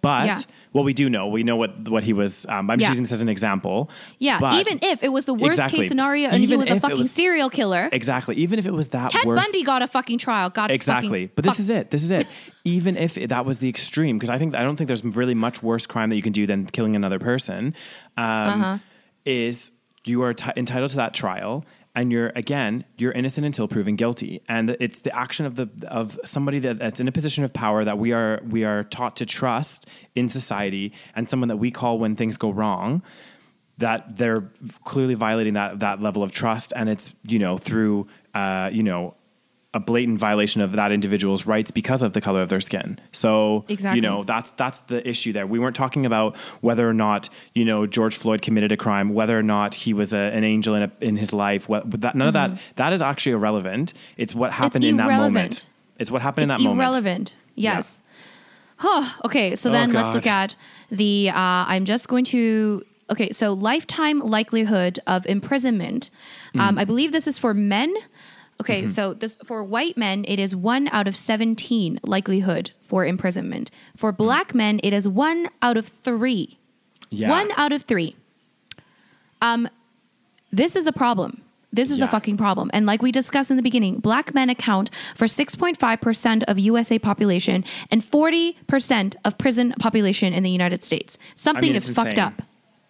But. 0.02 0.46
Well, 0.74 0.84
we 0.84 0.94
do 0.94 1.10
know. 1.10 1.28
We 1.28 1.44
know 1.44 1.56
what 1.56 1.88
what 1.88 2.04
he 2.04 2.12
was. 2.14 2.46
Um, 2.50 2.70
I'm 2.70 2.80
Yeah. 2.80 2.88
just 2.88 2.90
using 2.92 3.04
this 3.04 3.12
as 3.14 3.22
an 3.22 3.30
example. 3.30 3.90
Yeah, 4.20 4.40
But- 4.40 4.60
even 4.60 4.80
if 4.82 5.04
it 5.04 5.10
was 5.10 5.26
the 5.26 5.34
worst 5.34 5.54
Exactly. 5.60 5.80
case 5.82 5.88
scenario 5.90 6.30
and 6.30 6.44
he 6.44 6.56
was 6.58 6.70
a 6.70 6.80
fucking 6.80 6.98
was- 6.98 7.12
serial 7.12 7.50
killer, 7.50 7.90
exactly, 7.92 8.36
even 8.38 8.60
if 8.60 8.66
it 8.66 8.74
was 8.74 8.90
that 8.90 9.12
Ted 9.12 9.24
Bundy 9.24 9.64
got 9.64 9.82
a 9.82 9.88
fucking 9.88 10.18
trial. 10.18 10.50
God 10.50 10.72
exactly. 10.72 11.28
fucking 11.28 11.32
But 11.36 11.44
this 11.46 11.54
fuck. 11.54 11.60
is 11.60 11.70
it. 11.70 11.92
This 11.92 12.04
is 12.04 12.12
it. 12.12 12.28
even 12.66 12.98
if 12.98 13.18
it- 13.18 13.30
that 13.30 13.46
was 13.46 13.60
the 13.60 13.70
extreme, 13.70 14.18
because 14.18 14.30
I 14.30 14.38
think 14.38 14.56
I 14.56 14.64
don't 14.64 14.76
think 14.76 14.88
there's 14.88 15.04
really 15.06 15.36
much 15.36 15.62
worse 15.64 15.86
crime 15.86 16.10
that 16.10 16.16
you 16.16 16.22
can 16.22 16.34
do 16.34 16.46
than 16.48 16.66
killing 16.66 16.96
another 16.96 17.20
person. 17.20 17.74
Um, 18.18 18.26
Uh-huh. 18.26 18.78
Is 19.26 19.72
you 20.06 20.22
are 20.24 20.34
t- 20.34 20.52
entitled 20.58 20.92
to 20.92 20.98
that 20.98 21.14
trial. 21.14 21.64
And 21.96 22.12
you're 22.12 22.32
again, 22.36 22.86
you're 22.98 23.12
innocent 23.12 23.46
until 23.46 23.68
proven 23.68 23.96
guilty, 23.96 24.42
and 24.50 24.72
it's 24.80 25.00
the 25.00 25.16
action 25.16 25.46
of 25.46 25.56
the 25.56 25.70
of 25.88 26.20
somebody 26.26 26.58
that, 26.60 26.80
that's 26.80 27.00
in 27.00 27.08
a 27.08 27.12
position 27.12 27.44
of 27.44 27.54
power 27.54 27.86
that 27.86 28.00
we 28.00 28.14
are 28.14 28.42
we 28.50 28.64
are 28.64 28.84
taught 28.84 29.16
to 29.18 29.28
trust 29.28 29.88
in 30.16 30.28
society, 30.28 30.92
and 31.16 31.30
someone 31.30 31.50
that 31.50 31.58
we 31.58 31.70
call 31.70 32.00
when 32.00 32.16
things 32.16 32.36
go 32.36 32.50
wrong, 32.50 33.04
that 33.78 34.18
they're 34.18 34.50
clearly 34.86 35.14
violating 35.14 35.54
that 35.54 35.82
that 35.82 36.02
level 36.02 36.24
of 36.24 36.32
trust, 36.32 36.74
and 36.76 36.90
it's 36.90 37.14
you 37.24 37.38
know 37.38 37.60
through 37.60 38.08
uh, 38.34 38.72
you 38.74 38.82
know 38.82 39.14
a 39.74 39.80
blatant 39.80 40.20
violation 40.20 40.62
of 40.62 40.74
that 40.74 40.92
individual's 40.92 41.48
rights 41.48 41.72
because 41.72 42.04
of 42.04 42.14
the 42.14 42.22
color 42.22 42.42
of 42.42 42.50
their 42.50 42.62
skin. 42.62 43.00
So 43.12 43.66
Exactly. 43.68 43.98
you 43.98 44.02
know 44.02 44.24
that's 44.24 44.52
that's 44.52 44.80
the 44.82 45.08
issue 45.08 45.34
there. 45.34 45.48
We 45.48 45.60
weren't 45.60 45.76
talking 45.76 46.06
about 46.06 46.36
whether 46.62 46.88
or 46.88 46.94
not 46.94 47.30
you 47.54 47.66
know 47.66 47.88
George 47.88 48.16
Floyd 48.16 48.42
committed 48.42 48.72
a 48.72 48.78
crime, 48.78 49.14
whether 49.14 49.38
or 49.38 49.44
not 49.44 49.74
he 49.74 49.94
was 49.94 50.14
a, 50.14 50.18
an 50.18 50.44
angel 50.44 50.76
in, 50.76 50.84
a, 50.84 50.92
in 51.02 51.18
his 51.18 51.34
life. 51.34 51.68
What 51.68 51.90
that, 52.02 52.16
none 52.16 52.28
of 52.28 52.34
that 52.36 52.60
that 52.76 52.94
is 52.94 53.02
actually 53.02 53.34
irrelevant. 53.34 53.94
It's 54.18 54.36
what 54.36 54.52
happened 54.54 54.84
in 54.86 54.98
that 54.98 55.08
moment. 55.08 55.54
Mm-hmm. 55.54 56.02
It's 56.02 56.12
what 56.12 56.22
happened 56.22 56.44
in 56.44 56.52
it's 56.52 56.60
that 56.60 56.64
moment. 56.64 56.80
irrelevant. 56.80 57.36
Yes. 57.56 58.02
Huh. 58.78 59.10
Okay. 59.26 59.56
So 59.56 59.70
then 59.70 59.92
let's 59.92 60.14
look 60.14 60.28
at 60.28 60.56
the. 60.92 61.30
Uh, 61.30 61.34
I'm 61.36 61.86
just 61.86 62.08
going 62.08 62.26
to. 62.26 62.84
Okay. 63.10 63.32
So 63.32 63.54
lifetime 63.54 64.20
likelihood 64.20 65.00
of 65.08 65.26
imprisonment. 65.26 66.10
Mm. 66.56 66.60
Um, 66.60 66.78
I 66.80 66.86
believe 66.86 67.12
this 67.12 67.28
is 67.28 67.38
for 67.38 67.54
men. 67.54 67.94
Okay. 68.64 68.84
Mm-hmm. 68.84 68.92
So 68.92 69.14
this 69.14 69.38
for 69.46 69.64
white 69.64 69.98
men, 69.98 70.24
it 70.28 70.40
is 70.40 70.56
one 70.56 70.88
out 70.92 71.08
of 71.08 71.16
seventeen 71.16 72.00
likelihood 72.04 72.72
for 72.82 73.06
imprisonment. 73.06 73.72
For 73.96 74.12
black 74.12 74.54
men, 74.56 74.80
it 74.84 74.94
is 74.94 75.08
one 75.08 75.50
out 75.62 75.78
of 75.78 75.88
three. 75.88 76.58
Yeah. 77.10 77.30
One 77.30 77.50
out 77.58 77.72
of 77.72 77.84
three. 77.84 78.16
Um, 79.42 79.68
this 80.52 80.76
is 80.76 80.88
a 80.88 80.92
problem. 80.94 81.42
This 81.72 81.90
is 81.90 82.00
Yeah. 82.00 82.06
a 82.06 82.08
fucking 82.08 82.38
problem. 82.38 82.70
And 82.74 82.86
like 82.86 83.02
we 83.02 83.12
discussed 83.12 83.50
in 83.52 83.58
the 83.58 83.64
beginning, 83.64 83.98
black 83.98 84.34
men 84.34 84.50
account 84.50 84.90
for 85.16 85.26
6.5% 85.28 86.44
of 86.44 86.60
USA 86.60 87.00
population 87.00 87.64
and 87.90 88.04
40% 88.04 89.16
of 89.26 89.38
prison 89.40 89.74
population 89.80 90.34
in 90.34 90.44
the 90.44 90.52
United 90.52 90.84
States. 90.84 91.18
Something 91.36 91.70
mean, 91.70 91.76
is 91.76 91.90
fucked 91.90 92.20
up. 92.20 92.44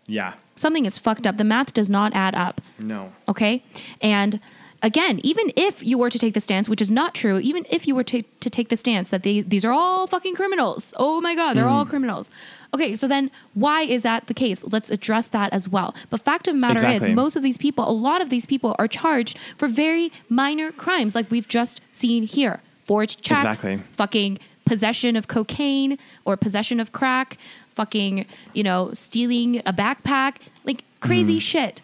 Yeah. 0.06 0.34
Something 0.56 0.86
is 0.86 0.98
fucked 0.98 1.26
up. 1.26 1.38
The 1.38 1.46
math 1.46 1.74
does 1.74 1.90
not 1.90 2.14
add 2.14 2.36
up. 2.36 2.60
No. 2.78 3.14
Okay. 3.28 3.64
And 4.02 4.40
again, 4.84 5.20
even 5.24 5.52
if 5.56 5.84
you 5.84 5.98
were 5.98 6.10
to 6.12 6.20
take 6.20 6.34
the 6.36 6.42
stance, 6.42 6.68
which 6.70 6.82
is 6.82 6.92
not 6.92 7.16
true, 7.16 7.40
even 7.40 7.66
if 7.72 7.88
you 7.88 7.96
were 7.96 8.04
to, 8.04 8.22
to 8.42 8.50
take 8.50 8.68
the 8.70 8.76
stance 8.78 9.10
that 9.10 9.24
they, 9.24 9.42
these 9.42 9.64
are 9.66 9.72
all 9.72 10.06
fucking 10.06 10.36
criminals. 10.36 10.94
Oh 10.98 11.20
my 11.22 11.34
God, 11.36 11.56
they're 11.56 11.66
Mm. 11.66 11.72
all 11.72 11.86
criminals. 11.86 12.30
Okay, 12.74 12.96
so 12.96 13.08
then 13.08 13.32
why 13.54 13.84
is 13.84 14.02
that 14.04 14.28
the 14.28 14.34
case? 14.34 14.64
Let's 14.64 14.92
address 14.92 15.30
that 15.30 15.52
as 15.54 15.70
well. 15.70 15.96
But 16.10 16.22
fact 16.22 16.48
of 16.48 16.56
the 16.56 16.60
matter 16.62 16.74
Exactly. 16.74 17.12
is, 17.12 17.16
most 17.16 17.36
of 17.36 17.44
these 17.44 17.58
people, 17.58 17.90
a 17.90 17.92
lot 18.10 18.22
of 18.22 18.30
these 18.30 18.46
people 18.46 18.76
are 18.78 18.88
charged 18.88 19.38
for 19.58 19.68
very 19.68 20.12
minor 20.28 20.72
crimes, 20.72 21.16
like 21.16 21.32
we've 21.32 21.48
just 21.48 21.80
seen 21.94 22.24
here 22.24 22.62
forged 22.84 23.22
checks, 23.22 23.46
Exactly. 23.46 23.82
fucking 23.96 24.38
possession 24.66 25.16
of 25.16 25.28
cocaine 25.28 25.98
or 26.26 26.36
possession 26.36 26.80
of 26.82 26.92
crack, 26.92 27.38
fucking, 27.76 28.26
you 28.54 28.64
know, 28.64 28.92
stealing 28.94 29.60
a 29.66 29.72
backpack, 29.72 30.38
like 30.66 30.84
crazy 31.00 31.38
Mm. 31.38 31.42
shit. 31.42 31.82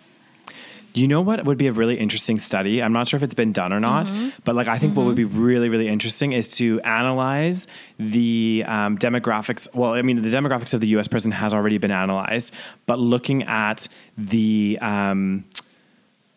You 0.94 1.08
know 1.08 1.22
what 1.22 1.46
would 1.46 1.58
be 1.58 1.68
a 1.68 1.72
really 1.72 1.98
interesting 2.00 2.40
study? 2.40 2.82
I'm 2.82 2.94
not 2.94 3.08
sure 3.08 3.18
if 3.18 3.24
it's 3.24 3.36
been 3.36 3.54
done 3.54 3.72
or 3.72 3.80
not, 3.80 4.08
Mm-hmm. 4.08 4.30
but 4.44 4.56
like 4.56 4.68
I 4.68 4.78
think 4.80 4.96
what 4.98 5.06
would 5.06 5.16
be 5.16 5.24
really, 5.26 5.70
really 5.70 5.88
interesting 5.88 6.32
is 6.34 6.56
to 6.58 6.82
analyze 6.82 7.68
the 8.00 8.64
um, 8.68 8.98
demographics. 8.98 9.68
Well, 9.74 9.94
I 9.94 10.02
mean, 10.02 10.22
the 10.22 10.30
demographics 10.30 10.74
of 10.74 10.82
the 10.82 10.88
U.S. 10.90 11.08
prison 11.08 11.32
has 11.32 11.54
already 11.54 11.78
been 11.78 11.92
analyzed, 11.92 12.54
but 12.88 12.98
looking 13.00 13.44
at 13.44 13.88
the 14.18 14.80
um, 14.82 15.46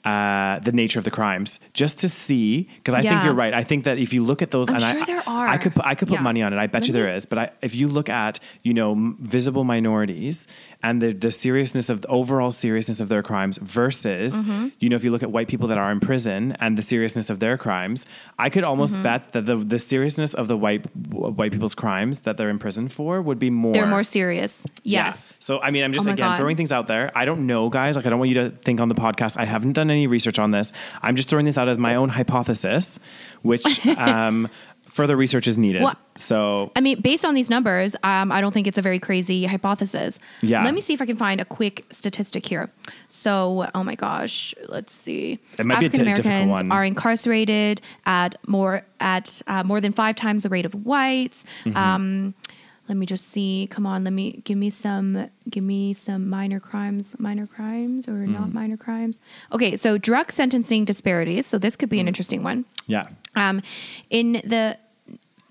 uh, 0.05 0.59
the 0.59 0.73
nature 0.73 0.99
of 0.99 1.05
the 1.05 1.11
crimes, 1.11 1.61
just 1.75 1.99
to 2.01 2.09
see, 2.09 2.63
because 2.79 2.95
I 2.95 3.03
think 3.03 3.23
you're 3.25 3.35
right. 3.35 3.55
I 3.55 3.63
think 3.63 3.85
that 3.85 3.99
if 3.99 4.13
you 4.13 4.25
look 4.25 4.43
at 4.43 4.51
those, 4.51 4.69
I'm 4.69 4.77
and 4.77 4.85
sure 4.85 5.03
I, 5.03 5.05
there 5.05 5.23
I 5.27 5.59
could 5.59 5.75
put, 5.75 5.85
I 5.87 5.95
could 5.95 6.09
put 6.09 6.15
Yeah. 6.19 6.23
money 6.23 6.43
on 6.43 6.53
it. 6.53 6.59
I 6.59 6.67
bet 6.67 6.89
you 6.89 6.93
there 6.93 7.15
is. 7.15 7.25
But 7.27 7.39
I, 7.39 7.51
if 7.63 7.75
you 7.75 7.87
look 7.89 8.09
at 8.09 8.41
you 8.63 8.75
know 8.75 8.93
m- 8.93 9.17
visible 9.21 9.65
minorities 9.65 10.47
and 10.83 11.01
the 11.01 11.13
the 11.13 11.31
seriousness 11.31 11.89
of 11.89 12.01
the 12.03 12.09
overall 12.09 12.51
seriousness 12.53 12.99
of 13.01 13.09
their 13.09 13.23
crimes 13.23 13.59
versus 13.59 14.43
Mm-hmm. 14.43 14.69
you 14.81 14.89
know 14.89 14.97
if 14.97 15.05
you 15.05 15.11
look 15.11 15.23
at 15.23 15.31
white 15.31 15.47
people 15.49 15.69
that 15.69 15.79
are 15.79 15.93
in 15.93 16.01
prison 16.01 16.57
and 16.61 16.77
the 16.77 16.83
seriousness 16.83 17.31
of 17.31 17.39
their 17.39 17.57
crimes, 17.57 18.05
I 18.39 18.51
could 18.51 18.65
almost 18.65 18.95
Mm-hmm. 18.95 19.03
bet 19.05 19.33
that 19.33 19.47
the 19.47 19.57
the 19.57 19.79
seriousness 19.79 20.35
of 20.35 20.49
the 20.49 20.57
white 20.57 20.85
white 21.13 21.53
people's 21.53 21.75
crimes 21.77 22.21
that 22.23 22.37
they're 22.37 22.51
in 22.51 22.59
prison 22.59 22.89
for 22.89 23.23
would 23.23 23.39
be 23.39 23.51
more. 23.51 23.73
They're 23.73 23.87
more 23.87 24.05
serious. 24.05 24.67
Yeah. 24.83 25.07
Yes. 25.07 25.37
So 25.41 25.61
I 25.61 25.71
mean, 25.71 25.85
I'm 25.85 25.93
just 25.93 26.07
Oh 26.09 26.13
again 26.13 26.27
God. 26.31 26.39
throwing 26.39 26.57
things 26.57 26.73
out 26.73 26.87
there. 26.89 27.13
I 27.15 27.25
don't 27.25 27.47
know, 27.47 27.69
guys. 27.69 27.95
Like 27.97 28.07
I 28.07 28.11
don't 28.11 28.19
want 28.19 28.31
you 28.31 28.41
to 28.43 28.51
think 28.51 28.81
on 28.81 28.89
the 28.89 28.95
podcast. 28.97 29.37
I 29.37 29.45
haven't 29.45 29.75
done 29.75 29.91
any 29.93 30.07
research 30.07 30.38
on 30.38 30.51
this. 30.51 30.72
I'm 31.03 31.16
just 31.16 31.28
throwing 31.28 31.47
this 31.47 31.59
out 31.59 31.68
as 31.68 31.78
my 31.78 31.95
own 31.95 32.09
hypothesis, 32.09 32.99
which 33.43 33.86
um, 33.97 34.49
further 34.93 35.16
research 35.16 35.49
is 35.49 35.57
needed. 35.57 35.82
Well, 35.82 35.95
so 36.16 36.70
I 36.76 36.80
mean, 36.80 37.01
based 37.01 37.24
on 37.24 37.34
these 37.34 37.49
numbers, 37.49 37.97
um, 38.03 38.30
I 38.30 38.40
don't 38.43 38.53
think 38.53 38.66
it's 38.66 38.76
a 38.76 38.82
very 38.82 38.99
crazy 38.99 39.47
hypothesis. 39.47 40.18
Yeah. 40.43 40.62
Let 40.64 40.74
me 40.74 40.82
see 40.82 40.93
if 40.93 41.01
I 41.01 41.07
can 41.07 41.16
find 41.16 41.40
a 41.40 41.47
quick 41.47 41.86
statistic 41.90 42.45
here. 42.45 42.70
So, 43.09 43.70
oh 43.74 43.82
my 43.82 43.95
gosh, 43.95 44.55
let's 44.68 44.95
see. 44.95 45.38
It 45.59 45.64
might 45.64 45.80
be 45.80 45.86
a 45.86 45.88
di- 45.88 46.05
difficult 46.05 46.26
Americans 46.26 46.51
one. 46.51 46.72
are 46.72 46.84
incarcerated 46.84 47.80
at 48.05 48.36
more 48.47 48.82
at 49.01 49.40
uh, 49.47 49.64
more 49.64 49.80
than 49.80 49.93
five 49.93 50.14
times 50.16 50.43
the 50.43 50.51
rate 50.51 50.66
of 50.66 50.74
whites. 50.74 51.45
Mm-hmm. 51.64 51.76
Um, 51.76 52.34
let 52.89 52.97
me 52.99 53.07
just 53.07 53.28
see. 53.28 53.68
Come 53.70 53.87
on, 53.87 54.05
let 54.05 54.12
me 54.12 54.43
give 54.45 54.59
me 54.59 54.68
some 54.70 55.28
give 55.49 55.64
me 55.64 55.93
some 55.93 56.28
minor 56.28 56.61
crimes, 56.61 57.14
minor 57.18 57.47
crimes 57.47 58.09
or 58.09 58.12
Mm. 58.26 58.33
not 58.39 58.53
minor 58.53 58.76
crimes. 58.76 59.18
Okay, 59.53 59.76
so 59.76 59.99
drug 59.99 60.33
sentencing 60.33 60.85
disparities. 60.85 61.47
So 61.47 61.59
this 61.59 61.76
could 61.76 61.89
Mm. 61.89 61.93
be 61.93 62.01
an 62.01 62.09
interesting 62.09 62.43
one. 62.43 62.64
yeah, 62.87 63.07
Um, 63.37 63.62
in 64.11 64.33
the 64.45 64.76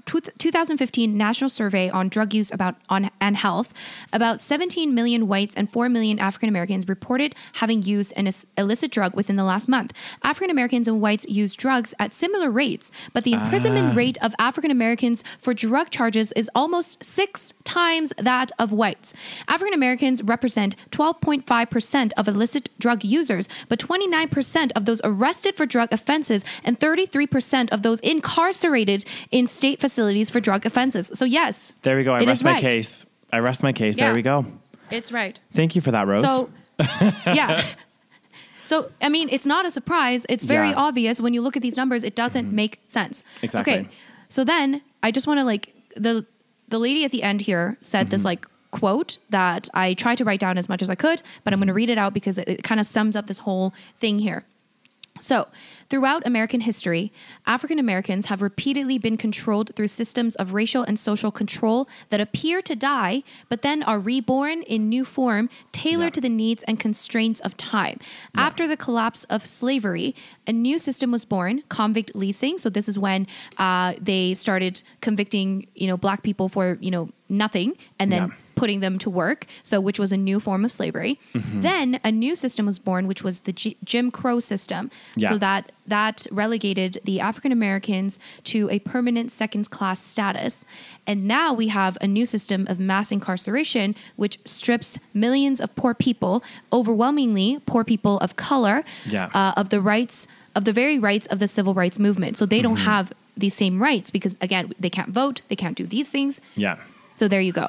2015 0.06 1.18
national 1.18 1.49
survey 1.49 1.89
on 1.89 2.10
drug 2.10 2.34
use 2.34 2.52
about 2.52 2.76
on 2.89 3.10
and 3.20 3.38
health, 3.38 3.74
about 4.14 4.39
17 4.39 4.93
million 4.93 5.28
whites 5.28 5.56
and 5.56 5.72
4 5.72 5.89
million 5.89 6.20
African 6.20 6.49
Americans 6.49 6.88
reported 6.88 7.36
having 7.54 7.82
used 7.84 8.14
an 8.16 8.30
illicit 8.58 8.91
drug 8.91 9.16
within 9.16 9.36
the 9.36 9.43
last 9.43 9.68
month. 9.68 9.93
African 10.24 10.49
Americans 10.49 10.88
and 10.88 11.02
whites 11.02 11.26
use 11.28 11.56
drugs 11.56 11.93
at 11.99 12.14
similar 12.14 12.52
rates, 12.52 12.91
but 13.14 13.24
the 13.24 13.34
imprisonment 13.34 13.93
ah. 13.93 13.95
rate 13.95 14.18
of 14.22 14.34
African 14.39 14.72
Americans 14.72 15.24
for 15.39 15.54
drug 15.54 15.89
charges 15.89 16.32
is 16.34 16.49
almost 16.56 17.04
six 17.04 17.54
times 17.64 18.14
that 18.18 18.52
of 18.60 18.72
whites. 18.72 19.14
African 19.47 19.74
Americans 19.74 20.24
represent 20.24 20.76
12.5% 20.91 22.12
of 22.18 22.28
illicit 22.28 22.70
drug 22.80 23.04
users, 23.04 23.47
but 23.70 23.80
29% 23.80 24.72
of 24.76 24.86
those 24.86 25.02
arrested 25.04 25.56
for 25.56 25.66
drug 25.66 25.91
offenses 25.91 26.43
and 26.64 26.80
33% 26.80 27.72
of 27.72 27.82
those 27.82 27.99
incarcerated 27.99 29.06
in 29.32 29.47
state 29.47 29.80
facilities 29.80 29.90
for 29.95 30.39
drug 30.39 30.65
offenses. 30.65 31.11
So, 31.13 31.25
yes. 31.25 31.73
there 31.83 31.97
we 31.97 32.03
go. 32.03 32.13
I 32.13 32.23
rest 32.23 32.43
my 32.43 32.53
right. 32.53 32.61
case. 32.61 33.05
I 33.31 33.39
rest 33.39 33.63
my 33.63 33.73
case. 33.73 33.97
Yeah. 33.97 34.07
There 34.07 34.15
we 34.15 34.21
go. 34.21 34.45
It's 34.89 35.11
right. 35.11 35.39
Thank 35.53 35.75
you 35.75 35.81
for 35.81 35.91
that, 35.91 36.05
Rose. 36.07 36.21
So, 36.21 36.49
yeah. 37.25 37.63
So, 38.65 38.89
I 39.01 39.09
mean, 39.09 39.29
it's 39.31 39.45
not 39.45 39.65
a 39.65 39.71
surprise. 39.71 40.25
It's 40.29 40.45
very 40.45 40.67
Yeah. 40.69 40.73
Mm-hmm. 40.75 40.81
obvious 40.81 41.21
when 41.21 41.33
you 41.33 41.41
look 41.41 41.55
at 41.55 41.61
these 41.61 41.77
numbers, 41.77 42.03
it 42.03 42.15
doesn't 42.15 42.51
make 42.51 42.79
sense. 42.87 43.23
Exactly. 43.41 43.73
Okay. 43.73 43.89
So 44.29 44.43
then 44.43 44.81
I 45.03 45.11
just 45.11 45.27
want 45.27 45.39
to 45.39 45.43
like 45.43 45.73
the 45.95 46.25
the 46.69 46.79
lady 46.79 47.03
at 47.03 47.11
the 47.11 47.21
end 47.21 47.41
here 47.41 47.77
said 47.81 48.05
Mm-hmm. 48.05 48.11
this 48.11 48.23
like 48.23 48.47
quote 48.71 49.17
that 49.29 49.67
I 49.73 49.93
tried 49.93 50.17
to 50.19 50.23
write 50.23 50.39
down 50.39 50.57
as 50.57 50.69
much 50.69 50.81
as 50.81 50.89
I 50.89 50.95
could, 50.95 51.21
but 51.43 51.51
I'm 51.53 51.59
going 51.59 51.67
to 51.67 51.73
read 51.73 51.89
it 51.89 51.97
out 51.97 52.13
because 52.13 52.37
it, 52.37 52.47
it 52.47 52.63
kind 52.63 52.79
of 52.79 52.85
sums 52.85 53.17
up 53.17 53.27
this 53.27 53.39
whole 53.39 53.73
thing 53.99 54.19
here. 54.19 54.45
So, 55.19 55.47
throughout 55.91 56.25
American 56.25 56.61
history, 56.61 57.11
African 57.45 57.77
Americans 57.77 58.25
have 58.27 58.41
repeatedly 58.41 58.97
been 58.97 59.17
controlled 59.17 59.75
through 59.75 59.89
systems 59.89 60.35
of 60.37 60.53
racial 60.53 60.83
and 60.83 60.97
social 60.97 61.31
control 61.31 61.87
that 62.09 62.19
appear 62.21 62.61
to 62.63 62.75
die, 62.75 63.21
but 63.49 63.61
then 63.61 63.83
are 63.83 63.99
reborn 63.99 64.63
in 64.63 64.89
new 64.89 65.05
form, 65.05 65.49
tailored 65.73 66.05
Yeah. 66.05 66.09
to 66.11 66.21
the 66.21 66.29
needs 66.29 66.63
and 66.63 66.79
constraints 66.79 67.39
of 67.41 67.55
time. 67.57 67.99
After 68.33 68.67
the 68.67 68.77
collapse 68.77 69.25
of 69.25 69.45
slavery, 69.45 70.15
a 70.47 70.53
new 70.53 70.79
system 70.79 71.11
was 71.11 71.25
born, 71.25 71.61
convict 71.69 72.15
leasing. 72.15 72.57
So, 72.57 72.69
this 72.69 72.87
is 72.89 72.97
when 72.97 73.27
uh, 73.57 73.93
they 74.01 74.33
started 74.33 74.81
convicting, 75.01 75.67
you 75.75 75.87
know, 75.87 75.97
black 75.97 76.23
people 76.23 76.47
for, 76.49 76.77
you 76.81 76.89
know, 76.89 77.09
nothing 77.29 77.77
and 77.99 78.11
then 78.11 78.23
Yeah. 78.27 78.33
putting 78.55 78.79
them 78.81 78.97
to 78.99 79.09
work, 79.09 79.45
so 79.63 79.79
which 79.79 79.97
was 79.99 80.11
a 80.11 80.17
new 80.17 80.39
form 80.39 80.65
of 80.65 80.71
slavery. 80.71 81.17
Mm-hmm. 81.33 81.61
Then 81.61 81.99
a 82.03 82.11
new 82.11 82.35
system 82.35 82.65
was 82.65 82.77
born, 82.77 83.07
which 83.07 83.23
was 83.23 83.41
the 83.41 83.53
G- 83.53 83.77
Jim 83.85 84.11
Crow 84.11 84.39
system. 84.41 84.89
Yeah. 85.15 85.29
So 85.29 85.37
that 85.37 85.71
that 85.88 86.27
relegated 86.32 86.99
the 87.03 87.19
African 87.19 87.51
Americans 87.51 88.19
to 88.45 88.69
a 88.69 88.79
permanent 88.79 89.32
second 89.32 89.69
class 89.71 89.99
status. 90.01 90.63
And 91.07 91.27
now 91.27 91.53
we 91.53 91.67
have 91.69 91.97
a 92.01 92.07
new 92.07 92.25
system 92.25 92.67
of 92.69 92.79
mass 92.79 93.11
incarceration, 93.11 93.95
which 94.15 94.38
strips 94.45 94.99
millions 95.13 95.59
of 95.59 95.75
poor 95.75 95.93
people, 95.93 96.43
overwhelmingly 96.71 97.59
poor 97.65 97.84
people 97.84 98.17
of 98.19 98.36
color, 98.36 98.84
Yeah. 99.05 99.29
uh, 99.34 99.53
of 99.57 99.69
the 99.69 99.82
rights 99.82 100.27
of 100.55 100.65
the 100.65 100.73
very 100.73 100.99
rights 100.99 101.27
of 101.27 101.39
the 101.39 101.47
civil 101.47 101.73
rights 101.73 101.97
movement. 101.97 102.38
So 102.38 102.45
they 102.45 102.61
don't 102.61 102.75
Mm-hmm. 102.75 102.86
have 102.86 103.13
these 103.38 103.53
same 103.53 103.82
rights 103.82 104.11
because 104.11 104.36
again, 104.41 104.73
they 104.79 104.89
can't 104.89 105.09
vote, 105.09 105.41
they 105.47 105.55
can't 105.55 105.77
do 105.77 105.86
these 105.86 106.09
things. 106.09 106.41
yeah. 106.55 106.77
So 107.13 107.27
there 107.27 107.41
you 107.41 107.51
go. 107.53 107.67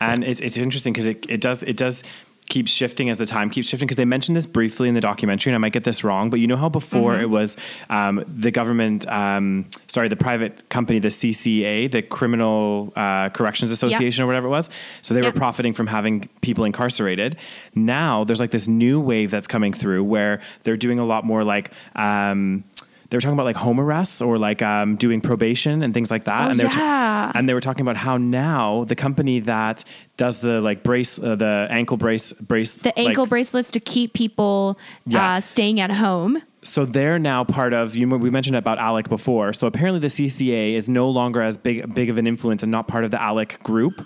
and 0.00 0.22
it's 0.24 0.40
it's 0.40 0.56
interesting 0.58 0.92
because 0.92 1.06
it, 1.06 1.24
it 1.28 1.40
does 1.40 1.62
it 1.62 1.76
does 1.76 2.02
keep 2.48 2.66
shifting 2.66 3.10
as 3.10 3.18
the 3.18 3.26
time 3.26 3.50
keeps 3.50 3.68
shifting 3.68 3.86
because 3.86 3.96
they 3.96 4.04
mentioned 4.04 4.36
this 4.36 4.46
briefly 4.46 4.88
in 4.88 4.94
the 4.94 5.00
documentary 5.00 5.50
and 5.50 5.54
I 5.54 5.58
might 5.58 5.72
get 5.72 5.84
this 5.84 6.02
wrong 6.02 6.30
but 6.30 6.40
you 6.40 6.46
know 6.46 6.56
how 6.56 6.68
before 6.68 7.12
Mm-hmm. 7.12 7.22
it 7.22 7.30
was 7.30 7.56
um, 7.90 8.24
the 8.26 8.50
government 8.50 9.06
um, 9.08 9.66
sorry 9.86 10.08
the 10.08 10.16
private 10.16 10.68
company 10.68 10.98
the 10.98 11.08
CCA 11.08 11.90
the 11.90 12.02
Criminal 12.02 12.92
uh, 12.96 13.28
Corrections 13.30 13.70
Association 13.70 14.24
or 14.24 14.26
whatever 14.26 14.46
it 14.46 14.50
was 14.50 14.70
so 15.02 15.14
they 15.14 15.20
were 15.22 15.32
profiting 15.32 15.72
from 15.74 15.86
having 15.86 16.28
people 16.40 16.64
incarcerated. 16.64 17.36
Now 17.74 18.24
there's 18.24 18.40
like 18.40 18.50
this 18.50 18.66
new 18.68 19.00
wave 19.00 19.30
that's 19.30 19.46
coming 19.46 19.72
through 19.72 20.04
where 20.04 20.40
they're 20.64 20.76
doing 20.76 20.98
a 20.98 21.04
lot 21.04 21.24
more 21.24 21.44
like 21.44 21.70
um, 21.96 22.64
they 23.10 23.16
were 23.16 23.20
talking 23.22 23.34
about 23.34 23.44
like 23.46 23.56
home 23.56 23.80
arrests 23.80 24.20
or 24.20 24.38
like 24.38 24.60
um, 24.62 24.96
doing 24.96 25.20
probation 25.20 25.82
and 25.82 25.94
things 25.94 26.10
like 26.10 26.26
that. 26.26 26.46
Oh, 26.48 26.50
and 26.50 26.60
they 26.60 26.64
were 26.64 26.70
ta- 26.70 26.80
yeah. 26.80 27.32
and 27.34 27.48
they 27.48 27.54
were 27.54 27.60
talking 27.60 27.80
about 27.82 27.96
how 27.96 28.16
now 28.18 28.84
the 28.84 28.94
company 28.94 29.40
that 29.40 29.82
does 30.16 30.38
the 30.40 30.60
like 30.60 30.82
brace, 30.82 31.18
uh, 31.18 31.34
the 31.36 31.66
ankle 31.70 31.96
brace, 31.96 32.32
brace, 32.34 32.74
The 32.74 32.96
ankle 32.98 33.24
like, 33.24 33.30
bracelets 33.30 33.70
to 33.72 33.80
keep 33.80 34.12
people 34.12 34.78
Yeah. 35.06 35.36
uh, 35.36 35.40
staying 35.40 35.80
at 35.80 35.90
home. 35.90 36.42
so 36.62 36.84
they're 36.84 37.18
now 37.18 37.44
part 37.44 37.72
of 37.72 37.96
you. 37.96 38.06
We 38.08 38.30
mentioned 38.30 38.56
about 38.56 38.78
ALEC 38.78 39.08
before. 39.08 39.52
So 39.54 39.66
apparently 39.66 40.00
the 40.00 40.08
CCA 40.10 40.74
is 40.74 40.88
no 40.88 41.08
longer 41.08 41.40
as 41.40 41.56
big 41.56 41.94
big 41.94 42.10
of 42.10 42.18
an 42.18 42.26
influence 42.26 42.62
and 42.62 42.70
not 42.70 42.88
part 42.88 43.04
of 43.04 43.10
the 43.10 43.16
ALEC 43.18 43.62
group. 43.62 44.04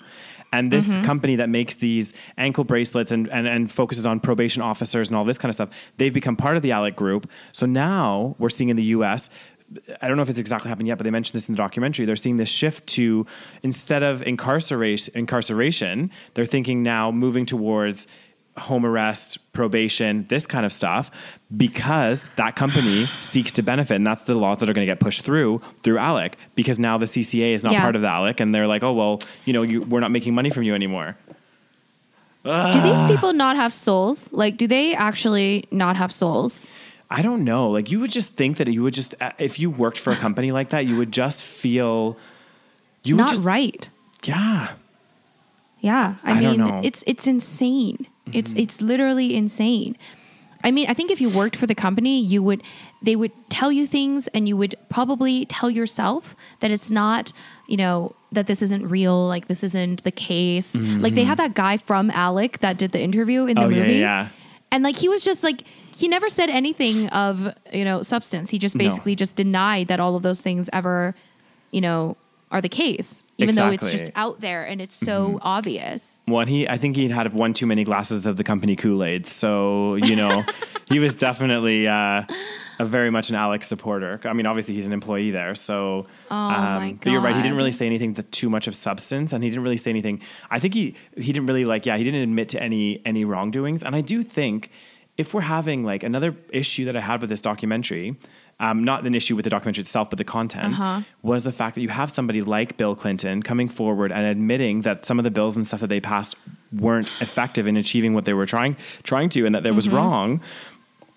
And 0.52 0.70
this 0.70 0.88
Mm-hmm. 0.88 1.02
company 1.04 1.36
that 1.36 1.48
makes 1.48 1.76
these 1.76 2.12
ankle 2.36 2.64
bracelets 2.64 3.10
and, 3.10 3.28
and, 3.28 3.46
and 3.48 3.70
focuses 3.70 4.04
on 4.04 4.20
probation 4.20 4.60
officers 4.62 5.08
and 5.08 5.16
all 5.16 5.24
this 5.24 5.38
kind 5.38 5.48
of 5.48 5.54
stuff, 5.54 5.70
they've 5.96 6.12
become 6.12 6.36
part 6.36 6.56
of 6.56 6.62
the 6.62 6.70
ALEC 6.70 6.94
group. 6.94 7.30
So 7.52 7.64
now 7.66 8.36
we're 8.38 8.50
seeing 8.50 8.68
in 8.68 8.76
the 8.76 8.84
US, 8.96 9.30
I 10.02 10.08
don't 10.08 10.16
know 10.18 10.22
if 10.22 10.28
it's 10.28 10.38
exactly 10.38 10.68
happened 10.68 10.88
yet, 10.88 10.98
but 10.98 11.04
they 11.04 11.10
mentioned 11.10 11.34
this 11.40 11.48
in 11.48 11.54
the 11.54 11.62
documentary. 11.62 12.04
They're 12.04 12.16
seeing 12.16 12.36
this 12.36 12.50
shift 12.50 12.86
to 12.88 13.26
instead 13.62 14.02
of 14.02 14.22
incarceration, 14.22 15.14
incarceration, 15.16 16.10
they're 16.34 16.44
thinking 16.44 16.82
now 16.82 17.10
moving 17.10 17.46
towards 17.46 18.06
home 18.58 18.84
arrest, 18.84 19.38
probation, 19.52 20.26
this 20.28 20.46
kind 20.46 20.66
of 20.66 20.72
stuff, 20.72 21.10
because 21.56 22.28
that 22.36 22.54
company 22.56 23.06
seeks 23.22 23.50
to 23.52 23.62
benefit, 23.62 23.94
and 23.94 24.06
that's 24.06 24.22
the 24.24 24.34
laws 24.34 24.58
that 24.58 24.68
are 24.68 24.72
going 24.74 24.86
to 24.86 24.90
get 24.90 25.00
pushed 25.00 25.24
through 25.24 25.60
through 25.82 25.96
ALEC. 25.96 26.34
Because 26.54 26.78
now 26.78 26.98
the 26.98 27.06
CCA 27.06 27.52
is 27.54 27.64
not 27.64 27.72
Yeah. 27.72 27.80
part 27.82 27.96
of 27.96 28.02
the 28.02 28.08
ALEC, 28.08 28.40
and 28.40 28.54
they're 28.54 28.66
like, 28.66 28.82
oh 28.82 28.92
well, 28.92 29.20
you 29.44 29.52
know, 29.52 29.62
you, 29.62 29.80
we're 29.82 30.00
not 30.00 30.10
making 30.10 30.34
money 30.34 30.50
from 30.50 30.62
you 30.64 30.74
anymore. 30.74 31.16
Do 32.44 32.50
Ah. 32.50 33.06
these 33.06 33.16
people 33.16 33.32
not 33.32 33.54
have 33.56 33.72
souls? 33.72 34.32
Like, 34.32 34.56
do 34.56 34.66
they 34.66 34.94
actually 34.96 35.64
not 35.70 35.96
have 35.96 36.10
souls? 36.12 36.70
I 37.08 37.22
don't 37.22 37.44
know. 37.44 37.70
Like 37.70 37.90
you 37.90 38.00
would 38.00 38.10
just 38.10 38.30
think 38.32 38.56
that 38.56 38.68
you 38.68 38.82
would 38.82 38.94
just 38.94 39.14
uh, 39.20 39.32
if 39.38 39.60
you 39.60 39.70
worked 39.70 39.98
for 40.00 40.12
a 40.12 40.16
company 40.16 40.50
like 40.50 40.70
that, 40.70 40.86
you 40.86 40.96
would 40.96 41.12
just 41.12 41.44
feel 41.44 42.16
you 43.04 43.16
would 43.16 43.22
not 43.22 43.30
just 43.30 43.44
right. 43.44 43.88
yeah. 44.24 44.72
Yeah, 45.80 46.14
I, 46.22 46.30
I 46.32 46.40
mean, 46.40 46.60
it's 46.84 47.02
it's 47.08 47.26
insane. 47.26 48.06
It's 48.32 48.52
it's 48.56 48.80
literally 48.80 49.34
insane. 49.34 49.96
I 50.64 50.70
mean, 50.70 50.86
I 50.88 50.94
think 50.94 51.10
if 51.10 51.20
you 51.20 51.28
worked 51.28 51.56
for 51.56 51.66
the 51.66 51.74
company, 51.74 52.20
you 52.20 52.40
would 52.42 52.62
they 53.02 53.16
would 53.16 53.32
tell 53.50 53.72
you 53.72 53.86
things, 53.86 54.28
and 54.28 54.46
you 54.48 54.56
would 54.56 54.76
probably 54.88 55.44
tell 55.46 55.68
yourself 55.68 56.36
that 56.60 56.70
it's 56.70 56.88
not, 56.90 57.32
you 57.66 57.76
know, 57.76 58.14
that 58.30 58.46
this 58.46 58.62
isn't 58.62 58.86
real, 58.86 59.26
like 59.26 59.48
this 59.48 59.64
isn't 59.64 60.04
the 60.04 60.12
case. 60.12 60.74
Like 60.76 61.14
they 61.16 61.24
had 61.24 61.38
that 61.38 61.54
guy 61.54 61.78
from 61.78 62.10
ALEC 62.10 62.58
that 62.60 62.78
did 62.78 62.92
the 62.92 63.00
interview 63.00 63.46
in 63.46 63.56
the 63.56 63.62
Mm-hmm. 63.62 63.72
Oh, 63.74 63.76
movie, 63.76 63.92
yeah, 63.94 63.98
yeah. 64.22 64.28
and 64.70 64.84
like 64.84 64.96
he 64.96 65.08
was 65.08 65.24
just 65.24 65.42
like 65.42 65.64
he 65.96 66.06
never 66.06 66.28
said 66.28 66.48
anything 66.48 67.08
of 67.08 67.52
you 67.72 67.84
know 67.84 68.02
substance. 68.02 68.50
He 68.50 68.58
just 68.60 68.76
No. 68.76 68.84
basically 68.88 69.16
just 69.16 69.34
denied 69.34 69.88
that 69.88 69.98
all 69.98 70.14
of 70.14 70.22
those 70.22 70.40
things 70.40 70.70
ever, 70.72 71.16
you 71.72 71.80
know, 71.80 72.16
are 72.52 72.60
the 72.60 72.68
case, 72.68 73.22
even 73.38 73.54
though 73.54 73.70
it's 73.70 73.90
just 73.90 74.12
out 74.14 74.40
there 74.40 74.62
and 74.62 74.80
it's 74.80 74.94
so 74.94 75.38
obvious. 75.42 76.22
One 76.26 76.46
he 76.46 76.68
I 76.68 76.76
think 76.76 76.96
he'd 76.96 77.10
had 77.10 77.32
one 77.32 77.54
too 77.54 77.66
many 77.66 77.82
glasses 77.82 78.24
of 78.26 78.36
the 78.36 78.44
company 78.44 78.76
Kool-Aid. 78.76 79.26
So, 79.26 79.96
you 79.96 80.14
know, 80.14 80.44
he 80.88 80.98
was 80.98 81.14
definitely 81.14 81.88
uh 81.88 82.24
a 82.78 82.84
very 82.84 83.10
much 83.10 83.30
an 83.30 83.36
ALEC 83.36 83.64
supporter. 83.64 84.20
I 84.24 84.32
mean, 84.32 84.46
obviously 84.46 84.74
he's 84.74 84.86
an 84.86 84.92
employee 84.92 85.30
there, 85.30 85.54
so. 85.54 86.06
um, 86.30 86.54
Oh, 86.54 86.80
my 86.80 86.96
But 87.02 87.10
you're 87.12 87.20
right. 87.20 87.34
He 87.34 87.42
didn't 87.42 87.56
really 87.56 87.72
say 87.72 87.86
anything 87.86 88.14
that 88.14 88.30
too 88.32 88.50
much 88.50 88.66
of 88.66 88.74
substance, 88.74 89.32
and 89.32 89.42
he 89.42 89.50
didn't 89.50 89.62
really 89.62 89.76
say 89.76 89.90
anything. 89.90 90.20
I 90.50 90.58
think 90.58 90.74
he 90.74 90.94
he 91.16 91.32
didn't 91.32 91.46
really 91.46 91.64
like. 91.64 91.86
Yeah, 91.86 91.96
he 91.96 92.04
didn't 92.04 92.22
admit 92.22 92.50
to 92.50 92.62
any 92.62 93.00
any 93.06 93.24
wrongdoings. 93.24 93.82
And 93.82 93.96
I 93.96 94.00
do 94.00 94.22
think 94.22 94.70
if 95.16 95.32
we're 95.34 95.42
having 95.42 95.84
like 95.84 96.02
another 96.02 96.34
issue 96.50 96.84
that 96.86 96.96
I 96.96 97.00
had 97.00 97.20
with 97.20 97.30
this 97.30 97.40
documentary. 97.40 98.16
Um, 98.62 98.84
not 98.84 99.04
an 99.04 99.14
issue 99.14 99.34
with 99.36 99.42
the 99.44 99.50
documentary 99.50 99.82
itself, 99.82 100.08
but 100.08 100.18
the 100.18 100.24
content 100.38 100.72
Uh-huh. 100.74 101.00
was 101.22 101.42
the 101.42 101.50
fact 101.52 101.74
that 101.74 101.80
you 101.82 101.88
have 101.88 102.10
somebody 102.12 102.40
like 102.42 102.76
Bill 102.76 102.94
Clinton 102.94 103.42
coming 103.42 103.68
forward 103.68 104.12
and 104.12 104.24
admitting 104.24 104.82
that 104.82 105.04
some 105.04 105.18
of 105.18 105.24
the 105.24 105.30
bills 105.38 105.56
and 105.56 105.66
stuff 105.66 105.80
that 105.80 105.88
they 105.88 106.00
passed 106.00 106.36
weren't 106.72 107.10
effective 107.20 107.66
in 107.66 107.76
achieving 107.76 108.14
what 108.14 108.24
they 108.24 108.34
were 108.34 108.46
trying 108.46 108.76
trying 109.02 109.28
to, 109.30 109.44
and 109.46 109.54
that 109.54 109.62
there 109.64 109.74
was 109.74 109.86
Mm-hmm. 109.88 109.96
wrong 109.96 110.40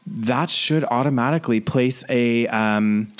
that 0.07 0.49
should 0.49 0.83
automatically 0.85 1.59
place 1.59 2.03
a 2.09 2.47
um, 2.47 3.11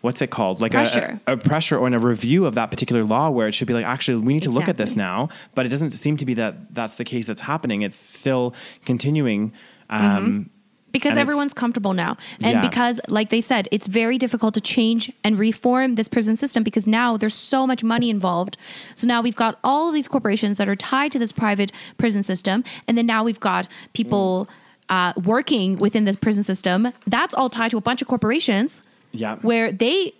what's 0.00 0.20
it 0.22 0.30
called 0.30 0.60
like 0.60 0.72
Pressure. 0.72 1.20
A, 1.26 1.32
a, 1.32 1.36
pressure 1.36 1.78
or 1.78 1.86
in 1.86 1.94
a 1.94 1.98
review 1.98 2.46
of 2.46 2.54
that 2.54 2.70
particular 2.70 3.04
law 3.04 3.30
where 3.30 3.48
it 3.48 3.52
should 3.52 3.66
be 3.68 3.74
like 3.74 3.84
actually 3.86 4.22
we 4.22 4.34
need 4.34 4.42
to 4.42 4.50
look 4.50 4.68
at 4.68 4.76
this 4.76 4.96
now 4.96 5.28
but 5.54 5.64
it 5.66 5.68
doesn't 5.70 5.90
seem 5.92 6.16
to 6.18 6.26
be 6.26 6.34
that 6.34 6.74
that's 6.74 6.96
the 6.96 7.04
case 7.04 7.26
that's 7.26 7.40
happening 7.42 7.82
it's 7.82 7.96
still 7.96 8.54
continuing 8.84 9.52
um, 9.90 10.50
because 10.94 11.10
And 11.10 11.18
everyone's 11.18 11.52
comfortable 11.52 11.92
now. 11.92 12.16
And 12.40 12.54
Yeah. 12.54 12.60
because 12.60 13.00
like 13.08 13.28
they 13.28 13.40
said 13.40 13.68
it's 13.72 13.88
very 13.88 14.16
difficult 14.16 14.54
to 14.54 14.60
change 14.60 15.12
and 15.24 15.38
reform 15.38 15.96
this 15.96 16.08
prison 16.08 16.36
system 16.36 16.62
because 16.62 16.86
now 16.86 17.16
there's 17.16 17.34
so 17.34 17.66
much 17.66 17.82
money 17.82 18.08
involved. 18.10 18.56
So 18.94 19.06
now 19.06 19.20
we've 19.20 19.34
got 19.34 19.58
all 19.64 19.88
of 19.88 19.94
these 19.94 20.06
corporations 20.06 20.56
that 20.58 20.68
are 20.68 20.76
tied 20.76 21.10
to 21.12 21.18
this 21.18 21.32
private 21.32 21.72
prison 21.98 22.22
system. 22.22 22.62
And 22.86 22.96
then 22.96 23.06
now 23.06 23.24
we've 23.24 23.40
got 23.40 23.66
people 23.92 24.48
uh, 24.88 25.12
working 25.24 25.78
within 25.78 26.04
the 26.04 26.14
prison 26.14 26.44
system. 26.44 26.92
That's 27.08 27.34
all 27.34 27.50
tied 27.50 27.72
to 27.72 27.76
a 27.76 27.80
bunch 27.80 28.00
of 28.00 28.06
corporations 28.06 28.80
yeah. 29.10 29.36
where 29.42 29.72
they 29.72 30.12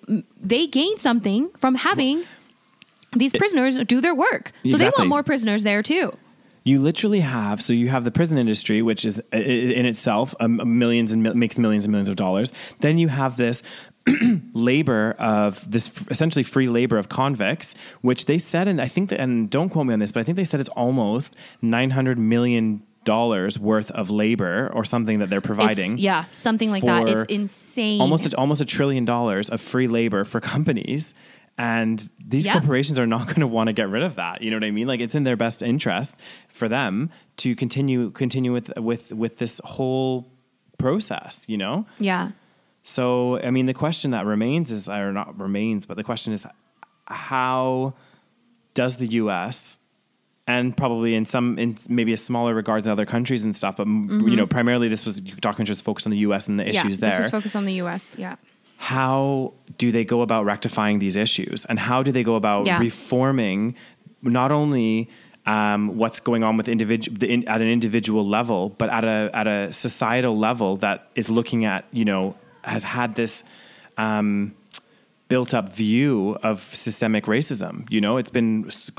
they 0.43 0.67
gain 0.67 0.99
something 0.99 1.51
from 1.57 1.77
having 1.77 2.25
these 3.17 3.33
prisoners 3.33 3.79
do 3.85 4.01
their 4.01 4.15
work. 4.15 4.51
So 4.67 4.77
they 4.77 4.91
want 4.99 5.09
more 5.09 5.23
prisoners 5.23 5.63
there 5.63 5.85
too 5.85 6.19
You 6.65 6.79
literally 6.79 7.21
have 7.21 7.61
so 7.63 7.73
you 7.75 7.89
have 7.89 8.05
the 8.05 8.11
prison 8.11 8.39
industry, 8.39 8.81
which 8.83 9.05
is 9.05 9.19
in 9.33 9.85
itself 9.87 10.35
um, 10.41 10.79
millions 10.79 11.13
and 11.13 11.23
mil- 11.23 11.35
makes 11.35 11.59
millions 11.59 11.85
and 11.85 11.93
millions 11.93 12.09
of 12.09 12.17
dollars. 12.17 12.53
Then 12.81 12.97
you 12.99 13.09
have 13.09 13.37
this 13.37 13.63
labor 14.55 15.15
of 15.19 15.71
this 15.71 15.89
f- 15.89 16.11
essentially 16.11 16.43
free 16.43 16.69
labor 16.69 16.97
of 16.99 17.09
convicts, 17.09 17.75
which 18.03 18.27
they 18.27 18.39
said, 18.39 18.69
and 18.69 18.81
I 18.81 18.89
think 18.89 19.11
that, 19.11 19.21
and 19.21 19.49
don't 19.51 19.69
quote 19.69 19.87
me 19.87 19.93
on 19.93 19.99
this, 19.99 20.13
but 20.13 20.21
I 20.21 20.23
think 20.25 20.37
they 20.37 20.45
said 20.45 20.61
it's 20.61 20.69
almost 20.71 21.37
nine 21.63 21.91
hundred 21.91 22.19
million 22.19 22.83
dollars 23.05 23.59
worth 23.59 23.91
of 23.91 24.09
labor 24.11 24.71
or 24.73 24.83
something 24.83 25.19
that 25.19 25.29
they're 25.29 25.43
providing. 25.43 25.85
It's- 25.93 25.99
yeah 26.01 26.25
something 26.31 26.71
like 26.71 26.83
that 26.85 27.07
it's 27.07 27.31
insane 27.33 28.01
almost 28.01 28.33
a, 28.33 28.37
almost 28.39 28.63
a 28.63 28.65
trillion 28.65 29.05
dollars 29.05 29.51
of 29.51 29.61
free 29.61 29.89
labor 29.89 30.25
for 30.25 30.41
companies 30.55 31.13
and 31.57 32.11
these 32.27 32.47
Yeah. 32.47 32.55
corporations 32.55 32.99
are 32.99 33.07
not 33.07 33.27
going 33.29 33.41
to 33.41 33.47
want 33.47 33.69
to 33.69 33.73
get 33.73 33.89
rid 33.89 34.03
of 34.03 34.17
that 34.17 34.43
you 34.43 34.51
know 34.51 34.57
what 34.57 34.65
i 34.65 34.71
mean 34.73 34.87
like 34.89 35.01
it's 35.01 35.15
in 35.15 35.23
their 35.25 35.37
best 35.37 35.63
interest 35.63 36.17
for 36.49 36.69
them 36.69 37.11
to 37.37 37.55
continue 37.55 38.11
continue 38.11 38.53
with 38.53 38.73
with 38.77 39.13
with 39.13 39.39
this 39.39 39.61
whole 39.65 40.27
process 40.79 41.45
you 41.49 41.57
know 41.57 41.87
yeah 42.01 42.31
so 42.83 43.39
i 43.43 43.51
mean 43.51 43.67
the 43.67 43.75
question 43.75 44.11
that 44.11 44.27
remains 44.27 44.73
is 44.73 44.89
or 44.89 45.13
not 45.13 45.39
remains 45.39 45.87
but 45.87 45.97
the 45.97 46.03
question 46.05 46.33
is 46.33 46.47
how 47.07 47.95
does 48.75 48.97
the 48.97 49.07
us 49.07 49.79
and 50.47 50.77
probably 50.77 51.15
in 51.15 51.25
some 51.25 51.59
in 51.59 51.77
maybe 51.89 52.13
a 52.13 52.17
smaller 52.17 52.55
regards 52.55 52.87
in 52.87 52.93
other 52.93 53.07
countries 53.07 53.45
and 53.45 53.55
stuff 53.57 53.77
but 53.77 53.87
m 53.87 54.27
you 54.29 54.37
know 54.37 54.47
primarily 54.47 54.89
this 54.89 55.05
was 55.05 55.21
documentary 55.21 55.71
was 55.71 55.81
focused 55.81 56.07
on 56.07 56.11
the 56.11 56.19
us 56.19 56.49
and 56.49 56.59
the 56.59 56.69
issues 56.69 56.99
Mm-hmm. 56.99 57.05
yeah, 57.05 57.11
there 57.11 57.19
This 57.19 57.25
was 57.27 57.31
focused 57.31 57.57
on 57.57 57.65
the 57.65 57.75
U.S. 57.75 58.15
Yeah. 58.19 58.37
How 58.77 59.53
do 59.79 59.91
they 59.93 60.05
go 60.05 60.21
about 60.23 60.45
rectifying 60.45 60.99
these 60.99 61.17
issues 61.17 61.65
and 61.67 61.79
how 61.79 62.03
do 62.03 62.13
they 62.13 62.23
go 62.23 62.35
about 62.37 62.67
Yeah. 62.67 62.79
reforming 62.79 63.75
not 64.23 64.53
only 64.53 65.09
um, 65.47 65.97
what's 65.99 66.21
going 66.21 66.43
on 66.43 66.57
with 66.57 66.69
individual 66.69 67.23
in, 67.23 67.47
at 67.49 67.61
an 67.61 67.69
individual 67.69 68.27
level 68.27 68.71
but 68.79 68.89
at 68.91 69.05
a 69.05 69.31
at 69.35 69.47
a 69.47 69.73
societal 69.73 70.37
level 70.39 70.77
that 70.79 71.09
is 71.15 71.29
looking 71.29 71.65
at 71.67 71.85
you 71.93 72.05
know 72.05 72.35
has 72.63 72.83
had 72.83 73.15
this 73.15 73.45
um, 73.99 74.55
built 75.35 75.53
up 75.59 75.67
view 75.85 76.37
of 76.51 76.57
systemic 76.87 77.25
racism 77.37 77.75
you 77.95 78.01
know 78.05 78.15
it's 78.21 78.31
been 78.39 78.53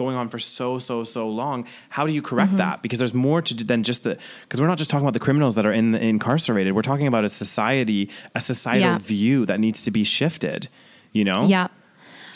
going 0.04 0.16
on 0.22 0.26
for 0.34 0.40
so 0.40 0.68
so 0.88 0.96
so 1.16 1.22
long 1.42 1.58
how 1.96 2.04
do 2.08 2.12
you 2.18 2.22
correct 2.30 2.50
Mm-hmm. 2.52 2.58
that 2.66 2.82
because 2.86 3.00
there's 3.02 3.14
more 3.28 3.42
to 3.50 3.54
do 3.60 3.64
than 3.72 3.82
just 3.90 4.02
the 4.08 4.14
because 4.44 4.60
we're 4.62 4.72
not 4.74 4.78
just 4.84 4.90
talking 4.92 5.06
about 5.08 5.14
the 5.20 5.26
criminals 5.28 5.54
that 5.58 5.66
are 5.70 5.76
in 5.82 5.88
incarcerated 6.14 6.72
we're 6.78 6.90
talking 6.92 7.08
about 7.14 7.24
a 7.24 7.30
society 7.46 8.02
a 8.40 8.42
societal 8.54 8.90
Yeah. 8.94 8.98
view 9.14 9.38
that 9.50 9.60
needs 9.66 9.80
to 9.88 9.92
be 10.00 10.04
shifted 10.20 10.60
you 11.18 11.24
know 11.30 11.42
Yeah. 11.56 11.68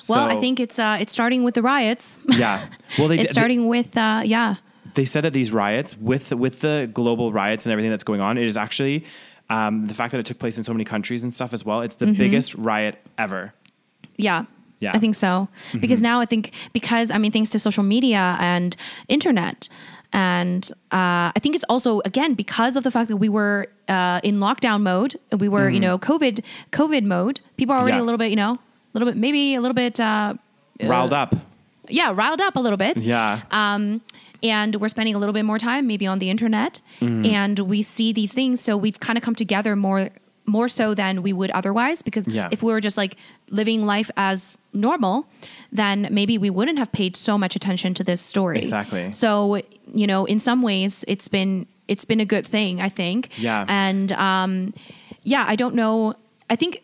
Well, 0.08 0.28
I 0.36 0.38
think 0.44 0.56
it's 0.66 0.80
uh, 0.80 0.98
it's 1.02 1.14
starting 1.20 1.42
with 1.48 1.54
the 1.60 1.62
riots. 1.74 2.06
yeah 2.44 2.58
well 2.98 3.08
they 3.12 3.20
it's 3.20 3.28
d- 3.28 3.32
starting 3.38 3.62
with 3.76 3.90
uh, 3.98 4.22
yeah. 4.36 4.56
they 4.98 5.06
said 5.14 5.24
that 5.26 5.34
these 5.40 5.52
riots 5.64 5.92
with 6.12 6.26
with 6.46 6.56
the 6.66 6.76
global 7.00 7.28
riots 7.42 7.66
and 7.66 7.72
everything 7.74 7.92
that's 7.94 8.08
going 8.12 8.22
on 8.28 8.38
it 8.42 8.46
is 8.52 8.58
actually 8.58 8.98
um, 9.58 9.74
the 9.92 9.94
fact 10.00 10.10
that 10.14 10.20
it 10.24 10.26
took 10.30 10.40
place 10.40 10.58
in 10.60 10.64
so 10.64 10.74
many 10.74 10.86
countries 10.86 11.22
and 11.24 11.32
stuff 11.40 11.52
as 11.58 11.62
well 11.68 11.80
it's 11.86 11.98
the 11.98 12.06
Mm-hmm. 12.06 12.24
biggest 12.24 12.50
riot 12.56 12.96
ever 13.18 13.54
Yeah. 14.20 14.46
Yeah. 14.80 14.90
Mm-hmm. 14.90 14.98
I 14.98 15.00
think 15.00 15.16
so. 15.16 15.48
Because 15.80 16.00
now 16.02 16.22
I 16.22 16.26
think 16.26 16.52
because 16.74 17.12
I 17.12 17.18
mean 17.18 17.32
thanks 17.32 17.50
to 17.52 17.60
social 17.60 17.84
media 17.84 18.38
and 18.40 18.76
internet 19.08 19.68
and 20.14 20.72
uh, 20.92 21.30
I 21.36 21.40
think 21.42 21.54
it's 21.56 21.66
also 21.70 22.02
again 22.06 22.34
because 22.34 22.76
of 22.78 22.84
the 22.84 22.92
fact 22.92 23.10
that 23.10 23.18
we 23.18 23.30
were 23.30 23.68
uh, 23.88 24.20
in 24.24 24.40
lockdown 24.40 24.82
mode, 24.82 25.16
we 25.38 25.48
were 25.50 25.70
you 25.70 25.80
know 25.80 25.98
COVID 26.00 26.36
COVID 26.72 27.04
mode. 27.04 27.40
People 27.58 27.74
are 27.76 27.80
already 27.82 27.94
Mm-hmm. 27.94 28.00
Yeah. 28.00 28.04
a 28.04 28.10
little 28.10 28.18
bit 28.24 28.30
you 28.30 28.36
know 28.44 28.54
a 28.54 28.92
little 28.94 29.08
bit 29.12 29.18
maybe 29.18 29.56
a 29.56 29.62
little 29.62 29.76
bit 29.76 30.00
uh, 30.00 30.34
riled 30.84 31.14
up 31.14 31.36
yeah 31.90 32.12
riled 32.16 32.42
up 32.42 32.56
a 32.56 32.60
little 32.60 32.78
bit. 32.78 32.96
yeah 33.02 33.42
um, 33.52 34.02
and 34.42 34.76
we're 34.76 34.90
spending 34.90 35.14
a 35.16 35.20
little 35.20 35.34
bit 35.34 35.44
more 35.44 35.60
time 35.60 35.86
maybe 35.88 36.08
on 36.08 36.20
the 36.20 36.30
internet 36.30 36.82
Mm-hmm. 37.02 37.26
and 37.26 37.60
we 37.60 37.82
see 37.84 38.14
these 38.14 38.32
things 38.34 38.62
so 38.62 38.78
we've 38.78 39.00
kind 39.00 39.18
of 39.18 39.24
come 39.24 39.36
together 39.36 39.76
more 39.76 40.10
more 40.50 40.68
so 40.70 40.94
than 40.94 41.22
we 41.22 41.32
would 41.34 41.52
otherwise 41.52 42.02
because 42.02 42.28
Yeah. 42.28 42.50
if 42.52 42.62
we 42.64 42.72
were 42.74 42.82
just 42.82 42.98
like 42.98 43.16
living 43.50 43.86
life 43.86 44.10
as 44.18 44.58
normal 44.74 45.26
then 45.72 46.08
maybe 46.12 46.38
we 46.38 46.50
wouldn't 46.50 46.78
have 46.78 46.92
paid 46.92 47.16
so 47.16 47.38
much 47.38 47.56
attention 47.56 47.94
to 47.96 48.04
this 48.04 48.22
story 48.22 48.60
Exactly. 48.60 49.12
so 49.12 49.62
you 49.94 50.08
know 50.08 50.26
in 50.26 50.40
some 50.40 50.62
ways 50.62 51.06
it's 51.08 51.28
been 51.28 51.66
it's 51.88 52.06
been 52.06 52.20
a 52.20 52.26
good 52.26 52.46
thing 52.46 52.82
i 52.82 52.90
think 52.90 53.30
Yeah. 53.38 53.66
and 53.68 54.12
um 54.14 54.74
yeah 55.24 55.46
i 55.48 55.56
don't 55.56 55.76
know 55.76 56.14
i 56.50 56.56
think 56.56 56.82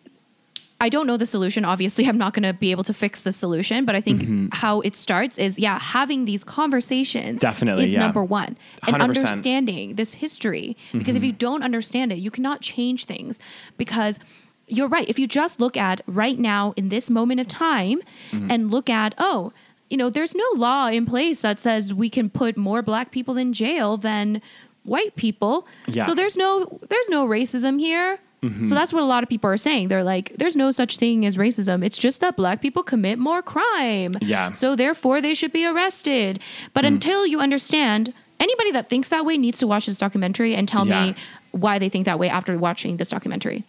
I 0.86 0.90
don't 0.90 1.08
know 1.10 1.18
the 1.18 1.26
solution. 1.26 1.66
Obviously, 1.66 2.04
I'm 2.10 2.18
not 2.26 2.34
going 2.36 2.44
to 2.44 2.54
be 2.54 2.70
able 2.72 2.84
to 2.92 2.94
fix 2.94 3.22
the 3.22 3.32
solution, 3.44 3.86
but 3.88 3.96
I 3.96 4.02
think 4.02 4.22
Mm-hmm. 4.22 4.48
how 4.64 4.82
it 4.82 4.96
starts 4.96 5.36
is 5.38 5.58
yeah, 5.66 5.78
having 5.80 6.26
these 6.26 6.44
conversations 6.44 7.42
Definitely, 7.42 7.86
is 7.86 7.92
yeah. 7.92 8.00
number 8.06 8.24
one, 8.24 8.52
and 8.88 8.96
100%. 8.96 9.02
understanding 9.02 9.96
this 9.96 10.14
history. 10.26 10.68
Because 10.94 11.16
if 11.16 11.22
Mm-hmm. 11.22 11.26
you 11.28 11.32
don't 11.48 11.64
understand 11.64 12.12
it, 12.12 12.18
you 12.26 12.32
cannot 12.32 12.62
change 12.62 13.06
things. 13.06 13.40
Because 13.78 14.20
you're 14.68 14.88
right. 14.88 15.08
If 15.10 15.18
you 15.20 15.28
just 15.28 15.60
look 15.60 15.76
at 15.78 16.02
right 16.08 16.40
now 16.40 16.74
in 16.76 16.90
this 16.90 17.10
moment 17.10 17.40
of 17.40 17.48
time 17.48 18.00
Mm-hmm. 18.32 18.52
and 18.52 18.72
look 18.72 18.90
at 18.90 19.14
oh, 19.18 19.52
you 19.90 19.98
know, 19.98 20.10
there's 20.10 20.34
no 20.36 20.46
law 20.56 20.88
in 20.88 21.06
place 21.06 21.42
that 21.42 21.60
says 21.60 21.94
we 21.94 22.10
can 22.10 22.30
put 22.30 22.58
more 22.58 22.82
black 22.82 23.12
people 23.12 23.38
in 23.38 23.54
jail 23.54 23.98
than 23.98 24.42
white 24.84 25.16
people. 25.16 25.68
Yeah. 25.88 26.06
So 26.08 26.14
there's 26.16 26.36
no 26.36 26.80
there's 26.90 27.10
no 27.10 27.28
racism 27.28 27.80
here. 27.80 28.20
Mm-hmm. 28.46 28.68
So 28.68 28.76
that's 28.76 28.94
what 28.94 29.02
a 29.04 29.06
lot 29.06 29.24
of 29.24 29.30
people 29.30 29.50
are 29.50 29.58
saying. 29.58 29.88
They're 29.90 30.04
like, 30.04 30.34
there's 30.38 30.56
no 30.56 30.72
such 30.72 30.98
thing 30.98 31.26
as 31.26 31.38
racism. 31.38 31.84
It's 31.86 31.98
just 31.98 32.22
that 32.22 32.36
black 32.38 32.62
people 32.62 32.84
commit 32.84 33.18
more 33.20 33.42
crime. 33.42 34.14
Yeah. 34.22 34.52
So 34.52 34.76
therefore 34.76 35.22
they 35.22 35.34
should 35.34 35.52
be 35.54 35.66
arrested. 35.66 36.40
But 36.74 36.84
Mm. 36.86 36.88
until 36.90 37.26
you 37.26 37.40
understand, 37.40 38.14
anybody 38.40 38.72
that 38.72 38.90
thinks 38.90 39.10
that 39.10 39.26
way 39.26 39.38
needs 39.38 39.60
to 39.60 39.68
watch 39.68 39.86
this 39.88 39.98
documentary 39.98 40.56
and 40.56 40.68
tell 40.68 40.86
Yeah. 40.88 41.08
me 41.08 41.16
why 41.52 41.80
they 41.80 41.88
think 41.90 42.06
that 42.06 42.20
way 42.20 42.28
after 42.30 42.58
watching 42.58 42.98
this 42.98 43.10
documentary. 43.10 43.64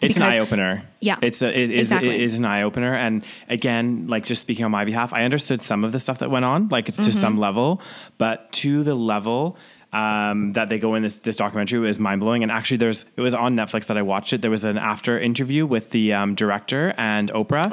It's 0.00 0.16
an 0.16 0.22
eye 0.22 0.38
opener. 0.38 0.82
Yeah, 1.00 1.16
it's 1.22 1.42
a, 1.42 1.48
it, 1.48 1.70
is, 1.70 1.80
exactly. 1.92 2.10
it 2.14 2.20
is 2.22 2.38
an 2.38 2.44
eye 2.44 2.62
opener. 2.62 2.94
And 2.94 3.24
again, 3.48 4.06
like 4.08 4.24
just 4.24 4.40
speaking 4.42 4.64
on 4.64 4.70
my 4.70 4.84
behalf, 4.84 5.12
I 5.12 5.22
understood 5.24 5.62
some 5.62 5.84
of 5.84 5.92
the 5.92 6.00
stuff 6.00 6.18
that 6.18 6.30
went 6.30 6.44
on, 6.44 6.68
like 6.70 6.88
it's 6.88 6.96
to 6.98 7.10
Mm-hmm. 7.10 7.18
some 7.20 7.38
level, 7.38 7.80
but 8.16 8.50
to 8.54 8.82
the 8.82 8.94
level 8.96 9.56
um, 9.92 10.52
that 10.52 10.68
they 10.68 10.78
go 10.78 10.94
in 10.94 11.02
this 11.02 11.16
this 11.16 11.36
documentary 11.36 11.78
was 11.78 11.98
mind 11.98 12.20
blowing. 12.20 12.42
And 12.42 12.52
actually, 12.52 12.76
there's 12.76 13.04
it 13.16 13.20
was 13.20 13.34
on 13.34 13.56
Netflix 13.56 13.86
that 13.86 13.96
I 13.96 14.02
watched 14.02 14.32
it. 14.32 14.42
There 14.42 14.50
was 14.50 14.64
an 14.64 14.76
after 14.76 15.18
interview 15.18 15.64
with 15.66 15.90
the 15.90 16.12
um, 16.12 16.34
director 16.34 16.94
and 16.98 17.30
Oprah, 17.30 17.66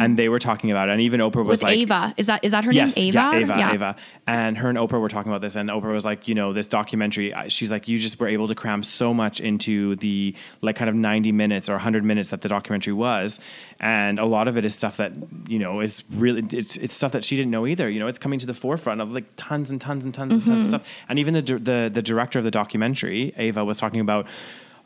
and 0.00 0.18
they 0.18 0.28
were 0.28 0.38
talking 0.38 0.70
about 0.70 0.88
it. 0.88 0.92
And 0.92 1.00
even 1.00 1.20
Oprah 1.20 1.44
was 1.44 1.62
like, 1.62 1.76
Ava. 1.76 2.14
Is 2.16 2.26
that 2.26 2.44
is 2.44 2.52
that 2.52 2.64
her 2.64 2.72
yes, 2.72 2.96
name? 2.96 3.08
Ava? 3.08 3.16
Yeah, 3.16 3.34
Ava, 3.34 3.74
Ava. 3.74 3.96
And 4.26 4.58
her 4.58 4.68
and 4.68 4.78
Oprah 4.78 5.00
were 5.00 5.08
talking 5.08 5.30
about 5.32 5.40
this, 5.40 5.56
and 5.56 5.68
Oprah 5.68 5.92
was 5.92 6.04
like, 6.04 6.28
you 6.28 6.34
know, 6.34 6.52
this 6.52 6.68
documentary. 6.68 7.34
She's 7.48 7.72
like, 7.72 7.88
you 7.88 7.98
just 7.98 8.20
were 8.20 8.28
able 8.28 8.48
to 8.48 8.54
cram 8.54 8.82
so 8.82 9.12
much 9.12 9.40
into 9.40 9.96
the 9.96 10.34
like 10.62 10.76
kind 10.76 10.88
of 10.88 10.94
ninety 10.94 11.32
minutes 11.32 11.68
or 11.68 11.78
hundred 11.78 12.04
minutes 12.04 12.30
that 12.30 12.42
the 12.42 12.48
documentary 12.48 12.92
was, 12.92 13.40
and 13.80 14.18
a 14.20 14.24
lot 14.24 14.46
of 14.46 14.56
it 14.56 14.64
is 14.64 14.74
stuff 14.74 14.98
that 14.98 15.12
you 15.48 15.58
know 15.58 15.80
is 15.80 16.04
really 16.10 16.44
it's 16.52 16.76
it's 16.76 16.94
stuff 16.94 17.12
that 17.12 17.24
she 17.24 17.36
didn't 17.36 17.50
know 17.50 17.66
either. 17.66 17.88
You 17.88 17.98
know, 17.98 18.06
it's 18.06 18.20
coming 18.20 18.38
to 18.38 18.46
the 18.46 18.54
forefront 18.54 19.00
of 19.00 19.12
like 19.12 19.24
tons 19.36 19.70
and 19.72 19.80
tons 19.80 20.04
and 20.04 20.14
tons 20.14 20.34
and 20.34 20.44
tons 20.44 20.62
of 20.62 20.68
stuff. 20.68 20.88
And 21.08 21.18
even 21.18 21.34
the 21.34 21.55
the 21.58 21.90
the 21.92 22.02
director 22.02 22.38
of 22.38 22.44
the 22.44 22.50
documentary, 22.50 23.32
Ava, 23.36 23.64
was 23.64 23.78
talking 23.78 24.00
about. 24.00 24.26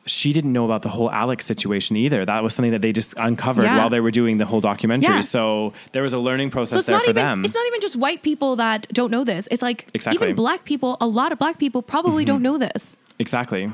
She 0.07 0.33
didn't 0.33 0.55
know 0.55 0.65
about 0.65 0.81
the 0.81 0.89
whole 0.89 1.11
ALEC 1.11 1.43
situation 1.43 1.95
either. 1.95 2.25
That 2.25 2.43
was 2.43 2.55
something 2.55 2.73
that 2.73 2.81
they 2.81 2.91
just 2.91 3.13
uncovered 3.19 3.65
Yeah. 3.67 3.77
while 3.77 3.91
they 3.91 4.01
were 4.01 4.11
doing 4.11 4.39
the 4.39 4.47
whole 4.47 4.63
documentary. 4.63 5.17
Yeah. 5.17 5.21
So 5.21 5.75
there 5.93 6.03
was 6.03 6.15
a 6.15 6.19
learning 6.19 6.49
So 6.49 6.53
process 6.53 6.79
it's 6.79 6.87
there 6.87 6.97
not 6.97 7.05
for 7.05 7.11
even 7.11 7.23
them. 7.23 7.45
it's 7.45 7.55
not 7.55 7.67
even 7.67 7.81
just 7.83 7.97
white 7.97 8.23
people 8.23 8.57
that 8.57 8.87
don't 8.95 9.11
know 9.11 9.25
this. 9.25 9.47
It's 9.51 9.61
like 9.61 9.89
Exactly. 9.93 10.17
Mm-hmm. 10.17 10.25
even 10.25 10.37
black 10.37 10.65
people, 10.65 10.97
a 11.03 11.07
lot 11.07 11.33
of 11.33 11.39
black 11.39 11.59
people 11.59 11.83
probably 11.83 12.25
don't 12.25 12.41
know 12.43 12.57
this. 12.57 12.97
Exactly. 13.19 13.71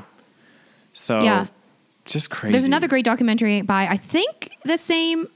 So 0.91 1.21
Yeah. 1.21 1.47
just 2.03 2.29
crazy. 2.29 2.51
There's 2.51 2.65
another 2.65 2.89
great 2.89 3.05
documentary 3.05 3.61
by 3.61 3.87
I 3.87 3.95
think 3.95 4.57
the 4.65 4.77
same 4.77 5.29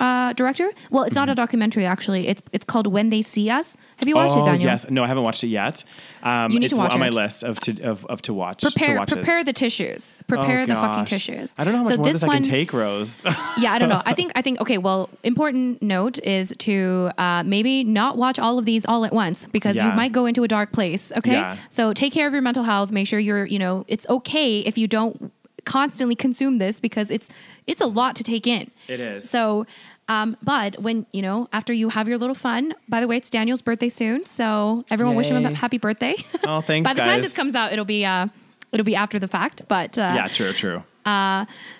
uh, 0.00 0.32
director. 0.32 0.68
Well, 0.90 1.04
it's 1.04 1.14
not 1.14 1.28
a 1.28 1.34
documentary 1.34 1.84
actually. 1.86 2.26
It's 2.26 2.42
it's 2.52 2.64
called 2.64 2.86
When 2.88 3.10
They 3.10 3.22
See 3.22 3.48
Us. 3.50 3.76
Have 3.98 4.08
you 4.08 4.14
watched 4.16 4.32
Mm-hmm. 4.34 4.40
oh, 4.40 4.42
it, 4.42 4.46
Daniel? 4.52 4.70
Yes, 4.70 4.86
no, 4.90 5.04
I 5.04 5.06
haven't 5.06 5.22
watched 5.24 5.44
it 5.44 5.48
yet. 5.48 5.84
Um, 6.22 6.50
You 6.50 6.58
need 6.58 6.66
it's 6.66 6.74
to 6.74 6.80
watch 6.80 6.92
on 6.94 7.00
my 7.00 7.10
list 7.10 7.42
of 7.44 7.60
to 7.60 7.80
of, 7.82 8.04
of 8.06 8.22
to 8.22 8.32
watch. 8.34 8.60
to 8.62 8.70
Prepare 8.70 8.96
watches. 8.98 9.14
prepare 9.14 9.44
the 9.44 9.52
tissues. 9.52 10.18
Oh, 10.22 10.24
Prepare 10.26 10.66
the 10.66 10.74
fucking 10.74 11.04
tissues. 11.04 11.52
I 11.58 11.64
don't 11.64 11.72
know 11.74 11.78
how 11.80 11.84
much 11.84 11.92
So 11.92 11.98
more 11.98 12.04
this 12.06 12.14
this 12.14 12.22
I 12.22 12.26
can 12.26 12.34
one- 12.36 12.42
take, 12.42 12.72
Rose. 12.72 13.22
yeah, 13.58 13.72
I 13.74 13.78
don't 13.78 13.88
know. 13.90 14.02
I 14.06 14.14
think 14.14 14.32
I 14.34 14.42
think 14.42 14.60
okay. 14.60 14.78
Well, 14.78 15.10
important 15.22 15.82
note 15.82 16.18
is 16.20 16.54
to 16.58 17.10
uh, 17.18 17.42
maybe 17.44 17.84
not 17.84 18.16
watch 18.16 18.38
all 18.38 18.58
of 18.58 18.64
these 18.64 18.86
all 18.86 19.04
at 19.04 19.12
once 19.12 19.46
because 19.52 19.76
you 19.76 19.92
might 19.92 20.12
go 20.12 20.24
into 20.26 20.42
a 20.44 20.48
dark 20.48 20.72
place. 20.72 21.12
Okay, 21.16 21.32
Yeah. 21.32 21.56
so 21.68 21.92
take 21.92 22.12
care 22.12 22.26
of 22.26 22.32
your 22.32 22.42
mental 22.42 22.64
health. 22.64 22.90
Make 22.90 23.06
sure 23.06 23.18
you're 23.18 23.44
you 23.44 23.58
know 23.58 23.84
it's 23.86 24.06
okay 24.08 24.60
if 24.60 24.78
you 24.78 24.88
don't 24.88 25.30
constantly 25.66 26.14
consume 26.16 26.56
this 26.56 26.80
because 26.80 27.10
it's 27.10 27.28
it's 27.66 27.82
a 27.82 27.86
lot 27.86 28.16
to 28.16 28.24
take 28.24 28.46
in. 28.46 28.70
It 28.88 28.98
is. 29.00 29.28
So. 29.28 29.66
Um, 30.10 30.36
but 30.42 30.76
when 30.82 31.06
you 31.12 31.22
know, 31.22 31.48
after 31.52 31.72
you 31.72 31.88
have 31.88 32.08
your 32.08 32.18
little 32.18 32.34
fun, 32.34 32.74
by 32.88 33.00
the 33.00 33.06
way, 33.06 33.16
it's 33.16 33.30
Daniel's 33.30 33.62
birthday 33.62 33.88
soon, 33.88 34.26
so 34.26 34.84
everyone 34.90 35.14
wish 35.14 35.28
him 35.28 35.46
a 35.46 35.54
happy 35.54 35.78
birthday. 35.78 36.16
Oh, 36.44 36.60
thanks, 36.62 36.88
by 36.88 36.94
the 36.94 37.02
time 37.02 37.20
this 37.20 37.34
comes 37.34 37.54
out, 37.54 37.72
it'll 37.72 37.84
be 37.84 38.04
uh, 38.04 38.26
it'll 38.72 38.84
be 38.84 38.96
after 38.96 39.18
the 39.20 39.28
fact. 39.28 39.62
But 39.68 39.96
uh, 39.96 40.12
yeah, 40.16 40.26
true, 40.26 40.52
true. 40.52 40.82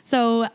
so, 0.04 0.48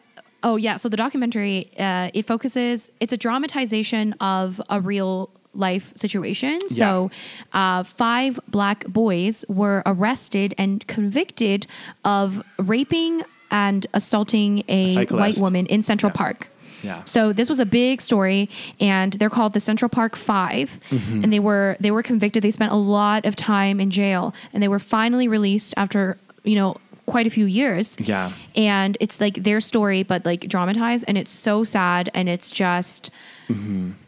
oh 0.44 0.56
yeah. 0.56 0.78
So 0.78 0.88
the 0.88 0.96
documentary 0.98 1.72
uh, 1.78 2.12
it 2.14 2.26
focuses. 2.26 2.92
It's 3.02 3.12
a 3.12 3.18
dramatization 3.18 4.14
of 4.22 4.62
a 4.70 4.80
real 4.80 5.30
life 5.54 5.92
situation. 5.96 6.60
So, 6.70 7.12
uh, 7.54 7.84
five 7.84 8.40
black 8.48 8.86
boys 8.88 9.44
were 9.50 9.84
arrested 9.86 10.54
and 10.58 10.86
convicted 10.88 11.68
of 12.06 12.42
raping 12.58 13.24
and 13.52 13.86
assaulting 13.94 14.64
a 14.68 14.88
cyclist. 14.88 15.20
white 15.20 15.38
woman 15.44 15.66
in 15.68 15.82
Central 15.82 16.10
Yeah. 16.12 16.18
Park. 16.18 16.50
Yeah. 16.84 17.04
So 17.06 17.34
this 17.34 17.50
was 17.50 17.60
a 17.60 17.66
big 17.66 18.02
story, 18.02 18.50
and 18.80 19.14
they're 19.14 19.30
called 19.30 19.54
the 19.54 19.60
Central 19.60 19.90
Park 19.90 20.16
5 20.16 20.80
Mm-hmm. 20.90 21.24
and 21.24 21.34
they 21.34 21.40
were 21.40 21.76
they 21.80 21.92
were 21.92 22.04
convicted. 22.04 22.44
They 22.44 22.52
spent 22.52 22.72
a 22.72 22.76
lot 22.78 23.26
of 23.26 23.36
time 23.36 23.80
in 23.80 23.90
jail, 23.92 24.34
and 24.54 24.62
they 24.64 24.68
were 24.68 24.80
finally 24.80 25.28
released 25.28 25.74
after 25.78 26.18
you 26.44 26.56
know 26.56 26.76
quite 27.06 27.28
a 27.28 27.30
few 27.30 27.46
years. 27.46 27.96
Yeah. 28.00 28.32
and 28.56 28.98
it's 29.00 29.22
like 29.22 29.44
their 29.44 29.62
story, 29.62 30.02
but 30.04 30.26
like 30.26 30.42
dramatized, 30.48 31.06
and 31.08 31.18
it's 31.18 31.32
so 31.32 31.64
sad, 31.64 32.10
and 32.14 32.28
it's 32.30 32.50
just. 32.52 33.12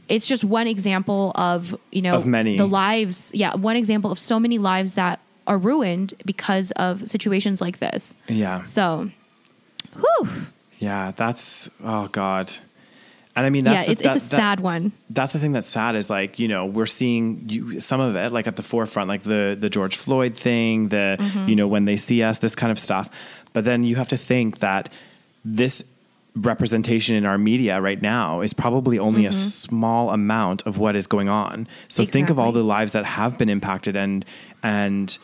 It's 0.09 0.25
just 0.25 0.43
one 0.45 0.67
example 0.67 1.31
of 1.35 1.75
you 1.91 2.01
know 2.01 2.15
Of 2.15 2.25
many. 2.25 2.55
the 2.57 2.65
lives. 2.67 3.29
Yeah, 3.33 3.55
one 3.55 3.75
example 3.75 4.09
of 4.11 4.17
so 4.19 4.39
many 4.39 4.57
lives 4.57 4.95
that 4.95 5.19
are 5.45 5.57
ruined 5.57 6.13
because 6.25 6.71
of 6.71 7.07
situations 7.07 7.59
like 7.61 7.79
this. 7.79 8.15
Yeah. 8.29 8.63
So, 8.63 9.11
whew. 9.99 10.29
Yeah, 10.77 11.11
that's 11.15 11.69
oh 11.83 12.07
god. 12.07 12.51
And 13.35 13.45
I 13.45 13.49
mean 13.51 13.65
that's 13.65 13.75
yeah, 13.75 13.85
the- 13.85 13.91
it's, 13.91 14.01
that- 14.01 14.15
it's 14.17 14.25
a 14.27 14.29
that- 14.29 14.35
sad 14.35 14.59
one. 14.61 14.91
that's 15.11 15.33
the 15.33 15.39
thing 15.39 15.51
that's 15.51 15.67
sad 15.69 15.95
is 15.95 16.09
like 16.09 16.39
you 16.39 16.47
know 16.47 16.65
we're 16.65 16.85
seeing 16.87 17.43
you, 17.47 17.79
some 17.81 17.99
of 17.99 18.15
it 18.15 18.31
like 18.31 18.47
at 18.47 18.55
the 18.55 18.63
forefront 18.63 19.07
like 19.09 19.23
the 19.23 19.55
the 19.59 19.69
George 19.69 19.95
Floyd 19.95 20.35
thing 20.35 20.89
the 20.89 21.17
Mm-hmm. 21.19 21.49
you 21.49 21.55
know 21.55 21.67
when 21.67 21.85
they 21.85 21.97
see 21.97 22.23
us 22.23 22.39
this 22.39 22.55
kind 22.55 22.71
of 22.71 22.79
stuff 22.79 23.09
but 23.53 23.63
then 23.63 23.83
you 23.83 23.95
have 23.95 24.07
to 24.09 24.17
think 24.17 24.59
that 24.59 24.89
this 25.45 25.83
representation 26.35 27.15
in 27.15 27.25
our 27.25 27.37
media 27.37 27.81
right 27.81 28.01
now 28.01 28.41
is 28.41 28.53
probably 28.53 28.99
only 28.99 29.25
a 29.25 29.33
small 29.33 30.11
amount 30.11 30.61
of 30.67 30.77
what 30.77 30.95
is 30.95 31.07
going 31.07 31.29
on 31.29 31.67
so 31.87 32.05
think 32.05 32.29
of 32.29 32.37
all 32.39 32.49
Mm-hmm. 32.49 32.57
The 32.59 32.63
lives 32.63 32.91
that 32.93 33.05
have 33.05 33.37
been 33.37 33.49
impacted 33.49 33.95
and 33.95 34.23
and 34.63 35.17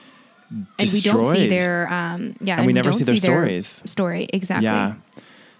destroyed. 0.77 1.15
and 1.15 1.17
we 1.17 1.23
don't 1.23 1.35
see 1.35 1.47
their 1.49 1.91
um 1.91 2.35
yeah 2.41 2.57
And 2.57 2.65
we 2.67 2.73
never 2.73 2.89
don't 2.91 2.97
see 2.97 3.03
their 3.05 3.15
stories. 3.17 3.81
story 3.85 4.27
exactly 4.33 4.65
yeah 4.65 4.93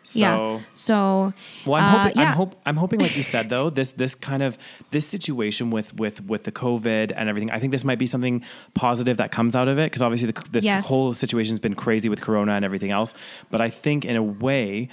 so 0.04 0.20
yeah 0.20 0.60
so 0.76 1.34
Well, 1.66 1.82
I'm 1.82 1.96
uh, 1.96 1.98
hoping. 2.04 2.18
yeah. 2.22 2.28
I'm, 2.30 2.34
hope, 2.36 2.62
I'm 2.66 2.76
hoping, 2.78 3.00
like 3.00 3.16
you 3.16 3.24
said, 3.24 3.50
though, 3.50 3.70
this 3.70 3.94
this 3.94 4.16
kind 4.16 4.44
of 4.44 4.58
this 4.92 5.06
situation 5.08 5.70
with 5.72 5.94
with 5.96 6.22
with 6.26 6.44
the 6.44 6.52
COVID 6.52 7.14
and 7.16 7.30
everything. 7.30 7.50
I 7.52 7.60
think 7.60 7.72
this 7.72 7.84
might 7.86 8.00
be 8.00 8.06
something 8.08 8.44
positive 8.74 9.18
that 9.18 9.32
comes 9.32 9.56
out 9.56 9.68
of 9.68 9.78
it 9.80 9.86
because 9.92 10.02
obviously 10.02 10.32
the, 10.32 10.44
this 10.52 10.64
Yes. 10.64 10.86
whole 10.88 11.14
situation's 11.14 11.60
been 11.60 11.76
crazy 11.76 12.10
with 12.10 12.22
Corona 12.22 12.54
and 12.54 12.66
everything 12.66 12.92
else. 12.92 13.14
But 13.52 13.62
I 13.62 13.70
think 13.70 14.04
in 14.06 14.16
a 14.16 14.24
way, 14.24 14.90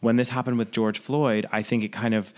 when 0.00 0.16
this 0.16 0.28
happened 0.30 0.58
with 0.58 0.70
George 0.72 0.98
Floyd, 0.98 1.46
I 1.52 1.62
think 1.62 1.82
it 1.84 1.88
kind 1.92 2.14
of 2.14 2.32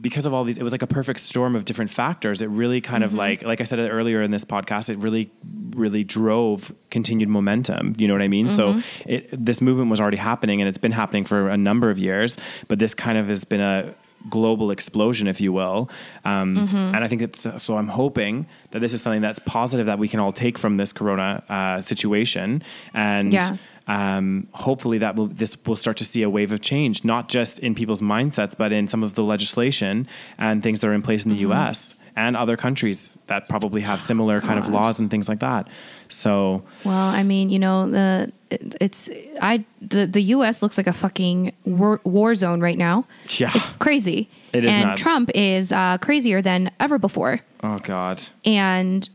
because 0.00 0.26
of 0.26 0.32
all 0.34 0.44
these, 0.44 0.58
it 0.58 0.62
was 0.62 0.72
like 0.72 0.82
a 0.82 0.86
perfect 0.86 1.20
storm 1.20 1.56
of 1.56 1.64
different 1.64 1.90
factors. 1.90 2.40
It 2.42 2.48
really 2.48 2.80
kind 2.80 3.02
Mm-hmm. 3.02 3.14
of 3.14 3.18
like, 3.18 3.42
like 3.42 3.60
I 3.60 3.64
said 3.64 3.78
earlier 3.78 4.22
in 4.22 4.30
this 4.30 4.44
podcast, 4.44 4.88
it 4.88 4.98
really, 4.98 5.30
really 5.70 6.04
drove 6.04 6.72
continued 6.90 7.28
momentum. 7.28 7.94
You 7.98 8.08
know 8.08 8.14
what 8.14 8.22
I 8.22 8.28
mean? 8.28 8.46
Mm-hmm. 8.46 8.80
So 8.80 8.82
it, 9.06 9.28
this 9.32 9.60
movement 9.60 9.90
was 9.90 10.00
already 10.00 10.16
happening 10.16 10.60
and 10.60 10.68
it's 10.68 10.78
been 10.78 10.92
happening 10.92 11.24
for 11.24 11.48
a 11.48 11.56
number 11.56 11.90
of 11.90 11.98
years, 11.98 12.36
but 12.68 12.78
this 12.78 12.94
kind 12.94 13.18
of 13.18 13.28
has 13.28 13.44
been 13.44 13.60
a 13.60 13.94
global 14.28 14.70
explosion, 14.72 15.28
if 15.28 15.40
you 15.40 15.52
will. 15.52 15.88
Um, 16.24 16.56
Mm-hmm. 16.56 16.76
And 16.76 17.04
I 17.04 17.08
think 17.08 17.22
it's, 17.22 17.46
so 17.62 17.78
I'm 17.78 17.88
hoping 17.88 18.46
that 18.72 18.80
this 18.80 18.92
is 18.92 19.00
something 19.00 19.22
that's 19.22 19.38
positive 19.40 19.86
that 19.86 19.98
we 19.98 20.08
can 20.08 20.18
all 20.20 20.32
take 20.32 20.58
from 20.58 20.76
this 20.76 20.92
Corona 20.92 21.42
uh, 21.48 21.80
situation. 21.80 22.62
And, 22.94 23.32
Yeah. 23.32 23.56
Um, 23.88 24.46
hopefully 24.52 24.98
that 24.98 25.16
will 25.16 25.26
this 25.26 25.56
will 25.66 25.74
start 25.76 25.96
to 25.96 26.04
see 26.04 26.22
a 26.22 26.30
wave 26.30 26.52
of 26.52 26.60
change, 26.60 27.04
not 27.04 27.28
just 27.28 27.58
in 27.58 27.74
people's 27.74 28.00
mindsets, 28.02 28.56
but 28.56 28.70
in 28.70 28.86
some 28.86 29.02
of 29.02 29.14
the 29.14 29.22
legislation 29.24 30.06
and 30.38 30.62
things 30.62 30.80
that 30.80 30.86
are 30.88 30.92
in 30.92 31.02
place 31.02 31.24
in 31.24 31.30
the 31.30 31.36
Mm-hmm. 31.36 31.52
U.S. 31.52 31.94
and 32.16 32.36
other 32.36 32.56
countries 32.56 33.16
that 33.28 33.48
probably 33.48 33.80
have 33.80 34.00
similar 34.00 34.40
kind 34.40 34.58
of 34.58 34.68
laws 34.68 34.98
and 34.98 35.10
things 35.10 35.28
like 35.28 35.40
that. 35.40 35.66
So 36.08 36.62
Well, 36.84 36.96
I 36.96 37.22
mean, 37.22 37.48
you 37.48 37.58
know, 37.58 37.90
the 37.90 38.32
it, 38.50 38.76
it's 38.80 39.08
I 39.40 39.64
the, 39.80 40.06
the 40.06 40.22
U.S. 40.36 40.62
looks 40.62 40.76
like 40.78 40.86
a 40.86 40.92
fucking 40.92 41.52
war, 41.64 42.00
war 42.04 42.34
zone 42.34 42.60
right 42.60 42.78
now. 42.78 43.06
Yeah. 43.38 43.50
it's 43.54 43.66
crazy. 43.78 44.28
It 44.52 44.64
is 44.64 44.72
and 44.74 44.88
nuts. 44.88 45.02
Trump 45.02 45.30
is 45.34 45.72
uh, 45.72 45.98
crazier 45.98 46.40
than 46.42 46.70
ever 46.80 46.98
before, 46.98 47.40
oh 47.62 47.76
god, 47.78 48.22
and 48.44 49.08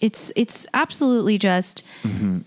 it's 0.00 0.30
it's 0.36 0.66
absolutely 0.72 1.36
just. 1.38 1.82
Mm-hmm. 2.02 2.40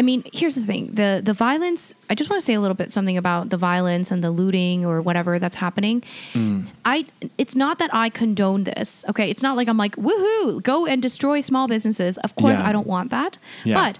I 0.00 0.02
mean, 0.02 0.20
here's 0.38 0.54
the 0.60 0.66
thing: 0.72 0.82
the 1.00 1.10
the 1.28 1.34
violence. 1.46 1.82
I 2.10 2.14
just 2.20 2.28
want 2.30 2.40
to 2.42 2.46
say 2.48 2.54
a 2.60 2.60
little 2.64 2.78
bit 2.82 2.88
something 2.92 3.18
about 3.24 3.42
the 3.54 3.58
violence 3.70 4.10
and 4.12 4.20
the 4.26 4.30
looting 4.40 4.78
or 4.90 4.96
whatever 5.08 5.32
that's 5.42 5.56
happening. 5.66 5.96
Mm. 6.32 6.58
I. 6.94 6.96
It's 7.42 7.56
not 7.64 7.74
that 7.82 7.90
I 8.04 8.06
condone 8.22 8.64
this. 8.64 9.04
Okay, 9.10 9.28
it's 9.32 9.42
not 9.46 9.54
like 9.58 9.68
I'm 9.72 9.76
like 9.86 9.96
woohoo, 10.06 10.62
go 10.62 10.86
and 10.90 10.98
destroy 11.02 11.38
small 11.42 11.66
businesses. 11.68 12.14
Of 12.26 12.30
course, 12.42 12.58
Yeah. 12.60 12.68
I 12.68 12.72
don't 12.76 12.86
want 12.96 13.10
that. 13.18 13.32
Yeah. 13.64 13.74
But 13.82 13.98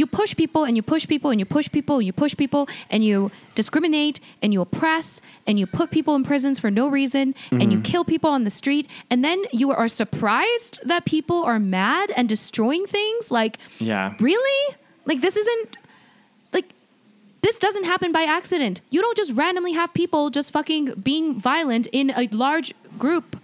you 0.00 0.06
push 0.06 0.32
people 0.42 0.62
and 0.64 0.74
you 0.78 0.82
push 0.94 1.04
people 1.06 1.28
and 1.32 1.38
you 1.38 1.44
push 1.44 1.68
people 1.70 1.96
and 1.98 2.06
you 2.06 2.14
push 2.14 2.34
people 2.34 2.62
and 2.88 3.04
you 3.04 3.30
discriminate 3.54 4.16
and 4.42 4.48
you 4.54 4.60
oppress 4.62 5.20
and 5.46 5.58
you 5.60 5.66
put 5.66 5.90
people 5.90 6.14
in 6.18 6.22
prisons 6.24 6.56
for 6.58 6.70
no 6.70 6.84
reason 6.88 7.34
and 7.50 7.60
Mm-hmm. 7.60 7.70
you 7.72 7.80
kill 7.92 8.04
people 8.14 8.30
on 8.36 8.44
the 8.48 8.50
street 8.60 8.86
and 9.10 9.22
then 9.22 9.38
you 9.52 9.70
are 9.70 9.88
surprised 9.88 10.80
that 10.92 11.04
people 11.04 11.40
are 11.50 11.58
mad 11.58 12.06
and 12.16 12.26
destroying 12.26 12.86
things 12.86 13.30
like 13.30 13.58
Yeah. 13.78 14.14
really 14.18 14.60
like 15.04 15.20
this 15.20 15.36
isn't 15.36 15.76
like 16.52 16.74
this 17.42 17.58
doesn't 17.58 17.84
happen 17.84 18.12
by 18.12 18.22
accident. 18.22 18.80
You 18.90 19.00
don't 19.00 19.16
just 19.16 19.32
randomly 19.32 19.72
have 19.72 19.92
people 19.94 20.30
just 20.30 20.52
fucking 20.52 20.94
being 21.02 21.40
violent 21.40 21.86
in 21.92 22.10
a 22.16 22.28
large 22.32 22.74
group 22.98 23.36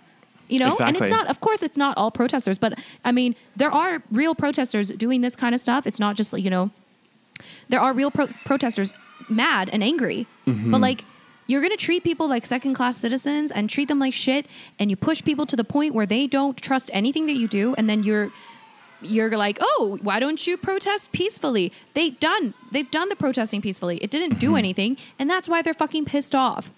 you 0.49 0.59
know? 0.59 0.77
And 0.81 0.97
it's 0.97 1.11
not 1.11 1.29
of 1.29 1.41
course 1.41 1.63
it's 1.63 1.77
not 1.77 1.97
all 1.97 2.11
protesters 2.11 2.59
but 2.59 2.79
i 3.05 3.13
mean 3.13 3.37
there 3.55 3.71
are 3.71 4.03
real 4.11 4.35
protesters 4.35 4.89
doing 4.91 5.21
this 5.21 5.37
kind 5.37 5.55
of 5.55 5.61
stuff. 5.61 5.87
It's 5.87 6.01
not 6.01 6.17
just 6.17 6.33
like 6.33 6.43
you 6.43 6.51
know 6.51 6.71
there 7.69 7.81
are 7.81 7.93
real 7.93 8.11
pro- 8.11 8.29
protesters 8.45 8.93
mad 9.29 9.69
and 9.73 9.83
angry. 9.83 10.27
Mm-hmm. 10.47 10.71
but 10.71 10.81
like 10.81 11.05
you're 11.47 11.63
going 11.63 11.71
to 11.71 11.79
treat 11.79 12.05
people 12.05 12.29
like 12.29 12.45
second 12.45 12.75
class 12.75 12.99
citizens 12.99 13.51
and 13.51 13.71
treat 13.71 13.89
them 13.89 13.99
like 13.99 14.13
shit 14.13 14.47
and 14.79 14.91
you 14.91 14.97
push 14.97 15.25
people 15.25 15.47
to 15.47 15.57
the 15.57 15.65
point 15.65 15.95
where 15.95 16.05
they 16.05 16.27
don't 16.27 16.59
trust 16.59 16.91
anything 16.93 17.27
that 17.27 17.37
you 17.37 17.49
do 17.49 17.75
and 17.77 17.89
then 17.89 18.03
you're 18.03 18.31
you're 19.03 19.31
like 19.37 19.59
oh 19.61 19.99
why 20.03 20.19
don't 20.19 20.47
you 20.47 20.57
protest 20.57 21.13
peacefully 21.13 21.73
they've 21.95 22.19
done 22.21 22.53
they've 22.73 22.91
done 22.91 23.09
the 23.09 23.17
protesting 23.17 23.63
peacefully 23.63 23.99
it 23.99 24.11
didn't 24.11 24.31
Mm-hmm. 24.31 24.39
do 24.41 24.57
anything 24.57 24.97
and 25.19 25.29
that's 25.31 25.49
why 25.49 25.63
they're 25.63 25.75
fucking 25.75 26.05
pissed 26.05 26.35
off 26.35 26.71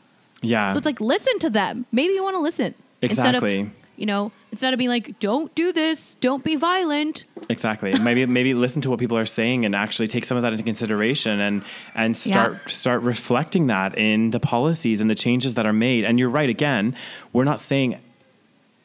yeah. 0.43 0.69
so 0.69 0.77
it's 0.79 0.87
like 0.87 1.01
listen 1.01 1.39
to 1.41 1.51
them. 1.51 1.85
Maybe 1.93 2.15
you 2.15 2.23
want 2.23 2.35
to 2.37 2.41
listen 2.41 2.75
instead 3.03 3.35
Exactly. 3.35 3.61
of 3.61 3.71
you 3.97 4.07
know 4.07 4.33
instead 4.53 4.73
of 4.73 4.79
being 4.79 4.89
like, 4.91 5.19
don't 5.21 5.55
do 5.55 5.71
this, 5.73 6.15
don't 6.17 6.43
be 6.43 6.57
violent. 6.57 7.25
Exactly. 7.51 7.93
maybe 7.99 8.25
maybe 8.27 8.55
listen 8.55 8.81
to 8.83 8.89
what 8.91 8.99
people 8.99 9.19
are 9.19 9.27
saying 9.27 9.65
and 9.67 9.75
actually 9.77 10.09
take 10.09 10.25
some 10.25 10.37
of 10.39 10.43
that 10.43 10.53
into 10.53 10.65
consideration 10.65 11.41
and 11.41 11.63
and 11.95 12.17
start 12.17 12.53
Yeah. 12.53 12.59
start 12.69 13.03
reflecting 13.03 13.67
that 13.67 13.99
in 13.99 14.31
the 14.31 14.41
policies 14.41 15.01
and 15.01 15.11
the 15.11 15.15
changes 15.15 15.55
that 15.55 15.67
are 15.67 15.73
made. 15.75 16.05
And 16.05 16.19
you're 16.19 16.31
right 16.31 16.49
again, 16.49 16.95
we're 17.35 17.45
not 17.45 17.61
saying 17.61 18.01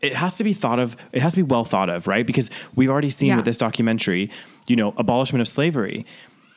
it 0.01 0.15
has 0.15 0.37
to 0.37 0.43
be 0.43 0.53
thought 0.53 0.79
of 0.79 0.95
it 1.11 1.21
has 1.21 1.33
to 1.33 1.37
be 1.37 1.43
well 1.43 1.63
thought 1.65 1.89
of, 1.89 2.07
right? 2.07 2.25
Because 2.27 2.49
we've 2.75 2.89
already 2.89 3.09
seen 3.09 3.29
Yeah. 3.29 3.35
with 3.37 3.45
this 3.45 3.57
documentary, 3.57 4.29
you 4.67 4.75
know, 4.75 4.93
abolishment 4.97 5.41
of 5.41 5.47
slavery. 5.47 6.05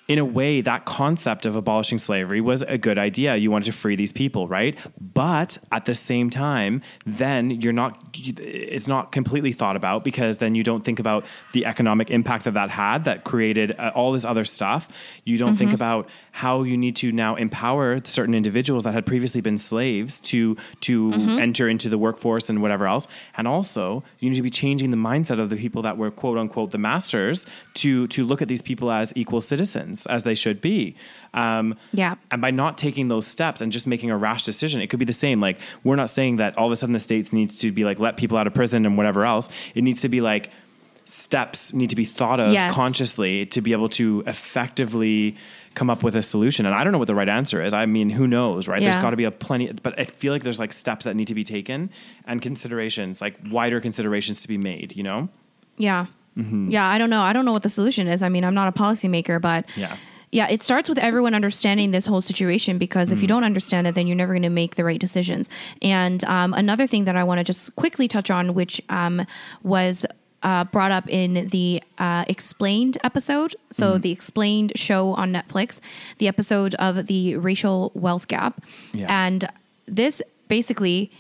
In 0.09 0.19
a 0.19 0.25
way, 0.25 0.63
that 0.63 0.87
concept 0.87 1.45
of 1.45 1.55
abolishing 1.55 1.99
slavery 1.99 2.41
was 2.41 2.63
a 2.63 2.79
good 2.79 2.97
idea. 2.97 3.37
You 3.37 3.51
wanted 3.51 3.67
to 3.67 3.73
free 3.73 3.95
these 3.95 4.11
people, 4.11 4.49
right? 4.49 4.75
But 4.99 5.59
at 5.71 5.85
the 5.85 5.95
same 5.95 6.31
time, 6.31 6.81
then 7.05 7.51
you're 7.51 7.75
not, 7.75 8.03
it's 8.17 8.89
not 8.89 9.13
completely 9.13 9.53
thought 9.53 9.77
about 9.77 10.05
because 10.05 10.39
then 10.39 10.55
you 10.55 10.63
don't 10.63 10.83
think 10.83 10.99
about 10.99 11.27
the 11.53 11.67
economic 11.67 12.09
impact 12.09 12.45
that 12.45 12.55
that 12.55 12.71
had 12.71 13.05
that 13.05 13.25
created 13.25 13.79
uh, 13.79 13.93
all 13.95 14.13
this 14.13 14.25
other 14.25 14.47
stuff. 14.47 14.89
You 15.25 15.37
don't 15.37 15.57
think 15.57 15.75
about 15.75 16.09
how 16.33 16.63
you 16.63 16.79
need 16.79 16.97
to 16.97 17.13
now 17.13 17.35
empower 17.35 18.03
certain 18.05 18.35
individuals 18.35 18.85
that 18.85 18.95
had 18.95 19.05
previously 19.05 19.43
been 19.43 19.59
slaves 19.59 20.21
to, 20.21 20.57
to 20.81 21.13
enter 21.39 21.69
into 21.69 21.91
the 21.91 21.99
workforce 21.99 22.49
and 22.49 22.63
whatever 22.63 22.87
else. 22.87 23.07
And 23.37 23.47
also, 23.47 24.03
you 24.21 24.31
need 24.31 24.37
to 24.37 24.43
be 24.43 24.49
changing 24.49 24.91
the 24.91 24.97
mindset 24.97 25.39
of 25.39 25.51
the 25.51 25.57
people 25.57 25.83
that 25.83 25.99
were 25.99 26.11
quote 26.11 26.39
unquote 26.39 26.71
the 26.71 26.79
masters 26.79 27.45
to, 27.75 28.07
to 28.07 28.25
look 28.25 28.41
at 28.41 28.49
these 28.49 28.63
people 28.63 28.91
as 28.91 29.13
equal 29.15 29.43
citizens 29.43 29.98
as 30.07 30.23
they 30.23 30.35
should 30.35 30.61
be. 30.61 30.95
Um, 31.35 31.77
Yeah. 31.93 32.15
and 32.31 32.41
by 32.43 32.51
not 32.51 32.79
taking 32.79 33.09
those 33.09 33.27
steps 33.27 33.61
and 33.61 33.71
just 33.73 33.87
making 33.87 34.11
a 34.11 34.17
rash 34.17 34.43
decision, 34.45 34.81
it 34.81 34.89
could 34.89 34.99
be 34.99 35.05
the 35.05 35.13
same. 35.13 35.41
Like, 35.41 35.59
we're 35.85 35.97
not 35.97 36.11
saying 36.11 36.37
that 36.37 36.57
all 36.59 36.67
of 36.67 36.73
a 36.73 36.77
sudden 36.77 36.93
the 36.93 37.01
states 37.01 37.33
needs 37.33 37.59
to 37.61 37.71
be 37.73 37.85
like, 37.85 37.99
let 37.99 38.17
people 38.17 38.39
out 38.39 38.47
of 38.47 38.55
prison 38.55 38.87
and 38.87 38.97
whatever 38.97 39.25
else. 39.25 39.49
It 39.75 39.83
needs 39.83 40.01
to 40.03 40.09
be 40.09 40.21
like, 40.21 40.51
steps 41.05 41.73
need 41.73 41.89
to 41.91 41.97
be 41.97 42.05
thought 42.05 42.39
of 42.41 42.53
Yes. 42.53 42.75
consciously 42.75 43.47
to 43.47 43.61
be 43.63 43.73
able 43.73 43.89
to 43.91 44.23
effectively 44.27 45.37
come 45.75 45.89
up 45.91 46.03
with 46.03 46.17
a 46.17 46.23
solution. 46.23 46.67
And 46.67 46.75
I 46.75 46.83
don't 46.85 46.93
know 46.93 46.99
what 46.99 47.07
the 47.07 47.15
right 47.15 47.29
answer 47.29 47.63
is. 47.65 47.73
I 47.73 47.87
mean, 47.87 48.11
who 48.11 48.27
knows, 48.27 48.67
right? 48.69 48.81
There's 48.83 48.99
got 48.99 49.11
to 49.11 49.17
be 49.17 49.25
a 49.25 49.31
plenty, 49.31 49.73
but 49.83 49.99
I 49.99 50.05
feel 50.05 50.33
like 50.33 50.43
there's 50.43 50.59
like 50.59 50.73
steps 50.73 51.05
that 51.05 51.15
need 51.15 51.29
to 51.29 51.35
be 51.35 51.45
taken 51.45 51.91
and 52.27 52.43
considerations, 52.43 53.21
like 53.21 53.37
wider 53.51 53.81
considerations 53.81 54.41
to 54.41 54.49
be 54.49 54.59
made, 54.59 54.97
you 54.97 55.03
know? 55.03 55.29
Yeah. 55.79 56.07
Mm-hmm. 56.39 56.71
Yeah. 56.71 56.87
I 56.87 56.99
don't 56.99 57.11
know. 57.11 57.21
I 57.23 57.33
don't 57.33 57.45
know 57.45 57.53
what 57.53 57.63
the 57.65 57.69
solution 57.71 58.07
is. 58.09 58.23
I 58.23 58.29
mean, 58.29 58.45
I'm 58.45 58.55
not 58.55 58.69
a 58.69 58.73
policymaker, 58.79 59.41
but 59.41 59.67
Yeah. 59.77 59.97
Yeah, 60.31 60.47
it 60.51 60.63
starts 60.63 60.91
with 60.91 60.99
everyone 60.99 61.33
understanding 61.35 61.91
this 61.91 62.05
whole 62.05 62.21
situation 62.21 62.77
because 62.77 63.09
Mm. 63.09 63.13
if 63.15 63.23
you 63.23 63.29
don't 63.29 63.45
understand 63.45 63.87
it, 63.87 63.95
then 63.95 64.07
you're 64.07 64.15
never 64.17 64.35
going 64.35 64.43
to 64.43 64.51
make 64.51 64.75
the 64.75 64.85
right 64.85 65.01
decisions. 65.01 65.49
And 65.81 66.23
um, 66.25 66.53
another 66.53 66.87
thing 66.87 67.07
that 67.07 67.17
I 67.17 67.25
want 67.25 67.39
to 67.39 67.45
just 67.45 67.75
quickly 67.77 68.09
touch 68.09 68.31
on, 68.31 68.53
which 68.53 68.83
um, 68.91 69.25
was 69.63 70.05
uh, 70.43 70.65
brought 70.65 70.91
up 70.91 71.09
in 71.09 71.49
the 71.49 71.83
uh, 71.97 72.27
Explained 72.29 72.99
episode, 73.03 73.57
so 73.71 73.93
Mm-hmm. 73.93 74.01
the 74.03 74.11
Explained 74.13 74.73
show 74.77 75.15
on 75.15 75.33
Netflix, 75.33 75.81
the 76.19 76.29
episode 76.29 76.75
of 76.75 77.07
the 77.07 77.37
racial 77.39 77.91
wealth 77.95 78.29
gap. 78.29 78.63
Yeah. 78.93 79.07
And 79.09 79.49
this 79.87 80.21
basically 80.49 81.11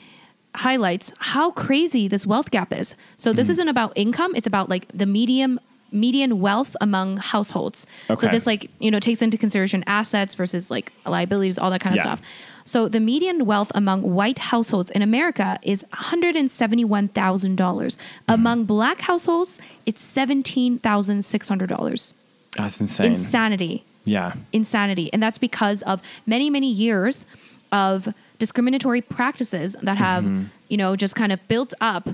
highlights 0.54 1.12
how 1.18 1.50
crazy 1.52 2.08
this 2.08 2.26
wealth 2.26 2.50
gap 2.50 2.72
is. 2.72 2.94
So 3.16 3.32
this 3.32 3.48
isn't 3.48 3.68
about 3.68 3.92
income, 3.96 4.34
it's 4.34 4.46
about 4.46 4.68
like 4.68 4.86
the 4.92 5.06
medium 5.06 5.60
median 5.90 6.38
wealth 6.38 6.76
among 6.82 7.16
households. 7.16 7.86
Okay. 8.10 8.20
So 8.20 8.28
this 8.30 8.46
like, 8.46 8.70
you 8.78 8.90
know, 8.90 9.00
takes 9.00 9.22
into 9.22 9.38
consideration 9.38 9.82
assets 9.86 10.34
versus 10.34 10.70
like 10.70 10.92
liabilities, 11.06 11.58
all 11.58 11.70
that 11.70 11.80
kind 11.80 11.94
of 11.94 11.96
Yeah. 11.96 12.02
stuff. 12.02 12.20
So 12.64 12.88
the 12.88 13.00
median 13.00 13.46
wealth 13.46 13.72
among 13.74 14.02
white 14.02 14.38
households 14.38 14.90
in 14.90 15.00
America 15.00 15.58
is 15.62 15.86
$171,000. 15.94 17.56
Mm-hmm. 17.56 17.96
Among 18.28 18.64
black 18.64 19.00
households, 19.00 19.58
it's 19.86 20.02
$17,600. 20.14 22.12
That's 22.54 22.80
insane. 22.82 23.06
Insanity 23.12 23.86
yeah. 24.08 24.32
insanity. 24.52 25.12
And 25.12 25.22
that's 25.22 25.38
because 25.38 25.82
of 25.82 26.02
many, 26.26 26.50
many 26.50 26.70
years 26.70 27.24
of 27.70 28.12
discriminatory 28.38 29.00
practices 29.00 29.76
that 29.82 29.96
have, 29.96 30.24
Mm-hmm. 30.24 30.44
you 30.68 30.76
know, 30.76 30.96
just 30.96 31.14
kind 31.14 31.32
of 31.32 31.38
built 31.48 31.74
up 31.80 32.08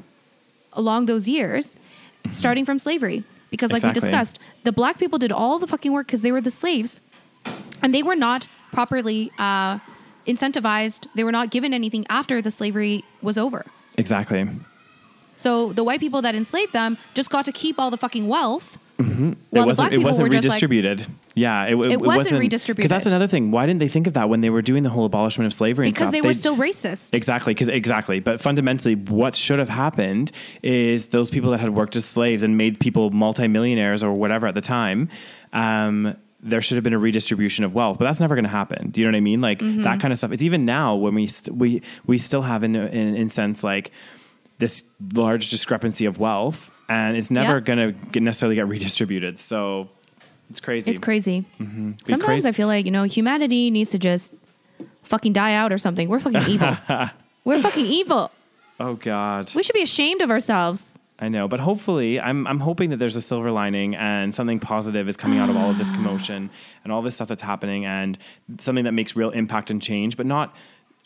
along 0.73 1.07
those 1.07 1.29
years, 1.29 1.79
starting 2.31 2.65
from 2.65 2.79
slavery. 2.79 3.25
Because, 3.51 3.71
like 3.71 3.85
Exactly. 3.85 4.01
we 4.01 4.11
discussed, 4.11 4.39
the 4.65 4.73
black 4.73 4.99
people 4.99 5.19
did 5.19 5.31
all 5.31 5.59
the 5.61 5.67
fucking 5.69 5.93
work 5.93 6.07
because 6.07 6.23
they 6.23 6.33
were 6.33 6.41
the 6.41 6.51
slaves 6.51 7.01
and 7.83 7.95
they 7.95 8.03
were 8.03 8.17
not 8.17 8.49
properly 8.73 9.31
uh, 9.39 9.79
incentivized. 10.27 11.07
They 11.15 11.23
were 11.23 11.31
not 11.33 11.51
given 11.51 11.73
anything 11.73 12.05
after 12.09 12.43
the 12.43 12.51
slavery 12.51 13.05
was 13.23 13.39
over. 13.39 13.65
Exactly. 13.97 14.49
So 15.39 15.73
the 15.73 15.85
white 15.85 16.01
people 16.01 16.21
that 16.23 16.35
enslaved 16.35 16.73
them 16.73 16.97
just 17.15 17.31
got 17.31 17.45
to 17.45 17.53
keep 17.53 17.79
all 17.79 17.91
the 17.91 17.97
fucking 17.97 18.27
wealth. 18.27 18.79
While 18.97 19.09
it 19.09 19.37
the 19.51 19.51
black 19.53 19.67
wasn't. 19.67 19.93
It 19.95 19.99
wasn't 19.99 20.31
just 20.31 20.45
like, 20.45 20.45
redistributed. 20.45 21.07
yeah, 21.35 21.65
it, 21.65 21.75
It 21.75 22.01
wasn't 22.01 22.39
redistributed. 22.39 22.77
Because 22.77 22.91
that's 22.91 23.07
another 23.07 23.27
thing. 23.27 23.51
Why 23.51 23.67
didn't 23.67 23.81
they 23.81 23.89
think 23.89 24.07
of 24.07 24.13
that 24.15 24.29
when 24.29 24.41
they 24.41 24.51
were 24.51 24.63
doing 24.63 24.83
the 24.85 24.91
whole 24.91 25.05
abolishment 25.05 25.47
of 25.47 25.53
slavery? 25.53 25.87
and 25.89 25.95
because 25.95 26.13
they 26.13 26.21
were 26.21 26.33
still 26.35 26.57
racist. 26.57 27.13
Exactly, 27.13 27.55
because 27.55 27.69
exactly. 27.69 28.21
But 28.21 28.41
fundamentally, 28.41 28.95
what 28.95 29.35
should 29.35 29.59
have 29.59 29.69
happened 29.69 30.31
is 30.63 31.09
those 31.09 31.29
people 31.31 31.51
that 31.51 31.59
had 31.59 31.71
worked 31.75 31.97
as 31.97 32.05
slaves 32.05 32.43
and 32.45 32.57
made 32.57 32.79
people 32.79 33.11
multimillionaires 33.11 34.03
or 34.05 34.13
whatever 34.15 34.47
at 34.47 34.55
the 34.55 34.61
time. 34.61 35.09
Um, 35.53 36.17
there 36.41 36.61
should 36.61 36.77
have 36.77 36.85
been 36.85 36.93
a 36.93 36.99
redistribution 36.99 37.65
of 37.65 37.75
wealth, 37.75 37.99
but 37.99 38.05
that's 38.05 38.21
never 38.21 38.35
going 38.35 38.45
to 38.45 38.51
happen. 38.51 38.91
Do 38.91 39.01
you 39.01 39.07
know 39.07 39.13
what 39.13 39.17
I 39.17 39.21
mean? 39.21 39.41
Like 39.41 39.61
Mm-hmm. 39.61 39.83
that 39.83 39.99
kind 40.01 40.13
of 40.13 40.19
stuff. 40.19 40.31
It's 40.31 40.43
even 40.43 40.65
now 40.67 40.95
when 40.95 41.15
we 41.15 41.27
st- 41.27 41.57
we 41.57 41.81
we 42.07 42.19
still 42.19 42.43
have 42.43 42.63
in 42.63 42.77
in, 42.77 43.15
in 43.17 43.29
sense 43.31 43.65
like 43.65 43.91
this 44.59 44.85
large 45.15 45.49
discrepancy 45.51 46.05
of 46.05 46.19
wealth, 46.19 46.71
and 46.89 47.17
it's 47.17 47.31
never 47.31 47.61
going 47.61 47.95
to 48.13 48.21
necessarily 48.21 48.57
get 48.57 48.67
redistributed. 48.69 49.39
So 49.39 49.89
it's 50.51 50.61
crazy. 50.61 50.91
It's 50.91 51.01
crazy. 51.01 51.45
Mm-hmm. 51.61 51.93
Be 51.93 51.97
Sometimes 52.05 52.27
crazy. 52.27 52.49
I 52.49 52.53
feel 52.53 52.67
like, 52.69 52.85
you 52.85 52.91
know, 52.93 53.05
humanity 53.05 53.71
needs 53.71 53.91
to 53.93 53.99
just 53.99 54.33
fucking 55.03 55.33
die 55.33 55.55
out 55.55 55.73
or 55.73 55.79
something. 55.79 56.09
We're 56.09 56.21
fucking 56.21 56.49
evil. 56.49 56.77
We're 57.45 57.61
fucking 57.61 57.87
evil. 57.87 58.31
Oh 58.81 58.95
God. 58.95 59.55
We 59.55 59.63
should 59.63 59.75
be 59.75 59.83
ashamed 59.83 60.23
of 60.23 60.31
ourselves. 60.31 60.99
I 61.19 61.29
know, 61.29 61.47
but 61.47 61.61
hopefully, 61.61 62.21
I'm 62.21 62.45
I'm 62.47 62.59
hoping 62.59 62.91
that 62.91 62.97
there's 62.97 63.15
a 63.15 63.21
silver 63.21 63.53
lining 63.53 63.95
and 63.95 64.35
something 64.35 64.59
positive 64.59 65.09
is 65.09 65.17
coming 65.17 65.39
out 65.39 65.49
of 65.49 65.57
all 65.57 65.71
of 65.71 65.79
this 65.79 65.89
ah. 65.91 65.95
commotion 65.95 66.51
and 66.83 66.93
all 66.93 67.03
this 67.03 67.15
stuff 67.15 67.29
that's 67.29 67.41
happening, 67.43 67.87
and 67.87 68.19
something 68.59 68.85
that 68.85 68.93
makes 68.93 69.15
real 69.15 69.31
impact 69.31 69.71
and 69.71 69.81
change, 69.81 70.17
but 70.17 70.27
not, 70.27 70.55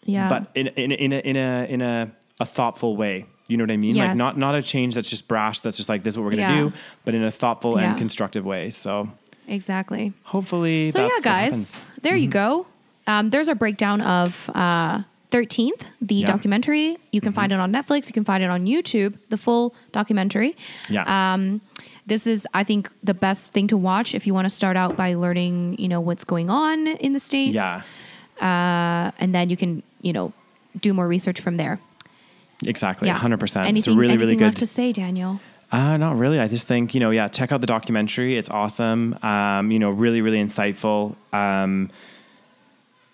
Yeah. 0.04 0.28
but 0.30 0.50
in 0.54 0.68
in 0.68 0.92
in 0.92 1.12
a 1.12 1.18
in 1.18 1.36
a 1.36 1.66
in 1.68 1.82
a, 1.82 2.10
a 2.40 2.46
thoughtful 2.46 2.96
way. 2.96 3.26
You 3.48 3.56
know 3.56 3.64
what 3.64 3.70
I 3.70 3.76
mean? 3.76 3.96
Like 3.96 4.16
not 4.16 4.36
not 4.36 4.54
a 4.54 4.62
change 4.62 4.94
that's 4.94 5.08
just 5.10 5.26
brash. 5.26 5.60
That's 5.60 5.76
just 5.76 5.88
like 5.88 6.02
this 6.02 6.14
is 6.14 6.18
what 6.18 6.24
we're 6.24 6.30
gonna 6.32 6.42
Yeah. 6.42 6.60
do, 6.60 6.72
but 7.04 7.14
in 7.14 7.24
a 7.24 7.30
thoughtful 7.30 7.80
Yeah. 7.80 7.90
and 7.90 7.98
constructive 7.98 8.44
way. 8.44 8.70
So 8.70 9.08
Exactly. 9.46 10.12
hopefully, 10.24 10.90
So 10.90 10.98
that's 10.98 11.24
yeah, 11.24 11.48
guys, 11.50 11.80
there 12.02 12.16
you 12.16 12.28
go. 12.28 12.66
Um, 13.06 13.30
there's 13.30 13.48
our 13.48 13.54
breakdown 13.54 14.02
of 14.02 14.50
uh, 14.54 15.02
13th, 15.30 15.82
the 16.02 16.14
Yeah. 16.16 16.26
Mm-hmm. 16.26 16.32
documentary. 16.36 16.98
You 17.12 17.20
can 17.22 17.32
find 17.32 17.50
it 17.52 17.58
on 17.58 17.72
Netflix. 17.72 18.06
You 18.06 18.12
can 18.12 18.24
find 18.24 18.44
it 18.44 18.50
on 18.50 18.66
YouTube, 18.66 19.14
the 19.30 19.38
full 19.38 19.74
documentary. 19.92 20.54
Yeah. 20.90 21.04
Um, 21.32 21.62
this 22.06 22.26
is, 22.26 22.46
I 22.52 22.64
think, 22.64 22.90
the 23.02 23.14
best 23.14 23.52
thing 23.54 23.66
to 23.68 23.76
watch 23.78 24.14
if 24.14 24.26
you 24.26 24.34
want 24.34 24.44
to 24.46 24.50
start 24.50 24.76
out 24.76 24.96
by 24.96 25.14
learning, 25.14 25.76
you 25.78 25.88
know, 25.88 26.00
what's 26.00 26.24
going 26.24 26.50
on 26.50 26.86
in 26.86 27.12
the 27.14 27.20
states. 27.20 27.54
yeah. 27.54 27.80
Uh, 28.40 29.10
and 29.18 29.34
then 29.34 29.48
you 29.48 29.56
can, 29.56 29.82
you 30.02 30.12
know, 30.12 30.32
do 30.80 30.92
more 30.94 31.08
research 31.08 31.40
from 31.40 31.56
there. 31.56 31.80
Exactly, 32.66 33.06
Yeah, 33.08 33.14
hundred 33.14 33.40
percent. 33.40 33.66
Anything, 33.66 33.92
It's 33.92 33.96
really, 33.98 34.16
really 34.16 34.32
anything 34.32 34.50
good. 34.50 34.58
to 34.58 34.66
say, 34.66 34.92
Daniel? 34.92 35.40
Uh, 35.70 35.96
not 35.96 36.16
really. 36.16 36.40
I 36.40 36.48
just 36.48 36.66
think, 36.66 36.94
you 36.94 37.00
know, 37.00 37.10
yeah, 37.10 37.28
check 37.28 37.52
out 37.52 37.60
the 37.60 37.66
documentary. 37.66 38.36
It's 38.38 38.48
awesome. 38.50 39.14
Um, 39.22 39.70
you 39.70 39.78
know, 39.78 39.90
really, 39.90 40.22
really 40.22 40.42
insightful. 40.42 41.14
Um, 41.32 41.90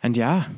and 0.02 0.16
yeah, 0.16 0.48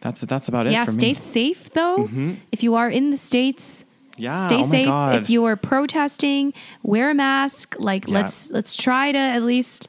that's 0.00 0.22
that's 0.22 0.48
about 0.48 0.66
it 0.66 0.72
yeah, 0.72 0.84
for 0.84 0.92
stay 0.92 1.08
me. 1.08 1.12
Mm-hmm. 1.12 1.20
safe 1.20 1.70
though. 1.70 2.08
If 2.52 2.62
you 2.62 2.74
are 2.76 2.88
in 2.88 3.10
the 3.10 3.16
states, 3.18 3.84
Yeah. 4.16 4.46
stay 4.46 4.60
oh 4.60 4.66
safe. 4.66 4.86
God. 4.86 5.22
If 5.22 5.30
you 5.30 5.44
are 5.44 5.56
protesting, 5.56 6.54
wear 6.82 7.10
a 7.10 7.14
mask. 7.14 7.76
Like 7.78 8.08
Yeah. 8.08 8.14
let's 8.14 8.50
let's 8.50 8.74
try 8.76 9.12
to 9.12 9.18
at 9.18 9.42
least. 9.42 9.88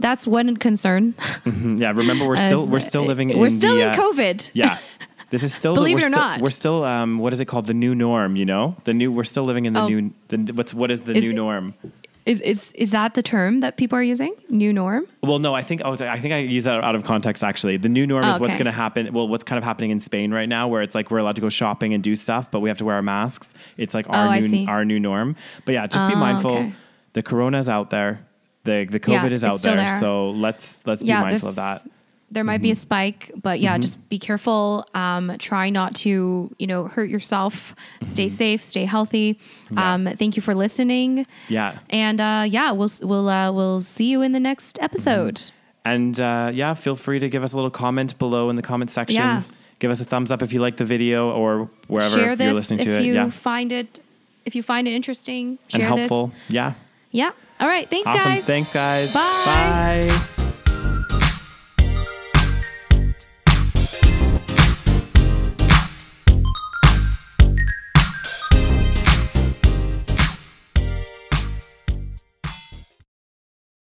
That's 0.00 0.26
one 0.26 0.56
concern. 0.56 1.14
Mm, 1.46 1.80
yeah, 1.80 1.92
remember 1.92 2.26
we're 2.26 2.36
still 2.48 2.66
we're 2.66 2.80
still 2.80 3.04
living 3.04 3.30
in 3.30 3.38
We're 3.38 3.48
still 3.48 3.76
the, 3.76 3.82
in 3.82 3.88
uh, 3.90 3.94
COVID. 3.94 4.50
Yeah. 4.52 4.78
This 5.34 5.42
is 5.42 5.52
still 5.52 5.74
Believe 5.74 5.94
we're 5.94 5.98
it 5.98 6.04
or 6.04 6.10
still, 6.10 6.20
not. 6.22 6.40
We're 6.40 6.50
still 6.62 6.84
um 6.84 7.18
what 7.18 7.32
is 7.32 7.40
it 7.40 7.46
called? 7.46 7.66
The 7.66 7.74
new 7.84 7.94
norm, 8.06 8.36
you 8.36 8.44
know? 8.52 8.76
The 8.84 8.94
new 8.94 9.10
we're 9.10 9.24
still 9.34 9.44
living 9.50 9.64
in 9.68 9.72
the 9.72 9.80
Oh. 9.80 9.88
new 9.88 10.12
the 10.28 10.36
what's 10.58 10.72
what 10.72 10.90
is 10.90 11.00
the 11.08 11.14
Is 11.16 11.24
new 11.24 11.30
it- 11.30 11.34
norm? 11.44 11.74
Is 12.32 12.40
is 12.40 12.72
is 12.84 12.90
that 12.92 13.12
the 13.18 13.22
term 13.22 13.60
that 13.64 13.76
people 13.76 13.98
are 13.98 14.02
using? 14.14 14.32
New 14.48 14.72
norm? 14.72 15.02
Well, 15.22 15.38
no, 15.40 15.52
I 15.54 15.62
think 15.68 15.82
oh, 15.84 15.92
I 15.92 16.18
think 16.22 16.32
I 16.32 16.38
use 16.38 16.64
that 16.64 16.82
out 16.82 16.94
of 16.94 17.04
context. 17.04 17.44
Actually, 17.44 17.76
the 17.76 17.90
new 17.90 18.06
norm 18.06 18.24
Oh, 18.24 18.28
is 18.30 18.38
what's 18.38 18.54
okay. 18.54 18.58
going 18.64 18.72
to 18.74 18.78
happen. 18.84 19.12
Well, 19.12 19.28
what's 19.28 19.44
kind 19.44 19.58
of 19.58 19.64
happening 19.64 19.90
in 19.90 20.00
Spain 20.00 20.32
right 20.32 20.48
now, 20.48 20.66
where 20.68 20.80
it's 20.80 20.94
like 20.94 21.10
we're 21.10 21.18
allowed 21.18 21.34
to 21.34 21.42
go 21.42 21.50
shopping 21.50 21.92
and 21.92 22.02
do 22.02 22.16
stuff, 22.16 22.50
but 22.50 22.60
we 22.60 22.70
have 22.70 22.78
to 22.78 22.84
wear 22.86 22.94
our 22.96 23.02
masks. 23.02 23.52
It's 23.76 23.92
like 23.92 24.06
our 24.08 24.28
Oh, 24.36 24.40
new 24.40 24.66
our 24.72 24.84
new 24.86 24.98
norm. 25.00 25.36
But 25.66 25.72
yeah, 25.72 25.86
just 25.86 26.06
be 26.08 26.14
Oh, 26.14 26.16
mindful. 26.28 26.52
okay. 26.52 26.72
The 27.12 27.22
corona's 27.22 27.68
out 27.68 27.90
there. 27.90 28.20
The 28.64 28.86
the 28.90 29.00
COVID 29.00 29.28
Yeah, 29.28 29.34
is 29.38 29.44
out 29.44 29.60
there, 29.62 29.76
there. 29.76 29.88
So 30.00 30.30
let's 30.30 30.80
let's 30.86 31.02
be 31.02 31.12
mindful 31.12 31.50
of 31.50 31.56
that. 31.56 31.80
There 32.34 32.44
might 32.44 32.56
Mm-hmm. 32.56 32.62
be 32.62 32.70
a 32.72 32.74
spike, 32.74 33.32
but 33.40 33.60
yeah, 33.60 33.78
just 33.78 33.96
be 34.10 34.18
careful. 34.18 34.86
Um, 34.94 35.36
try 35.38 35.70
not 35.70 35.94
to, 35.96 36.54
you 36.58 36.66
know, 36.66 36.84
hurt 36.84 37.08
yourself. 37.08 37.74
Stay 38.02 38.28
safe, 38.28 38.62
stay 38.62 38.84
healthy. 38.84 39.34
Mm-hmm. 39.34 39.78
Yeah. 39.78 39.94
Um, 39.94 40.06
thank 40.18 40.36
you 40.36 40.42
for 40.42 40.54
listening. 40.54 41.26
Yeah. 41.48 41.78
And 41.90 42.20
uh, 42.20 42.44
yeah, 42.46 42.72
we'll 42.72 42.90
we'll 43.02 43.28
uh, 43.28 43.50
we'll 43.52 43.80
see 43.80 44.06
you 44.10 44.20
in 44.22 44.32
the 44.32 44.40
next 44.40 44.78
episode. 44.82 45.40
And 45.86 46.18
uh, 46.20 46.50
yeah, 46.52 46.74
feel 46.74 46.96
free 46.96 47.18
to 47.18 47.28
give 47.28 47.42
us 47.42 47.52
a 47.52 47.56
little 47.56 47.70
comment 47.70 48.18
below 48.18 48.50
in 48.50 48.56
the 48.56 48.62
comment 48.62 48.90
section. 48.90 49.16
Yeah. 49.22 49.42
Give 49.80 49.90
us 49.90 50.00
a 50.00 50.04
thumbs 50.04 50.30
up 50.30 50.40
if 50.42 50.52
you 50.52 50.60
like 50.60 50.76
the 50.76 50.84
video 50.84 51.30
or 51.30 51.68
wherever 51.88 52.14
share 52.14 52.34
you're 52.34 52.54
listening 52.54 52.80
if 52.80 52.84
to 52.86 52.92
it. 53.00 53.02
you 53.04 53.14
Yeah. 53.14 53.30
find 53.30 53.70
it 53.72 54.00
if 54.46 54.54
you 54.54 54.62
find 54.62 54.86
it 54.88 54.92
interesting. 54.92 55.58
And 55.72 55.82
Share 55.82 55.88
helpful. 55.88 56.26
this. 56.28 56.36
Yeah. 56.48 56.72
Yeah. 57.10 57.32
All 57.60 57.68
right. 57.68 57.88
Thanks, 57.88 58.08
Awesome. 58.08 58.32
guys. 58.34 58.44
Thanks, 58.44 58.72
guys. 58.72 59.12
Bye. 59.14 60.08
Bye. 60.08 60.33